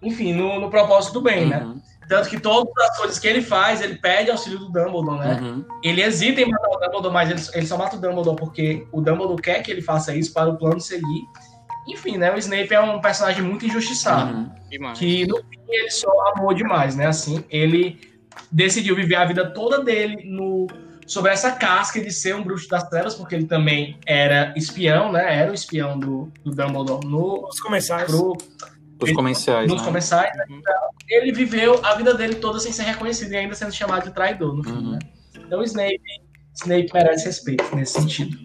Enfim, 0.00 0.32
no, 0.32 0.60
no 0.60 0.70
propósito 0.70 1.14
do 1.14 1.22
bem, 1.22 1.46
né? 1.46 1.58
Uhum, 1.58 1.82
Tanto 2.08 2.28
que 2.28 2.38
todas 2.38 2.72
as 2.90 2.96
coisas 2.96 3.18
que 3.18 3.26
ele 3.26 3.42
faz, 3.42 3.80
ele 3.80 3.96
pede 3.96 4.30
auxílio 4.30 4.60
do 4.60 4.70
Dumbledore, 4.70 5.18
né? 5.18 5.40
uhum. 5.42 5.64
Ele 5.82 6.02
hesita 6.02 6.40
em 6.40 6.48
matar 6.48 6.68
o 6.68 6.78
Dumbledore, 6.78 7.12
mas 7.12 7.30
ele, 7.30 7.58
ele 7.58 7.66
só 7.66 7.76
mata 7.76 7.96
o 7.96 8.00
Dumbledore 8.00 8.36
porque 8.36 8.86
o 8.92 9.00
Dumbledore 9.00 9.42
quer 9.42 9.60
que 9.60 9.72
ele 9.72 9.82
faça 9.82 10.14
isso 10.14 10.32
para 10.32 10.48
o 10.48 10.56
plano 10.56 10.80
seguir. 10.80 11.24
Enfim, 11.88 12.16
né? 12.16 12.34
O 12.34 12.38
Snape 12.38 12.74
é 12.74 12.80
um 12.80 13.00
personagem 13.00 13.42
muito 13.42 13.66
injustiçado. 13.66 14.36
Uhum. 14.36 14.92
Que 14.94 15.26
no 15.26 15.36
fim 15.36 15.60
ele 15.68 15.90
só 15.90 16.10
amou 16.34 16.52
demais, 16.52 16.94
né? 16.94 17.06
Assim, 17.06 17.44
ele 17.50 17.98
decidiu 18.52 18.94
viver 18.94 19.16
a 19.16 19.24
vida 19.24 19.50
toda 19.50 19.82
dele 19.82 20.24
no 20.24 20.66
sobre 21.06 21.32
essa 21.32 21.52
casca 21.52 22.00
de 22.00 22.12
ser 22.12 22.34
um 22.34 22.44
bruxo 22.44 22.68
das 22.68 22.86
trevas, 22.88 23.14
porque 23.14 23.34
ele 23.34 23.46
também 23.46 23.98
era 24.06 24.52
espião, 24.54 25.10
né? 25.10 25.38
Era 25.40 25.50
o 25.50 25.54
espião 25.54 25.98
do, 25.98 26.30
do 26.44 26.50
Dumbledore 26.50 27.06
no, 27.06 27.48
Os 27.48 27.58
comerciais. 27.60 28.04
Pro, 28.04 28.36
Os 29.00 29.12
comerciais. 29.12 29.70
Nos 29.70 29.80
né? 29.80 29.86
comerciais. 29.86 30.36
Né? 30.36 30.44
Então, 30.50 30.74
ele 31.08 31.32
viveu 31.32 31.80
a 31.82 31.94
vida 31.94 32.12
dele 32.12 32.34
toda 32.34 32.60
sem 32.60 32.72
ser 32.72 32.82
reconhecido 32.82 33.32
e 33.32 33.36
ainda 33.38 33.54
sendo 33.54 33.72
chamado 33.72 34.04
de 34.04 34.10
traidor 34.10 34.54
no 34.54 34.62
fim, 34.62 34.70
uhum. 34.70 34.90
né? 34.92 34.98
Então, 35.34 35.62
Snape, 35.62 35.98
Snape 36.54 36.90
merece 36.92 37.24
respeito 37.24 37.74
nesse 37.74 37.94
sentido. 37.94 38.36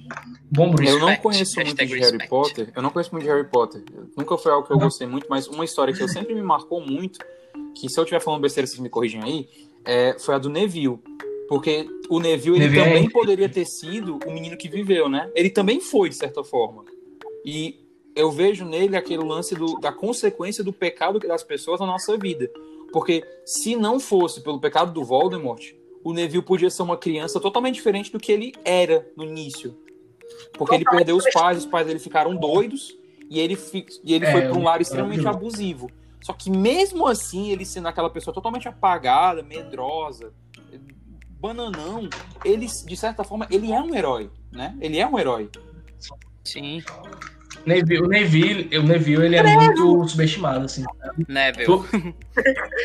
Bom 0.56 0.70
bruxo. 0.70 0.93
Eu 0.93 0.99
não 0.99 1.16
conheço 1.16 1.60
muito 1.60 1.86
de 1.86 1.99
Harry 1.99 2.28
Potter. 2.28 2.72
Eu 2.76 2.82
não 2.82 2.91
conheço 2.91 3.12
muito 3.12 3.24
de 3.24 3.30
Harry 3.30 3.47
Potter. 3.47 3.84
Nunca 4.16 4.38
foi 4.38 4.51
algo 4.51 4.68
que 4.68 4.74
eu 4.74 4.78
gostei 4.78 5.08
muito, 5.08 5.26
mas 5.28 5.47
uma 5.47 5.66
história 5.66 5.93
que 5.93 6.01
eu 6.01 6.08
sempre 6.08 6.36
me 6.36 6.43
marcou 6.43 6.80
muito, 6.80 7.20
que 7.76 7.89
se 7.89 7.99
eu 7.99 8.04
estiver 8.04 8.20
falando 8.20 8.41
besteira, 8.41 8.68
vocês 8.68 8.80
me 8.80 8.89
corrigem 8.89 9.24
aí, 9.24 9.49
é, 9.84 10.16
foi 10.20 10.36
a 10.36 10.38
do 10.38 10.49
Neville. 10.49 10.99
Porque 11.49 11.88
o 12.08 12.20
Neville, 12.20 12.58
ele 12.58 12.66
Neville 12.66 12.84
também 12.84 13.06
é... 13.06 13.10
poderia 13.10 13.49
ter 13.49 13.66
sido 13.66 14.20
o 14.26 14.32
menino 14.32 14.56
que 14.56 14.70
viveu, 14.70 15.10
né? 15.10 15.30
Ele 15.36 15.49
também 15.49 15.82
foi, 15.82 16.10
de 16.10 16.16
certa 16.16 16.43
forma. 16.43 16.86
E 17.43 17.80
eu 18.16 18.32
vejo 18.32 18.64
nele 18.64 18.95
aquele 18.95 19.24
lance 19.24 19.56
do, 19.56 19.80
da 19.80 19.91
consequência 19.91 20.64
do 20.64 20.72
pecado 20.72 21.20
das 21.20 21.43
pessoas 21.43 21.80
na 21.80 21.88
nossa 21.88 22.16
vida. 22.16 22.49
Porque 22.91 23.24
se 23.43 23.76
não 23.76 23.99
fosse 23.99 24.41
pelo 24.41 24.60
pecado 24.60 24.93
do 24.93 25.04
Voldemort, 25.04 25.74
o 26.04 26.14
Neville 26.14 26.43
podia 26.43 26.70
ser 26.70 26.84
uma 26.84 26.97
criança 26.97 27.39
totalmente 27.39 27.76
diferente 27.76 28.12
do 28.12 28.20
que 28.20 28.32
ele 28.32 28.54
era 28.64 29.08
no 29.18 29.24
início. 29.24 29.76
Porque 30.58 30.76
ele 30.76 30.86
perdeu 30.86 31.16
os 31.16 31.30
pais, 31.32 31.60
os 31.60 31.66
pais 31.66 31.88
dele 31.88 32.00
ficaram 32.00 32.36
doidos 32.36 32.94
e 33.30 33.39
ele, 33.39 33.58
e 34.04 34.14
ele 34.14 34.26
é, 34.26 34.32
foi 34.32 34.41
para 34.41 34.54
um 34.54 34.64
lar 34.64 34.82
extremamente 34.82 35.28
abusivo. 35.28 35.89
Só 36.22 36.34
que 36.34 36.50
mesmo 36.50 37.06
assim, 37.06 37.52
ele 37.52 37.66
sendo 37.66 37.88
aquela 37.88 38.10
pessoa 38.10 38.34
totalmente 38.34 38.68
apagada, 38.68 39.44
medrosa, 39.44 40.32
bananão, 41.39 42.10
ele, 42.46 42.68
de 42.68 42.96
certa 42.96 43.24
forma, 43.24 43.46
ele 43.52 43.72
é 43.72 43.82
um 43.82 43.94
herói, 43.94 44.30
né? 44.52 44.78
Ele 44.80 44.98
é 44.98 45.06
um 45.06 45.20
herói. 45.20 45.50
Sim. 46.44 46.82
Neville, 47.66 48.02
o 48.02 48.08
Neville, 48.08 48.78
o 48.78 48.84
Neville 48.84 49.26
ele 49.26 49.36
é 49.36 49.44
Trevo. 49.44 49.62
muito 49.62 50.08
subestimado, 50.10 50.66
assim. 50.66 50.84
Neville. 51.28 52.16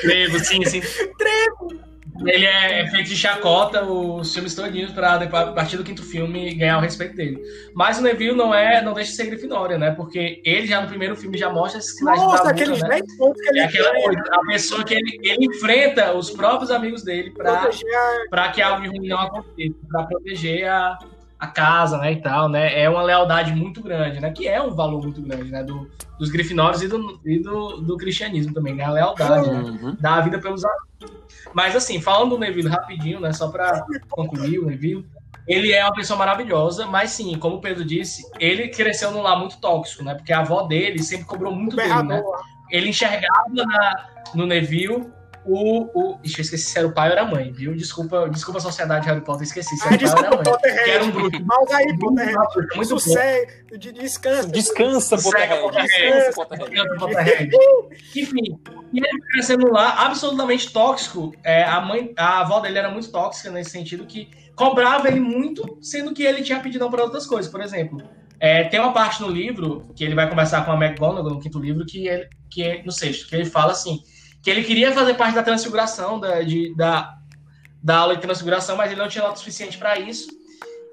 Trevo, 0.02 0.38
sim, 0.40 0.64
sim. 0.64 0.80
Trevo! 1.16 1.87
Ele 2.26 2.44
é, 2.46 2.86
feito 2.90 3.08
de 3.08 3.16
chacota 3.16 3.84
os 3.84 4.32
filmes 4.32 4.54
todinhos 4.54 4.90
pra, 4.90 5.14
a 5.14 5.52
partir 5.52 5.76
do 5.76 5.84
quinto 5.84 6.02
filme, 6.02 6.54
ganhar 6.54 6.78
o 6.78 6.80
respeito 6.80 7.14
dele. 7.14 7.40
Mas 7.74 7.98
o 7.98 8.02
Neville 8.02 8.36
não 8.36 8.54
é, 8.54 8.82
não 8.82 8.92
deixa 8.92 9.10
de 9.10 9.16
ser 9.16 9.26
Grifinória, 9.26 9.78
né? 9.78 9.92
Porque 9.92 10.42
ele 10.44 10.66
já 10.66 10.80
no 10.80 10.88
primeiro 10.88 11.14
filme 11.16 11.38
já 11.38 11.50
mostra 11.50 11.78
esses 11.78 11.96
sinais 11.96 12.20
Nossa, 12.20 12.44
de 12.44 12.50
aqueles 12.50 12.82
né? 12.82 13.00
pontos 13.16 13.40
que 13.40 13.48
ele 13.48 13.60
é 13.60 13.64
aquela 13.64 13.92
coisa, 14.02 14.22
a 14.32 14.46
pessoa 14.46 14.84
que 14.84 14.94
ele, 14.94 15.18
ele 15.22 15.46
enfrenta 15.46 16.12
os 16.12 16.30
próprios 16.30 16.70
amigos 16.70 17.04
dele 17.04 17.30
pra, 17.30 17.70
pra 18.30 18.48
que 18.50 18.60
algo 18.60 18.86
ruim 18.88 19.08
não 19.08 19.18
aconteça, 19.18 19.76
pra 19.88 20.04
proteger 20.04 20.68
a, 20.68 20.98
a 21.38 21.46
casa, 21.46 21.98
né, 21.98 22.12
e 22.12 22.20
tal, 22.20 22.48
né? 22.48 22.80
É 22.80 22.90
uma 22.90 23.02
lealdade 23.02 23.54
muito 23.54 23.80
grande, 23.80 24.18
né? 24.18 24.30
Que 24.30 24.48
é 24.48 24.60
um 24.60 24.74
valor 24.74 25.02
muito 25.02 25.22
grande, 25.22 25.50
né? 25.50 25.62
Do, 25.62 25.88
dos 26.18 26.30
Grifinórios 26.30 26.82
e 26.82 26.88
do, 26.88 27.20
e 27.24 27.38
do, 27.38 27.80
do 27.80 27.96
cristianismo 27.96 28.52
também, 28.52 28.74
né? 28.74 28.84
A 28.84 28.90
lealdade, 28.90 29.48
né? 29.48 29.60
uhum. 29.60 29.90
né? 29.90 29.96
Da 30.00 30.20
vida 30.20 30.40
pelos 30.40 30.64
amigos. 30.64 31.16
Mas 31.54 31.76
assim, 31.76 32.00
falando 32.00 32.30
do 32.30 32.38
Neville 32.38 32.68
rapidinho, 32.68 33.20
né? 33.20 33.32
Só 33.32 33.48
para 33.48 33.86
concluir 34.10 34.58
o 34.58 34.66
Neville, 34.66 35.06
ele 35.46 35.72
é 35.72 35.84
uma 35.84 35.94
pessoa 35.94 36.18
maravilhosa, 36.18 36.86
mas 36.86 37.10
sim, 37.10 37.38
como 37.38 37.56
o 37.56 37.60
Pedro 37.60 37.84
disse, 37.84 38.28
ele 38.40 38.68
cresceu 38.68 39.12
num 39.12 39.22
lar 39.22 39.38
muito 39.38 39.60
tóxico, 39.60 40.02
né? 40.02 40.14
Porque 40.14 40.32
a 40.32 40.40
avó 40.40 40.62
dele 40.62 41.02
sempre 41.02 41.24
cobrou 41.24 41.54
muito 41.54 41.76
dele, 41.76 42.02
né? 42.02 42.22
Ele 42.68 42.88
enxergava 42.88 43.48
na, 43.52 44.06
no 44.34 44.44
Neville 44.44 45.06
o, 45.48 45.90
o. 45.94 46.20
Ixi, 46.22 46.38
eu 46.38 46.42
esqueci 46.42 46.64
se 46.64 46.78
era 46.78 46.86
o 46.86 46.92
pai 46.92 47.08
ou 47.08 47.12
era 47.12 47.22
a 47.22 47.24
mãe, 47.24 47.50
viu? 47.50 47.74
Desculpa, 47.74 48.28
desculpa 48.28 48.58
a 48.58 48.62
sociedade 48.62 49.06
Harry 49.06 49.22
Potter, 49.22 49.44
esqueci. 49.44 49.76
Se 49.76 49.86
era 49.86 49.94
ah, 49.94 49.98
desculpa, 49.98 50.34
o 50.34 50.42
Potterhead. 50.42 50.84
Que 50.84 50.90
era 50.90 51.04
um 51.04 51.10
grupo. 51.10 51.38
Mas 51.44 51.70
aí, 51.70 51.98
Potterhead. 51.98 52.76
Muito 52.76 52.98
sério. 53.00 53.78
De 53.78 53.92
descansa. 53.92 54.48
Descansa, 54.48 55.16
Potterhead. 55.16 55.72
Descansa, 55.72 56.98
Potterhead. 56.98 57.50
Enfim, 58.14 58.60
e 58.92 58.98
ele 58.98 59.20
crescendo 59.32 59.72
lá, 59.72 60.06
absolutamente 60.06 60.70
tóxico. 60.70 61.32
É, 61.42 61.64
a, 61.64 61.80
mãe, 61.80 62.12
a 62.16 62.40
avó 62.40 62.60
dele 62.60 62.78
era 62.78 62.90
muito 62.90 63.10
tóxica 63.10 63.50
nesse 63.50 63.70
sentido 63.70 64.04
que 64.04 64.28
cobrava 64.54 65.08
ele 65.08 65.20
muito, 65.20 65.78
sendo 65.80 66.12
que 66.12 66.24
ele 66.24 66.42
tinha 66.42 66.60
pedido 66.60 66.90
para 66.90 67.04
outras 67.04 67.26
coisas. 67.26 67.50
Por 67.50 67.62
exemplo, 67.62 68.02
é, 68.38 68.64
tem 68.64 68.80
uma 68.80 68.92
parte 68.92 69.22
no 69.22 69.28
livro 69.28 69.88
que 69.96 70.04
ele 70.04 70.14
vai 70.14 70.28
conversar 70.28 70.66
com 70.66 70.72
a 70.72 70.74
McGonagall 70.74 71.30
no 71.30 71.40
quinto 71.40 71.58
livro, 71.58 71.86
que, 71.86 72.06
ele, 72.06 72.28
que 72.50 72.62
é 72.62 72.82
no 72.82 72.92
sexto, 72.92 73.28
que 73.28 73.34
ele 73.34 73.46
fala 73.46 73.72
assim 73.72 74.02
que 74.48 74.52
ele 74.52 74.64
queria 74.64 74.92
fazer 74.92 75.12
parte 75.12 75.34
da 75.34 75.42
transfiguração, 75.42 76.18
da, 76.18 76.40
de, 76.40 76.74
da, 76.74 77.14
da 77.82 77.98
aula 77.98 78.16
de 78.16 78.22
transfiguração, 78.22 78.78
mas 78.78 78.90
ele 78.90 78.98
não 78.98 79.06
tinha 79.08 79.22
nota 79.22 79.36
suficiente 79.36 79.76
para 79.76 79.98
isso. 79.98 80.26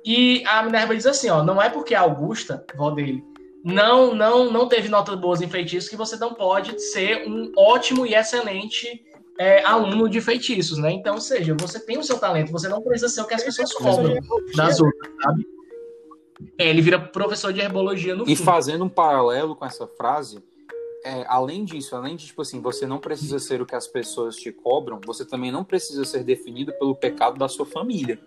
E 0.04 0.44
a 0.46 0.62
Minerva 0.62 0.94
diz 0.94 1.06
assim, 1.06 1.30
ó, 1.30 1.42
não 1.42 1.62
é 1.62 1.70
porque 1.70 1.96
a 1.96 2.02
Augusta, 2.02 2.66
vó 2.76 2.92
dele, 2.92 3.24
não 3.64 4.14
não 4.14 4.52
não 4.52 4.68
teve 4.68 4.90
notas 4.90 5.16
boas 5.16 5.42
em 5.42 5.48
feitiços 5.50 5.90
que 5.90 5.96
você 5.96 6.18
não 6.18 6.34
pode 6.34 6.78
ser 6.80 7.28
um 7.30 7.52
ótimo 7.58 8.06
e 8.06 8.14
excelente 8.14 9.02
é, 9.40 9.64
aluno 9.64 10.10
de 10.10 10.20
feitiços, 10.20 10.78
né? 10.78 10.92
Então, 10.92 11.16
ou 11.16 11.22
seja, 11.22 11.56
você 11.58 11.80
tem 11.80 11.98
o 11.98 12.04
seu 12.04 12.20
talento, 12.20 12.52
você 12.52 12.68
não 12.68 12.82
precisa 12.82 13.08
ser 13.08 13.22
o 13.22 13.26
que 13.26 13.36
as 13.36 13.44
pessoas 13.44 13.72
cobram 13.74 14.20
das 14.54 14.82
outras, 14.82 15.14
sabe? 15.24 15.48
É, 16.58 16.70
ele 16.70 16.82
vira 16.82 17.00
professor 17.00 17.54
de 17.54 17.62
herbologia 17.62 18.16
no 18.16 18.24
E 18.30 18.36
fim. 18.36 18.44
fazendo 18.44 18.84
um 18.84 18.90
paralelo 18.90 19.56
com 19.56 19.66
essa 19.66 19.88
frase, 19.88 20.44
é, 21.06 21.24
além 21.28 21.64
disso, 21.64 21.96
além 21.96 22.16
de, 22.16 22.26
tipo 22.26 22.42
assim, 22.42 22.60
você 22.60 22.88
não 22.88 22.98
precisa 22.98 23.38
ser 23.38 23.62
o 23.62 23.66
que 23.66 23.76
as 23.76 23.88
pessoas 23.88 24.36
te 24.36 24.52
cobram, 24.52 25.00
você 25.06 25.24
também 25.24 25.52
não 25.52 25.64
precisa 25.64 26.04
ser 26.04 26.24
definido 26.24 26.74
pelo 26.80 26.96
pecado 26.96 27.38
da 27.38 27.48
sua 27.48 27.66
família. 27.66 28.20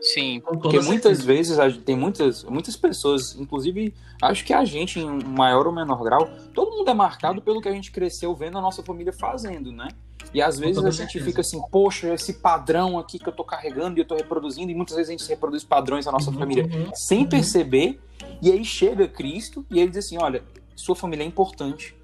Sim. 0.00 0.40
Porque 0.40 0.80
muitas 0.80 1.24
vezes 1.24 1.58
tem 1.84 1.96
muitas, 1.96 2.44
muitas 2.44 2.76
pessoas, 2.76 3.36
inclusive, 3.36 3.92
acho 4.20 4.44
que 4.44 4.52
a 4.52 4.64
gente, 4.64 5.00
em 5.00 5.24
maior 5.24 5.66
ou 5.66 5.72
menor 5.72 6.02
grau, 6.04 6.28
todo 6.54 6.76
mundo 6.76 6.88
é 6.88 6.94
marcado 6.94 7.42
pelo 7.42 7.60
que 7.60 7.68
a 7.68 7.72
gente 7.72 7.90
cresceu 7.90 8.34
vendo 8.34 8.56
a 8.56 8.60
nossa 8.60 8.82
família 8.84 9.12
fazendo, 9.12 9.72
né? 9.72 9.88
E 10.32 10.40
às 10.40 10.58
vezes 10.58 10.84
a 10.84 10.90
gente 10.90 11.20
fica 11.20 11.40
assim, 11.40 11.60
poxa, 11.70 12.14
esse 12.14 12.34
padrão 12.34 12.98
aqui 12.98 13.18
que 13.18 13.28
eu 13.28 13.32
tô 13.32 13.44
carregando 13.44 13.98
e 13.98 14.02
eu 14.02 14.04
tô 14.04 14.14
reproduzindo, 14.14 14.70
e 14.70 14.74
muitas 14.74 14.96
vezes 14.96 15.10
a 15.10 15.12
gente 15.12 15.28
reproduz 15.28 15.64
padrões 15.64 16.06
na 16.06 16.12
nossa 16.12 16.30
uhum, 16.30 16.38
família 16.38 16.64
uhum, 16.64 16.90
sem 16.94 17.22
uhum. 17.22 17.28
perceber, 17.28 18.00
e 18.40 18.50
aí 18.50 18.64
chega 18.64 19.08
Cristo 19.08 19.66
e 19.70 19.80
ele 19.80 19.90
diz 19.90 20.06
assim: 20.06 20.18
olha, 20.18 20.42
sua 20.74 20.96
família 20.96 21.24
é 21.24 21.26
importante, 21.26 21.94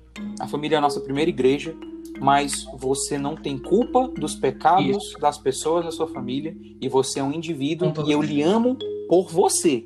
a 0.40 0.46
família 0.46 0.76
é 0.76 0.78
a 0.78 0.80
nossa 0.80 1.00
primeira 1.00 1.28
igreja, 1.30 1.74
mas 2.20 2.64
você 2.74 3.18
não 3.18 3.36
tem 3.36 3.58
culpa 3.58 4.08
dos 4.08 4.34
pecados 4.34 5.04
Isso. 5.04 5.18
das 5.18 5.38
pessoas 5.38 5.84
da 5.84 5.90
sua 5.90 6.08
família 6.08 6.56
e 6.80 6.88
você 6.88 7.20
é 7.20 7.22
um 7.22 7.32
indivíduo 7.32 7.92
e 8.06 8.12
eu 8.12 8.20
lhe 8.20 8.42
amo 8.42 8.76
por 9.08 9.28
você, 9.28 9.84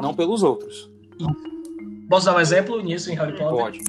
não 0.00 0.14
pelos 0.14 0.42
outros. 0.42 0.90
Posso 2.08 2.26
dar 2.26 2.36
um 2.36 2.40
exemplo 2.40 2.80
nisso 2.80 3.10
em 3.10 3.14
Harry 3.14 3.32
Potter? 3.32 3.56
Pode. 3.56 3.80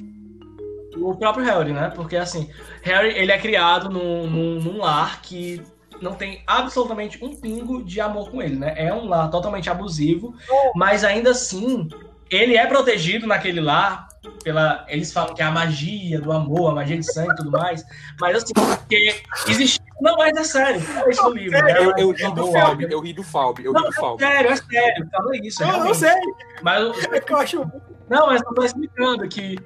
O 0.96 1.14
próprio 1.14 1.44
Harry, 1.44 1.72
né? 1.72 1.90
Porque 1.94 2.16
assim, 2.16 2.48
Harry 2.82 3.08
ele 3.16 3.32
é 3.32 3.38
criado 3.38 3.90
num, 3.90 4.28
num, 4.28 4.60
num 4.60 4.78
lar 4.78 5.20
que 5.22 5.60
não 6.00 6.14
tem 6.14 6.42
absolutamente 6.46 7.22
um 7.24 7.34
pingo 7.34 7.82
de 7.82 8.00
amor 8.00 8.30
com 8.30 8.42
ele, 8.42 8.56
né? 8.56 8.74
É 8.76 8.92
um 8.94 9.06
lar 9.06 9.30
totalmente 9.30 9.70
abusivo, 9.70 10.34
mas 10.74 11.04
ainda 11.04 11.30
assim 11.30 11.88
ele 12.30 12.56
é 12.56 12.66
protegido 12.66 13.26
naquele 13.26 13.60
lar 13.60 14.08
pela. 14.42 14.84
Eles 14.88 15.12
falam 15.12 15.34
que 15.34 15.42
é 15.42 15.44
a 15.44 15.50
magia 15.50 16.20
do 16.20 16.32
amor, 16.32 16.70
a 16.70 16.74
magia 16.74 16.98
de 16.98 17.12
sangue 17.12 17.32
e 17.32 17.36
tudo 17.36 17.50
mais. 17.50 17.84
Mas 18.20 18.36
assim, 18.36 18.52
porque 18.54 19.22
existe. 19.48 19.80
Não, 20.00 20.16
mas 20.16 20.36
é 20.36 20.44
sério. 20.44 20.82
É 21.06 21.10
isso 21.10 21.22
no 21.22 21.30
livro. 21.30 21.52
Né? 21.52 21.78
Eu, 21.78 21.92
eu, 21.96 22.10
ri 22.10 22.34
do 22.34 22.52
Falb, 22.52 22.82
eu 22.82 23.00
ri 23.00 23.12
do 23.12 23.22
Falb, 23.22 23.60
eu 23.60 23.72
ri 23.72 23.82
do 23.82 23.92
Falb. 23.92 24.22
É 24.22 24.26
sério, 24.26 24.50
é 24.50 24.56
sério. 24.56 25.08
Fala 25.10 25.36
isso. 25.36 25.62
É 25.62 25.66
não, 25.66 25.88
eu 25.88 25.94
sei. 25.94 26.20
Mas 26.62 27.04
é 27.04 27.20
que 27.20 27.32
eu 27.32 27.36
acho. 27.38 27.72
Não, 28.08 28.26
mas 28.26 28.42
eu 28.42 28.54
tô 28.54 28.62
explicando 28.62 29.26
que, 29.28 29.58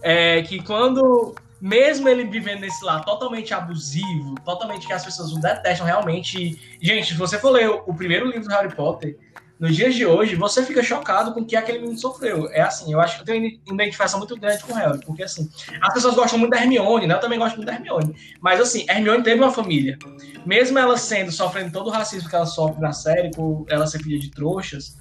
é, 0.00 0.42
que 0.42 0.62
quando 0.62 1.34
mesmo 1.60 2.08
ele 2.08 2.24
vivendo 2.24 2.60
nesse 2.60 2.84
lar 2.84 3.02
totalmente 3.04 3.54
abusivo, 3.54 4.34
totalmente 4.44 4.86
que 4.86 4.92
as 4.92 5.04
pessoas 5.04 5.32
o 5.32 5.40
detestam 5.40 5.86
realmente. 5.86 6.58
Gente, 6.80 7.08
se 7.08 7.14
você 7.14 7.38
for 7.38 7.50
ler 7.50 7.70
o 7.70 7.94
primeiro 7.94 8.26
livro 8.26 8.46
do 8.46 8.54
Harry 8.54 8.74
Potter, 8.74 9.18
nos 9.64 9.74
dias 9.74 9.94
de 9.94 10.04
hoje, 10.04 10.36
você 10.36 10.62
fica 10.62 10.82
chocado 10.82 11.32
com 11.32 11.40
o 11.40 11.44
que 11.46 11.56
aquele 11.56 11.78
menino 11.78 11.98
sofreu. 11.98 12.50
É 12.50 12.60
assim, 12.60 12.92
eu 12.92 13.00
acho 13.00 13.16
que 13.16 13.22
eu 13.22 13.24
tenho 13.24 13.58
uma 13.66 13.82
identificação 13.82 14.18
muito 14.18 14.36
grande 14.36 14.62
com 14.62 14.74
o 14.74 14.76
Harry, 14.76 15.00
porque 15.06 15.22
assim, 15.22 15.50
as 15.80 15.94
pessoas 15.94 16.14
gostam 16.14 16.38
muito 16.38 16.50
da 16.50 16.58
Hermione, 16.58 17.06
né? 17.06 17.14
Eu 17.14 17.20
também 17.20 17.38
gosto 17.38 17.56
muito 17.56 17.66
da 17.66 17.72
Hermione. 17.72 18.14
Mas 18.42 18.60
assim, 18.60 18.84
Hermione 18.86 19.22
teve 19.22 19.40
uma 19.40 19.50
família. 19.50 19.98
Mesmo 20.44 20.78
ela 20.78 20.98
sendo, 20.98 21.32
sofrendo 21.32 21.72
todo 21.72 21.86
o 21.86 21.90
racismo 21.90 22.28
que 22.28 22.36
ela 22.36 22.44
sofre 22.44 22.78
na 22.78 22.92
série, 22.92 23.30
por 23.30 23.64
ela 23.70 23.86
ser 23.86 24.02
filha 24.02 24.18
de 24.18 24.30
trouxas, 24.30 24.98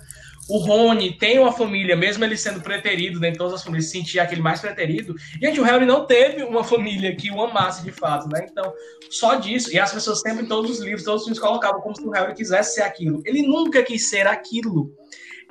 o 0.49 0.57
Rony 0.57 1.17
tem 1.17 1.39
uma 1.39 1.51
família, 1.51 1.95
mesmo 1.95 2.23
ele 2.23 2.35
sendo 2.35 2.61
preterido 2.61 3.19
dentro 3.19 3.33
de 3.33 3.37
todas 3.37 3.53
as 3.53 3.63
famílias, 3.63 3.89
sentia 3.89 4.23
aquele 4.23 4.41
mais 4.41 4.59
preterido. 4.59 5.15
Gente, 5.41 5.59
o 5.59 5.63
Harry 5.63 5.85
não 5.85 6.05
teve 6.05 6.43
uma 6.43 6.63
família 6.63 7.15
que 7.15 7.31
o 7.31 7.41
amasse 7.41 7.83
de 7.83 7.91
fato, 7.91 8.27
né? 8.27 8.45
Então, 8.49 8.73
só 9.09 9.35
disso. 9.35 9.73
E 9.73 9.79
as 9.79 9.93
pessoas 9.93 10.19
sempre 10.19 10.43
em 10.43 10.47
todos 10.47 10.71
os 10.71 10.79
livros, 10.79 11.03
todos 11.03 11.21
os 11.21 11.27
filmes 11.27 11.39
colocavam 11.39 11.81
como 11.81 11.95
se 11.95 12.05
o 12.05 12.11
Harry 12.11 12.33
quisesse 12.33 12.75
ser 12.75 12.81
aquilo. 12.81 13.21
Ele 13.25 13.41
nunca 13.41 13.81
quis 13.83 14.09
ser 14.09 14.27
aquilo. 14.27 14.91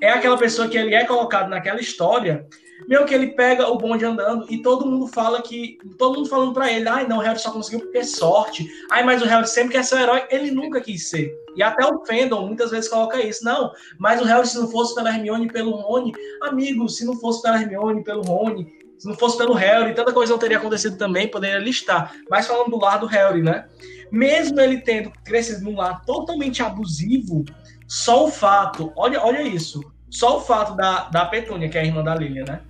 É 0.00 0.10
aquela 0.10 0.36
pessoa 0.36 0.68
que 0.68 0.76
ele 0.76 0.94
é 0.94 1.04
colocado 1.04 1.48
naquela 1.48 1.80
história 1.80 2.46
Meio 2.88 3.04
que 3.04 3.14
ele 3.14 3.28
pega 3.28 3.68
o 3.68 3.76
bonde 3.76 4.04
andando 4.04 4.46
e 4.50 4.60
todo 4.60 4.86
mundo 4.86 5.06
fala 5.06 5.42
que. 5.42 5.78
Todo 5.98 6.16
mundo 6.16 6.28
falando 6.28 6.52
pra 6.52 6.72
ele, 6.72 6.88
ai, 6.88 7.06
não, 7.06 7.18
o 7.18 7.20
Harry 7.20 7.38
só 7.38 7.50
conseguiu 7.50 7.80
porque 7.80 7.98
é 7.98 8.04
sorte. 8.04 8.66
Ai, 8.90 9.04
mas 9.04 9.22
o 9.22 9.26
Harry 9.26 9.46
sempre 9.46 9.72
quer 9.72 9.84
ser 9.84 9.96
o 9.96 9.98
herói. 9.98 10.24
Ele 10.30 10.50
nunca 10.50 10.80
quis 10.80 11.08
ser. 11.08 11.32
E 11.56 11.62
até 11.62 11.84
o 11.86 12.04
Fandom 12.04 12.46
muitas 12.46 12.70
vezes 12.70 12.88
coloca 12.88 13.20
isso. 13.20 13.44
Não, 13.44 13.72
mas 13.98 14.20
o 14.20 14.24
Harry, 14.24 14.46
se 14.46 14.58
não 14.58 14.68
fosse 14.68 14.94
pela 14.94 15.10
Hermione 15.10 15.46
e 15.46 15.52
pelo 15.52 15.72
Rony, 15.72 16.12
amigo, 16.42 16.88
se 16.88 17.04
não 17.04 17.16
fosse 17.16 17.42
pela 17.42 17.60
Hermione 17.60 18.00
e 18.00 18.04
pelo 18.04 18.22
Rony, 18.22 18.72
se 18.98 19.08
não 19.08 19.14
fosse 19.14 19.36
pelo 19.36 19.52
Harry, 19.54 19.94
tanta 19.94 20.12
coisa 20.12 20.32
não 20.32 20.38
teria 20.38 20.58
acontecido 20.58 20.96
também, 20.96 21.28
poderia 21.28 21.58
listar. 21.58 22.14
Mas 22.30 22.46
falando 22.46 22.70
do 22.70 22.78
lado 22.78 23.00
do 23.00 23.06
Harry, 23.06 23.42
né? 23.42 23.66
Mesmo 24.10 24.60
ele 24.60 24.80
tendo 24.80 25.10
crescido 25.24 25.64
num 25.64 25.76
lado 25.76 26.04
totalmente 26.06 26.62
abusivo, 26.62 27.44
só 27.88 28.26
o 28.26 28.30
fato, 28.30 28.92
olha, 28.96 29.20
olha 29.20 29.42
isso, 29.42 29.82
só 30.08 30.36
o 30.36 30.40
fato 30.40 30.76
da, 30.76 31.08
da 31.08 31.24
Petúnia, 31.24 31.68
que 31.68 31.76
é 31.76 31.80
a 31.80 31.84
irmã 31.84 32.04
da 32.04 32.14
Lilian, 32.14 32.44
né? 32.44 32.60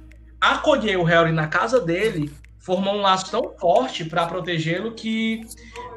Acolher 0.41 0.99
o 0.99 1.05
Harry 1.05 1.33
na 1.33 1.49
casa 1.49 1.81
dele 1.81 2.33
formou 2.63 2.95
um 2.95 3.01
laço 3.01 3.31
tão 3.31 3.53
forte 3.59 4.05
para 4.05 4.25
protegê-lo 4.27 4.93
que 4.93 5.41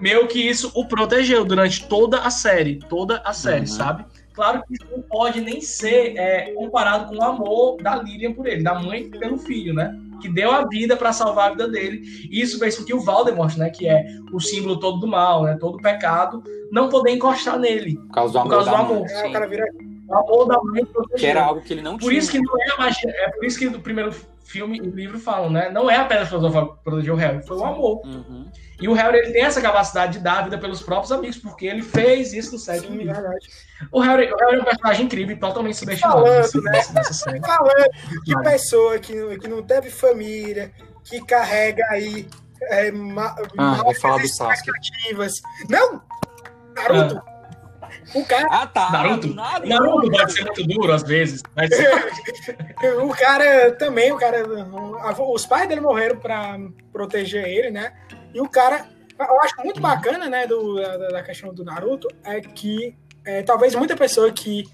meio 0.02 0.28
que 0.28 0.40
isso 0.40 0.72
o 0.74 0.86
protegeu 0.86 1.46
durante 1.46 1.88
toda 1.88 2.20
a 2.20 2.30
série, 2.30 2.80
toda 2.90 3.22
a 3.24 3.32
série, 3.32 3.62
uhum. 3.62 3.68
sabe? 3.68 4.06
Claro 4.34 4.64
que 4.68 4.74
isso 4.74 4.86
não 4.92 5.02
pode 5.02 5.40
nem 5.40 5.62
ser 5.62 6.18
é, 6.18 6.52
comparado 6.54 7.08
com 7.08 7.18
o 7.18 7.24
amor 7.24 7.78
da 7.82 7.96
Lilian 7.96 8.34
por 8.34 8.46
ele, 8.48 8.64
da 8.64 8.74
mãe 8.74 9.10
pelo 9.10 9.38
filho, 9.38 9.74
né? 9.74 9.98
Que 10.22 10.28
deu 10.28 10.52
a 10.52 10.66
vida 10.66 10.98
para 10.98 11.14
salvar 11.14 11.48
a 11.48 11.50
vida 11.52 11.70
dele. 11.70 12.02
E 12.30 12.42
isso 12.42 12.60
fez 12.60 12.78
com 12.78 12.84
que 12.84 12.94
o 12.94 13.00
Voldemort, 13.00 13.56
né, 13.56 13.70
que 13.70 13.88
é 13.88 14.04
o 14.34 14.40
símbolo 14.40 14.78
todo 14.80 15.00
do 15.00 15.08
mal, 15.08 15.44
né, 15.44 15.56
todo 15.60 15.76
o 15.76 15.82
pecado, 15.82 16.44
não 16.72 16.90
poder 16.90 17.12
encostar 17.12 17.60
nele. 17.60 17.96
Por 17.96 18.12
causa 18.12 18.34
do 18.34 18.40
amor. 18.40 18.50
Por 18.50 18.56
causa 18.56 18.70
do 18.72 18.76
amor. 18.76 19.08
É, 19.10 19.28
o 19.28 19.32
cara 19.32 19.48
vira 19.48 19.66
o 20.08 20.16
amor 20.16 20.48
da 20.48 20.62
mãe 20.64 20.86
protegeu. 20.86 21.18
Que 21.18 21.26
era 21.28 21.44
algo 21.44 21.62
que 21.62 21.74
ele 21.74 21.82
não 21.82 21.94
por 21.94 22.00
tinha. 22.00 22.12
Por 22.12 22.18
isso 22.18 22.32
que 22.32 22.40
não 22.40 22.62
é 22.62 22.72
a 22.72 22.78
magia, 22.78 23.10
é 23.10 23.32
por 23.32 23.46
isso 23.46 23.60
que 23.60 23.70
no 23.70 23.80
primeiro 23.80 24.12
filme 24.46 24.78
e 24.78 24.82
livro 24.82 25.20
falam, 25.20 25.50
né? 25.50 25.70
Não 25.70 25.90
é 25.90 25.98
a 25.98 26.06
pedra 26.06 26.26
filosofal 26.26 26.76
que 26.76 26.84
protegeu 26.84 27.16
o 27.16 27.18
Harry, 27.18 27.46
foi 27.46 27.58
o 27.58 27.66
amor. 27.66 28.06
Uhum. 28.06 28.50
E 28.80 28.88
o 28.88 28.94
Harry 28.94 29.18
ele 29.18 29.32
tem 29.32 29.44
essa 29.44 29.62
capacidade 29.62 30.14
de 30.14 30.24
dar 30.24 30.40
a 30.40 30.42
vida 30.44 30.58
pelos 30.58 30.82
próprios 30.82 31.12
amigos, 31.12 31.38
porque 31.38 31.66
ele 31.66 31.82
fez 31.82 32.34
isso 32.34 32.54
no 32.54 32.60
sétimo 32.60 32.96
livro. 32.96 33.14
Verdade. 33.14 33.48
O 33.92 34.00
Harry, 34.00 34.32
o 34.32 34.38
Harry 34.38 34.58
é 34.58 34.62
um 34.62 34.64
personagem 34.64 35.06
incrível 35.06 35.38
totalmente 35.38 35.78
subestimado 35.78 36.22
Falando, 36.22 36.64
né? 36.64 36.72
nessa 36.94 37.14
série. 37.14 37.40
Falando 37.40 37.90
de 38.26 38.42
pessoa 38.44 39.00
que, 39.00 39.38
que 39.38 39.48
não 39.48 39.64
teve 39.64 39.90
família, 39.90 40.72
que 41.04 41.20
carrega 41.26 41.84
aí 41.90 42.28
é, 42.64 42.92
ma, 42.92 43.36
ah, 43.58 43.82
vai 43.84 43.96
falar 43.96 44.18
do 44.18 44.26
expectativas. 44.26 45.42
Não! 45.70 46.02
Naruto! 46.76 47.18
Ah. 47.18 47.35
O 48.14 48.26
cara. 48.26 48.48
Ah, 48.50 48.68
tá. 48.68 48.92
Naruto. 48.92 49.34
Naruto, 49.34 49.68
Naruto 49.68 50.12
pode 50.12 50.34
ser 50.34 50.44
muito 50.44 50.68
duro 50.68 50.92
às 50.92 51.04
vezes. 51.04 51.42
Mas... 51.56 51.70
o 53.02 53.10
cara 53.10 53.72
também, 53.72 54.12
o 54.12 54.18
cara. 54.18 54.44
Os 55.32 55.46
pais 55.46 55.68
dele 55.68 55.82
morreram 55.82 56.18
pra 56.18 56.58
proteger 56.92 57.46
ele, 57.48 57.72
né? 57.72 57.94
E 58.34 58.40
o 58.40 58.50
cara. 58.50 58.88
Eu 59.18 59.42
acho 59.42 59.56
muito 59.64 59.80
bacana, 59.80 60.28
né, 60.28 60.46
do, 60.46 60.76
da, 60.76 60.98
da 60.98 61.24
questão 61.24 61.54
do 61.54 61.64
Naruto, 61.64 62.10
é 62.22 62.42
que 62.42 62.98
é, 63.24 63.42
talvez 63.44 63.74
muita 63.74 63.96
pessoa 63.96 64.30
que 64.30 64.66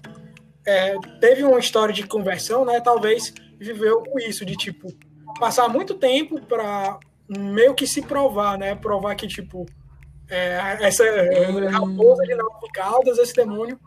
é, 0.66 0.96
teve 1.20 1.44
uma 1.44 1.60
história 1.60 1.94
de 1.94 2.04
conversão, 2.08 2.64
né, 2.64 2.80
talvez 2.80 3.32
viveu 3.60 4.02
com 4.02 4.18
isso, 4.18 4.44
de 4.44 4.56
tipo, 4.56 4.92
passar 5.38 5.68
muito 5.68 5.94
tempo 5.94 6.40
pra 6.40 6.98
meio 7.28 7.74
que 7.74 7.86
se 7.86 8.02
provar, 8.02 8.58
né? 8.58 8.74
Provar 8.74 9.14
que, 9.14 9.26
tipo, 9.26 9.66
é, 10.32 10.78
essa 10.80 11.04
raposa 11.70 12.22
de 12.24 12.34
nove 12.34 12.68
caudas, 12.72 13.18
esse 13.18 13.34
demônio, 13.34 13.78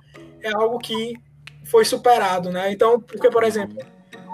é 0.44 0.52
algo 0.54 0.78
que 0.78 1.16
foi 1.66 1.84
superado, 1.84 2.52
né? 2.52 2.72
Então, 2.72 3.02
porque, 3.02 3.32
por 3.32 3.44
exemplo, 3.44 3.84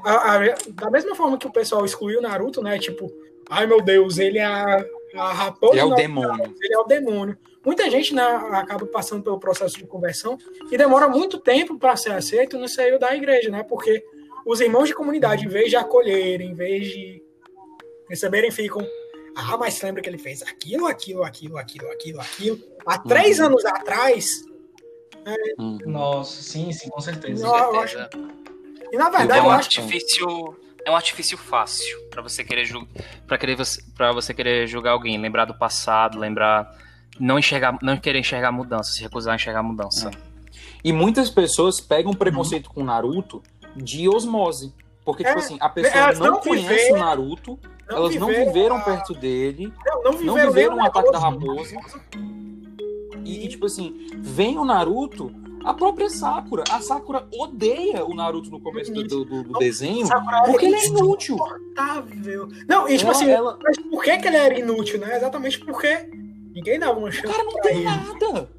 a, 0.04 0.36
a, 0.36 0.40
da 0.74 0.92
mesma 0.92 1.16
forma 1.16 1.38
que 1.38 1.48
o 1.48 1.52
pessoal 1.52 1.86
excluiu 1.86 2.22
Naruto, 2.22 2.62
né? 2.62 2.78
Tipo, 2.78 3.10
ai 3.50 3.66
meu 3.66 3.82
Deus, 3.82 4.18
ele 4.18 4.40
é 4.40 4.44
a, 4.44 4.86
a 5.16 5.32
raposa. 5.32 5.74
Ele 5.74 5.80
é 5.80 5.86
o 5.86 5.96
demônio. 5.96 6.56
ele 6.62 6.74
é 6.74 6.80
o 6.80 6.84
demônio. 6.84 7.38
Muita 7.66 7.90
gente 7.90 8.14
né, 8.14 8.24
acaba 8.24 8.86
passando 8.88 9.24
pelo 9.24 9.40
processo 9.40 9.78
de 9.78 9.86
conversão 9.86 10.38
e 10.70 10.78
demora 10.78 11.08
muito 11.08 11.40
tempo 11.40 11.78
para 11.78 11.96
ser 11.96 12.12
aceito 12.12 12.58
no 12.58 12.68
seio 12.68 13.00
da 13.00 13.16
igreja, 13.16 13.50
né? 13.50 13.64
Porque 13.64 14.04
os 14.46 14.60
irmãos 14.60 14.88
de 14.88 14.96
comunidade, 14.96 15.46
em 15.46 15.50
vez 15.50 15.70
de 15.70 15.78
acolherem, 15.78 16.50
em 16.50 16.56
vez 16.56 16.88
de 16.88 17.24
receberem, 18.10 18.52
ficam 18.52 18.86
ah, 19.36 19.58
mas 19.58 19.82
lembra 19.82 20.02
que 20.02 20.10
ele 20.10 20.18
fez 20.18 20.42
aquilo, 20.44 20.88
aquilo, 20.88 21.24
aquilo, 21.24 21.58
aquilo, 21.58 21.92
aquilo, 21.92 22.22
aquilo. 22.22 22.60
Há 22.86 22.98
três 22.98 23.40
uhum. 23.40 23.48
anos 23.48 23.66
atrás. 23.66 24.46
É... 25.26 25.62
Uhum. 25.62 25.78
Nossa, 25.86 26.42
sim, 26.42 26.72
sim, 26.72 26.90
com 26.90 27.00
certeza. 27.00 27.46
Não, 27.46 27.80
acho... 27.80 27.98
E 28.92 28.98
na 28.98 29.10
verdade, 29.10 29.40
é 29.40 29.44
um 29.44 29.50
artifício. 29.50 30.58
É 30.84 30.92
um 30.92 30.96
artifício 30.96 31.38
fácil 31.38 32.10
para 32.10 32.24
você 32.24 32.44
querer 32.44 32.68
para 33.28 33.38
querer 33.38 33.56
para 33.96 34.12
você 34.12 34.34
querer 34.34 34.68
julgar 34.68 34.92
alguém, 34.92 35.18
lembrar 35.18 35.46
do 35.46 35.54
passado, 35.54 36.18
lembrar 36.18 36.76
não 37.20 37.38
enxergar, 37.38 37.78
não 37.82 37.98
querer 37.98 38.20
enxergar 38.20 38.52
mudança, 38.52 38.92
se 38.92 39.02
recusar 39.02 39.34
a 39.34 39.36
enxergar 39.36 39.62
mudança. 39.62 40.10
É. 40.10 40.12
E 40.84 40.92
muitas 40.92 41.30
pessoas 41.30 41.80
pegam 41.80 42.14
preconceito 42.14 42.68
uhum. 42.68 42.74
com 42.74 42.84
Naruto 42.84 43.44
de 43.76 44.10
osmose. 44.10 44.74
Porque, 45.06 45.24
tipo 45.24 45.38
é, 45.38 45.42
assim, 45.42 45.58
a 45.60 45.70
pessoa 45.70 46.14
não, 46.14 46.26
não 46.26 46.40
conhece 46.40 46.92
o 46.92 46.98
Naruto, 46.98 47.60
não 47.92 47.98
elas 47.98 48.16
não 48.16 48.28
viveram 48.28 48.78
a... 48.78 48.82
perto 48.82 49.14
dele, 49.14 49.74
não, 49.86 50.04
não 50.04 50.12
viveram, 50.14 50.36
não 50.36 50.52
viveram 50.52 50.76
o 50.78 50.82
ataque 50.86 51.12
da 51.12 51.20
raposa. 51.20 51.76
E, 53.24 53.46
e, 53.46 53.48
tipo 53.48 53.66
assim, 53.66 54.08
vem 54.18 54.58
o 54.58 54.66
Naruto, 54.66 55.32
a 55.64 55.74
própria 55.74 56.10
Sakura. 56.10 56.64
A 56.70 56.82
Sakura 56.82 57.28
odeia 57.32 58.04
o 58.04 58.14
Naruto 58.14 58.50
no 58.50 58.60
começo 58.60 58.92
do, 58.92 59.04
do, 59.04 59.44
do 59.44 59.60
desenho 59.60 60.08
porque 60.46 60.66
ele 60.66 60.76
é 60.76 60.88
inútil. 60.88 61.38
Não, 62.68 62.88
e 62.88 62.98
tipo 62.98 63.12
ela, 63.12 63.20
assim, 63.20 63.30
ela... 63.30 63.60
mas 63.62 63.78
por 63.78 64.04
que, 64.04 64.18
que 64.18 64.28
ele 64.28 64.38
era 64.38 64.60
inútil, 64.60 65.00
né? 65.00 65.16
Exatamente 65.16 65.60
porque 65.60 66.10
ninguém 66.54 66.80
dava 66.80 66.98
uma 66.98 67.12
chance. 67.12 67.28
O 67.28 67.32
cara 67.32 67.44
não 67.44 67.62
tem 67.62 67.76
ele. 67.78 67.84
nada. 67.84 68.50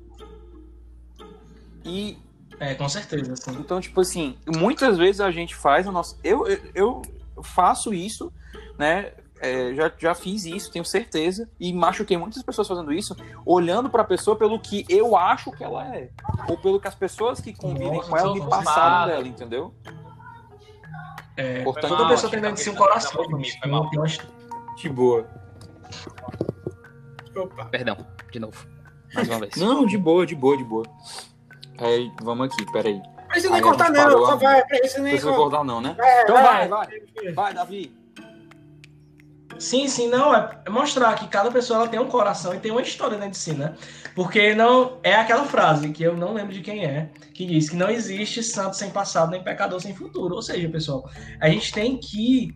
E. 1.85 2.19
É, 2.61 2.75
com 2.75 2.89
certeza. 2.89 3.35
Sim. 3.35 3.57
Então, 3.59 3.81
tipo 3.81 4.01
assim, 4.01 4.37
muitas 4.47 4.97
vezes 4.97 5.21
a 5.21 5.31
gente 5.31 5.55
faz 5.55 5.87
a 5.87 5.93
nossa. 5.93 6.17
Eu, 6.23 6.47
eu, 6.47 7.03
eu 7.35 7.43
faço 7.43 7.93
isso, 7.93 8.33
né? 8.79 9.13
É, 9.43 9.75
já, 9.75 9.93
já 9.99 10.15
fiz 10.15 10.45
isso, 10.45 10.71
tenho 10.71 10.85
certeza, 10.85 11.51
e 11.59 11.73
machuquei 11.73 12.17
muitas 12.17 12.41
pessoas 12.45 12.69
fazendo 12.69 12.93
isso, 12.93 13.17
olhando 13.45 13.91
para 13.91 14.03
a 14.03 14.05
pessoa 14.05 14.37
pelo 14.37 14.59
que 14.61 14.87
eu 14.89 15.17
acho 15.17 15.51
que 15.51 15.65
ela 15.65 15.85
é, 15.97 16.11
ou 16.49 16.57
pelo 16.57 16.79
que 16.81 16.87
as 16.87 16.95
pessoas 16.95 17.41
que 17.41 17.53
convivem 17.53 17.97
Nossa, 17.97 18.09
com 18.09 18.17
ela 18.17 18.35
me 18.35 18.49
passaram 18.49 19.13
dela, 19.13 19.27
entendeu? 19.27 19.75
É, 21.37 21.65
Portanto, 21.65 21.89
toda 21.89 22.09
pessoa 22.11 22.31
tem 22.31 22.41
dentro 22.41 22.57
de 22.57 22.63
si 22.63 22.71
um 22.71 22.77
coração, 22.77 23.27
De 24.77 24.89
boa. 24.89 25.27
Opa. 27.35 27.65
Perdão, 27.65 27.97
de 28.31 28.39
novo. 28.39 28.67
Mais 29.13 29.29
uma 29.29 29.41
vez. 29.41 29.57
Não, 29.57 29.85
de 29.85 29.99
boa, 29.99 30.25
de 30.25 30.37
boa, 30.37 30.57
de 30.57 30.65
boa. 30.65 30.85
Aí, 31.79 32.13
vamos 32.23 32.47
aqui, 32.47 32.71
peraí. 32.71 33.03
Precisa 33.29 33.53
nem 33.53 33.63
cortar, 33.63 33.91
não, 33.91 34.27
só 34.27 34.37
vai. 34.37 34.65
Precisa 34.67 35.03
nem 35.03 35.21
cortar, 35.21 35.65
não, 35.65 35.81
né? 35.81 35.97
É, 35.99 36.23
então 36.23 36.37
vai, 36.37 36.69
vai. 36.69 36.87
Vai, 36.87 37.33
vai 37.33 37.55
Davi. 37.55 38.02
Sim, 39.63 39.87
sim, 39.87 40.09
não, 40.09 40.35
é 40.35 40.59
mostrar 40.69 41.15
que 41.15 41.29
cada 41.29 41.49
pessoa 41.49 41.79
ela 41.79 41.89
tem 41.89 42.01
um 42.01 42.09
coração 42.09 42.53
e 42.53 42.59
tem 42.59 42.73
uma 42.73 42.83
história 42.83 43.17
dentro 43.17 43.31
de 43.31 43.39
si, 43.39 43.53
né? 43.53 43.77
Porque 44.13 44.57
não 44.57 44.99
é 45.05 45.15
aquela 45.15 45.45
frase 45.45 45.91
que 45.91 46.03
eu 46.03 46.17
não 46.17 46.35
lembro 46.35 46.53
de 46.53 46.61
quem 46.61 46.85
é, 46.85 47.11
que 47.33 47.47
diz 47.47 47.71
que 47.71 47.77
não 47.77 47.89
existe 47.89 48.43
santo 48.43 48.77
sem 48.77 48.91
passado, 48.91 49.31
nem 49.31 49.41
pecador 49.41 49.81
sem 49.81 49.95
futuro. 49.95 50.35
Ou 50.35 50.43
seja, 50.43 50.69
pessoal, 50.69 51.09
a 51.41 51.49
gente 51.49 51.73
tem 51.73 51.97
que 51.97 52.53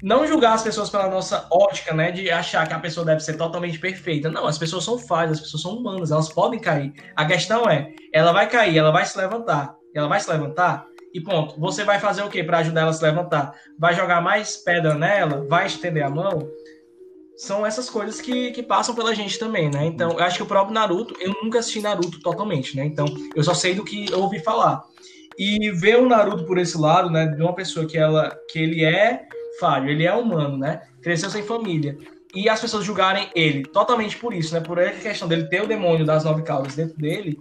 não 0.00 0.24
julgar 0.24 0.54
as 0.54 0.62
pessoas 0.62 0.88
pela 0.88 1.08
nossa 1.08 1.48
ótica, 1.50 1.92
né, 1.92 2.12
de 2.12 2.30
achar 2.30 2.64
que 2.68 2.74
a 2.74 2.78
pessoa 2.78 3.04
deve 3.04 3.20
ser 3.20 3.36
totalmente 3.36 3.80
perfeita. 3.80 4.30
Não, 4.30 4.46
as 4.46 4.56
pessoas 4.56 4.84
são 4.84 4.96
falhas, 4.96 5.38
as 5.38 5.40
pessoas 5.40 5.64
são 5.64 5.72
humanas, 5.72 6.12
elas 6.12 6.28
podem 6.28 6.60
cair. 6.60 6.92
A 7.16 7.24
questão 7.24 7.68
é, 7.68 7.92
ela 8.12 8.30
vai 8.32 8.48
cair, 8.48 8.78
ela 8.78 8.92
vai 8.92 9.04
se 9.04 9.18
levantar. 9.18 9.74
Ela 9.92 10.06
vai 10.06 10.20
se 10.20 10.30
levantar 10.30 10.86
e 11.16 11.20
ponto. 11.20 11.58
Você 11.58 11.82
vai 11.82 11.98
fazer 11.98 12.22
o 12.22 12.28
que 12.28 12.44
para 12.44 12.58
ajudar 12.58 12.82
ela 12.82 12.90
a 12.90 12.92
se 12.92 13.02
levantar? 13.02 13.54
Vai 13.78 13.94
jogar 13.94 14.20
mais 14.20 14.56
pedra 14.56 14.94
nela? 14.94 15.46
Vai 15.48 15.66
estender 15.66 16.04
a 16.04 16.10
mão? 16.10 16.46
São 17.38 17.64
essas 17.64 17.88
coisas 17.88 18.20
que, 18.20 18.50
que 18.52 18.62
passam 18.62 18.94
pela 18.94 19.14
gente 19.14 19.38
também, 19.38 19.70
né? 19.70 19.86
Então, 19.86 20.12
eu 20.12 20.20
acho 20.20 20.36
que 20.36 20.42
o 20.42 20.46
próprio 20.46 20.74
Naruto, 20.74 21.14
eu 21.20 21.34
nunca 21.42 21.58
assisti 21.58 21.80
Naruto 21.80 22.20
totalmente, 22.20 22.76
né? 22.76 22.84
Então, 22.84 23.06
eu 23.34 23.42
só 23.42 23.54
sei 23.54 23.74
do 23.74 23.84
que 23.84 24.10
eu 24.10 24.20
ouvi 24.20 24.40
falar. 24.40 24.82
E 25.38 25.70
ver 25.70 25.98
o 25.98 26.08
Naruto 26.08 26.44
por 26.44 26.58
esse 26.58 26.78
lado, 26.78 27.10
né, 27.10 27.26
de 27.26 27.42
uma 27.42 27.54
pessoa 27.54 27.86
que 27.86 27.96
ela 27.96 28.34
que 28.50 28.58
ele 28.58 28.84
é 28.84 29.26
falho, 29.58 29.90
ele 29.90 30.04
é 30.04 30.14
humano, 30.14 30.58
né? 30.58 30.82
Cresceu 31.02 31.30
sem 31.30 31.42
família 31.42 31.96
e 32.34 32.48
as 32.48 32.60
pessoas 32.60 32.84
julgarem 32.84 33.30
ele 33.34 33.64
totalmente 33.64 34.16
por 34.16 34.34
isso, 34.34 34.54
né? 34.54 34.60
Por 34.60 34.78
a 34.78 34.90
questão 34.90 35.28
dele 35.28 35.44
ter 35.44 35.62
o 35.62 35.66
demônio 35.66 36.04
das 36.04 36.24
nove 36.24 36.42
caudas 36.42 36.74
dentro 36.74 36.96
dele. 36.96 37.38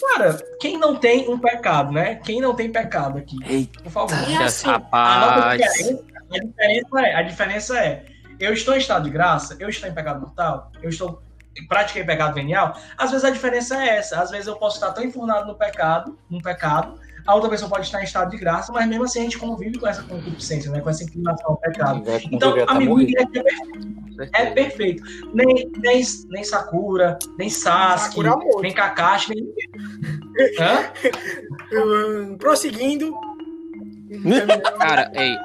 Cara, 0.00 0.36
quem 0.60 0.78
não 0.78 0.96
tem 0.96 1.28
um 1.28 1.38
pecado, 1.38 1.92
né? 1.92 2.16
Quem 2.16 2.40
não 2.40 2.54
tem 2.54 2.70
pecado 2.70 3.18
aqui? 3.18 3.36
Eita, 3.46 3.82
por 3.82 3.90
favor. 3.90 4.28
E 4.28 4.36
assim, 4.36 4.68
a, 4.68 5.56
diferença, 5.56 6.02
a, 6.30 6.38
diferença 6.38 7.00
é, 7.00 7.14
a 7.14 7.22
diferença 7.22 7.78
é, 7.78 8.04
eu 8.38 8.52
estou 8.52 8.74
em 8.74 8.78
estado 8.78 9.04
de 9.04 9.10
graça, 9.10 9.56
eu 9.58 9.68
estou 9.68 9.88
em 9.88 9.94
pecado 9.94 10.20
mortal, 10.20 10.70
eu 10.82 10.90
estou 10.90 11.22
pratiquei 11.68 12.04
pecado 12.04 12.34
venial. 12.34 12.78
Às 12.98 13.10
vezes 13.10 13.24
a 13.24 13.30
diferença 13.30 13.82
é 13.82 13.96
essa. 13.96 14.20
Às 14.20 14.30
vezes 14.30 14.46
eu 14.46 14.56
posso 14.56 14.76
estar 14.76 14.92
tão 14.92 15.02
enfurnado 15.02 15.46
no 15.46 15.54
pecado, 15.54 16.18
no 16.28 16.42
pecado, 16.42 17.00
a 17.26 17.34
outra 17.34 17.50
pessoa 17.50 17.68
pode 17.68 17.86
estar 17.86 18.00
em 18.00 18.04
estado 18.04 18.30
de 18.30 18.36
graça, 18.36 18.72
mas 18.72 18.86
mesmo 18.88 19.04
assim 19.04 19.20
a 19.20 19.22
gente 19.22 19.38
convive 19.38 19.78
com 19.78 19.86
essa 19.86 20.02
concupiscência, 20.02 20.70
né? 20.70 20.80
Com 20.80 20.90
essa 20.90 21.02
inclinação 21.02 21.50
ao 21.50 21.56
pecado. 21.56 22.02
Então, 22.30 22.54
amigo 22.68 23.00
é 23.00 23.26
perfeito. 23.26 24.30
É 24.32 24.46
perfeito. 24.46 25.02
Nem, 25.34 25.70
nem, 25.78 26.02
nem 26.30 26.44
Sakura, 26.44 27.18
nem 27.36 27.50
Sasuke, 27.50 28.22
Sakura 28.22 28.60
nem 28.62 28.72
Kakashi, 28.72 29.34
nem. 29.34 29.54
Hã? 30.60 32.36
prosseguindo. 32.38 33.12
Cara, 34.78 35.10
ei. 35.14 35.36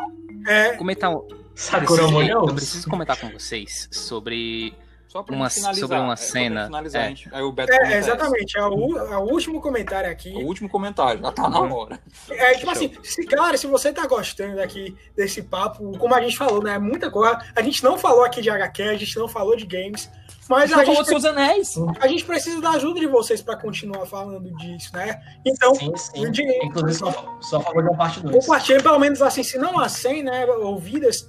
É... 0.47 0.73
Comentar 0.75 1.09
um. 1.09 1.27
Sakura 1.55 2.03
preciso, 2.03 2.21
Eu 2.21 2.45
preciso 2.55 2.89
comentar 2.89 3.19
com 3.19 3.29
vocês 3.29 3.87
sobre 3.91 4.73
uma, 5.13 5.49
sobre 5.49 5.97
uma 5.97 6.13
é, 6.13 6.15
cena. 6.15 6.69
É, 6.93 7.07
gente, 7.07 7.29
é, 7.33 7.97
exatamente, 7.97 8.57
é 8.57 8.65
o, 8.65 8.97
é 8.97 9.17
o, 9.17 9.31
último 9.31 9.59
comentário 9.59 10.09
aqui. 10.09 10.31
O 10.31 10.45
último 10.45 10.69
comentário, 10.69 11.21
já 11.21 11.31
tá 11.31 11.49
na 11.49 11.61
hora. 11.61 11.99
É 12.29 12.53
tipo 12.53 12.69
assim, 12.69 12.91
se, 13.03 13.25
cara, 13.25 13.57
se 13.57 13.67
você 13.67 13.91
tá 13.91 14.07
gostando 14.07 14.61
aqui 14.61 14.95
desse 15.15 15.43
papo, 15.43 15.97
como 15.97 16.15
a 16.15 16.21
gente 16.21 16.37
falou, 16.37 16.63
né? 16.63 16.77
Muita 16.77 17.11
coisa. 17.11 17.39
A 17.55 17.61
gente 17.61 17.83
não 17.83 17.97
falou 17.97 18.23
aqui 18.23 18.41
de 18.41 18.49
HQ, 18.49 18.83
a 18.83 18.97
gente 18.97 19.17
não 19.17 19.27
falou 19.27 19.55
de 19.55 19.65
games. 19.65 20.09
Mas 20.49 20.71
a, 20.73 20.81
a 20.81 20.85
gente, 20.85 21.05
seus 21.05 21.23
anéis. 21.23 21.75
a 21.99 22.07
gente 22.07 22.25
precisa 22.25 22.59
da 22.59 22.71
ajuda 22.71 22.99
de 22.99 23.07
vocês 23.07 23.41
para 23.41 23.55
continuar 23.55 24.05
falando 24.05 24.51
disso, 24.57 24.91
né? 24.93 25.21
Então, 25.45 25.73
sim, 25.75 25.95
sim. 25.95 26.29
De, 26.31 26.43
inclusive 26.65 26.93
só, 26.93 27.37
só 27.41 27.61
falou 27.61 27.83
da 27.83 27.95
parte 27.95 28.19
2. 28.19 28.45
Compartilhem 28.45 28.81
pelo 28.81 28.99
menos 28.99 29.21
assim, 29.21 29.43
se 29.43 29.57
não 29.57 29.79
há 29.79 29.87
100, 29.87 30.23
né, 30.23 30.45
ouvidas, 30.45 31.27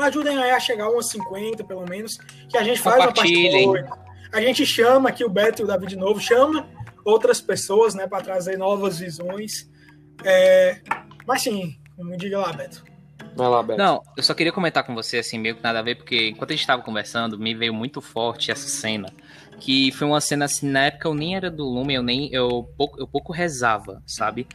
ajudem 0.00 0.36
aí 0.38 0.50
a 0.50 0.60
chegar 0.60 0.84
a 0.84 0.90
umas 0.90 1.08
50, 1.08 1.64
pelo 1.64 1.88
menos, 1.88 2.18
que 2.48 2.56
a 2.56 2.62
gente 2.62 2.80
faz 2.80 2.96
uma 2.96 3.12
parte 3.12 3.32
A 4.32 4.40
gente 4.40 4.66
chama 4.66 5.08
aqui 5.08 5.24
o 5.24 5.28
Beto 5.28 5.62
e 5.62 5.64
o 5.64 5.66
David 5.66 5.90
de 5.90 5.96
novo, 5.96 6.20
chama 6.20 6.66
outras 7.04 7.40
pessoas, 7.40 7.94
né, 7.94 8.06
para 8.06 8.22
trazer 8.22 8.56
novas 8.56 8.98
visões. 8.98 9.70
É... 10.24 10.80
Mas 11.26 11.42
sim, 11.42 11.76
me 11.98 12.16
diga 12.16 12.38
lá, 12.38 12.52
Beto. 12.52 12.84
Vai 13.36 13.48
lá, 13.48 13.62
Beto. 13.62 13.78
Não, 13.78 14.02
eu 14.16 14.22
só 14.22 14.34
queria 14.34 14.52
comentar 14.52 14.84
com 14.84 14.94
você, 14.94 15.18
assim, 15.18 15.38
meio 15.38 15.56
que 15.56 15.62
nada 15.62 15.78
a 15.78 15.82
ver, 15.82 15.96
porque 15.96 16.28
enquanto 16.28 16.50
a 16.50 16.54
gente 16.54 16.62
estava 16.62 16.82
conversando, 16.82 17.38
me 17.38 17.54
veio 17.54 17.74
muito 17.74 18.00
forte 18.00 18.50
essa 18.50 18.68
cena. 18.68 19.12
Que 19.64 19.90
foi 19.92 20.06
uma 20.06 20.20
cena 20.20 20.44
assim, 20.44 20.68
na 20.68 20.86
época 20.86 21.08
eu 21.08 21.14
nem 21.14 21.34
era 21.34 21.50
do 21.50 21.64
Lumen, 21.64 21.96
eu 21.96 22.02
nem. 22.02 22.30
Eu 22.30 22.68
pouco, 22.76 23.00
eu 23.00 23.06
pouco 23.06 23.32
rezava, 23.32 24.02
sabe? 24.06 24.46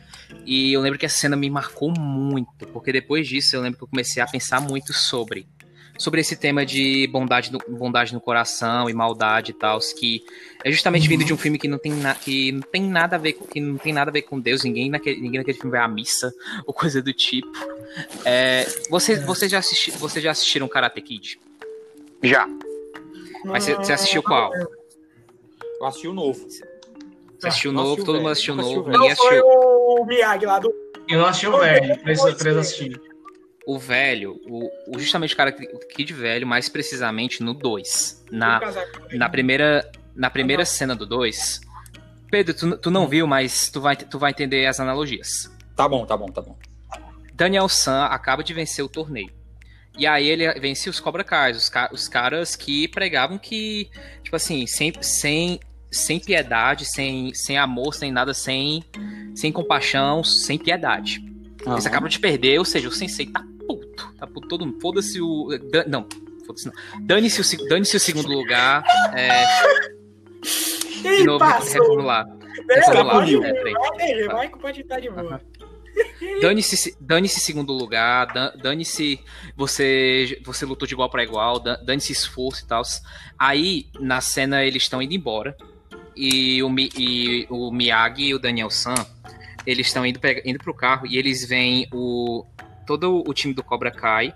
E 0.46 0.72
eu 0.72 0.82
lembro 0.82 1.00
que 1.00 1.06
essa 1.06 1.18
cena 1.18 1.36
me 1.36 1.50
marcou 1.50 1.92
muito, 1.92 2.68
porque 2.68 2.92
depois 2.92 3.28
disso 3.28 3.56
eu 3.56 3.62
lembro 3.62 3.80
que 3.80 3.84
eu 3.86 3.88
comecei 3.88 4.22
a 4.22 4.28
pensar 4.28 4.62
muito 4.62 4.94
sobre 4.94 5.48
sobre 5.98 6.22
esse 6.22 6.36
tema 6.36 6.66
de 6.66 7.08
bondade 7.08 7.52
no, 7.52 7.60
bondade 7.78 8.14
no 8.14 8.22
coração 8.22 8.90
e 8.90 8.94
maldade 8.94 9.52
e 9.52 9.54
tal, 9.54 9.80
que 9.80 10.24
é 10.64 10.72
justamente 10.72 11.08
vindo 11.08 11.26
de 11.26 11.34
um 11.34 11.38
filme 11.38 11.58
que 11.58 11.68
não 11.68 11.80
tem, 11.80 11.92
na, 11.92 12.16
que 12.16 12.54
não 12.54 12.62
tem 12.62 12.84
nada 12.84 13.18
a 13.18 13.20
ver 13.20 13.34
com 13.34 13.46
que 13.46 13.60
não 13.60 13.78
tem 13.78 13.92
nada 13.92 14.10
a 14.12 14.14
ver 14.14 14.22
com 14.22 14.40
Deus, 14.40 14.64
ninguém 14.64 14.92
naquele, 14.92 15.20
ninguém 15.20 15.40
naquele 15.40 15.58
filme 15.58 15.72
vai 15.72 15.82
à 15.82 15.88
missa 15.88 16.32
ou 16.66 16.74
coisa 16.74 17.02
do 17.02 17.12
tipo. 17.12 17.52
É, 18.24 18.64
vocês, 18.92 19.20
é. 19.20 19.26
vocês, 19.26 19.52
já 19.52 19.58
assisti, 19.58 19.90
vocês 19.90 20.24
já 20.24 20.30
assistiram 20.30 20.68
Karate 20.68 21.02
Kid? 21.02 21.40
Já. 22.24 22.48
Mas 23.44 23.64
você, 23.64 23.74
você 23.74 23.94
assistiu 23.94 24.22
qual? 24.22 24.52
Eu 25.80 25.86
assisti 25.86 26.08
o 26.08 26.14
novo. 26.14 26.48
Você 26.50 27.48
assistiu 27.48 27.72
o 27.72 27.74
novo, 27.74 28.04
todo 28.04 28.18
mundo 28.18 28.30
assistiu 28.30 28.54
o 28.54 28.58
novo, 28.58 28.90
ninguém 28.90 29.12
assistiu. 29.12 29.44
o 29.46 30.06
Miyagi 30.06 30.46
lá 30.46 30.60
do. 30.60 30.74
Eu 31.08 31.20
não 31.20 31.28
assisti 31.28 31.48
o 31.48 31.58
velho, 31.58 31.98
três, 32.02 32.22
três 32.36 32.58
assisti 32.58 33.02
o 33.70 33.78
velho, 33.78 34.42
o, 34.48 34.68
o 34.88 35.00
justamente 35.00 35.36
o 35.36 35.38
cara 35.38 35.52
Kid 35.52 36.12
velho, 36.12 36.48
mais 36.48 36.68
precisamente 36.68 37.44
no 37.44 37.54
2. 37.54 38.26
Na, 38.32 38.60
na 39.12 39.30
primeira, 39.30 39.92
na 40.16 40.28
primeira 40.30 40.66
cena 40.66 40.96
do 40.96 41.06
2. 41.06 41.62
Pedro, 42.32 42.56
tu, 42.56 42.78
tu 42.78 42.90
não 42.90 43.08
viu, 43.08 43.28
mas 43.28 43.70
tu 43.70 43.80
vai, 43.80 43.96
tu 43.96 44.18
vai 44.18 44.32
entender 44.32 44.66
as 44.66 44.80
analogias. 44.80 45.56
Tá 45.76 45.88
bom, 45.88 46.04
tá 46.04 46.18
bom, 46.18 46.26
tá 46.26 46.42
bom. 46.42 46.58
Daniel 47.34 47.70
San 47.70 48.06
acaba 48.06 48.44
de 48.44 48.56
vencer 48.56 48.84
o 48.84 48.90
torneio. 48.90 49.32
E 49.96 50.08
aí 50.08 50.28
ele 50.28 50.52
vence 50.60 50.90
os 50.90 51.00
Cobra 51.00 51.24
Kai, 51.24 51.52
os, 51.52 51.72
os 51.92 52.08
caras 52.08 52.56
que 52.56 52.88
pregavam 52.88 53.38
que, 53.38 53.88
tipo 54.24 54.36
assim, 54.36 54.66
sem, 54.66 54.94
sem, 55.00 55.60
sem 55.92 56.20
piedade, 56.20 56.86
sem, 56.86 57.34
sem 57.34 57.58
amor, 57.58 57.94
sem 57.94 58.12
nada, 58.12 58.34
sem, 58.34 58.84
sem 59.36 59.52
compaixão, 59.52 60.24
sem 60.24 60.58
piedade. 60.58 61.24
Uhum. 61.66 61.74
Eles 61.74 61.86
acabam 61.86 62.10
de 62.10 62.20
perder, 62.20 62.60
ou 62.60 62.66
seja, 62.66 62.88
o 62.88 62.92
sensei 62.92 63.26
tá 63.26 63.44
puto. 63.68 64.14
Tá 64.18 64.28
puto 64.28 64.48
todo 64.48 64.66
mundo. 64.66 64.80
Foda-se 64.80 65.22
o. 65.22 65.50
Não, 65.88 66.08
foda-se 66.46 66.68
não. 66.68 66.74
Dane-se 67.06 67.42
o, 67.42 67.68
dane 67.68 67.82
o 67.82 68.00
segundo 68.00 68.30
lugar. 68.30 68.84
É. 69.16 69.44
De 71.02 71.24
novo, 71.24 71.44
reformular. 71.44 72.26
Reformular. 72.70 73.26
Vai, 73.98 74.28
vai, 74.28 74.50
pode 74.50 74.82
estar 74.82 75.00
de 75.00 75.10
boa. 75.10 75.42
Dane-se 76.42 76.96
dane 77.00 77.28
-se 77.28 77.40
segundo 77.40 77.74
lugar, 77.74 78.28
dane-se 78.62 79.20
você 79.56 80.40
você 80.46 80.66
lutou 80.66 80.88
de 80.88 80.94
igual 80.94 81.10
para 81.10 81.24
igual, 81.24 81.60
dane-se 81.60 82.14
esforço 82.14 82.64
e 82.64 82.68
tal. 82.68 82.82
Aí, 83.38 83.88
na 84.00 84.22
cena, 84.22 84.64
eles 84.64 84.84
estão 84.84 85.02
indo 85.02 85.14
embora. 85.14 85.56
E 86.22 86.62
o, 86.62 86.70
e 86.78 87.48
o 87.50 87.72
Miyagi 87.72 88.26
e 88.26 88.34
o 88.34 88.40
Daniel 88.40 88.70
San, 88.70 88.94
eles 89.66 89.88
estão 89.88 90.06
indo, 90.06 90.20
indo 90.44 90.60
pro 90.60 90.74
carro 90.74 91.08
e 91.08 91.18
eles 91.18 91.48
veem 91.48 91.88
o, 91.94 92.46
todo 92.86 93.24
o 93.26 93.34
time 93.34 93.54
do 93.54 93.64
Cobra 93.64 93.90
Kai, 93.90 94.34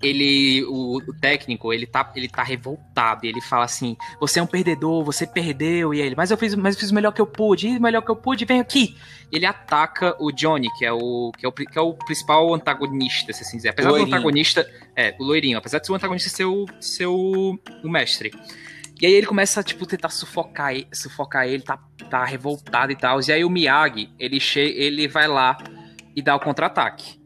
ele, 0.00 0.62
o, 0.64 0.98
o, 0.98 1.14
técnico, 1.14 1.72
ele 1.72 1.86
tá, 1.86 2.12
ele 2.14 2.28
tá 2.28 2.42
revoltado. 2.42 3.24
E 3.24 3.28
ele 3.28 3.40
fala 3.40 3.64
assim: 3.64 3.96
Você 4.20 4.38
é 4.38 4.42
um 4.42 4.46
perdedor, 4.46 5.02
você 5.02 5.26
perdeu. 5.26 5.94
E 5.94 6.00
ele, 6.00 6.14
mas 6.14 6.30
eu 6.30 6.36
fiz, 6.36 6.54
mas 6.54 6.74
eu 6.74 6.80
fiz 6.80 6.90
o 6.90 6.94
melhor 6.94 7.12
que 7.12 7.20
eu 7.20 7.26
pude, 7.26 7.68
e 7.68 7.78
o 7.78 7.82
melhor 7.82 8.02
que 8.02 8.10
eu 8.10 8.16
pude, 8.16 8.44
vem 8.44 8.60
aqui. 8.60 8.96
Ele 9.32 9.46
ataca 9.46 10.14
o 10.20 10.30
Johnny, 10.30 10.68
que 10.78 10.84
é 10.84 10.92
o, 10.92 11.32
que 11.36 11.44
é 11.44 11.48
o, 11.48 11.52
que 11.52 11.78
é 11.78 11.80
o 11.80 11.94
principal 11.94 12.54
antagonista, 12.54 13.32
se 13.32 13.42
assim 13.42 13.56
dizer. 13.56 13.70
Apesar 13.70 13.90
do 13.90 13.96
antagonista. 13.96 14.68
É, 14.96 15.16
o 15.18 15.24
loirinho, 15.24 15.58
apesar 15.58 15.78
de 15.78 15.86
ser 15.86 15.92
o 15.92 15.96
antagonista 15.96 16.28
ser 16.28 16.44
o, 16.44 16.66
ser 16.80 17.06
o, 17.06 17.58
o 17.82 17.88
mestre. 17.88 18.30
E 19.00 19.06
aí 19.06 19.12
ele 19.12 19.26
começa 19.26 19.60
a, 19.60 19.62
tipo, 19.62 19.86
tentar 19.86 20.10
sufocar, 20.10 20.72
sufocar 20.92 21.46
ele, 21.46 21.62
tá, 21.62 21.78
tá 22.08 22.24
revoltado 22.24 22.92
e 22.92 22.96
tal. 22.96 23.20
E 23.20 23.32
aí 23.32 23.44
o 23.44 23.50
Miyagi, 23.50 24.10
ele, 24.18 24.38
che 24.38 24.60
ele 24.60 25.08
vai 25.08 25.26
lá 25.26 25.58
e 26.14 26.22
dá 26.22 26.36
o 26.36 26.40
contra-ataque. 26.40 27.20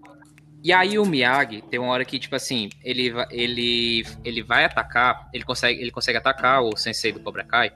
E 0.63 0.73
aí 0.73 0.99
o 0.99 1.05
Miyagi 1.05 1.63
tem 1.63 1.79
uma 1.79 1.93
hora 1.93 2.05
que, 2.05 2.19
tipo 2.19 2.35
assim, 2.35 2.69
ele, 2.83 3.13
ele, 3.31 4.05
ele 4.25 4.43
vai 4.43 4.65
atacar, 4.65 5.29
ele 5.33 5.45
consegue, 5.45 5.81
ele 5.81 5.91
consegue 5.91 6.19
atacar 6.19 6.63
o 6.63 6.77
sensei 6.77 7.13
do 7.13 7.21
Cobra 7.21 7.45
Kai, 7.45 7.73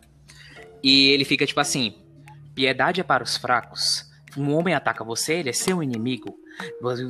e 0.82 1.10
ele 1.10 1.24
fica 1.24 1.46
tipo 1.46 1.60
assim, 1.60 1.94
piedade 2.54 3.00
é 3.00 3.04
para 3.04 3.22
os 3.22 3.36
fracos. 3.36 4.10
Um 4.36 4.52
homem 4.54 4.74
ataca 4.74 5.04
você, 5.04 5.34
ele 5.34 5.50
é 5.50 5.52
seu 5.52 5.82
inimigo. 5.82 6.34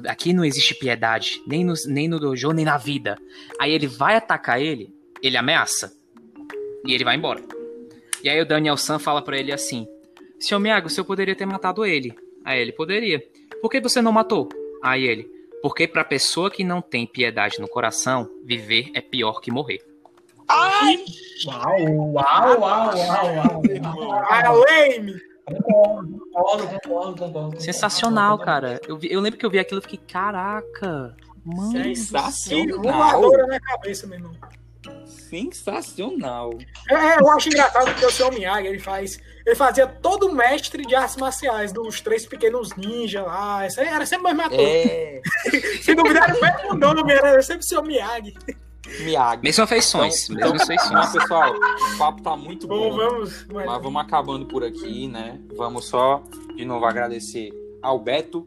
Aqui 0.08 0.32
não 0.32 0.44
existe 0.44 0.74
piedade, 0.74 1.40
nem 1.46 1.64
no, 1.64 1.74
nem 1.86 2.06
no 2.06 2.18
dojo, 2.18 2.50
nem 2.52 2.64
na 2.64 2.76
vida. 2.76 3.16
Aí 3.60 3.72
ele 3.72 3.86
vai 3.86 4.16
atacar 4.16 4.60
ele, 4.60 4.92
ele 5.22 5.36
ameaça, 5.36 5.92
e 6.84 6.94
ele 6.94 7.04
vai 7.04 7.16
embora. 7.16 7.42
E 8.22 8.28
aí 8.28 8.40
o 8.40 8.46
Daniel 8.46 8.76
San 8.76 8.98
fala 8.98 9.22
para 9.22 9.36
ele 9.38 9.52
assim, 9.52 9.86
Senhor 10.38 10.60
Miyagi, 10.60 10.86
o 10.86 10.90
senhor 10.90 11.04
poderia 11.04 11.34
ter 11.34 11.46
matado 11.46 11.84
ele. 11.84 12.14
Aí 12.44 12.60
ele, 12.60 12.72
poderia. 12.72 13.22
Por 13.60 13.70
que 13.70 13.80
você 13.80 14.02
não 14.02 14.12
matou? 14.12 14.48
Aí 14.82 15.04
ele, 15.04 15.30
porque 15.62 15.86
para 15.86 16.04
pessoa 16.04 16.50
que 16.50 16.64
não 16.64 16.82
tem 16.82 17.06
piedade 17.06 17.60
no 17.60 17.68
coração, 17.68 18.28
viver 18.44 18.90
é 18.94 19.00
pior 19.00 19.40
que 19.40 19.50
morrer. 19.50 19.80
Ai! 20.48 21.04
Uau, 21.46 22.12
uau, 22.12 22.60
uau, 22.60 22.96
uau, 22.96 23.36
uau. 23.36 24.64
Lame! 24.68 25.14
Concordo, 25.44 26.66
concordo, 26.66 27.24
concordo. 27.24 27.60
Sensacional, 27.60 28.38
cara. 28.38 28.80
Eu, 28.86 28.96
vi, 28.96 29.12
eu 29.12 29.20
lembro 29.20 29.38
que 29.38 29.46
eu 29.46 29.50
vi 29.50 29.58
aquilo 29.58 29.80
e 29.80 29.82
fiquei, 29.82 30.00
caraca. 30.08 31.16
Mano, 31.44 31.72
sensacional. 31.72 33.30
na 33.48 33.60
cabeça, 33.60 34.06
meu 34.06 34.18
irmão. 34.18 34.32
Sensacional. 35.06 36.50
É, 36.90 37.20
eu 37.20 37.30
acho 37.30 37.48
engraçado 37.48 37.94
que 37.94 38.04
o 38.04 38.10
seu 38.10 38.30
Miyagi, 38.32 38.66
ele 38.66 38.78
faz 38.78 39.20
ele 39.44 39.56
fazia 39.56 39.86
todo 39.86 40.28
o 40.28 40.34
mestre 40.34 40.84
de 40.86 40.94
artes 40.94 41.16
marciais, 41.16 41.72
dos 41.72 42.00
três 42.00 42.24
pequenos 42.24 42.74
ninjas 42.76 43.24
lá. 43.24 43.66
Era 43.76 44.06
sempre 44.06 44.24
mais 44.24 44.36
matou. 44.36 44.60
É. 44.60 45.20
Se 45.82 45.94
duvidar, 45.94 46.30
era 46.30 46.38
o 46.38 46.40
mesmo 46.40 46.74
nome, 46.74 47.12
era 47.12 47.42
sempre 47.42 47.62
o 47.64 47.66
seu 47.66 47.82
Miyagi. 47.82 48.34
Miyagi. 49.00 49.42
Mesmas 49.42 49.68
feições. 49.68 50.30
Então, 50.30 50.52
mesmas 50.52 50.66
feições. 50.66 51.12
pessoal, 51.12 51.54
o 51.54 51.98
papo 51.98 52.22
tá 52.22 52.36
muito 52.36 52.68
bom. 52.68 52.90
bom 52.90 52.96
vamos, 52.96 53.46
mas... 53.52 53.66
mas 53.66 53.82
vamos 53.82 54.02
acabando 54.02 54.46
por 54.46 54.62
aqui, 54.62 55.08
né? 55.08 55.40
Vamos 55.56 55.86
só, 55.86 56.22
de 56.54 56.64
novo, 56.64 56.84
agradecer 56.84 57.52
ao 57.82 57.98
Beto. 57.98 58.46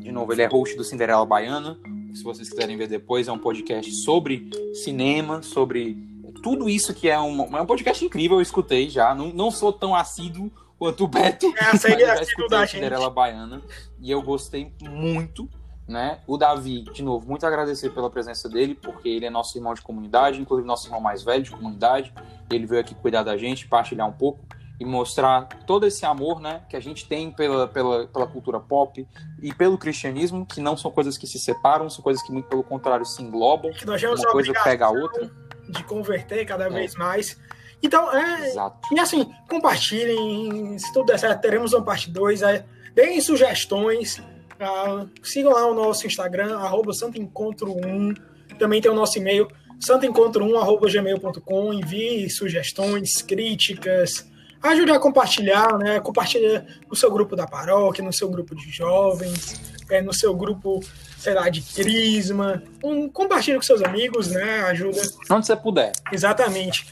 De 0.00 0.12
novo, 0.12 0.32
ele 0.32 0.42
é 0.42 0.46
host 0.46 0.76
do 0.76 0.84
Cinderela 0.84 1.24
Baiana. 1.24 1.78
Se 2.14 2.22
vocês 2.22 2.48
quiserem 2.48 2.76
ver 2.76 2.86
depois, 2.86 3.26
é 3.26 3.32
um 3.32 3.38
podcast 3.38 3.90
sobre 3.92 4.48
cinema, 4.84 5.42
sobre 5.42 5.96
tudo 6.42 6.68
isso 6.68 6.94
que 6.94 7.08
é 7.08 7.18
um, 7.18 7.56
é 7.56 7.60
um 7.60 7.66
podcast 7.66 8.04
incrível, 8.04 8.36
eu 8.36 8.42
escutei 8.42 8.88
já. 8.88 9.14
Não, 9.14 9.32
não 9.32 9.50
sou 9.50 9.72
tão 9.72 9.94
assíduo 9.94 10.50
quanto 10.78 11.04
o 11.04 11.08
Beto. 11.08 11.46
É, 11.56 11.72
mas 11.72 11.84
eu 11.84 11.98
já 11.98 12.22
escutei 12.22 12.58
a 12.58 12.66
Cinderela 12.66 13.10
Baiana. 13.10 13.62
E 14.00 14.10
eu 14.10 14.22
gostei 14.22 14.72
muito, 14.80 15.48
né? 15.88 16.20
O 16.26 16.36
Davi, 16.36 16.82
de 16.82 17.02
novo, 17.02 17.26
muito 17.26 17.46
agradecer 17.46 17.90
pela 17.90 18.08
presença 18.08 18.48
dele, 18.48 18.74
porque 18.74 19.08
ele 19.08 19.26
é 19.26 19.30
nosso 19.30 19.56
irmão 19.58 19.74
de 19.74 19.82
comunidade, 19.82 20.40
inclusive 20.40 20.66
nosso 20.66 20.86
irmão 20.86 21.00
mais 21.00 21.22
velho 21.22 21.42
de 21.42 21.50
comunidade. 21.50 22.12
Ele 22.50 22.66
veio 22.66 22.80
aqui 22.80 22.94
cuidar 22.94 23.22
da 23.22 23.36
gente, 23.36 23.66
partilhar 23.66 24.08
um 24.08 24.12
pouco. 24.12 24.40
E 24.78 24.84
mostrar 24.84 25.48
todo 25.66 25.86
esse 25.86 26.04
amor, 26.04 26.40
né, 26.40 26.62
que 26.68 26.76
a 26.76 26.80
gente 26.80 27.06
tem 27.06 27.30
pela, 27.30 27.68
pela, 27.68 28.06
pela 28.08 28.26
cultura 28.26 28.58
pop 28.58 29.06
e 29.40 29.54
pelo 29.54 29.78
cristianismo, 29.78 30.44
que 30.44 30.60
não 30.60 30.76
são 30.76 30.90
coisas 30.90 31.16
que 31.16 31.26
se 31.26 31.38
separam, 31.38 31.88
são 31.88 32.02
coisas 32.02 32.22
que 32.22 32.32
muito 32.32 32.48
pelo 32.48 32.64
contrário 32.64 33.06
se 33.06 33.22
englobam. 33.22 33.72
Que 33.72 33.86
nós 33.86 34.02
uma 34.02 34.32
coisa 34.32 34.52
pega 34.64 34.86
a 34.86 34.90
outra. 34.90 35.30
De 35.68 35.82
converter 35.84 36.44
cada 36.44 36.66
é. 36.66 36.70
vez 36.70 36.94
mais. 36.96 37.38
Então, 37.82 38.12
é. 38.12 38.48
Exato. 38.48 38.88
E 38.92 38.98
assim, 38.98 39.30
compartilhem. 39.48 40.78
Se 40.78 40.92
tudo 40.92 41.06
der 41.06 41.18
certo, 41.18 41.40
teremos 41.40 41.72
uma 41.72 41.82
parte 41.84 42.10
2. 42.10 42.42
É, 42.42 42.64
deem 42.94 43.20
sugestões. 43.20 44.18
Uh, 44.18 45.08
sigam 45.22 45.52
lá 45.52 45.66
o 45.66 45.74
nosso 45.74 46.06
Instagram, 46.06 46.58
arroba 46.58 46.92
santoencontro1. 46.92 48.16
Também 48.58 48.80
tem 48.80 48.90
o 48.90 48.94
nosso 48.94 49.18
e-mail, 49.18 49.48
santoencontro1.gmail.com. 49.80 51.72
Envie 51.72 52.30
sugestões, 52.30 53.20
críticas, 53.20 54.30
ajude 54.70 54.90
a 54.90 54.98
compartilhar, 54.98 55.78
né? 55.78 56.00
Compartilha 56.00 56.66
no 56.88 56.96
seu 56.96 57.10
grupo 57.10 57.36
da 57.36 57.46
paróquia, 57.46 58.04
no 58.04 58.12
seu 58.12 58.28
grupo 58.28 58.54
de 58.54 58.70
jovens, 58.70 59.60
é, 59.90 60.00
no 60.00 60.12
seu 60.12 60.34
grupo, 60.34 60.80
sei 61.18 61.34
lá, 61.34 61.48
de 61.48 61.60
crisma. 61.60 62.62
Um, 62.82 63.08
compartilha 63.08 63.56
com 63.56 63.62
seus 63.62 63.82
amigos, 63.82 64.28
né? 64.28 64.60
Ajuda. 64.62 65.00
Onde 65.30 65.46
você 65.46 65.56
puder. 65.56 65.92
Exatamente. 66.10 66.86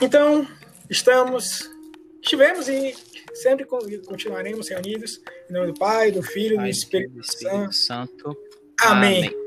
Então, 0.00 0.46
estamos, 0.88 1.70
estivemos 2.22 2.68
e 2.68 2.94
sempre 3.34 3.66
continuaremos 3.66 4.68
reunidos 4.68 5.20
em 5.48 5.52
nome 5.52 5.72
do 5.72 5.78
Pai, 5.78 6.10
do 6.10 6.22
Filho 6.22 6.54
e 6.54 6.58
do 6.58 6.66
Espírito, 6.66 7.20
Espírito 7.20 7.72
Santo. 7.72 7.74
Santo. 7.74 8.36
Amém. 8.80 9.26
Amém. 9.26 9.42